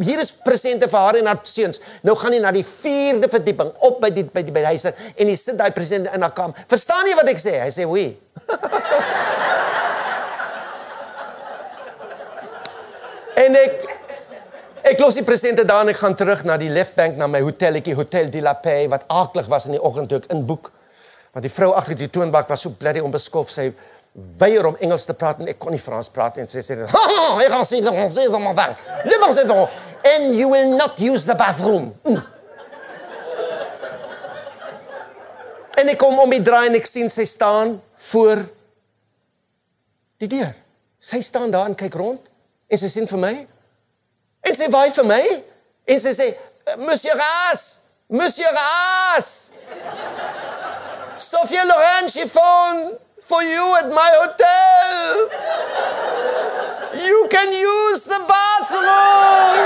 hier 0.00 0.18
is 0.18 0.30
presente 0.30 0.88
vir 0.88 0.98
haar 0.98 1.16
en 1.16 1.26
haar 1.26 1.40
seuns. 1.42 1.80
Nou 2.02 2.16
gaan 2.16 2.32
jy 2.32 2.40
na 2.40 2.52
die 2.52 2.64
vierde 2.64 3.28
verdieping 3.28 3.72
op 3.80 4.00
by 4.00 4.10
die 4.10 4.24
by 4.24 4.42
die 4.42 4.52
by 4.52 4.60
die 4.60 4.66
huise 4.66 4.94
en 5.16 5.26
jy 5.28 5.36
sit 5.36 5.58
daai 5.58 5.72
presente 5.72 6.10
in 6.14 6.22
haar 6.22 6.32
kamer. 6.32 6.54
Verstaan 6.68 7.06
jy 7.06 7.14
wat 7.16 7.28
ek 7.28 7.38
sê? 7.38 7.60
Hy 7.60 7.70
sê, 7.70 7.84
"Wie?" 7.84 8.16
En 13.40 13.56
ek 13.56 13.86
ek 14.90 14.98
los 15.00 15.16
die 15.16 15.24
presente 15.24 15.64
daar 15.68 15.84
en 15.84 15.92
ek 15.92 16.00
gaan 16.00 16.16
terug 16.18 16.42
na 16.48 16.56
die 16.60 16.70
left 16.72 16.96
bank 16.96 17.16
na 17.20 17.28
my 17.30 17.40
hotelletjie 17.44 17.94
Hotel 17.96 18.30
de 18.32 18.42
la 18.44 18.56
Paix 18.58 18.88
wat 18.92 19.06
aaklig 19.12 19.48
was 19.48 19.68
in 19.68 19.76
die 19.76 19.82
oggend 19.82 20.10
toe 20.10 20.18
ek 20.20 20.28
inboek. 20.34 20.70
Want 21.32 21.46
die 21.46 21.52
vrou 21.52 21.70
agter 21.78 21.96
die 21.96 22.10
toonbank 22.12 22.50
was 22.50 22.64
so 22.66 22.74
bloody 22.74 23.02
onbeskof. 23.04 23.52
Sy 23.52 23.70
weier 24.40 24.66
om 24.66 24.76
Engels 24.82 25.06
te 25.06 25.14
praat 25.14 25.40
en 25.40 25.52
ek 25.52 25.60
kon 25.62 25.72
nie 25.72 25.80
Frans 25.80 26.10
praat 26.12 26.36
nie 26.36 26.44
en 26.44 26.50
sy 26.50 26.64
sê. 26.66 26.76
Ha, 26.90 27.04
ek 27.44 27.52
gaan 27.52 27.68
sien 27.68 27.86
dan 27.86 28.12
sê 28.12 28.26
dan 28.32 28.44
maar 28.44 28.56
dan. 28.58 28.76
Liever 29.06 29.36
sê 29.36 29.46
dan 29.48 29.64
and 30.10 30.34
you 30.34 30.48
will 30.50 30.74
not 30.74 31.00
use 31.00 31.28
the 31.28 31.36
bathroom. 31.38 31.92
Mm. 32.08 32.22
En 35.80 35.92
ek 35.92 36.00
kom 36.00 36.18
om 36.20 36.32
die 36.34 36.42
draai 36.44 36.66
en 36.72 36.80
ek 36.80 36.88
sien 36.88 37.08
sy 37.12 37.24
staan 37.28 37.78
voor 38.10 38.42
die 40.20 40.28
deur. 40.28 40.50
Sy 41.00 41.22
staan 41.24 41.52
daar 41.54 41.70
en 41.70 41.78
kyk 41.78 41.96
rond 41.96 42.29
en 42.70 42.78
sy 42.78 42.88
sien 42.88 43.08
vir 43.10 43.18
my. 43.18 43.34
En 44.46 44.56
sy 44.56 44.68
waai 44.70 44.90
vir 44.94 45.06
my 45.08 45.22
en 45.90 46.00
sy 46.02 46.14
sê 46.14 46.30
Monsieur 46.78 47.16
Ras, 47.18 47.80
Monsieur 48.08 48.50
Ras. 48.54 49.50
Sophia 51.18 51.64
Loren 51.66 52.08
she 52.08 52.26
phone 52.26 52.96
for 53.26 53.42
you 53.42 53.76
at 53.76 53.88
my 53.90 54.10
hotel. 54.22 55.28
You 57.04 57.26
can 57.30 57.52
use 57.52 58.02
the 58.04 58.20
bathroom. 58.30 59.58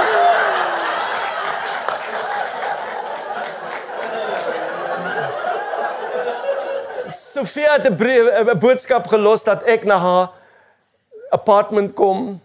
Sophia 7.11 7.73
het 7.77 7.87
'n 7.91 8.49
'n 8.49 8.59
boodskap 8.59 9.07
gelos 9.07 9.43
dat 9.45 9.63
ek 9.65 9.85
na 9.85 9.99
haar 9.99 10.31
apartment 11.31 11.95
kom 11.95 12.41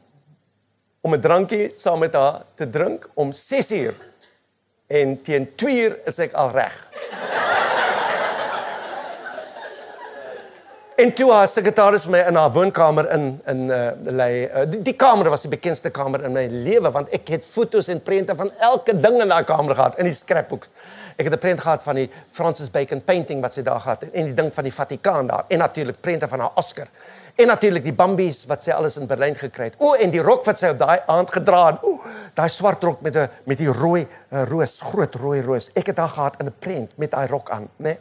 om 1.01 1.13
'n 1.13 1.21
drankie 1.21 1.73
saam 1.75 1.99
met 1.99 2.13
haar 2.13 2.41
te 2.55 2.69
drink 2.69 3.09
om 3.13 3.31
6 3.31 3.71
uur. 3.71 3.93
En 4.87 5.21
teen 5.21 5.55
2 5.55 5.81
uur 5.83 5.99
is 6.05 6.19
ek 6.19 6.33
al 6.33 6.51
reg. 6.51 6.87
En 10.99 11.13
toe 11.15 11.29
haar 11.31 11.47
sekretaris 11.47 12.05
my 12.11 12.19
in 12.27 12.35
haar 12.35 12.51
woonkamer 12.51 13.07
in 13.15 13.27
in 13.47 13.69
uh 13.71 13.91
lê. 14.03 14.31
Uh, 14.43 14.65
die, 14.67 14.81
die 14.81 14.93
kamer 14.99 15.29
was 15.31 15.45
die 15.45 15.51
bekendste 15.51 15.89
kamer 15.95 16.25
in 16.27 16.33
my 16.35 16.43
lewe 16.51 16.91
want 16.91 17.13
ek 17.15 17.29
het 17.31 17.45
fotos 17.53 17.87
en 17.87 18.01
prente 18.03 18.35
van 18.35 18.51
elke 18.57 18.99
ding 18.99 19.21
in 19.21 19.31
daai 19.31 19.45
kamer 19.47 19.75
gehad 19.75 19.95
in 19.97 20.09
die 20.09 20.13
scrapbooks. 20.13 20.67
Ek 21.15 21.29
het 21.29 21.33
'n 21.33 21.39
prent 21.39 21.61
gehad 21.61 21.83
van 21.83 21.95
die 21.95 22.09
Francis 22.31 22.69
Bacon 22.69 23.01
painting 23.01 23.41
wat 23.41 23.53
sy 23.53 23.61
daar 23.61 23.79
gehad 23.79 24.01
het 24.01 24.11
en 24.13 24.25
die 24.25 24.33
ding 24.33 24.51
van 24.53 24.63
die 24.63 24.73
Vatikaan 24.73 25.27
daar 25.27 25.45
en 25.47 25.57
natuurlik 25.57 26.01
prente 26.01 26.27
van 26.27 26.39
haar 26.39 26.51
Oscar. 26.55 26.87
En 27.39 27.47
natuurlik 27.47 27.85
die 27.87 27.95
Bambies 27.95 28.41
wat 28.49 28.65
sy 28.65 28.73
alles 28.75 28.97
in 28.99 29.07
Berlyn 29.07 29.37
gekry 29.39 29.69
het. 29.69 29.75
O 29.79 29.93
en 29.95 30.11
die 30.11 30.19
rok 30.19 30.43
wat 30.43 30.59
sy 30.59 30.73
op 30.73 30.79
daai 30.81 30.97
aand 31.07 31.29
gedra 31.31 31.61
het. 31.69 31.85
O, 31.87 32.01
daai 32.35 32.49
swart 32.51 32.83
rok 32.83 32.99
met 33.05 33.15
'n 33.15 33.29
met 33.47 33.57
die 33.57 33.71
rooi 33.71 34.01
uh, 34.03 34.43
roos, 34.49 34.81
groot 34.83 35.15
rooi 35.15 35.39
roos. 35.41 35.69
Ek 35.73 35.87
het 35.87 35.97
haar 35.97 36.11
gehad 36.11 36.35
in 36.39 36.47
'n 36.47 36.55
prent 36.59 36.97
met 36.97 37.11
daai 37.11 37.27
rok 37.27 37.49
aan, 37.49 37.69
né? 37.77 37.95
Nee? 37.95 37.97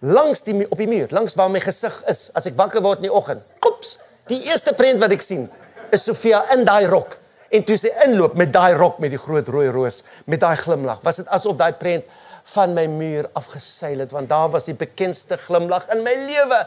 Langs 0.00 0.42
die 0.42 0.66
op 0.70 0.78
die 0.78 0.88
muur, 0.88 1.06
langs 1.10 1.34
waar 1.34 1.50
my 1.50 1.60
gesig 1.60 2.02
is 2.08 2.30
as 2.34 2.46
ek 2.46 2.56
wakker 2.56 2.82
word 2.82 2.98
in 2.98 3.02
die 3.02 3.12
oggend. 3.12 3.42
Oeps, 3.66 3.98
die 4.26 4.42
eerste 4.42 4.74
prent 4.74 4.98
wat 4.98 5.10
ek 5.10 5.22
sien 5.22 5.50
is 5.92 6.04
Sofia 6.04 6.44
in 6.52 6.64
daai 6.64 6.86
rok. 6.86 7.18
En 7.50 7.64
toe 7.64 7.76
sy 7.76 7.92
inloop 8.04 8.34
met 8.34 8.52
daai 8.52 8.74
rok 8.74 8.98
met 8.98 9.10
die 9.10 9.18
groot 9.18 9.48
rooi 9.48 9.68
roos, 9.68 10.02
met 10.24 10.40
daai 10.40 10.56
glimlag, 10.56 10.98
was 11.02 11.16
dit 11.16 11.28
asof 11.28 11.56
daai 11.56 11.72
prent 11.72 12.04
van 12.44 12.74
my 12.74 12.86
muur 12.86 13.28
afgeseil 13.32 13.98
het 13.98 14.10
want 14.10 14.28
daar 14.28 14.50
was 14.50 14.64
die 14.64 14.74
bekendste 14.74 15.36
glimlag 15.36 15.86
in 15.94 16.02
my 16.02 16.14
lewe 16.26 16.66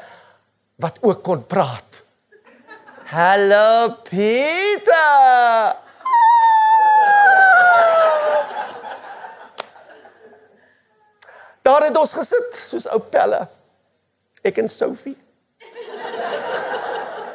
wat 0.76 0.98
ook 1.02 1.24
kon 1.24 1.48
praat. 1.48 2.04
Hallo 3.14 3.90
Pieter. 4.10 5.76
Daar 11.62 11.86
het 11.86 11.98
ons 11.98 12.14
gesit 12.18 12.58
soos 12.58 12.88
ou 12.90 12.98
pelle. 13.14 13.44
Ek 14.42 14.58
en 14.64 14.70
Sophie. 14.70 15.14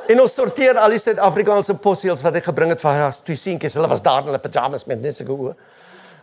En 0.08 0.24
ons 0.24 0.34
sorteer 0.34 0.80
al 0.82 0.96
die 0.96 0.98
Suid-Afrikaanse 0.98 1.78
posseels 1.78 2.26
wat 2.26 2.40
ek 2.40 2.50
gebring 2.50 2.74
het 2.74 2.82
vir 2.82 2.98
haar 2.98 3.14
twee 3.22 3.38
seentjies. 3.38 3.78
Hulle 3.78 3.92
was 3.94 4.02
daar 4.02 4.26
in 4.26 4.32
hulle 4.32 4.42
pyjamas 4.42 4.82
met 4.90 4.98
net 5.04 5.14
sulke 5.14 5.36
oë. 5.36 5.54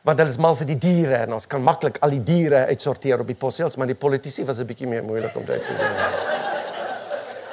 Want 0.04 0.20
hulle 0.20 0.36
is 0.36 0.42
mal 0.42 0.60
vir 0.60 0.74
die 0.74 0.82
diere 0.84 1.22
en 1.24 1.40
ons 1.40 1.48
kan 1.48 1.64
maklik 1.64 2.02
al 2.04 2.12
die 2.18 2.26
diere 2.28 2.66
uitsorteer 2.74 3.24
op 3.24 3.32
die 3.32 3.40
posseels, 3.40 3.80
maar 3.80 3.88
die 3.88 3.96
politici 3.96 4.44
was 4.44 4.60
'n 4.60 4.68
bietjie 4.68 4.92
meer 4.92 5.04
moeilik 5.04 5.36
om 5.36 5.46
dit 5.48 5.64
te 5.64 5.80
doen. 5.80 6.45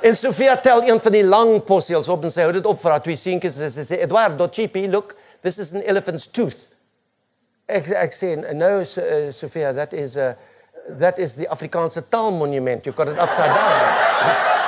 En 0.03 0.17
Sofia 0.17 0.57
tel 0.57 0.83
een 0.83 1.01
van 1.01 1.13
die 1.13 1.25
lang 1.25 1.65
posseels 1.65 2.09
op 2.11 2.25
en 2.27 2.31
sy 2.35 2.43
hou 2.43 2.53
dit 2.53 2.67
op 2.67 2.81
vir 2.83 2.91
haar 2.91 3.03
twee 3.05 3.17
seentjies 3.17 3.59
en 3.63 3.71
sy 3.71 3.85
sê 3.87 4.01
Eduardo 4.03 4.49
Chipi, 4.51 4.89
look, 4.91 5.15
this 5.47 5.61
is 5.63 5.71
an 5.79 5.83
elephant's 5.87 6.27
tooth. 6.27 6.59
Ek 7.71 7.87
ek 7.95 8.11
sê 8.17 8.35
no 8.59 8.81
uh, 8.83 9.31
Sofia, 9.31 9.71
that 9.73 9.95
is 9.95 10.17
a 10.19 10.33
uh, 10.33 10.35
that 10.99 11.19
is 11.23 11.37
the 11.37 11.47
Afrikaanse 11.47 12.03
taalmonument. 12.11 12.87
You 12.87 12.93
got 12.93 13.07
it 13.09 13.19
upside 13.19 13.47
down. 13.55 13.63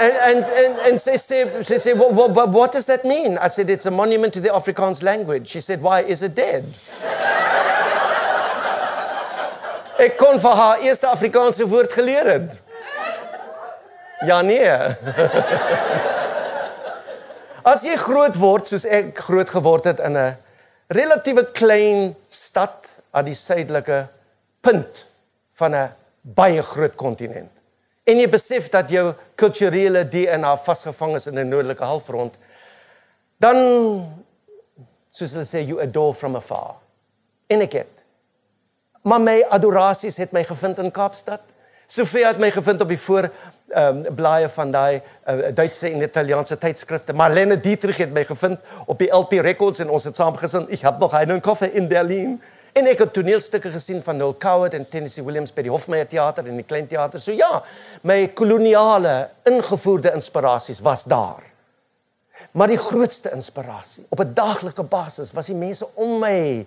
and 0.00 0.44
and 0.44 0.78
and, 0.78 1.00
say, 1.00 1.16
say, 1.18 1.62
say, 1.62 1.78
say 1.78 1.92
what, 1.92 2.14
what, 2.14 2.48
what 2.48 2.72
does 2.72 2.86
that 2.86 3.04
mean? 3.04 3.36
I 3.36 3.48
said, 3.48 3.68
it's 3.68 3.84
a 3.84 3.90
monument 3.90 4.32
to 4.32 4.40
the 4.40 4.48
Afrikaans 4.48 5.02
language. 5.02 5.48
She 5.48 5.60
said, 5.60 5.82
why 5.82 6.00
is 6.00 6.22
it 6.22 6.34
dead? 6.34 6.72
Ek 10.02 10.16
kon 10.18 10.40
vir 10.42 10.56
haar 10.58 10.80
eerste 10.82 11.06
Afrikaanse 11.06 11.62
woord 11.70 11.92
geleer 11.94 12.26
het. 12.26 12.56
Ja 14.26 14.40
nee. 14.42 14.66
As 17.72 17.84
jy 17.86 17.94
groot 18.00 18.34
word 18.40 18.66
soos 18.66 18.82
ek 18.82 19.14
groot 19.28 19.52
geword 19.54 19.86
het 19.86 20.02
in 20.02 20.18
'n 20.18 20.34
relatiewe 20.90 21.44
klein 21.54 22.16
stad 22.28 22.90
aan 23.14 23.30
die 23.30 23.38
suidelike 23.38 24.08
punt 24.60 25.06
van 25.54 25.74
'n 25.74 25.94
baie 26.22 26.62
groot 26.62 26.98
kontinent. 26.98 27.52
En 28.04 28.18
jy 28.18 28.26
besef 28.26 28.68
dat 28.68 28.90
jou 28.90 29.14
kulturele 29.36 30.04
DNA 30.04 30.56
vasgevang 30.56 31.14
is 31.14 31.26
in 31.26 31.38
'n 31.38 31.48
noordelike 31.48 31.84
halfrond, 31.84 32.34
dan 33.38 33.56
soos 35.10 35.32
hulle 35.32 35.46
sê 35.46 35.62
you 35.62 35.80
adore 35.80 36.14
from 36.14 36.36
afar. 36.36 36.74
En 37.46 37.60
ek 37.60 37.72
het 37.72 37.91
Maar 39.02 39.20
my 39.20 39.40
adorasies 39.50 40.16
het 40.16 40.32
my 40.32 40.44
gevind 40.46 40.78
in 40.78 40.90
Kaapstad. 40.94 41.40
Sofia 41.90 42.28
het 42.30 42.38
my 42.38 42.50
gevind 42.54 42.80
op 42.80 42.88
die 42.88 43.00
voor 43.00 43.30
ehm 43.72 44.02
um, 44.06 44.14
blaaie 44.14 44.48
van 44.52 44.70
daai 44.70 45.00
uh, 45.00 45.48
Duitse 45.54 45.88
en 45.88 46.02
Italiaanse 46.02 46.58
tydskrifte. 46.58 47.12
Marlene 47.12 47.56
Dietrich 47.60 47.96
het 47.96 48.12
my 48.12 48.24
gevind 48.24 48.60
op 48.86 48.98
die 48.98 49.08
LP 49.10 49.32
Records 49.32 49.80
en 49.80 49.88
ons 49.90 50.04
het 50.04 50.16
saam 50.16 50.36
gesin. 50.36 50.68
Ek 50.68 50.84
het 50.84 50.98
nog 50.98 51.14
einen 51.16 51.40
koffer 51.40 51.74
in 51.74 51.88
Berlin. 51.88 52.36
En 52.72 52.86
ek 52.88 52.98
het 52.98 53.12
toneelstukke 53.12 53.72
gesien 53.72 54.02
van 54.02 54.16
Noel 54.16 54.36
Coward 54.40 54.76
en 54.76 54.84
Tennessee 54.88 55.24
Williams 55.24 55.52
by 55.52 55.64
die 55.66 55.72
Hofmeyer 55.72 56.06
Theater 56.08 56.46
en 56.46 56.60
die 56.60 56.64
Klein 56.68 56.86
Theater. 56.88 57.20
So 57.20 57.32
ja, 57.32 57.62
my 58.02 58.28
koloniale 58.28 59.30
ingevoerde 59.48 60.12
inspirasies 60.14 60.80
was 60.80 61.04
daar. 61.04 61.42
Maar 62.52 62.68
die 62.68 62.80
grootste 62.80 63.32
inspirasie 63.32 64.04
op 64.08 64.20
'n 64.20 64.34
daaglikse 64.34 64.82
basis 64.82 65.32
was 65.32 65.46
die 65.46 65.56
mense 65.56 65.88
om 65.94 66.18
my 66.20 66.66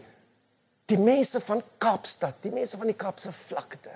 Die 0.86 0.98
mense 1.02 1.42
van 1.42 1.64
Kaapstad, 1.82 2.38
die 2.46 2.54
mense 2.54 2.78
van 2.78 2.90
die 2.92 2.98
Kaapse 2.98 3.32
vlakte 3.34 3.94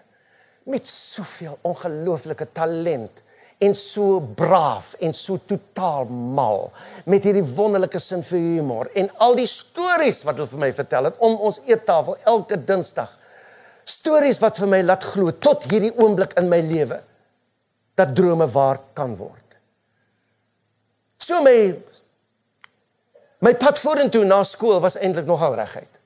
met 0.69 0.87
soveel 0.89 1.57
ongelooflike 1.65 2.49
talent 2.53 3.21
en 3.59 3.75
so 3.75 4.19
braaf 4.21 4.93
en 5.03 5.13
so 5.13 5.39
totaal 5.49 6.07
mal 6.09 6.69
met 7.09 7.25
hierdie 7.27 7.43
wonderlike 7.43 7.99
sin 8.01 8.23
vir 8.23 8.39
humor 8.39 8.89
en 8.97 9.09
al 9.25 9.35
die 9.39 9.47
stories 9.49 10.21
wat 10.27 10.39
hulle 10.39 10.51
vir 10.51 10.61
my 10.63 10.69
vertel 10.77 11.09
het 11.09 11.19
om 11.25 11.35
ons 11.49 11.59
eettafel 11.67 12.17
elke 12.29 12.57
Dinsdag. 12.57 13.11
Stories 13.89 14.39
wat 14.41 14.59
vir 14.61 14.71
my 14.71 14.81
laat 14.85 15.05
glo 15.11 15.33
tot 15.33 15.67
hierdie 15.69 15.93
oomblik 15.97 16.37
in 16.39 16.49
my 16.51 16.61
lewe 16.63 17.01
dat 17.99 18.15
drome 18.15 18.47
waar 18.53 18.79
kan 18.95 19.15
word. 19.19 19.59
So 21.19 21.43
my 21.43 21.57
my 23.43 23.53
pad 23.59 23.79
vorentoe 23.79 24.25
na 24.27 24.41
skool 24.47 24.79
was 24.83 24.97
eintlik 24.99 25.27
nogal 25.27 25.57
reguit 25.59 25.98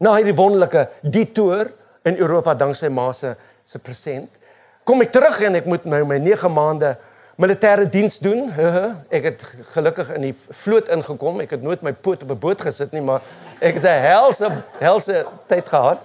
na 0.00 0.14
hierdie 0.16 0.36
wonderlike 0.36 0.86
detour 1.04 1.68
in 2.08 2.16
Europa 2.16 2.54
danksy 2.56 2.88
ma 2.88 3.12
se 3.12 3.34
se 3.64 3.78
present. 3.78 4.28
Kom 4.84 5.02
ek 5.04 5.12
terug 5.12 5.40
en 5.44 5.58
ek 5.60 5.66
moet 5.68 5.84
my 5.84 6.00
my 6.08 6.18
9 6.18 6.48
maande 6.50 6.94
militêre 7.40 7.84
diens 7.88 8.16
doen. 8.18 8.48
Ek 9.12 9.28
het 9.28 9.42
gelukkig 9.74 10.14
in 10.16 10.30
die 10.30 10.34
vloot 10.62 10.88
ingekom. 10.88 11.42
Ek 11.44 11.52
het 11.56 11.62
nooit 11.64 11.84
my 11.84 11.92
poot 11.92 12.22
op 12.24 12.30
'n 12.32 12.40
boot 12.40 12.60
gesit 12.60 12.92
nie, 12.92 13.04
maar 13.04 13.20
ek 13.60 13.74
het 13.74 13.84
'n 13.84 14.02
helse 14.08 14.48
helse 14.80 15.26
tyd 15.46 15.68
gehad. 15.68 16.00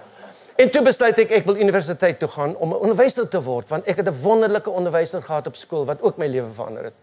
En 0.56 0.70
toe 0.70 0.82
besluit 0.82 1.18
ek 1.18 1.30
ek 1.30 1.44
wil 1.44 1.56
universiteit 1.56 2.18
toe 2.18 2.28
gaan 2.28 2.56
om 2.56 2.72
'n 2.72 2.80
onderwyser 2.80 3.28
te 3.28 3.42
word 3.42 3.68
want 3.68 3.88
ek 3.88 3.96
het 3.96 4.08
'n 4.08 4.22
wonderlike 4.22 4.70
onderwyser 4.70 5.22
gehad 5.22 5.46
op 5.46 5.56
skool 5.56 5.84
wat 5.84 6.02
ook 6.02 6.16
my 6.16 6.26
lewe 6.26 6.52
verander 6.52 6.84
het. 6.84 6.94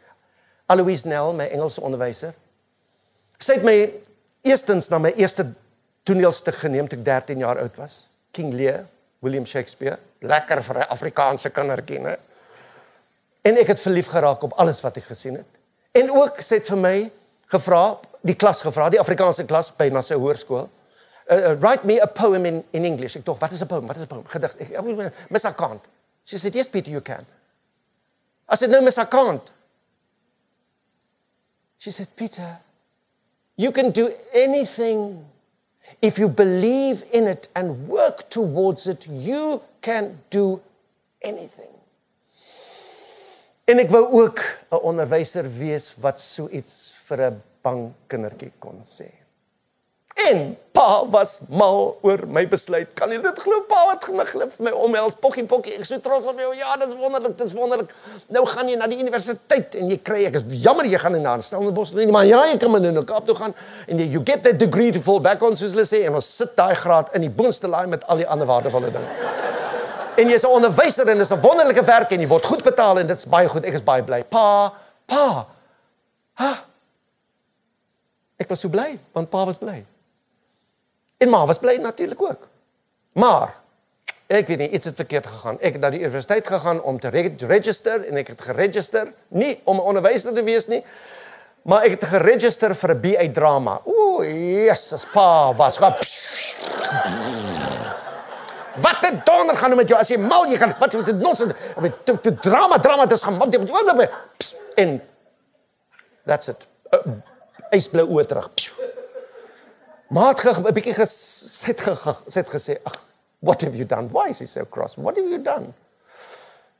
Aloise 0.65 1.07
Nell, 1.07 1.33
my 1.33 1.45
Engelse 1.45 1.81
onderwyser. 1.81 2.33
Sy 3.37 3.53
het 3.53 3.63
my 3.63 3.93
eerstens 4.41 4.89
na 4.89 4.97
my 4.97 5.13
eerste 5.15 5.53
toneelstuk 6.04 6.56
geneem 6.56 6.88
toe 6.88 6.99
ek 6.99 7.06
13 7.06 7.43
jaar 7.43 7.60
oud 7.62 7.78
was. 7.80 8.08
King 8.32 8.54
Lear, 8.54 8.86
William 9.24 9.45
Shakespeare, 9.45 9.97
lekker 10.22 10.62
vir 10.64 10.78
'n 10.80 10.89
Afrikaanse 10.89 11.49
kindertjie, 11.49 11.99
né? 11.99 12.18
En 13.43 13.58
ek 13.58 13.68
het 13.68 13.80
verlief 13.80 14.08
geraak 14.08 14.43
op 14.43 14.54
alles 14.54 14.82
wat 14.82 14.97
ek 14.97 15.04
gesien 15.04 15.36
het. 15.36 15.45
En 15.92 16.12
ook 16.12 16.39
sê 16.42 16.59
dit 16.59 16.67
vir 16.67 16.78
my 16.78 17.12
gevra, 17.47 18.00
die 18.21 18.36
klas 18.36 18.62
gevra, 18.62 18.89
die 18.89 19.00
Afrikaanse 19.00 19.46
klas 19.46 19.70
by 19.70 19.89
na 19.89 20.01
sy 20.01 20.16
hoërskool. 20.16 20.70
Uh, 21.30 21.36
uh, 21.36 21.54
write 21.59 21.86
me 21.86 22.01
a 22.01 22.08
poem 22.08 22.46
in 22.46 22.63
in 22.71 22.86
English. 22.86 23.16
Ek 23.16 23.25
dink, 23.25 23.39
wat 23.39 23.51
is 23.51 23.62
'n 23.62 23.67
poem? 23.67 23.88
Wat 23.88 23.96
is 23.96 24.04
'n 24.04 24.08
poem? 24.08 24.25
Gedig. 24.28 24.55
Ek, 24.59 24.71
ek 24.71 25.30
Miss 25.30 25.46
I 25.46 25.51
can't. 25.51 25.82
She 26.25 26.38
said, 26.38 26.54
"Yes, 26.54 26.67
Peter, 26.67 26.92
you 26.92 27.01
can." 27.01 27.25
I 28.50 28.55
said, 28.55 28.70
"No, 28.70 28.82
Miss 28.82 28.97
I 28.97 29.05
can't." 29.05 29.51
She 31.78 31.92
said, 31.92 32.08
"Peter, 32.16 32.59
you 33.55 33.71
can 33.71 33.92
do 33.92 34.12
anything 34.34 35.25
If 36.04 36.20
you 36.20 36.28
believe 36.28 37.05
in 37.13 37.28
it 37.28 37.47
and 37.55 37.88
work 37.88 38.30
towards 38.30 38.88
it, 38.88 39.08
you 39.08 39.62
can 39.80 40.20
do 40.30 40.59
anything. 41.24 41.71
En 43.63 43.80
ek 43.80 43.88
wou 43.88 44.04
ook 44.20 44.43
'n 44.75 44.84
onderwyser 44.84 45.47
wees 45.47 45.93
wat 46.04 46.20
so 46.20 46.50
iets 46.51 47.00
vir 47.08 47.32
'n 47.32 47.43
bang 47.63 47.93
kindertjie 48.12 48.51
kon 48.59 48.84
sê. 48.84 49.22
En 50.13 50.57
pa 50.71 51.05
was 51.09 51.39
mal 51.49 51.97
oor 52.01 52.21
my 52.29 52.43
besluit. 52.47 52.89
Kan 52.93 53.11
jy 53.11 53.17
dit 53.21 53.39
glo? 53.43 53.63
Pa 53.69 53.81
het 53.89 54.05
my 54.13 54.25
glip 54.29 54.53
vir 54.55 54.67
my 54.67 54.73
omhels. 54.85 55.15
Pokkie 55.19 55.45
pokkie. 55.49 55.73
Ek 55.79 55.87
so 55.87 55.97
trots 56.03 56.27
op 56.29 56.39
jou. 56.39 56.51
Ja, 56.57 56.75
dit 56.77 56.87
is 56.93 56.97
wonderlik. 56.97 57.35
Dit 57.37 57.47
is 57.47 57.55
wonderlik. 57.57 57.93
Nou 58.33 58.43
gaan 58.47 58.69
jy 58.69 58.77
na 58.79 58.87
die 58.91 58.99
universiteit 59.01 59.75
en 59.79 59.89
jy 59.91 59.97
kry 60.05 60.23
ek 60.29 60.37
is 60.39 60.45
jammer 60.63 60.87
jy 60.89 61.01
gaan 61.01 61.15
nie 61.17 61.23
na 61.23 61.35
Stellenbosch 61.43 61.95
nie, 61.97 62.07
maar 62.13 62.27
ja, 62.29 62.43
jy 62.51 62.57
kan 62.61 62.71
maar 62.71 62.83
nou 62.83 62.93
na 62.95 63.03
Kaap 63.07 63.25
toe 63.27 63.35
gaan 63.37 63.55
en 63.87 63.99
jy 63.99 64.07
you 64.15 64.21
get 64.25 64.43
that 64.45 64.59
degree 64.61 64.93
to 64.93 65.01
fall 65.03 65.21
back 65.23 65.43
on 65.43 65.57
soos 65.59 65.73
hulle 65.75 65.85
sê 65.89 66.03
en 66.07 66.19
ons 66.19 66.33
sit 66.39 66.53
daai 66.57 66.75
graad 66.77 67.13
in 67.17 67.25
die 67.25 67.31
boonste 67.33 67.69
laai 67.69 67.87
met 67.89 68.05
al 68.07 68.21
die 68.21 68.27
ander 68.29 68.49
waardevolle 68.49 68.93
dinge. 68.93 69.31
En 70.17 70.29
jy's 70.29 70.45
'n 70.45 70.55
onderwyser 70.59 71.09
en 71.09 71.17
dis 71.17 71.31
'n 71.33 71.41
wonderlike 71.41 71.83
werk 71.83 72.11
en 72.11 72.21
jy 72.21 72.27
word 72.27 72.45
goed 72.45 72.63
betaal 72.63 72.99
en 72.99 73.07
dit's 73.07 73.25
baie 73.25 73.47
goed. 73.47 73.65
Ek 73.65 73.73
is 73.73 73.83
baie 73.83 74.03
bly. 74.03 74.23
Pa, 74.23 74.73
pa. 75.05 75.47
Ha. 76.33 76.65
Ek 78.39 78.49
was 78.49 78.59
so 78.59 78.69
bly 78.69 78.99
want 79.13 79.29
pa 79.29 79.45
was 79.45 79.57
bly. 79.57 79.83
En 81.24 81.29
ma 81.29 81.45
was 81.45 81.59
bly 81.59 81.78
natuurlik 81.79 82.21
ook. 82.21 82.47
Maar 83.13 83.55
ek 84.28 84.47
weet 84.47 84.58
nie 84.58 84.70
iets 84.75 84.89
het 84.89 84.95
verkeerd 84.95 85.28
gegaan. 85.28 85.59
Ek 85.62 85.78
het 85.78 85.82
na 85.82 85.91
die 85.93 86.01
universiteit 86.01 86.47
gegaan 86.47 86.82
om 86.82 87.00
te 87.00 87.12
register 87.47 88.04
en 88.09 88.20
ek 88.20 88.33
het 88.33 88.41
geregister 88.41 89.13
nie 89.28 89.59
om 89.63 89.78
'n 89.79 89.87
onderwyser 89.93 90.33
te 90.33 90.43
wees 90.43 90.67
nie, 90.67 90.83
maar 91.63 91.86
ek 91.87 92.00
het 92.00 92.09
geregister 92.09 92.75
vir 92.75 92.95
'n 92.95 93.01
BA 93.01 93.28
drama. 93.32 93.79
Ooh, 93.86 94.25
Jesus, 94.25 95.05
pa 95.13 95.54
was 95.54 95.78
gehad. 95.78 95.97
Wat 98.75 99.00
het 99.00 99.25
donder 99.25 99.58
gaan 99.58 99.75
met 99.75 99.87
jou 99.87 100.00
as 100.00 100.09
jy 100.09 100.17
mal 100.17 100.45
jy 100.45 100.58
gaan 100.58 100.75
wat 100.79 100.93
met 100.93 101.21
nos 101.21 101.45
met 101.79 102.05
to, 102.05 102.17
to 102.21 102.36
drama 102.36 102.79
drama 102.79 103.05
dis 103.05 103.21
gaan 103.21 103.37
want 103.37 103.54
jy 103.54 104.09
en 104.75 105.01
that's 106.25 106.47
it. 106.47 106.67
Uh, 106.91 107.00
Ysblou 107.71 108.08
oor 108.08 108.25
terug. 108.25 108.51
Maar 110.13 110.41
het 110.41 110.57
'n 110.57 110.73
bietjie 110.73 110.93
gesit 110.93 111.83
what 113.39 113.61
have 113.61 113.75
you 113.75 113.85
done? 113.85 114.07
Why 114.11 114.29
is 114.29 114.39
he 114.39 114.45
so 114.45 114.65
cross? 114.69 114.95
What 114.95 115.15
have 115.15 115.27
you 115.27 115.41
done? 115.41 115.73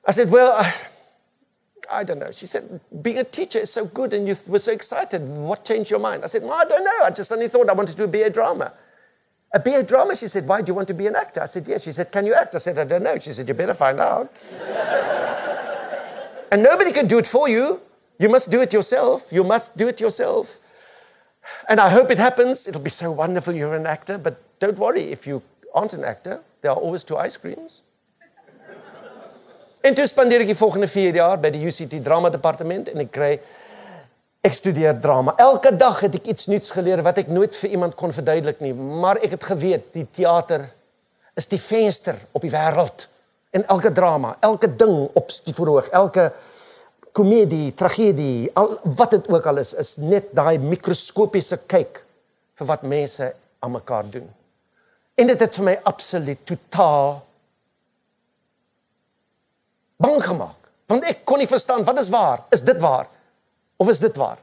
I 0.08 0.14
said 0.14 0.30
well 0.30 0.52
I, 0.52 0.74
I 1.90 2.04
don't 2.04 2.20
know. 2.20 2.32
She 2.32 2.48
said, 2.48 2.80
being 3.02 3.20
a 3.20 3.24
teacher 3.24 3.60
is 3.60 3.72
so 3.72 3.86
good 3.86 4.14
and 4.14 4.28
you 4.28 4.36
were 4.48 4.60
so 4.60 4.72
excited. 4.72 5.22
What 5.22 5.66
changed 5.66 5.92
your 5.92 6.00
mind? 6.00 6.24
I 6.24 6.28
said, 6.28 6.44
well, 6.44 6.54
I 6.54 6.66
don't 6.66 6.84
know. 6.84 7.04
I 7.04 7.10
just 7.10 7.30
suddenly 7.30 7.50
thought 7.50 7.70
I 7.70 7.74
wanted 7.74 7.98
to 7.98 8.08
be 8.08 8.24
a 8.24 8.30
drama. 8.30 8.74
A 9.54 9.60
BA 9.60 9.84
drama? 9.84 10.16
She 10.16 10.28
said, 10.28 10.48
why 10.48 10.62
do 10.62 10.68
you 10.68 10.74
want 10.74 10.88
to 10.88 10.94
be 10.94 11.08
an 11.08 11.16
actor? 11.16 11.42
I 11.42 11.46
said, 11.46 11.68
yes. 11.68 11.84
She 11.84 11.92
said, 11.92 12.12
can 12.12 12.26
you 12.26 12.34
act? 12.34 12.56
I 12.56 12.60
said, 12.60 12.80
I 12.80 12.86
don't 12.86 13.04
know. 13.04 13.18
She 13.20 13.34
said, 13.34 13.48
you 13.48 13.54
better 13.54 13.76
find 13.76 14.00
out. 14.00 14.32
and 16.52 16.64
nobody 16.64 16.92
can 16.92 17.08
do 17.08 17.20
it 17.20 17.28
for 17.28 17.50
you. 17.50 17.82
You 18.18 18.30
must 18.30 18.50
do 18.50 18.62
it 18.62 18.74
yourself. 18.74 19.28
You 19.30 19.44
must 19.44 19.78
do 19.78 19.88
it 19.88 20.00
yourself. 20.00 20.60
And 21.68 21.80
I 21.80 21.90
hope 21.90 22.12
it 22.12 22.18
happens. 22.18 22.68
It'll 22.68 22.82
be 22.82 22.90
so 22.90 23.12
wonderful 23.12 23.54
you're 23.54 23.76
an 23.76 23.86
actor. 23.86 24.18
But 24.18 24.36
don't 24.60 24.78
worry, 24.78 25.12
if 25.12 25.28
you 25.28 25.42
aren't 25.74 25.94
an 25.94 26.04
actor, 26.04 26.40
there 26.62 26.72
are 26.72 26.78
always 26.78 27.04
two 27.04 27.18
ice 27.18 27.38
creams. 27.38 27.82
En 29.84 29.96
toe 29.98 30.06
spandeer 30.08 30.46
ek 30.46 30.54
die 30.54 30.56
volgende 30.56 30.88
4 30.88 31.18
jaar 31.20 31.40
by 31.44 31.50
die 31.52 31.60
UCT 31.68 31.98
drama 32.06 32.30
departement 32.32 32.88
en 32.88 33.02
ek 33.04 33.10
kry 33.12 33.34
ek 34.44 34.56
studeer 34.56 34.96
drama. 35.04 35.34
Elke 35.44 35.74
dag 35.76 36.00
het 36.06 36.16
ek 36.22 36.30
iets 36.32 36.48
nuuts 36.48 36.72
geleer 36.72 37.04
wat 37.04 37.20
ek 37.20 37.32
nooit 37.32 37.56
vir 37.60 37.76
iemand 37.76 37.98
kon 38.00 38.16
verduidelik 38.16 38.62
nie, 38.64 38.72
maar 38.72 39.20
ek 39.20 39.36
het 39.36 39.50
geweet 39.52 39.90
die 39.96 40.06
teater 40.08 40.70
is 41.36 41.52
die 41.52 41.60
venster 41.60 42.16
op 42.32 42.46
die 42.48 42.52
wêreld. 42.54 43.10
En 43.52 43.68
elke 43.76 43.92
drama, 43.92 44.38
elke 44.40 44.72
ding 44.72 45.10
op 45.20 45.36
die 45.44 45.56
verhoog, 45.56 45.92
elke 45.92 46.30
komedie, 47.14 47.74
tragedie, 47.78 48.50
al 48.58 48.80
wat 48.98 49.14
dit 49.16 49.28
ook 49.30 49.46
al 49.50 49.62
is, 49.62 49.74
is 49.78 49.96
net 50.02 50.32
daai 50.36 50.58
mikroskopiese 50.62 51.60
kyk 51.70 52.02
vir 52.58 52.70
wat 52.70 52.86
mense 52.90 53.30
aan 53.64 53.76
mekaar 53.76 54.10
doen. 54.10 54.26
En 55.16 55.30
dit 55.30 55.46
het 55.46 55.60
vir 55.60 55.68
my 55.68 55.76
absoluut 55.90 56.42
totaal 56.50 57.20
bang 60.04 60.24
gemaak, 60.26 60.72
want 60.90 61.06
ek 61.08 61.22
kon 61.30 61.40
nie 61.40 61.50
verstaan 61.50 61.86
wat 61.88 62.02
is 62.02 62.10
waar? 62.12 62.48
Is 62.52 62.66
dit 62.66 62.80
waar? 62.82 63.08
Of 63.78 63.90
is 63.94 64.02
dit 64.04 64.18
waar? 64.20 64.42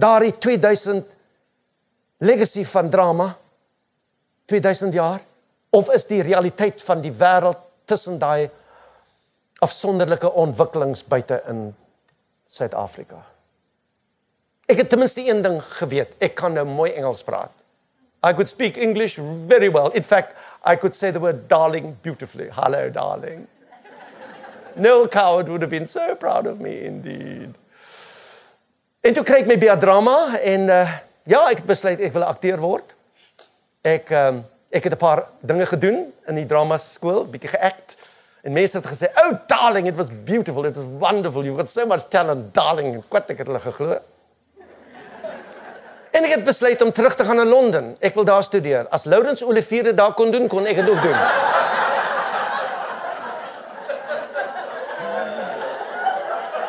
Daardie 0.00 0.32
2000 0.38 1.04
legacy 2.24 2.64
van 2.64 2.90
drama 2.90 3.28
2000 4.50 4.96
jaar 4.96 5.20
of 5.70 5.90
is 5.94 6.08
die 6.08 6.22
realiteit 6.22 6.82
van 6.82 7.04
die 7.04 7.12
wêreld 7.14 7.60
tussen 7.84 8.18
daai 8.18 8.50
afsonderlike 9.60 10.32
ontwikkelings 10.32 11.04
buite 11.04 11.42
in 11.48 11.70
Suid-Afrika? 12.50 13.20
Ek 14.70 14.82
het 14.82 14.88
ten 14.88 14.98
minste 14.98 15.22
een 15.26 15.42
ding 15.42 15.60
geweet, 15.80 16.12
ek 16.18 16.34
kan 16.38 16.54
nou 16.54 16.66
mooi 16.66 16.92
Engels 16.92 17.22
praat. 17.26 17.52
I 18.22 18.32
could 18.32 18.48
speak 18.48 18.76
English 18.76 19.18
very 19.48 19.70
well. 19.70 19.90
In 19.96 20.04
fact, 20.04 20.36
I 20.64 20.76
could 20.76 20.94
say 20.94 21.10
the 21.10 21.20
word 21.20 21.48
darling 21.48 21.96
beautifully. 22.02 22.50
Hello 22.52 22.90
darling. 22.90 23.46
Neil 24.76 25.08
Coward 25.08 25.48
would 25.48 25.62
have 25.62 25.70
been 25.70 25.86
so 25.86 26.14
proud 26.14 26.46
of 26.46 26.60
me 26.60 26.84
indeed. 26.84 27.54
En 29.00 29.16
toe 29.16 29.24
kry 29.24 29.40
ek 29.40 29.48
my 29.48 29.56
by 29.56 29.72
drama 29.80 30.36
en 30.44 30.68
uh, 30.68 30.98
ja, 31.24 31.40
ek 31.48 31.62
het 31.62 31.68
besluit 31.70 32.02
ek 32.04 32.12
wil 32.12 32.26
akteur 32.28 32.60
word. 32.60 32.92
Ek 33.80 34.12
um, 34.12 34.42
ek 34.68 34.84
het 34.86 34.94
'n 34.94 35.00
paar 35.00 35.24
dinge 35.40 35.66
gedoen 35.66 36.12
in 36.28 36.36
die 36.36 36.46
drama 36.46 36.76
skool, 36.78 37.24
bietjie 37.24 37.56
geact. 37.56 37.96
En 38.42 38.52
mense 38.52 38.76
het 38.76 38.86
gesê, 38.86 39.06
"Oh 39.14 39.38
darling, 39.46 39.86
it 39.86 39.94
was 39.94 40.08
beautiful, 40.24 40.64
it 40.64 40.76
was 40.76 40.86
wonderful. 40.98 41.44
You've 41.44 41.58
got 41.58 41.68
so 41.68 41.86
much 41.86 42.08
talent, 42.08 42.54
darling." 42.54 42.94
En 42.94 43.04
kwat 43.08 43.30
ek 43.30 43.38
het 43.38 43.46
hulle 43.46 43.60
geglo. 43.60 43.98
En 46.10 46.24
ek 46.24 46.30
het 46.30 46.44
besluit 46.44 46.82
om 46.82 46.92
terug 46.92 47.14
te 47.14 47.24
gaan 47.24 47.36
na 47.36 47.44
Londen. 47.44 47.96
Ek 48.00 48.14
wil 48.14 48.24
daar 48.24 48.42
studeer. 48.42 48.86
As 48.90 49.04
Lawrence 49.04 49.46
Olivier 49.46 49.82
dit 49.82 49.96
daar 49.96 50.12
kon 50.12 50.30
doen, 50.30 50.48
kon 50.48 50.66
ek 50.66 50.76
dit 50.76 50.90
ook 50.90 51.02
doen. 51.02 51.18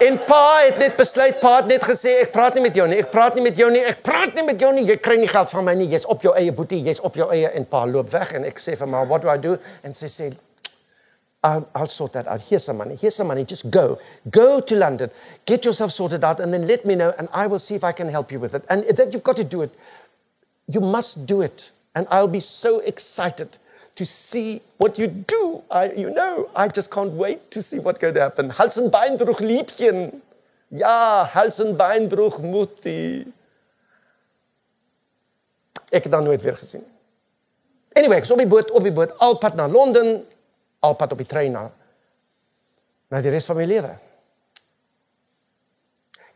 En 0.01 0.17
pa 0.25 0.61
het 0.65 0.77
net 0.77 0.95
besluit, 0.97 1.39
pa 1.39 1.55
het 1.55 1.67
net 1.69 1.83
gesê 1.85 2.15
ek 2.23 2.31
praat 2.33 2.55
nie 2.57 2.63
met 2.65 2.75
jou 2.75 2.87
nie. 2.89 2.97
Ek 3.03 3.11
praat 3.13 3.35
nie 3.37 3.43
met 3.45 3.57
jou 3.57 3.67
nie. 3.73 3.83
Ek 3.85 3.99
praat 4.01 4.33
nie 4.33 4.45
met 4.45 4.59
jou 4.59 4.71
nie. 4.73 4.85
Jy 4.85 4.95
kry 4.97 5.17
nie 5.21 5.29
geld 5.29 5.49
van 5.53 5.67
my 5.67 5.75
nie. 5.77 5.89
Jy's 5.91 6.07
op 6.09 6.25
jou 6.25 6.33
eie 6.37 6.53
boetie. 6.57 6.79
Jy's 6.81 7.01
op 7.05 7.19
jou 7.19 7.27
eie 7.33 7.51
en 7.53 7.67
pa 7.69 7.83
loop 7.85 8.09
weg 8.13 8.33
en 8.33 8.47
ek 8.49 8.57
sê 8.61 8.77
vir 8.77 8.87
my, 8.87 9.05
"What 9.05 9.21
do 9.21 9.29
I 9.29 9.37
do?" 9.37 9.57
En 9.83 9.93
sy 9.93 10.05
sê, 10.05 10.31
I'll, 11.43 11.67
I'll 11.73 11.87
sort 11.87 12.13
that 12.13 12.27
out. 12.27 12.41
Here's 12.41 12.63
some 12.65 12.77
money. 12.77 12.95
Here's 12.95 13.15
some 13.15 13.27
money. 13.27 13.43
Just 13.43 13.69
go. 13.71 13.99
Go 14.29 14.59
to 14.61 14.75
London. 14.75 15.09
Get 15.45 15.65
yourself 15.65 15.91
sorted 15.91 16.23
out 16.23 16.39
and 16.39 16.53
then 16.53 16.67
let 16.67 16.85
me 16.85 16.95
know 16.95 17.13
and 17.17 17.27
I 17.33 17.47
will 17.47 17.59
see 17.59 17.73
if 17.75 17.83
I 17.83 17.91
can 17.91 18.09
help 18.09 18.31
you 18.31 18.39
with 18.39 18.53
it. 18.53 18.63
And 18.69 18.83
that 18.83 19.11
you've 19.13 19.23
got 19.23 19.37
to 19.37 19.43
do 19.43 19.61
it. 19.63 19.73
You 20.67 20.81
must 20.81 21.25
do 21.25 21.41
it. 21.41 21.71
And 21.95 22.07
I'll 22.11 22.27
be 22.27 22.39
so 22.39 22.79
excited 22.79 23.57
to 23.95 24.05
see 24.05 24.61
what 24.77 24.97
you 24.99 25.07
do. 25.07 25.63
I, 25.69 25.91
you 25.91 26.11
know, 26.11 26.49
I 26.55 26.67
just 26.67 26.91
can't 26.91 27.11
wait 27.13 27.49
to 27.51 27.61
see 27.61 27.79
what's 27.79 27.99
going 27.99 28.13
to 28.13 28.21
happen. 28.21 28.49
Hals- 28.51 28.77
en 28.77 28.89
Beinbruch, 28.89 29.39
Liebchen. 29.39 30.21
Ja, 30.69 31.25
Hals- 31.25 31.59
en 31.59 31.75
Beinbruch, 31.75 32.39
Mutti. 32.39 33.25
Ek 35.91 36.03
het 36.03 36.11
dan 36.11 36.23
nooit 36.23 36.41
weer 36.41 36.57
gesien. 36.57 36.85
Anyway, 37.93 38.21
is 38.21 38.31
op 38.31 38.37
die 38.37 38.47
boot, 38.47 38.71
op 38.71 38.83
die 38.83 38.91
boot, 38.91 39.17
alpad 39.19 39.55
na 39.55 39.67
Londen, 39.67 40.25
alpad 40.81 41.11
op 41.15 41.21
die 41.21 41.29
trein 41.29 41.53
na 41.55 41.69
na 43.11 43.19
die 43.19 43.31
res 43.33 43.45
van 43.45 43.57
my 43.59 43.65
lewe. 43.67 43.91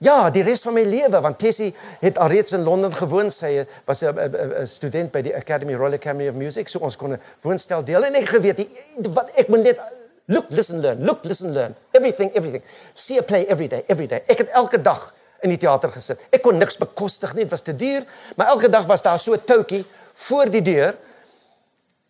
Ja, 0.04 0.30
die 0.30 0.44
res 0.44 0.64
van 0.66 0.76
my 0.76 0.84
lewe 0.84 1.22
want 1.24 1.40
Tessie 1.40 1.70
het 2.02 2.18
alreeds 2.20 2.52
in 2.58 2.66
Londen 2.68 2.92
gewoon. 2.94 3.32
Sy 3.32 3.66
was 3.88 4.04
'n 4.04 4.68
student 4.68 5.12
by 5.12 5.22
die 5.22 5.36
Academy 5.36 5.74
Royal 5.74 5.94
Academy 5.94 6.28
of 6.28 6.36
Music, 6.36 6.68
so 6.68 6.80
ons 6.80 6.98
kon 6.98 7.14
'n 7.14 7.22
woonstel 7.42 7.84
deel 7.84 8.04
en 8.04 8.16
ek 8.16 8.28
geweet 8.28 8.58
die, 8.58 8.70
wat 9.14 9.32
ek 9.36 9.48
moet 9.48 9.64
net 9.64 9.80
look, 10.28 10.46
listen, 10.50 10.82
learn, 10.82 11.04
look, 11.06 11.24
listen, 11.24 11.54
learn. 11.54 11.76
Everything, 11.92 12.32
everything. 12.34 12.64
See 12.94 13.18
a 13.18 13.22
play 13.22 13.46
every 13.46 13.68
day, 13.68 13.84
every 13.88 14.08
day. 14.08 14.24
Ek 14.28 14.38
het 14.38 14.50
elke 14.50 14.82
dag 14.82 15.14
in 15.42 15.50
die 15.50 15.58
teater 15.58 15.92
gesit. 15.92 16.20
Ek 16.32 16.42
kon 16.42 16.58
niks 16.58 16.78
bekostig 16.78 17.34
nie, 17.34 17.44
dit 17.44 17.52
was 17.52 17.62
te 17.62 17.76
duur, 17.76 18.06
maar 18.36 18.48
elke 18.48 18.70
dag 18.70 18.86
was 18.86 19.02
daar 19.02 19.20
so 19.20 19.34
'n 19.34 19.44
toutjie 19.46 19.86
voor 20.14 20.50
die 20.50 20.62
deur 20.62 20.96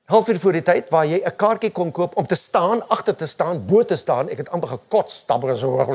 halfuur 0.05 0.39
voor 0.39 0.57
die 0.59 0.61
tyd 0.65 0.89
waar 0.93 1.05
jy 1.05 1.21
'n 1.25 1.35
kaartjie 1.35 1.71
kon 1.71 1.91
koop 1.91 2.17
om 2.17 2.25
te 2.25 2.35
staan, 2.35 2.87
agter 2.89 3.15
te 3.15 3.27
staan, 3.27 3.65
bo 3.65 3.83
te 3.83 3.95
staan. 3.95 4.29
Ek 4.29 4.37
het 4.37 4.49
amper 4.49 4.69
gekots, 4.69 5.17
stammer 5.17 5.57
so. 5.57 5.85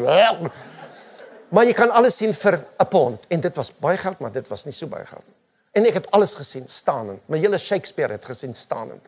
Maar 1.49 1.65
jy 1.65 1.73
kan 1.73 1.91
alles 1.91 2.17
sien 2.17 2.35
vir 2.35 2.65
'n 2.79 2.87
pond 2.87 3.19
en 3.29 3.41
dit 3.41 3.57
was 3.57 3.73
baie 3.79 3.97
geld, 3.97 4.19
maar 4.19 4.33
dit 4.33 4.49
was 4.49 4.65
nie 4.65 4.73
so 4.73 4.87
baie 4.87 5.07
geld 5.07 5.27
nie. 5.27 5.35
En 5.73 5.87
ek 5.87 5.95
het 5.95 6.11
alles 6.11 6.35
gesien 6.35 6.69
staanend. 6.69 7.21
My 7.29 7.39
hele 7.39 7.59
Shakespeare 7.59 8.13
het 8.13 8.25
gesien 8.25 8.55
staanend. 8.55 9.03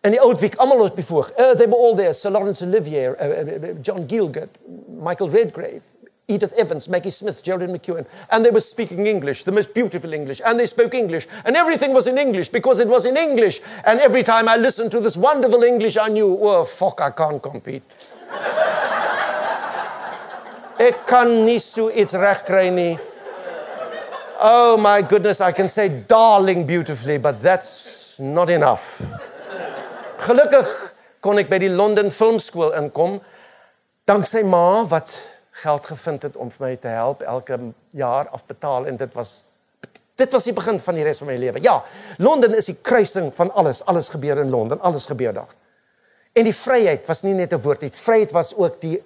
En 0.00 0.10
die 0.10 0.20
oud 0.20 0.40
wiek 0.40 0.54
almal 0.54 0.80
op 0.80 1.00
voor. 1.04 1.30
Uh, 1.38 1.50
they 1.54 1.68
were 1.68 1.76
all 1.76 1.94
there. 1.94 2.12
Sir 2.12 2.30
Lawrence 2.30 2.64
Olivier, 2.64 3.16
uh, 3.20 3.28
uh, 3.28 3.74
John 3.82 4.04
Gielgud, 4.06 4.48
Michael 4.88 5.30
Redgrave, 5.30 5.82
Edith 6.32 6.52
Evans, 6.54 6.88
Maggie 6.88 7.10
Smith, 7.10 7.42
Geraldine 7.42 7.76
McEwen, 7.76 8.06
and 8.30 8.44
they 8.44 8.50
were 8.50 8.60
speaking 8.60 9.06
English, 9.06 9.44
the 9.44 9.52
most 9.52 9.74
beautiful 9.74 10.12
English, 10.12 10.40
and 10.44 10.58
they 10.58 10.66
spoke 10.66 10.94
English, 10.94 11.28
and 11.44 11.56
everything 11.56 11.92
was 11.92 12.06
in 12.06 12.18
English 12.18 12.48
because 12.48 12.78
it 12.78 12.88
was 12.88 13.04
in 13.04 13.16
English. 13.16 13.60
And 13.84 14.00
every 14.00 14.22
time 14.22 14.48
I 14.48 14.56
listened 14.56 14.90
to 14.92 15.00
this 15.00 15.16
wonderful 15.16 15.62
English, 15.62 15.96
I 15.96 16.08
knew, 16.08 16.38
oh 16.40 16.64
fuck, 16.64 17.00
I 17.00 17.10
can't 17.10 17.42
compete. 17.42 17.82
Oh 24.44 24.76
my 24.76 25.02
goodness, 25.02 25.40
I 25.40 25.52
can 25.52 25.68
say 25.68 25.88
darling 25.88 26.66
beautifully, 26.66 27.18
but 27.18 27.40
that's 27.40 28.18
not 28.18 28.50
enough. 28.50 29.00
Gelukkig 30.18 30.66
kon 31.22 31.38
ek 31.38 31.48
by 31.50 31.60
die 31.62 31.70
Londen 31.70 32.10
Filmskool 32.10 32.74
inkom 32.78 33.20
danksy 34.10 34.42
ma 34.42 34.82
wat 34.90 35.14
geld 35.62 35.86
gevind 35.86 36.26
het 36.26 36.36
om 36.36 36.50
vir 36.50 36.66
my 36.66 36.76
te 36.82 36.92
help 36.92 37.22
elke 37.22 37.58
jaar 37.90 38.28
afbetaal 38.34 38.86
en 38.90 38.98
dit 39.00 39.14
was 39.18 39.42
dit 40.20 40.32
was 40.32 40.44
die 40.44 40.54
begin 40.54 40.78
van 40.80 40.98
die 40.98 41.04
res 41.06 41.22
van 41.22 41.30
my 41.30 41.36
lewe. 41.40 41.62
Ja, 41.64 41.78
Londen 42.22 42.54
is 42.54 42.68
die 42.68 42.76
kruising 42.84 43.32
van 43.34 43.50
alles. 43.58 43.80
Alles 43.90 44.10
gebeur 44.12 44.38
in 44.38 44.50
Londen, 44.52 44.80
alles 44.80 45.06
gebeur 45.10 45.32
daar. 45.34 45.54
En 46.32 46.44
die 46.44 46.54
vryheid 46.54 47.06
was 47.08 47.22
nie 47.22 47.34
net 47.34 47.52
'n 47.52 47.62
woord 47.62 47.80
nie. 47.80 47.90
Vryheid 47.90 48.32
was 48.32 48.54
ook 48.54 48.80
die 48.80 49.02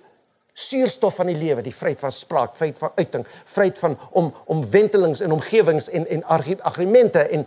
suurstof 0.53 1.15
van 1.15 1.27
die 1.27 1.37
lewe, 1.37 1.63
die 1.63 1.75
vryheid 1.75 2.01
van 2.01 2.13
spraak, 2.13 2.57
vryheid 2.57 2.79
van 2.79 2.93
uiting, 2.97 3.27
vryheid 3.45 3.79
van 3.79 3.99
om 4.11 4.35
om 4.45 4.71
wentelings 4.71 5.21
en 5.21 5.33
omgewings 5.33 5.89
en 5.89 6.09
en 6.09 6.25
argumente 6.63 7.29
en 7.29 7.47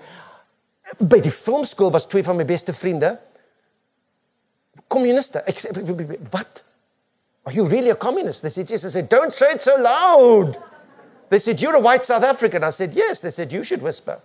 by 0.97 1.19
die 1.19 1.31
filmskool 1.31 1.91
was 1.91 2.05
twee 2.05 2.23
van 2.23 2.35
my 2.35 2.45
beste 2.45 2.73
vriende 2.73 3.17
kommuniste. 4.87 5.43
Ek 5.45 5.59
sê 5.59 5.73
wat? 6.33 6.63
Are 7.49 7.51
you 7.51 7.65
really 7.65 7.89
a 7.89 7.95
communist? 7.95 8.43
They 8.43 8.49
said, 8.49 8.69
yes. 8.69 8.85
I 8.85 8.89
said, 8.89 9.09
don't 9.09 9.33
say 9.33 9.47
it 9.47 9.59
so 9.59 9.75
loud. 9.75 10.55
They 11.29 11.39
said, 11.39 11.59
You're 11.59 11.75
a 11.75 11.79
white 11.79 12.05
South 12.05 12.23
African. 12.23 12.63
I 12.63 12.69
said, 12.69 12.93
Yes. 12.93 13.21
They 13.21 13.31
said, 13.31 13.51
You 13.51 13.63
should 13.63 13.81
whisper. 13.81 14.19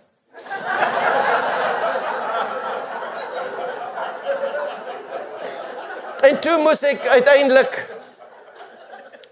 en 6.25 6.39
toe 6.41 6.55
moes 6.61 6.79
ek 6.85 7.03
uiteindelik 7.05 7.75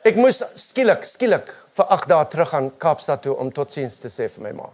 ek 0.05 0.17
moes 0.17 0.43
skielik 0.61 1.05
skielik 1.09 1.49
vir 1.77 1.93
8 1.95 2.09
dae 2.11 2.27
terug 2.33 2.51
gaan 2.53 2.67
Kaapstad 2.81 3.23
toe 3.25 3.33
om 3.37 3.49
totsiens 3.53 3.95
te 4.01 4.11
sê 4.13 4.27
vir 4.29 4.45
my 4.45 4.51
ma. 4.57 4.67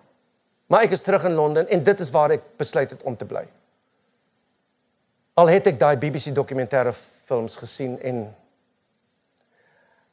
Maar 0.71 0.87
ek 0.87 0.95
is 0.95 1.03
terug 1.03 1.27
in 1.27 1.35
Londen 1.35 1.67
en 1.67 1.83
dit 1.83 2.03
is 2.07 2.11
waar 2.15 2.31
ek 2.35 2.43
besluit 2.59 2.91
het 2.95 3.03
om 3.07 3.15
te 3.19 3.27
bly. 3.27 3.43
Al 5.39 5.51
het 5.51 5.67
ek 5.71 5.79
daai 5.79 5.95
BBC 5.99 6.35
dokumentêre 6.35 6.95
films 7.27 7.55
gesien 7.59 7.95
en 8.03 8.25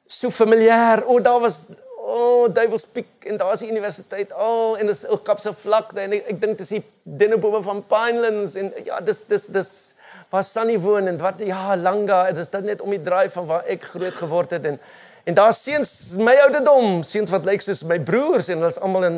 so 0.07 0.31
familier. 0.31 1.03
O, 1.07 1.21
daar 1.21 1.41
was 1.41 1.67
o, 1.97 2.45
oh, 2.45 2.55
Duiwels 2.55 2.87
Piek 2.87 3.27
en 3.27 3.37
daar's 3.37 3.61
die 3.65 3.71
universiteit. 3.71 4.33
O, 4.33 4.47
oh, 4.47 4.81
en 4.81 4.87
dis 4.87 5.07
ook 5.07 5.25
Kapse 5.27 5.53
vlakte 5.55 6.01
en 6.05 6.15
ek, 6.17 6.29
ek 6.35 6.41
dink 6.43 6.59
dis 6.63 6.75
die 6.77 6.83
Dennebome 7.03 7.63
van 7.67 7.83
Pinelands 7.91 8.55
en 8.61 8.73
ja, 8.87 9.01
dis 9.05 9.25
dis 9.31 9.49
dis 9.53 9.73
waar 10.31 10.45
Sunny 10.47 10.79
woon 10.83 11.07
en 11.07 11.19
wat 11.23 11.43
ja, 11.47 11.77
Langa, 11.79 12.25
dis 12.35 12.51
dit 12.51 12.65
net 12.67 12.83
om 12.83 12.95
die 12.95 13.03
draai 13.03 13.29
van 13.35 13.47
waar 13.47 13.67
ek 13.71 13.87
groot 13.95 14.15
geword 14.23 14.57
het 14.57 14.71
en 14.73 14.81
en 15.27 15.35
daar's 15.35 15.59
seuns 15.59 15.91
my 16.23 16.37
ouderdom, 16.45 17.01
seuns 17.03 17.33
wat 17.35 17.47
lyk 17.49 17.65
soos 17.65 17.83
my 17.91 17.97
broers 17.99 18.47
en 18.47 18.61
hulle 18.61 18.71
is 18.71 18.79
almal 18.79 19.09
in 19.09 19.17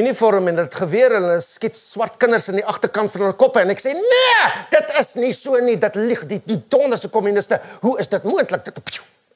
uniform 0.00 0.48
en 0.48 0.56
dit 0.56 0.76
geweer 0.80 1.18
en 1.18 1.26
hulle 1.26 1.42
skiet 1.44 1.76
swart 1.76 2.16
kinders 2.22 2.48
in 2.48 2.62
die 2.62 2.64
agterkant 2.66 3.12
van 3.12 3.26
hulle 3.26 3.36
koppe 3.38 3.60
en 3.60 3.72
ek 3.74 3.82
sê 3.82 3.92
nee, 3.98 4.46
dit 4.72 4.94
is 5.00 5.12
nie 5.20 5.34
so 5.36 5.60
nie, 5.60 5.76
dit 5.80 5.98
lieg 6.00 6.24
die 6.30 6.40
die 6.48 6.58
donderse 6.72 7.10
kommuniste. 7.12 7.60
Hoe 7.84 7.98
is 8.02 8.08
dit 8.10 8.24
moontlik? 8.24 8.64
Dit 8.66 8.80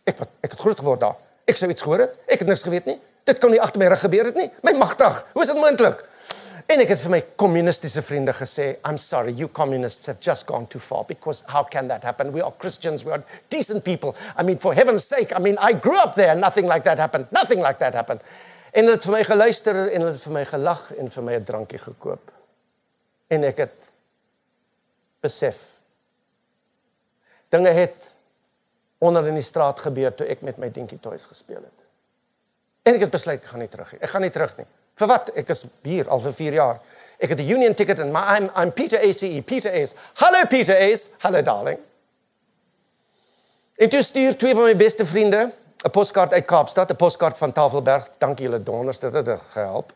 ek 0.09 0.20
wat 0.22 0.30
ek 0.44 0.55
het 0.55 0.60
groot 0.60 0.78
geword 0.80 1.05
daar. 1.05 1.16
Ek 1.48 1.56
sou 1.56 1.68
iets 1.70 1.85
gehoor 1.85 2.06
het. 2.06 2.18
Ek 2.28 2.43
het 2.43 2.48
niks 2.48 2.64
geweet 2.66 2.89
nie. 2.89 2.98
Dit 3.28 3.40
kon 3.43 3.52
nie 3.52 3.60
agter 3.60 3.80
my 3.80 3.89
rug 3.93 4.01
gebeur 4.05 4.30
het 4.30 4.39
nie. 4.39 4.48
My 4.64 4.74
magtig. 4.76 5.20
Hoe 5.35 5.44
is 5.44 5.52
dit 5.52 5.59
moontlik? 5.59 6.05
En 6.68 6.82
ek 6.85 6.90
het 6.93 7.01
vir 7.01 7.12
my 7.14 7.20
kommunistiese 7.40 8.02
vriende 8.05 8.35
gesê, 8.36 8.74
I'm 8.85 8.98
sorry, 9.01 9.32
you 9.32 9.48
communists 9.48 10.05
have 10.10 10.20
just 10.20 10.44
gone 10.47 10.66
too 10.68 10.80
far 10.85 11.06
because 11.09 11.40
how 11.48 11.62
can 11.64 11.89
that 11.89 12.05
happen? 12.05 12.32
We 12.35 12.43
are 12.44 12.52
Christians, 12.60 13.06
we 13.06 13.12
are 13.12 13.22
decent 13.48 13.85
people. 13.85 14.12
I 14.36 14.43
mean 14.44 14.59
for 14.59 14.74
heaven's 14.76 15.06
sake, 15.09 15.32
I 15.32 15.40
mean 15.40 15.56
I 15.56 15.72
grew 15.72 15.97
up 15.97 16.14
there, 16.14 16.35
nothing 16.35 16.66
like 16.66 16.85
that 16.85 16.98
happened. 16.98 17.32
Nothing 17.32 17.64
like 17.64 17.78
that 17.78 17.94
happened. 17.94 18.20
En 18.76 18.85
hulle 18.85 18.98
het 18.98 19.09
vir 19.09 19.16
my 19.16 19.22
geluister 19.24 19.78
en 19.86 20.05
hulle 20.05 20.12
het 20.12 20.26
vir 20.26 20.35
my 20.36 20.44
gelag 20.51 20.85
en 21.01 21.09
vir 21.14 21.24
my 21.24 21.39
'n 21.39 21.48
drankie 21.48 21.80
gekoop. 21.80 22.30
En 23.32 23.44
ek 23.44 23.64
het 23.64 23.76
besef 25.24 25.56
dinge 27.48 27.72
het 27.72 27.97
onder 28.98 29.26
in 29.26 29.34
die 29.38 29.46
straat 29.46 29.78
gebeur 29.78 30.14
toe 30.14 30.26
ek 30.26 30.42
met 30.42 30.58
my 30.58 30.70
dinkie 30.70 30.98
toys 31.00 31.26
gespeel 31.26 31.62
het. 31.62 31.86
En 32.82 32.94
ek 32.94 33.00
het 33.06 33.10
besluit 33.10 33.40
ek 33.40 33.50
gaan 33.50 33.60
nie 33.60 33.68
terug 33.68 33.92
nie. 33.92 34.00
Ek 34.00 34.10
gaan 34.10 34.24
nie 34.24 34.32
terug 34.34 34.56
nie. 34.58 34.66
Vir 34.98 35.10
wat? 35.10 35.30
Ek 35.38 35.50
is 35.54 35.66
hier 35.86 36.08
al 36.08 36.20
vir 36.20 36.32
4 36.32 36.56
jaar. 36.58 36.80
Ek 37.18 37.30
het 37.30 37.38
'n 37.38 37.50
union 37.50 37.74
ticket 37.74 37.98
en 37.98 38.12
my 38.12 38.22
I'm 38.36 38.50
I'm 38.56 38.72
Peter 38.72 38.98
ACE. 38.98 39.42
Peter 39.42 39.72
Ace. 39.72 39.94
Hallo 40.14 40.46
Peter 40.46 40.76
Ace. 40.76 41.10
Hallo 41.18 41.42
darling. 41.42 41.78
Ek 43.76 43.92
stuur 43.92 44.36
twee 44.36 44.54
van 44.54 44.64
my 44.64 44.76
beste 44.76 45.06
vriende 45.06 45.52
'n 45.84 45.90
poskaart 45.90 46.32
uit 46.32 46.44
Kaapstad, 46.44 46.90
'n 46.90 46.96
poskaart 46.96 47.38
van 47.38 47.52
Tafelberg. 47.52 48.10
Dankie 48.18 48.44
julle 48.44 48.62
donders 48.62 48.98
dit 48.98 49.12
het 49.12 49.40
gehelp. 49.50 49.92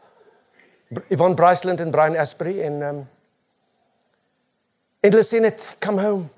Yvonne 1.08 1.34
Bryceland 1.34 1.80
en 1.80 1.90
Brian 1.90 2.16
Asprey 2.16 2.62
en 2.62 2.82
um 2.82 3.08
en 5.00 5.10
hulle 5.10 5.24
sê 5.24 5.40
net 5.40 5.60
come 5.78 6.02
home. 6.02 6.28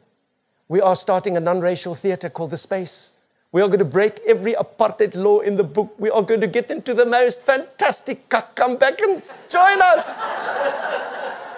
We 0.68 0.80
are 0.80 0.96
starting 0.96 1.36
a 1.36 1.40
non-racial 1.40 1.94
theatre 1.94 2.30
called 2.30 2.50
The 2.50 2.56
Space. 2.56 3.12
We 3.52 3.60
are 3.60 3.68
going 3.68 3.78
to 3.78 3.84
break 3.84 4.20
every 4.26 4.54
apartheid 4.54 5.14
law 5.14 5.40
in 5.40 5.56
the 5.56 5.62
book. 5.62 5.94
We 5.98 6.10
are 6.10 6.22
going 6.22 6.40
to 6.40 6.46
get 6.46 6.70
into 6.70 6.94
the 6.94 7.06
most 7.06 7.42
fantastic 7.42 8.28
come 8.28 8.76
back 8.76 9.00
and 9.00 9.22
join 9.48 9.82
us. 9.82 10.20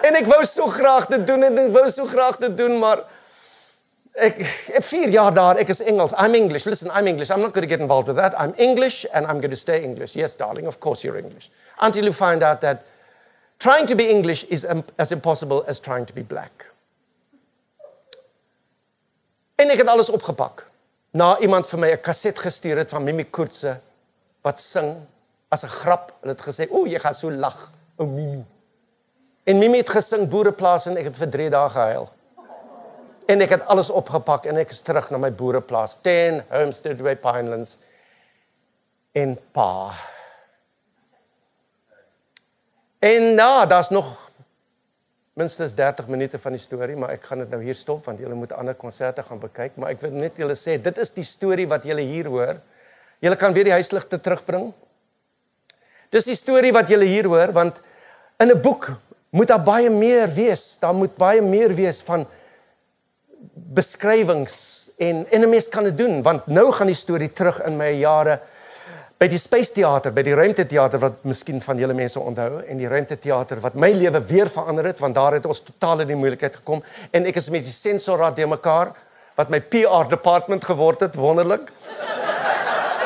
en 0.03 0.15
ek 0.15 0.27
wou 0.29 0.43
so 0.45 0.67
graag 0.71 1.07
dit 1.09 1.23
doen 1.25 1.43
en 1.43 1.57
ek 1.57 1.71
wou 1.73 1.87
so 1.91 2.05
graag 2.07 2.37
dit 2.39 2.53
doen, 2.57 2.77
maar 2.79 3.01
ek 4.13 4.43
ek 4.77 4.85
4 4.85 5.09
jaar 5.15 5.33
daar, 5.33 5.57
ek 5.57 5.71
is 5.73 5.81
Engels. 5.81 6.13
I'm 6.17 6.35
English. 6.35 6.67
Listen, 6.69 6.91
I'm 6.93 7.07
English. 7.07 7.31
I'm 7.31 7.41
not 7.41 7.53
going 7.53 7.65
to 7.65 7.71
get 7.71 7.81
involved 7.81 8.07
with 8.07 8.17
that. 8.17 8.37
I'm 8.39 8.53
English 8.57 9.05
and 9.13 9.25
I'm 9.25 9.39
going 9.41 9.55
to 9.55 9.59
stay 9.59 9.83
English. 9.83 10.15
Yes, 10.15 10.35
darling, 10.35 10.67
of 10.67 10.79
course 10.79 11.03
you're 11.03 11.17
English. 11.17 11.49
Until 11.81 12.05
you 12.05 12.13
find 12.13 12.43
out 12.43 12.61
that 12.61 12.85
trying 13.59 13.87
to 13.87 13.95
be 13.95 14.09
English 14.09 14.43
is 14.45 14.65
as 14.97 15.11
impossible 15.11 15.63
as 15.67 15.79
trying 15.79 16.05
to 16.05 16.13
be 16.13 16.21
black. 16.21 16.65
En 19.57 19.71
ek 19.73 19.81
het 19.81 19.89
alles 19.89 20.09
opgepak. 20.13 20.67
Na 21.17 21.31
iemand 21.41 21.65
vir 21.67 21.79
my 21.79 21.89
'n 21.91 22.01
kaset 22.01 22.39
gestuur 22.39 22.77
het 22.77 22.89
van 22.89 23.03
Mimi 23.03 23.25
Koortse 23.25 23.79
wat 24.41 24.59
sing 24.59 25.07
as 25.49 25.63
'n 25.63 25.67
grap. 25.81 26.13
Hulle 26.21 26.33
het 26.33 26.41
gesê, 26.41 26.69
"O, 26.69 26.85
jy 26.85 26.99
gaan 26.99 27.15
so 27.15 27.31
lag, 27.31 27.71
o 27.97 28.05
Mimi." 28.05 28.45
En 29.43 29.57
Mimi 29.57 29.77
het 29.77 29.89
gesing 29.89 30.29
Boereplaas 30.29 30.85
en 30.85 30.97
ek 30.97 31.03
het 31.03 31.15
vir 31.15 31.29
3 31.29 31.49
dae 31.49 31.69
gehuil. 31.69 32.09
En 33.27 33.41
ek 33.41 33.49
het 33.49 33.65
alles 33.65 33.89
opgepak 33.89 34.45
en 34.45 34.57
ek 34.57 34.71
is 34.71 34.81
terug 34.81 35.09
na 35.09 35.17
my 35.17 35.31
boereplaas, 35.31 35.97
10 36.01 36.43
Homestead 36.49 36.99
Way 36.99 37.15
Pinelands 37.15 37.77
in 39.11 39.39
Pa. 39.51 39.93
En 42.99 43.33
nou, 43.33 43.67
daar's 43.67 43.89
nog 43.89 44.26
minstens 45.37 45.75
30 45.77 46.07
minute 46.09 46.39
van 46.41 46.55
die 46.55 46.61
storie, 46.61 46.95
maar 46.97 47.13
ek 47.13 47.27
gaan 47.29 47.43
dit 47.43 47.51
nou 47.53 47.59
hier 47.61 47.77
stop 47.77 48.07
want 48.09 48.21
julle 48.21 48.35
moet 48.37 48.55
ander 48.57 48.73
konserte 48.77 49.21
gaan 49.23 49.39
bekyk, 49.41 49.75
maar 49.77 49.93
ek 49.93 50.01
wil 50.01 50.15
net 50.17 50.39
julle 50.41 50.55
sê 50.57 50.79
dit 50.81 51.01
is 51.03 51.13
die 51.13 51.25
storie 51.27 51.67
wat 51.69 51.85
julle 51.85 52.01
hier 52.01 52.29
hoor. 52.33 52.57
Julle 53.21 53.37
kan 53.37 53.53
weer 53.53 53.69
die 53.69 53.75
huisligte 53.75 54.17
terugbring. 54.21 54.71
Dis 56.13 56.29
die 56.29 56.37
storie 56.37 56.73
wat 56.73 56.89
julle 56.89 57.05
hier 57.05 57.29
hoor 57.29 57.53
want 57.53 57.77
in 58.41 58.49
'n 58.49 58.61
boek 58.61 58.91
moet 59.29 59.47
daar 59.47 59.63
baie 59.63 59.89
meer 59.89 60.27
wees. 60.33 60.77
Daar 60.81 60.93
moet 60.93 61.15
baie 61.17 61.41
meer 61.41 61.73
wees 61.75 62.01
van 62.01 62.25
beskrywings 63.53 64.89
en 64.97 65.25
en 65.29 65.41
'n 65.41 65.49
mens 65.49 65.69
kan 65.69 65.83
dit 65.83 65.97
doen 65.97 66.23
want 66.23 66.47
nou 66.47 66.71
gaan 66.71 66.87
die 66.87 66.97
storie 66.97 67.33
terug 67.33 67.61
in 67.65 67.77
my 67.77 67.91
jare 67.91 68.39
by 69.17 69.25
die 69.31 69.39
Space 69.41 69.73
Theater, 69.73 70.11
by 70.13 70.21
die 70.21 70.35
Ruimte 70.37 70.67
Theater 70.69 71.01
wat 71.01 71.23
miskien 71.25 71.57
van 71.65 71.79
julle 71.81 71.95
mense 71.97 72.19
onthou 72.21 72.59
en 72.61 72.77
die 72.77 72.89
Ruimte 72.89 73.15
Theater 73.17 73.57
wat 73.63 73.73
my 73.73 73.89
lewe 73.95 74.19
weer 74.29 74.49
verander 74.53 74.85
het 74.91 74.99
want 75.01 75.17
daar 75.17 75.39
het 75.39 75.47
ons 75.49 75.63
totaal 75.65 76.03
in 76.03 76.11
die 76.11 76.17
moeilikheid 76.19 76.59
gekom 76.59 76.83
en 77.17 77.25
ek 77.25 77.39
is 77.41 77.49
met 77.53 77.65
die 77.65 77.73
sensorraad 77.73 78.37
de 78.37 78.45
mekaar 78.45 78.91
wat 79.39 79.49
my 79.53 79.57
PR 79.73 80.05
department 80.11 80.65
geword 80.65 81.01
het 81.05 81.17
wonderlik. 81.17 81.71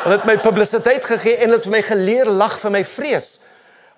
Hulle 0.01 0.17
het 0.17 0.27
my 0.27 0.35
publisiteit 0.43 1.07
gegee 1.07 1.37
en 1.45 1.55
het 1.55 1.63
vir 1.67 1.75
my 1.77 1.81
geleer 1.87 2.31
lag 2.43 2.59
vir 2.59 2.75
my 2.75 2.83
vrees 2.83 3.31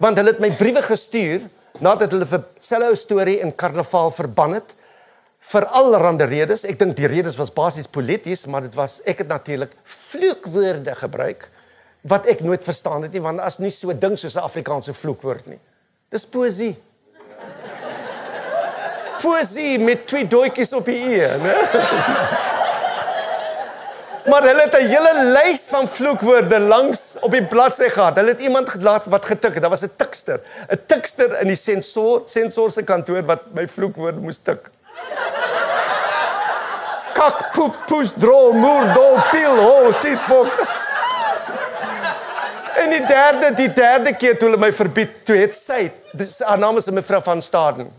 want 0.03 0.21
hulle 0.21 0.35
het 0.35 0.43
my 0.43 0.51
briewe 0.59 0.85
gestuur 0.85 1.49
nadat 1.81 2.13
hulle 2.13 2.29
vir 2.29 2.45
selfe 2.61 2.99
storie 3.01 3.39
in 3.41 3.55
karnaval 3.57 4.13
verban 4.13 4.59
het 4.59 4.77
vir 5.49 5.65
allerlei 5.73 6.29
redes. 6.29 6.61
Ek 6.61 6.77
dink 6.77 6.93
die 6.95 7.09
redes 7.09 7.39
was 7.41 7.49
basies 7.49 7.89
polities, 7.89 8.45
maar 8.45 8.61
dit 8.61 8.77
was 8.77 8.99
ek 9.01 9.25
het 9.25 9.33
natuurlik 9.33 9.73
vloekwoorde 9.81 10.93
gebruik 11.01 11.49
wat 12.07 12.27
ek 12.27 12.41
nooit 12.43 12.63
verstaan 12.63 13.05
het 13.05 13.13
nie 13.15 13.21
want 13.23 13.39
as 13.43 13.59
nie 13.63 13.71
so 13.71 13.93
ding 13.93 14.17
soos 14.19 14.35
'n 14.35 14.43
Afrikaanse 14.43 14.93
vloekwoord 14.93 15.45
nie. 15.47 15.59
Dis 16.11 16.25
poesie. 16.25 16.75
Poesie 19.21 19.79
met 19.79 20.07
twee 20.07 20.27
doetjies 20.27 20.73
op 20.73 20.85
die 20.85 21.21
e, 21.21 21.37
né? 21.37 21.55
Maar 24.31 24.43
hulle 24.47 24.61
het 24.61 24.75
'n 24.79 24.87
hele 24.87 25.13
lys 25.35 25.67
van 25.69 25.87
vloekwoorde 25.87 26.59
langs 26.59 27.15
op 27.21 27.31
die 27.31 27.43
bladsy 27.43 27.89
gehad. 27.89 28.15
Hulle 28.15 28.29
het 28.29 28.39
iemand 28.39 28.69
gelaat 28.69 29.05
wat 29.05 29.25
getik 29.25 29.53
het. 29.53 29.61
Daar 29.61 29.69
was 29.69 29.83
'n 29.83 29.91
tikster, 29.95 30.39
'n 30.71 30.79
tikster 30.87 31.39
in 31.41 31.47
die 31.47 31.55
sensor 31.55 32.21
sensor 32.25 32.71
se 32.71 32.83
kantoor 32.83 33.23
wat 33.25 33.53
my 33.53 33.67
vloekwoorde 33.67 34.19
moes 34.19 34.39
tik 34.39 34.71
kak 37.13 37.53
poep 37.53 37.75
poes 37.87 38.13
dro 38.19 38.51
moer 38.51 38.89
do 38.93 39.05
pil 39.31 39.59
ho 39.61 39.91
tit 40.03 40.19
fok 40.27 40.49
En 42.81 42.89
die 42.89 43.05
derde 43.05 43.53
die 43.55 43.73
derde 43.73 44.15
keer 44.15 44.37
toe 44.37 44.49
hulle 44.49 44.61
my 44.61 44.71
verbied 44.71 45.25
toe 45.25 45.37
het 45.37 45.53
sy 45.53 45.91
dis 46.13 46.39
haar 46.39 46.57
naam 46.57 46.77
is 46.77 46.89
mevrou 46.89 47.21
van 47.21 47.41
Staden 47.41 47.91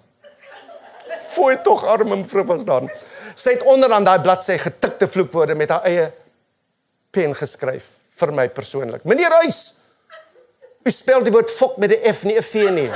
Fooi 1.34 1.56
tog 1.62 1.84
arme 1.84 2.16
mevrou 2.16 2.44
van 2.46 2.60
Staden 2.60 2.90
Sy 3.34 3.56
het 3.56 3.64
onderaan 3.66 4.04
daai 4.06 4.20
bladsy 4.22 4.58
getikte 4.62 5.08
vloekwoorde 5.10 5.54
met 5.58 5.72
haar 5.74 5.86
eie 5.88 6.10
pen 7.14 7.34
geskryf 7.34 7.88
vir 8.20 8.32
my 8.34 8.46
persoonlik. 8.54 9.02
Meneer 9.02 9.32
Huis, 9.42 9.72
u 10.86 10.90
spel 10.94 11.24
die 11.26 11.32
woord 11.34 11.50
fok 11.50 11.78
met 11.82 11.90
'n 11.90 12.12
F 12.12 12.22
nie 12.24 12.36
'n 12.38 12.42
V 12.42 12.70
nie. 12.70 12.90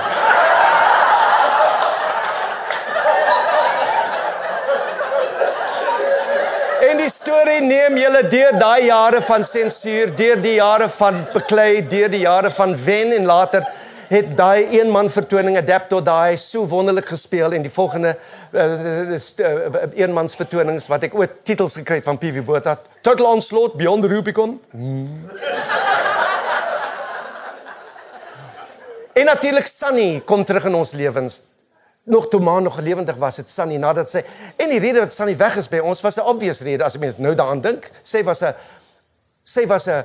Storie 7.39 7.60
neem 7.62 7.94
julle 8.01 8.20
deur 8.27 8.56
daai 8.59 8.89
jare 8.89 9.20
van 9.23 9.44
sensuur, 9.47 10.10
deur 10.19 10.40
die 10.43 10.56
jare 10.56 10.89
van 10.90 11.20
beklei, 11.31 11.85
deur 11.86 12.09
die 12.10 12.24
jare 12.24 12.51
van 12.51 12.73
wen 12.82 13.12
en 13.15 13.28
later 13.31 13.62
het 14.09 14.32
daai 14.35 14.81
een 14.81 14.90
man 14.90 15.10
vertoning 15.12 15.55
Adapto 15.60 16.01
daai 16.02 16.35
so 16.43 16.65
wonderlik 16.66 17.06
gespeel 17.12 17.55
en 17.55 17.62
die 17.62 17.70
volgende 17.70 18.16
uh, 18.56 19.85
een 19.94 20.16
mans 20.16 20.35
vertonings 20.35 20.89
wat 20.90 21.06
ek 21.06 21.15
ook 21.15 21.36
titels 21.47 21.77
gekry 21.78 22.01
het 22.01 22.09
van 22.09 22.19
PV 22.19 22.43
Botha 22.43 22.74
Total 23.06 23.28
Onslaught 23.36 23.77
Beyond 23.78 24.02
the 24.02 24.10
Rubicon. 24.10 24.59
Hmm. 24.73 25.28
En 29.15 29.31
natuurlik 29.31 29.70
Sunny 29.70 30.24
kom 30.24 30.43
terug 30.44 30.66
in 30.66 30.74
ons 30.74 30.97
lewens. 30.97 31.43
Nog 32.09 32.28
toe 32.32 32.40
maar 32.40 32.62
nog 32.62 32.78
lewendig 32.80 33.16
was 33.20 33.36
dit 33.36 33.51
Sunny 33.51 33.76
nadat 33.76 34.09
sy 34.10 34.22
en 34.56 34.70
die 34.72 34.80
rede 34.80 35.02
dat 35.05 35.12
Sunny 35.12 35.36
weg 35.36 35.59
is 35.60 35.68
by 35.68 35.82
ons 35.85 36.01
was 36.01 36.16
'n 36.16 36.24
obvious 36.24 36.60
rede 36.64 36.85
as 36.85 36.97
mens 36.97 37.18
nou 37.18 37.35
daaraan 37.35 37.60
dink. 37.60 37.90
Sy 38.02 38.22
was 38.24 38.43
'n 38.43 38.55
sy 39.44 39.66
was 39.66 39.86
'n 39.89 40.05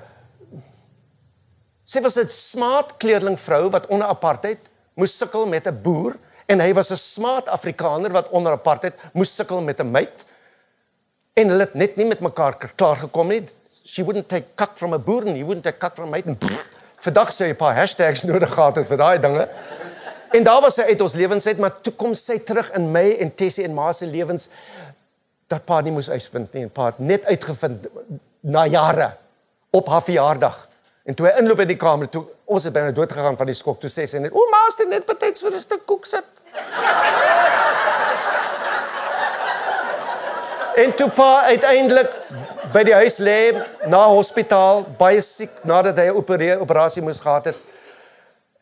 sy 1.85 2.01
was 2.01 2.17
'n 2.17 2.29
smart 2.29 2.97
kleerling 2.97 3.39
vrou 3.39 3.69
wat 3.69 3.87
onder 3.87 4.07
apartheid 4.07 4.59
moes 4.95 5.17
sukkel 5.17 5.45
met 5.45 5.67
'n 5.67 5.81
boer 5.81 6.15
en 6.47 6.59
hy 6.59 6.73
was 6.73 6.91
'n 6.91 6.97
smart 6.97 7.47
Afrikaner 7.47 8.11
wat 8.11 8.29
onder 8.29 8.51
apartheid 8.51 8.93
moes 9.13 9.35
sukkel 9.35 9.61
met 9.61 9.79
'n 9.79 9.91
meid. 9.91 10.25
En 11.33 11.47
hulle 11.47 11.63
het 11.63 11.73
net 11.73 11.95
nie 11.95 12.05
met 12.05 12.19
mekaar 12.19 12.57
klaar 12.75 12.95
gekom 12.95 13.27
nie. 13.27 13.47
She 13.85 14.03
wouldn't 14.03 14.29
take 14.29 14.47
kak 14.55 14.77
from 14.77 14.93
a 14.93 14.99
boer 14.99 15.25
and 15.25 15.35
he 15.35 15.43
wouldn't 15.43 15.63
take 15.63 15.79
kak 15.79 15.95
from 15.95 16.13
a 16.13 16.21
pff, 16.21 16.65
vandag 16.99 17.31
sê 17.31 17.47
jy 17.47 17.53
'n 17.53 17.55
paar 17.55 17.75
hashtags 17.75 18.23
nodig 18.31 18.53
gehad 18.53 18.75
het 18.75 18.87
vir 18.87 18.97
daai 18.97 19.19
dinge. 19.19 19.47
En 20.33 20.43
daar 20.43 20.61
was 20.61 20.73
sy 20.79 20.81
uit 20.89 21.01
ons 21.01 21.13
lewens 21.13 21.45
uit, 21.45 21.59
maar 21.61 21.75
toe 21.85 21.93
kom 21.93 22.15
sy 22.17 22.39
terug 22.41 22.71
in 22.73 22.87
my 22.91 23.05
en 23.21 23.29
Tessie 23.37 23.63
en 23.67 23.73
Ma 23.77 23.91
se 23.93 24.07
lewens 24.09 24.49
dat 25.51 25.65
pa 25.65 25.81
nie 25.85 25.91
moes 25.93 26.09
uitvind 26.09 26.55
nie 26.57 26.63
en 26.65 26.71
pa 26.73 26.87
het 26.89 27.01
net 27.03 27.25
uitgevind 27.29 27.85
na 28.41 28.63
jare 28.65 29.11
op 29.69 29.91
haar 29.93 30.01
verjaardag. 30.01 30.55
En 31.05 31.13
toe 31.13 31.27
hy 31.27 31.33
inloop 31.37 31.61
in 31.61 31.69
die 31.69 31.77
kamer 31.77 32.09
toe 32.09 32.23
ons 32.49 32.65
het 32.65 32.73
byna 32.73 32.95
dood 32.95 33.11
gegaan 33.13 33.37
van 33.37 33.51
die 33.51 33.57
skok 33.57 33.77
toe 33.81 33.91
sê 33.93 34.07
sy 34.09 34.23
net 34.23 34.33
o 34.33 34.45
maaste 34.49 34.87
net 34.89 35.05
betyds 35.05 35.43
vir 35.45 35.53
'n 35.53 35.61
stuk 35.61 35.85
koek 35.85 36.05
sit. 36.05 36.25
en 40.83 40.93
toe 40.97 41.09
pa 41.09 41.43
uiteindelik 41.53 42.09
by 42.73 42.83
die 42.83 42.93
huis 42.93 43.17
lê 43.17 43.53
na 43.85 44.07
hospitaal 44.07 44.81
baie 44.97 45.21
siek 45.21 45.61
nadat 45.63 45.97
hy 45.97 46.09
'n 46.09 46.59
operasie 46.65 47.03
moes 47.03 47.19
gehad 47.21 47.45
het. 47.45 47.72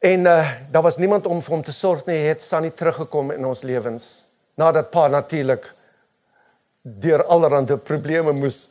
En 0.02 0.19
uh 0.19 0.49
daar 0.72 0.82
was 0.82 0.98
niemand 0.98 1.26
om 1.28 1.41
vir 1.41 1.53
hom 1.53 1.64
te 1.64 1.72
sorg 1.72 2.06
nie, 2.06 2.18
het 2.26 2.41
Sunny 2.44 2.69
teruggekom 2.69 3.32
in 3.32 3.45
ons 3.45 3.61
lewens 3.61 4.06
nadat 4.57 4.90
pa 4.90 5.07
natuurlik 5.07 5.68
deur 6.82 7.22
allerlei 7.23 7.78
probleme 7.78 8.32
moes 8.34 8.69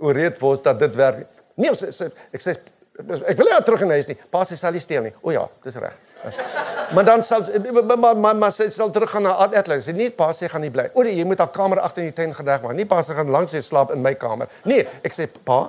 ooreed 0.00 0.38
word 0.40 0.64
dat 0.64 0.78
dit 0.78 0.94
werk. 0.96 1.26
Nee, 1.54 1.68
ek 1.68 1.76
sê 1.76 2.08
ek 2.32 2.44
sê 2.46 2.54
ek 2.56 3.36
wil 3.36 3.50
nie 3.50 3.58
terug 3.66 3.84
in 3.84 3.92
huis 3.92 4.08
nie. 4.08 4.16
Pa 4.30 4.46
sê 4.48 4.56
sal 4.56 4.72
nie 4.72 4.80
steel 4.80 5.04
nie. 5.04 5.12
O 5.20 5.34
ja, 5.34 5.42
dis 5.66 5.76
reg. 5.76 5.98
maar 6.96 7.04
dan 7.04 7.24
sal 7.28 7.44
maar 7.84 8.16
maar 8.16 8.36
maar 8.36 8.52
sy 8.56 8.70
sal 8.72 8.90
terug 8.94 9.12
gaan 9.12 9.28
na 9.28 9.34
Atlas. 9.44 9.90
Nie 9.92 10.08
pa 10.10 10.30
sê 10.32 10.48
gaan 10.48 10.64
nie 10.64 10.72
bly. 10.72 10.86
O, 10.94 11.04
jy 11.04 11.26
moet 11.28 11.44
haar 11.44 11.52
kamer 11.52 11.82
agter 11.84 12.06
in 12.06 12.08
die 12.08 12.16
tuin 12.16 12.32
gedek 12.32 12.64
maak. 12.64 12.72
Nie 12.80 12.88
pa 12.88 13.02
sê 13.04 13.12
gaan 13.12 13.28
langs 13.28 13.52
sy 13.52 13.60
slaap 13.60 13.92
in 13.92 14.00
my 14.00 14.14
kamer. 14.16 14.48
Nee, 14.64 14.88
ek 15.04 15.12
sê 15.12 15.28
pa, 15.28 15.66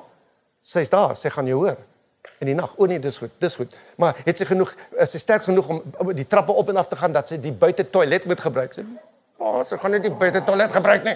sy's 0.64 0.94
daar, 0.94 1.18
sy 1.20 1.34
gaan 1.36 1.52
jou 1.52 1.66
hoor 1.66 1.84
in 2.40 2.52
die 2.52 2.56
nag. 2.57 2.74
O 2.78 2.88
nee, 2.90 2.99
dis 2.99 3.18
goed, 3.18 3.32
dis 3.40 3.56
goed. 3.56 3.76
Maar 4.02 4.18
het 4.26 4.41
sy 4.41 4.48
genoeg 4.49 4.74
is 5.03 5.14
sy 5.16 5.22
sterk 5.22 5.48
genoeg 5.48 5.70
om 5.70 6.12
die 6.16 6.28
trappe 6.28 6.56
op 6.56 6.70
en 6.70 6.82
af 6.82 6.90
te 6.91 6.99
gaan 6.99 7.16
dat 7.16 7.32
sy 7.32 7.40
die 7.41 7.53
buite 7.53 7.88
toilet 7.90 8.26
moet 8.26 8.41
gebruik? 8.41 8.76
Sy 8.76 8.84
pa, 9.38 9.53
sy 9.68 9.80
gaan 9.82 9.95
nie 9.95 10.03
die 10.07 10.14
buite 10.14 10.44
toilet 10.48 10.76
gebruik 10.76 11.07
nie. 11.07 11.16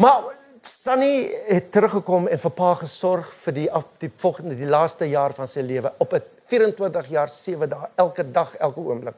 Maar 0.00 0.36
Sunny 0.66 1.30
het 1.48 1.70
teruggekom 1.72 2.28
en 2.28 2.40
vir 2.40 2.52
pa 2.52 2.74
gesorg 2.82 3.28
vir 3.46 3.56
die 3.56 3.66
af 3.72 3.86
die 4.02 4.10
volgende 4.20 4.58
die 4.58 4.68
laaste 4.68 5.08
jaar 5.08 5.32
van 5.32 5.48
sy 5.48 5.64
lewe 5.64 5.92
op 5.98 6.12
'n 6.12 6.22
24 6.52 7.08
jaar 7.08 7.28
7 7.28 7.68
dae 7.68 7.88
elke 7.96 8.24
dag 8.30 8.54
elke 8.56 8.80
oomblik 8.80 9.16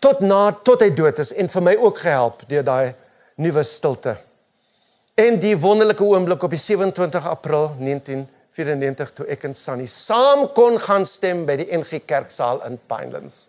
tot 0.00 0.20
na 0.20 0.50
tot 0.50 0.82
hy 0.82 0.90
dood 0.94 1.18
is 1.18 1.32
en 1.32 1.48
vir 1.48 1.62
my 1.62 1.74
ook 1.80 1.98
gehelp 1.98 2.42
deur 2.48 2.64
daai 2.64 2.94
nuwe 3.36 3.64
stilte. 3.64 4.16
En 5.16 5.38
die 5.40 5.56
wonderlike 5.56 6.04
oomblik 6.04 6.42
op 6.42 6.52
die 6.52 6.60
27 6.60 7.26
April 7.26 7.70
1994 8.56 9.14
toe 9.14 9.26
ek 9.28 9.44
en 9.44 9.54
Sunny 9.54 9.86
saam 9.86 10.46
kon 10.56 10.78
gaan 10.80 11.04
stem 11.06 11.44
by 11.46 11.56
die 11.56 11.68
NG 11.76 12.00
Kerksaal 12.06 12.62
in 12.64 12.78
Pinelands. 12.88 13.48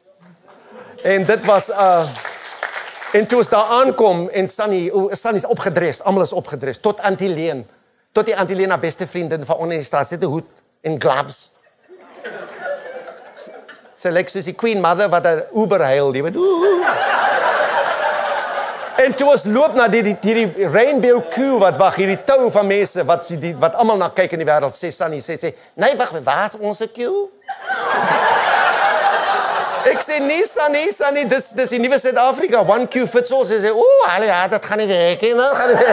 En 1.03 1.25
dit 1.25 1.45
was 1.45 1.69
'n 1.69 1.73
uh, 1.73 2.09
En 3.11 3.27
toe 3.27 3.38
ons 3.39 3.49
daar 3.49 3.69
aankom 3.71 4.29
en 4.29 4.49
Sunny, 4.49 4.91
Sunny's 5.15 5.45
opgedres, 5.47 6.01
almal 6.03 6.25
is 6.27 6.34
opgedres 6.35 6.79
tot 6.84 6.99
Antileen. 6.99 7.63
Tot 8.11 8.27
die 8.27 8.35
Antileen 8.35 8.69
haar 8.69 8.81
beste 8.84 9.07
vriendin 9.07 9.45
van 9.45 9.55
onder 9.55 9.77
die 9.77 9.85
straat, 9.85 10.07
sit 10.07 10.21
'n 10.21 10.25
hoed 10.25 10.45
en 10.81 10.99
gloves. 11.01 11.51
Sy 13.95 14.09
lyk 14.09 14.29
soos 14.29 14.45
die 14.45 14.53
Queen 14.53 14.81
Mother 14.81 15.09
wat 15.09 15.25
'n 15.25 15.43
Uber 15.55 15.84
hail, 15.84 16.13
jy 16.13 16.23
weet. 16.23 17.16
En 19.07 19.13
toe 19.15 19.29
ons 19.31 19.43
loop 19.47 19.75
na 19.77 19.85
die 19.88 20.01
die 20.03 20.17
die 20.19 20.67
Rainbow 20.67 21.21
Queue 21.31 21.61
wat 21.61 21.77
wag 21.79 21.95
hierdie 21.95 22.19
tou 22.27 22.49
van 22.51 22.67
mense 22.67 23.05
wat 23.07 23.29
die 23.39 23.53
wat 23.55 23.77
almal 23.79 24.01
na 24.01 24.09
kyk 24.11 24.35
in 24.35 24.41
die 24.43 24.47
wêreld 24.49 24.75
sê 24.75 24.91
Sunny 24.91 25.21
sê 25.23 25.38
sê 25.39 25.53
nee 25.79 25.95
wag 25.95 26.11
waar 26.25 26.49
is 26.49 26.57
ons 26.59 26.84
queue 26.91 27.29
Ek 29.88 30.01
sê 30.03 30.17
nee, 30.19 30.43
Sunny, 30.43 30.89
Sunny, 30.91 31.23
dis 31.31 31.53
dis 31.55 31.71
die 31.71 31.79
nuwe 31.79 31.95
Suid-Afrika. 32.01 32.59
One 32.67 32.89
Q 32.91 33.05
fits 33.07 33.31
all. 33.31 33.45
Sy 33.47 33.61
sê, 33.63 33.71
"Ooh, 33.71 34.03
hulle 34.11 34.27
ja, 34.27 34.41
dit 34.51 34.65
gaan 34.65 34.77
nie 34.81 34.88
werk 34.88 35.21
nie, 35.21 35.34
nou 35.34 35.55
gaan 35.55 35.69
dit." 35.71 35.88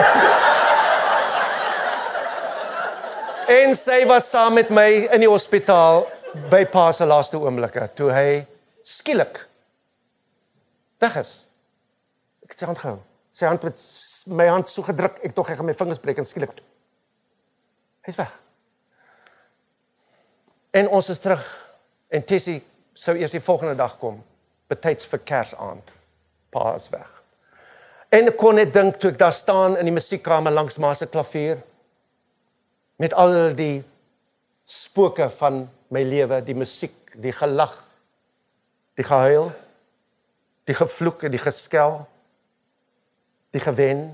en 3.47 3.75
sy 3.75 4.01
was 4.09 4.27
saam 4.29 4.53
met 4.59 4.69
my 4.69 5.07
in 5.13 5.21
die 5.23 5.29
hospitaal 5.29 6.07
by 6.51 6.65
Pa 6.65 6.91
se 6.91 7.05
laaste 7.05 7.37
oomblikke 7.37 7.87
toe 7.95 8.11
hy 8.11 8.45
skielik 8.83 9.47
weg 10.99 11.15
is. 11.23 11.44
Ek 12.45 12.53
het 12.53 12.61
sy 12.61 12.69
hand 12.69 12.81
gehou. 12.81 12.99
Sy 13.35 13.49
hand 13.49 13.65
het 13.67 13.81
my 14.31 14.47
hand 14.47 14.69
so 14.71 14.85
gedruk, 14.85 15.19
ek 15.25 15.35
tog 15.35 15.49
ek 15.49 15.59
gaan 15.59 15.67
my 15.67 15.75
vingers 15.75 15.99
breek 15.99 16.21
en 16.21 16.27
skielik 16.27 16.53
hy's 18.05 18.17
weg. 18.19 18.31
En 20.75 20.89
ons 20.93 21.09
is 21.09 21.19
terug 21.19 21.43
en 22.13 22.25
Tessie 22.27 22.59
sou 22.95 23.15
eers 23.17 23.33
die 23.33 23.43
volgende 23.43 23.75
dag 23.79 23.97
kom, 23.99 24.21
betyds 24.69 25.07
vir 25.09 25.23
Kersaand. 25.25 25.89
Pa 26.53 26.75
is 26.77 26.87
weg. 26.93 27.09
En 28.13 28.29
ek 28.29 28.37
kon 28.39 28.55
net 28.55 28.71
dink 28.75 28.99
toe 29.01 29.11
ek 29.11 29.19
daar 29.19 29.33
staan 29.35 29.75
in 29.79 29.89
die 29.89 29.95
musiekkamer 29.95 30.53
langs 30.53 30.77
ma 30.79 30.93
se 30.95 31.07
klavier 31.11 31.59
met 33.01 33.15
al 33.17 33.55
die 33.57 33.83
spooke 34.65 35.27
van 35.41 35.65
my 35.91 36.03
lewe, 36.05 36.39
die 36.45 36.55
musiek, 36.55 36.95
die 37.19 37.33
gelag, 37.35 37.73
die 38.95 39.03
gehuil, 39.05 39.49
die 40.65 40.77
gevloek 40.77 41.25
en 41.27 41.33
die 41.35 41.41
geskel, 41.41 42.05
die 43.55 43.63
gewen, 43.63 44.05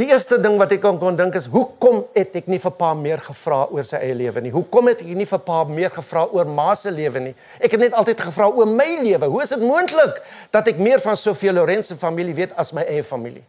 Die 0.00 0.06
eerste 0.08 0.38
ding 0.40 0.54
wat 0.56 0.70
ek 0.72 0.80
kon 0.80 0.96
kon 0.96 1.16
dink 1.18 1.34
is 1.36 1.44
hoekom 1.52 1.98
het 2.14 2.36
ek 2.38 2.46
nie 2.48 2.60
vir 2.62 2.72
pa 2.72 2.94
meer 2.96 3.20
gevra 3.20 3.58
oor 3.74 3.84
sy 3.84 3.98
eie 4.00 4.14
lewe 4.16 4.40
nie? 4.40 4.52
Hoekom 4.54 4.88
het 4.88 5.02
ek 5.02 5.10
nie 5.18 5.26
vir 5.28 5.42
pa 5.44 5.58
meer 5.68 5.92
gevra 5.92 6.22
oor 6.32 6.48
ma 6.48 6.70
se 6.78 6.92
lewe 6.94 7.20
nie? 7.20 7.32
Ek 7.60 7.74
het 7.74 7.82
net 7.82 7.96
altyd 7.98 8.22
gevra 8.30 8.46
oor 8.48 8.70
my 8.70 8.86
lewe. 9.02 9.28
Hoe 9.28 9.42
is 9.44 9.52
dit 9.52 9.60
moontlik 9.60 10.22
dat 10.56 10.70
ek 10.72 10.80
meer 10.80 11.02
van 11.04 11.18
Sofie 11.20 11.52
Lorenz 11.52 11.90
se 11.92 11.98
familie 12.00 12.32
weet 12.38 12.54
as 12.56 12.72
my 12.76 12.86
eie 12.88 13.04
familie? 13.04 13.44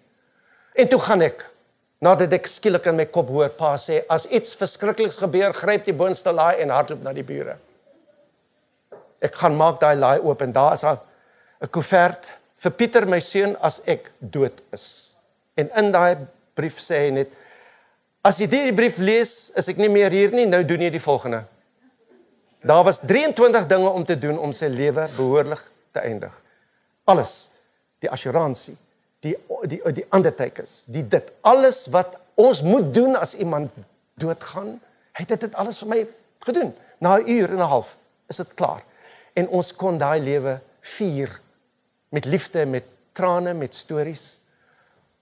En 0.76 0.92
toe 0.92 1.00
gaan 1.06 1.24
ek 1.30 1.46
nadat 2.04 2.36
ek 2.36 2.52
skielik 2.52 2.90
in 2.92 3.00
my 3.00 3.08
kop 3.14 3.32
hoor 3.32 3.54
pa 3.56 3.72
sê 3.80 4.02
as 4.12 4.28
iets 4.28 4.58
verskrikliks 4.60 5.22
gebeur, 5.22 5.56
gryp 5.56 5.88
die 5.88 5.96
boonste 5.96 6.36
laai 6.36 6.60
en 6.66 6.76
hardloop 6.76 7.06
na 7.06 7.16
die 7.16 7.24
bure. 7.24 7.56
Ek 9.24 9.40
gaan 9.40 9.56
maak 9.56 9.80
daai 9.80 9.96
laai 9.96 10.18
oop 10.20 10.44
en 10.44 10.52
daar 10.52 10.76
is 10.76 10.84
'n 10.84 11.00
koevert 11.72 12.41
vir 12.62 12.74
Pieter 12.78 13.08
my 13.10 13.20
seun 13.24 13.56
as 13.66 13.80
ek 13.90 14.12
dood 14.20 14.62
is. 14.76 15.14
En 15.58 15.70
in 15.82 15.90
daai 15.94 16.28
brief 16.58 16.82
sê 16.84 17.08
hy 17.08 17.16
net 17.16 17.34
as 18.22 18.38
jy 18.38 18.46
hierdie 18.46 18.76
brief 18.78 19.00
lees, 19.02 19.50
is 19.58 19.70
ek 19.72 19.80
nie 19.82 19.90
meer 19.90 20.14
hier 20.14 20.34
nie, 20.36 20.46
nou 20.46 20.62
doen 20.68 20.84
jy 20.86 20.92
die 20.94 21.02
volgende. 21.02 21.42
Daar 22.62 22.84
was 22.86 23.02
23 23.02 23.66
dinge 23.66 23.90
om 23.90 24.06
te 24.06 24.18
doen 24.22 24.38
om 24.38 24.54
sy 24.54 24.70
lewe 24.70 25.08
behoorlik 25.16 25.64
te 25.96 26.04
eindig. 26.06 26.34
Alles, 27.10 27.50
die 28.02 28.12
assuransie, 28.14 28.76
die 29.26 29.34
die 29.70 29.82
die 29.98 30.06
undertakers, 30.14 30.84
die 30.86 31.02
dit 31.02 31.34
alles 31.42 31.88
wat 31.94 32.20
ons 32.38 32.62
moet 32.62 32.94
doen 32.94 33.18
as 33.18 33.34
iemand 33.34 33.74
doodgaan, 34.22 34.76
het 35.18 35.34
dit 35.34 35.58
alles 35.58 35.82
vir 35.82 35.90
my 35.90 36.02
gedoen. 36.46 36.76
Na 37.02 37.18
'n 37.18 37.26
uur 37.26 37.50
en 37.50 37.62
'n 37.66 37.74
half 37.74 37.98
is 38.30 38.38
dit 38.38 38.54
klaar. 38.54 38.84
En 39.34 39.48
ons 39.48 39.76
kon 39.76 39.98
daai 39.98 40.22
lewe 40.22 40.60
vier 40.82 41.41
met 42.12 42.28
liefde, 42.28 42.66
met 42.68 42.88
trane, 43.18 43.54
met 43.58 43.76
stories. 43.76 44.40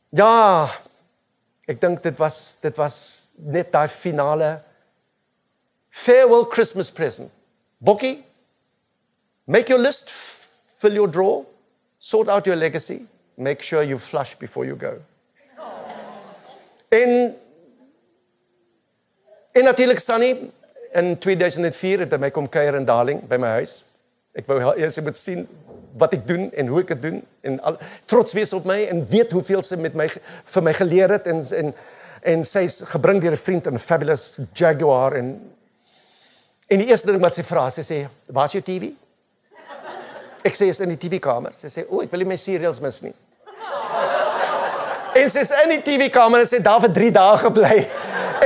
Ja, 0.10 0.68
Ek 1.70 1.78
dink 1.82 2.02
dit 2.02 2.18
was 2.18 2.58
dit 2.64 2.80
was 2.82 2.96
net 3.38 3.70
daai 3.74 3.88
finale 3.94 4.56
farewell 5.90 6.48
Christmas 6.50 6.90
present. 6.90 7.30
Bookie 7.78 8.24
Make 9.50 9.72
your 9.74 9.82
list, 9.82 10.12
fill 10.78 10.94
your 10.94 11.08
drawer, 11.08 11.44
sort 11.98 12.30
out 12.30 12.46
your 12.46 12.56
legacy, 12.56 13.08
make 13.36 13.64
sure 13.64 13.82
you 13.82 13.98
flush 13.98 14.36
before 14.36 14.64
you 14.64 14.76
go. 14.76 14.92
In 16.94 17.34
in 19.58 19.66
natuurlik 19.66 20.00
Sunny 20.00 20.52
in 20.94 21.18
2004 21.18 22.06
het 22.06 22.14
hy 22.14 22.20
my 22.22 22.30
kom 22.30 22.46
kuier 22.46 22.78
in 22.78 22.86
Darling 22.86 23.24
by 23.26 23.42
my 23.42 23.56
huis. 23.58 23.80
Ek 24.38 24.46
wou 24.46 24.62
eers 24.78 25.02
moet 25.02 25.18
sien 25.18 25.48
wat 25.98 26.14
ek 26.14 26.28
doen 26.28 26.52
en 26.52 26.68
hoe 26.68 26.82
ek 26.82 26.88
dit 26.88 27.02
doen 27.02 27.22
en 27.42 27.60
al, 27.62 27.78
trots 28.06 28.34
wees 28.34 28.54
op 28.54 28.66
my 28.66 28.84
en 28.90 29.06
weet 29.10 29.32
hoeveel 29.32 29.62
sy 29.62 29.76
met 29.76 29.96
my 29.96 30.08
vir 30.54 30.64
my 30.64 30.74
geleer 30.74 31.10
het 31.10 31.28
en 31.28 31.44
en 31.64 31.74
en 32.22 32.44
sy's 32.44 32.82
gebring 32.86 33.22
deur 33.22 33.32
'n 33.32 33.46
vriend 33.46 33.68
in 33.68 33.74
'n 33.74 33.80
fabulous 33.80 34.40
Jaguar 34.54 35.16
en 35.16 35.40
En 36.70 36.78
die 36.78 36.92
eerste 36.92 37.10
ding 37.10 37.22
wat 37.24 37.34
sy 37.34 37.42
vra, 37.44 37.64
sy 37.74 37.82
sê, 37.82 38.08
"Waar's 38.28 38.52
jou 38.54 38.62
TV?" 38.62 38.94
Ek 40.46 40.54
sê, 40.54 40.70
"Is 40.70 40.80
in 40.80 40.90
die 40.90 40.98
TV-kamer." 40.98 41.52
Sy 41.56 41.68
sê, 41.68 41.86
"O, 41.90 42.02
ek 42.02 42.12
wil 42.12 42.20
nie 42.20 42.28
my 42.28 42.36
serials 42.36 42.80
mis 42.80 43.02
nie." 43.02 43.14
En 45.16 45.30
sy 45.30 45.40
is 45.40 45.52
in 45.52 45.70
die 45.70 45.82
TV-kamer 45.82 46.40
en 46.40 46.46
sy 46.46 46.56
het 46.56 46.64
daar 46.66 46.80
vir 46.80 46.94
3 46.94 47.12
dae 47.12 47.38
gebly. 47.48 47.88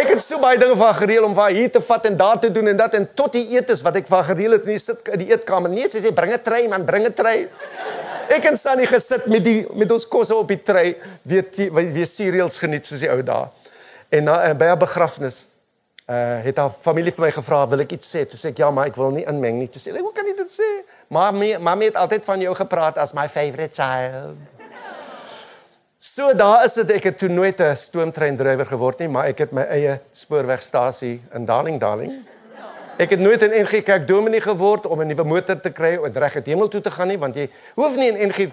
Ek 0.03 0.09
het 0.11 0.19
so 0.19 0.35
baie 0.41 0.57
dinge 0.59 0.75
van 0.75 0.95
gereël 0.97 1.23
om 1.23 1.35
vir 1.35 1.45
haar 1.45 1.53
hier 1.55 1.69
te 1.71 1.80
vat 1.88 2.07
en 2.09 2.17
daar 2.19 2.39
te 2.41 2.49
doen 2.51 2.67
en 2.73 2.80
dat 2.80 2.95
en 2.97 3.05
tot 3.15 3.31
die 3.38 3.45
eetes 3.55 3.80
wat 3.85 4.01
ek 4.01 4.09
van 4.11 4.25
gereël 4.27 4.57
het 4.57 4.65
in 4.67 4.73
die 4.73 4.81
sit 4.84 5.11
in 5.15 5.21
die 5.21 5.30
eetkamer. 5.31 5.71
Nee, 5.71 5.88
sy 5.89 6.01
sê, 6.03 6.11
"Bring 6.11 6.34
'n 6.34 6.41
tray 6.43 6.67
man, 6.67 6.84
bring 6.85 7.05
'n 7.07 7.13
tray." 7.13 7.47
Ek 8.30 8.43
en 8.45 8.57
Sunny 8.57 8.85
gesit 8.85 9.25
met 9.27 9.43
die 9.43 9.65
met 9.73 9.91
ons 9.91 10.07
kosse 10.07 10.35
op 10.35 10.47
die 10.47 10.61
tray, 10.61 10.97
weet 11.23 11.55
jy, 11.55 11.69
weer 11.71 12.07
serials 12.07 12.57
geniet 12.57 12.85
soos 12.85 12.99
die 12.99 13.09
ou 13.09 13.21
dae. 13.21 13.47
En 14.09 14.23
na 14.23 14.49
uh, 14.49 14.53
by 14.53 14.65
'n 14.65 14.80
begrafnis 14.80 15.45
uh 16.09 16.43
het 16.43 16.57
haar 16.57 16.73
familie 16.81 17.11
vir 17.11 17.25
my 17.25 17.31
gevra, 17.31 17.67
"Wil 17.67 17.80
ek 17.80 17.91
iets 17.91 18.07
sê?" 18.07 18.25
Toe 18.27 18.38
sê 18.38 18.49
ek, 18.49 18.57
"Ja, 18.57 18.71
maar 18.71 18.88
ek 18.88 18.95
wil 18.95 19.11
nie 19.11 19.25
inmeng 19.25 19.57
nie." 19.59 19.67
Toe 19.67 19.81
sê 19.81 19.91
hulle, 19.91 20.01
"Hoe 20.01 20.11
kan 20.11 20.25
jy 20.25 20.35
dit 20.35 20.51
sê?" 20.51 20.84
Mami, 21.07 21.57
mami 21.57 21.85
het 21.85 21.95
altyd 21.95 22.23
van 22.25 22.39
jou 22.39 22.55
gepraat 22.55 22.97
as 22.97 23.13
my 23.13 23.27
favorite 23.27 23.73
child. 23.73 24.35
So 26.03 26.34
daar 26.35 26.65
is 26.67 26.73
dit 26.75 26.89
ek 26.97 27.05
het 27.07 27.17
toe 27.17 27.30
nooit 27.31 27.61
'n 27.63 27.75
stoomtreindrywer 27.80 28.65
geword 28.65 28.99
nie, 28.99 29.07
maar 29.07 29.25
ek 29.25 29.38
het 29.38 29.51
my 29.51 29.61
eie 29.61 29.99
spoorwegstasie 30.11 31.21
in 31.34 31.45
Darling 31.45 31.80
Darling. 31.80 32.25
Ek 32.99 33.09
het 33.09 33.19
nooit 33.19 33.41
'n 33.41 33.63
NG 33.63 33.84
Kerk 33.84 34.07
dominee 34.07 34.41
geword 34.41 34.85
om 34.85 34.99
'n 35.01 35.07
nuwe 35.07 35.23
motor 35.23 35.59
te 35.59 35.71
kry 35.71 35.95
en 36.03 36.13
reg 36.13 36.35
uit 36.35 36.45
hemel 36.45 36.67
toe 36.67 36.81
te 36.81 36.91
gaan 36.91 37.07
nie, 37.07 37.17
want 37.17 37.35
jy 37.35 37.49
hoef 37.75 37.95
nie 37.95 38.11
'n 38.11 38.27
NG 38.27 38.51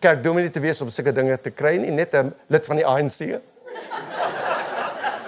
Kerk 0.00 0.24
dominee 0.24 0.50
te 0.50 0.60
wees 0.60 0.80
om 0.80 0.88
sulke 0.88 1.12
dinge 1.12 1.40
te 1.40 1.50
kry 1.50 1.76
nie, 1.76 1.90
net 1.90 2.14
'n 2.14 2.34
lid 2.48 2.66
van 2.66 2.76
die 2.76 2.86
ANC. 2.86 3.40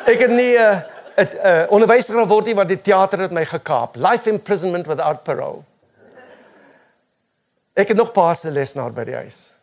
Ek 0.06 0.18
het 0.18 0.30
nie 0.30 0.58
'n 0.58 0.82
uh, 1.16 1.22
'n 1.22 1.28
uh, 1.44 1.66
onderwyser 1.70 2.14
geword 2.14 2.46
nie 2.46 2.54
want 2.54 2.68
die 2.68 2.80
teater 2.80 3.18
het 3.18 3.30
my 3.30 3.44
gekaap. 3.44 3.96
Life 3.96 4.30
imprisonment 4.30 4.86
without 4.86 5.22
parole. 5.22 5.62
Ek 7.74 7.88
het 7.88 7.96
nog 7.96 8.12
paaste 8.12 8.50
lesenaar 8.50 8.92
by 8.92 9.04
die 9.04 9.14
huis. 9.14 9.59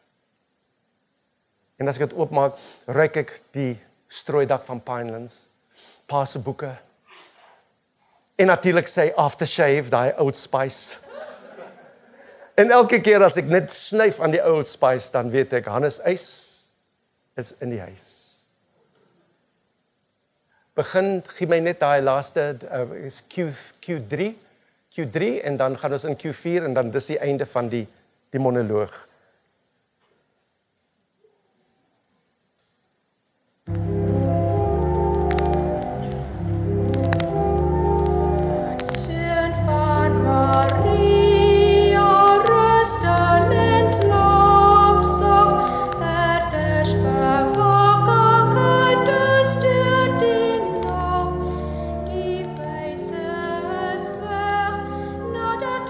En 1.77 1.87
as 1.87 1.99
ek 1.99 2.07
dit 2.07 2.17
oopmaak, 2.17 2.57
ruik 2.89 3.19
ek 3.21 3.33
die 3.55 3.75
strooidak 4.09 4.65
van 4.65 4.81
Pinelands. 4.81 5.45
Paaste 6.09 6.39
boeke. 6.41 6.71
En 8.37 8.49
natuurlik 8.49 8.89
sy 8.89 9.09
aftershave, 9.17 9.89
daai 9.93 10.13
Old 10.21 10.37
Spice. 10.37 10.97
En 12.57 12.71
elke 12.73 13.01
keer 13.05 13.21
as 13.21 13.37
ek 13.37 13.49
net 13.49 13.69
snyf 13.73 14.21
aan 14.21 14.33
die 14.33 14.41
Old 14.41 14.69
Spice, 14.69 15.11
dan 15.13 15.29
weet 15.33 15.53
ek 15.59 15.69
Hannes 15.69 15.99
Eis 16.05 16.27
is 17.37 17.53
in 17.61 17.75
die 17.75 17.81
huis. 17.81 18.07
Begin 20.77 21.21
gee 21.37 21.49
my 21.49 21.59
net 21.61 21.81
daai 21.81 22.01
laaste 22.01 22.51
uh, 22.69 22.85
is 23.05 23.23
Q 23.29 23.49
Q3 23.81 24.33
Q3 24.93 25.41
en 25.43 25.57
dan 25.57 25.77
gaan 25.77 25.93
ons 25.93 26.05
in 26.09 26.17
Q4 26.17 26.65
en 26.65 26.73
dan 26.73 26.91
dis 26.93 27.11
die 27.13 27.19
einde 27.21 27.45
van 27.45 27.69
die 27.69 27.85
die 28.33 28.41
monoloog. 28.41 28.93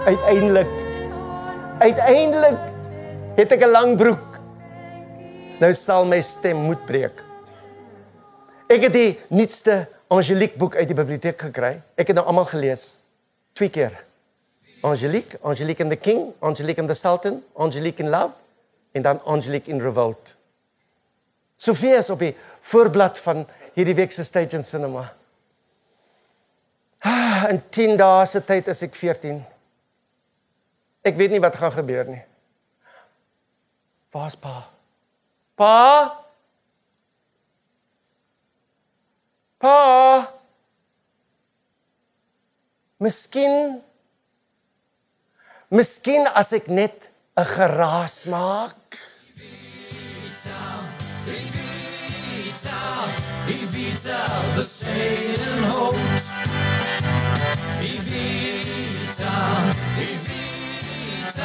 Uiteindelik. 0.08 0.68
Uiteindelik 1.84 2.60
het 3.36 3.52
ek 3.52 3.64
'n 3.64 3.72
lang 3.72 3.98
broek. 3.98 4.40
Nou 5.60 5.74
sal 5.74 6.06
my 6.06 6.22
stem 6.22 6.58
moet 6.58 6.86
breek. 6.86 7.24
Ek 8.68 8.82
het 8.82 8.94
die 8.94 9.20
nuutste 9.30 9.88
Angelique 10.08 10.58
boek 10.58 10.76
uit 10.76 10.88
die 10.88 10.96
biblioteek 10.96 11.42
gekry. 11.42 11.82
Ek 11.96 12.08
het 12.08 12.16
nou 12.16 12.26
almal 12.26 12.46
gelees. 12.46 12.98
Twee 13.54 13.70
keer. 13.70 14.06
Angelique, 14.82 15.38
Angelique 15.42 15.84
and 15.84 15.92
the 15.92 15.98
King, 15.98 16.34
Angelique 16.40 16.80
and 16.80 16.90
the 16.90 16.96
Sultan, 16.96 17.44
Angelique 17.56 18.00
in 18.00 18.10
Love 18.10 18.34
en 18.92 19.02
dan 19.02 19.20
Angelique 19.26 19.68
in 19.72 19.82
Revolt. 19.82 20.36
Sofie 21.58 21.96
is 21.96 22.10
op 22.10 22.20
die 22.20 22.36
voorblad 22.62 23.18
van 23.18 23.48
hierdie 23.74 23.96
week 23.96 24.12
se 24.12 24.24
Stage 24.24 24.56
and 24.56 24.66
Cinema. 24.66 25.14
Ah, 27.00 27.46
In 27.50 27.62
10 27.70 27.98
dae 27.98 28.26
se 28.26 28.44
tyd 28.44 28.68
is 28.68 28.82
ek 28.82 28.96
14. 28.96 29.46
Ek 31.08 31.16
weet 31.16 31.32
nie 31.32 31.44
wat 31.44 31.56
gaan 31.56 31.72
gebeur 31.72 32.08
nie. 32.10 32.24
Waar's 34.12 34.36
pa? 34.36 34.68
Pa? 35.56 35.76
Pa? 39.62 39.78
Miskien 42.98 43.82
Miskien 45.68 46.28
as 46.32 46.54
ek 46.56 46.68
net 46.72 46.96
'n 47.36 47.44
geraas 47.44 48.24
maak. 48.26 48.88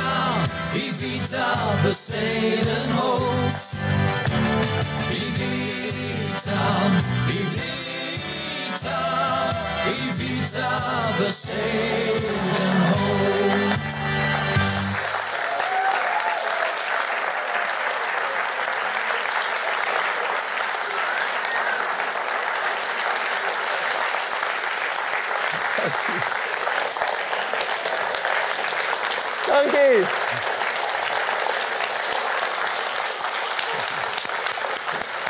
vitaal, 0.03 0.37
die 0.73 0.93
vitaal 0.99 1.75
besteden 1.83 2.93
hoofd. 2.93 3.71
Die 5.09 5.31
vitaal, 5.39 6.91
die 7.27 7.47
vitaal, 8.73 9.55
die 9.85 10.13
vitaal 10.17 11.13
besteden 11.19 12.52
Dankie. 29.63 30.07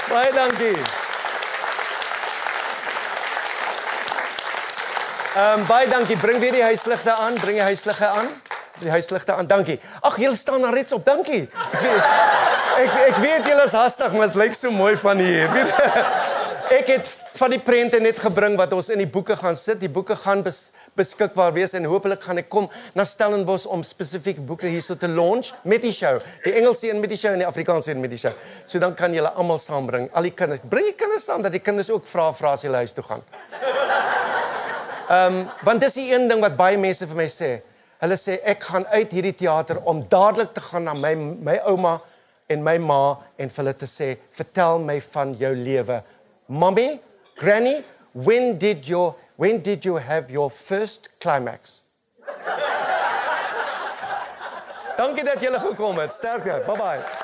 Baie 0.08 0.32
dankie. 0.32 0.76
Ehm 5.36 5.60
um, 5.60 5.66
baie 5.66 5.88
dankie. 5.88 6.16
Bring 6.16 6.38
weer 6.40 6.52
die 6.52 6.62
huisligte 6.62 7.12
aan, 7.12 7.34
bring 7.34 7.56
die 7.56 7.62
huisligte 7.62 8.06
aan. 8.06 8.28
Die 8.78 8.90
huisligte 8.90 9.34
aan. 9.34 9.46
Dankie. 9.46 9.80
Ag, 10.00 10.16
julle 10.16 10.36
staan 10.36 10.60
daar 10.60 10.74
reeds 10.74 10.92
op. 10.92 11.04
Dankie. 11.04 11.50
Ek 12.82 12.92
ek, 13.06 13.16
weet 13.20 13.46
julle 13.46 13.64
is 13.68 13.72
hastig, 13.76 14.12
maar 14.12 14.30
dit 14.32 14.36
lyk 14.40 14.54
so 14.56 14.70
mooi 14.70 14.96
van 14.96 15.18
hier. 15.20 15.50
Weet, 15.52 15.74
ek 16.72 16.88
het 16.88 17.08
van 17.36 17.52
die 17.52 17.60
prente 17.60 17.98
net 18.00 18.20
gebring 18.22 18.54
wat 18.56 18.72
ons 18.72 18.88
in 18.92 19.00
die 19.02 19.08
boeke 19.10 19.34
gaan 19.36 19.56
sit. 19.58 19.80
Die 19.82 19.90
boeke 19.92 20.14
gaan 20.16 20.40
bes, 20.44 20.70
beskikbaar 20.96 21.52
wees 21.56 21.74
en 21.76 21.84
hopelik 21.88 22.22
gaan 22.24 22.40
ek 22.40 22.48
kom 22.52 22.68
na 22.96 23.04
Stellenbosch 23.08 23.66
om 23.68 23.82
spesifiek 23.84 24.40
boeke 24.46 24.70
hierso 24.70 24.96
te 24.96 25.10
launch 25.10 25.50
met 25.68 25.84
die 25.84 25.92
show. 25.92 26.14
Die 26.46 26.54
Engelse 26.60 26.88
een 26.88 27.00
met 27.02 27.12
die 27.12 27.18
show 27.20 27.32
en 27.32 27.42
die 27.42 27.48
Afrikaanse 27.48 27.92
een 27.92 28.00
met 28.00 28.12
die 28.14 28.20
show. 28.20 28.32
So 28.64 28.80
dan 28.80 28.94
kan 28.96 29.12
julle 29.12 29.32
almal 29.36 29.60
saambring. 29.60 30.08
Al 30.16 30.30
die 30.30 30.34
kinders, 30.36 30.62
bring 30.68 30.88
die 30.88 30.96
kinders 30.96 31.26
saam 31.28 31.44
dat 31.44 31.52
die 31.52 31.60
kinders 31.64 31.90
ook 31.92 32.08
vra 32.08 32.30
vra 32.36 32.54
as 32.56 32.64
hulle 32.64 32.80
huis 32.80 32.96
toe 32.96 33.04
gaan. 33.10 33.26
Ehm 35.12 35.42
um, 35.42 35.42
want 35.66 35.84
dis 35.84 35.98
die 35.98 36.08
een 36.14 36.24
ding 36.30 36.40
wat 36.40 36.56
baie 36.56 36.80
mense 36.80 37.04
vir 37.10 37.18
my 37.18 37.28
sê. 37.28 37.50
Hulle 38.00 38.16
sê 38.16 38.38
ek 38.48 38.64
gaan 38.70 38.88
uit 38.94 39.12
hierdie 39.12 39.34
teater 39.44 39.82
om 39.84 40.00
dadelik 40.08 40.54
te 40.56 40.64
gaan 40.70 40.88
na 40.88 40.96
my 40.96 41.12
my 41.18 41.58
ouma 41.68 41.98
en 42.48 42.64
my 42.64 42.78
ma 42.78 43.02
en 43.36 43.50
vir 43.52 43.64
hulle 43.64 43.76
te 43.76 43.86
sê, 43.86 44.16
"Vertel 44.30 44.78
my 44.78 45.00
van 45.12 45.36
jou 45.36 45.54
lewe." 45.54 46.02
Mommy, 46.52 47.00
Granny, 47.38 47.82
when 48.12 48.58
did 48.58 48.86
your 48.86 49.16
when 49.36 49.62
did 49.62 49.86
you 49.86 49.96
have 49.96 50.30
your 50.30 50.50
first 50.50 51.08
climax? 51.18 51.82
Dankie 54.96 55.24
dat 55.24 55.40
julle 55.40 55.58
gekom 55.58 55.98
het. 55.98 56.12
Sterkte. 56.12 56.62
Bye 56.66 56.76
bye. 56.76 57.21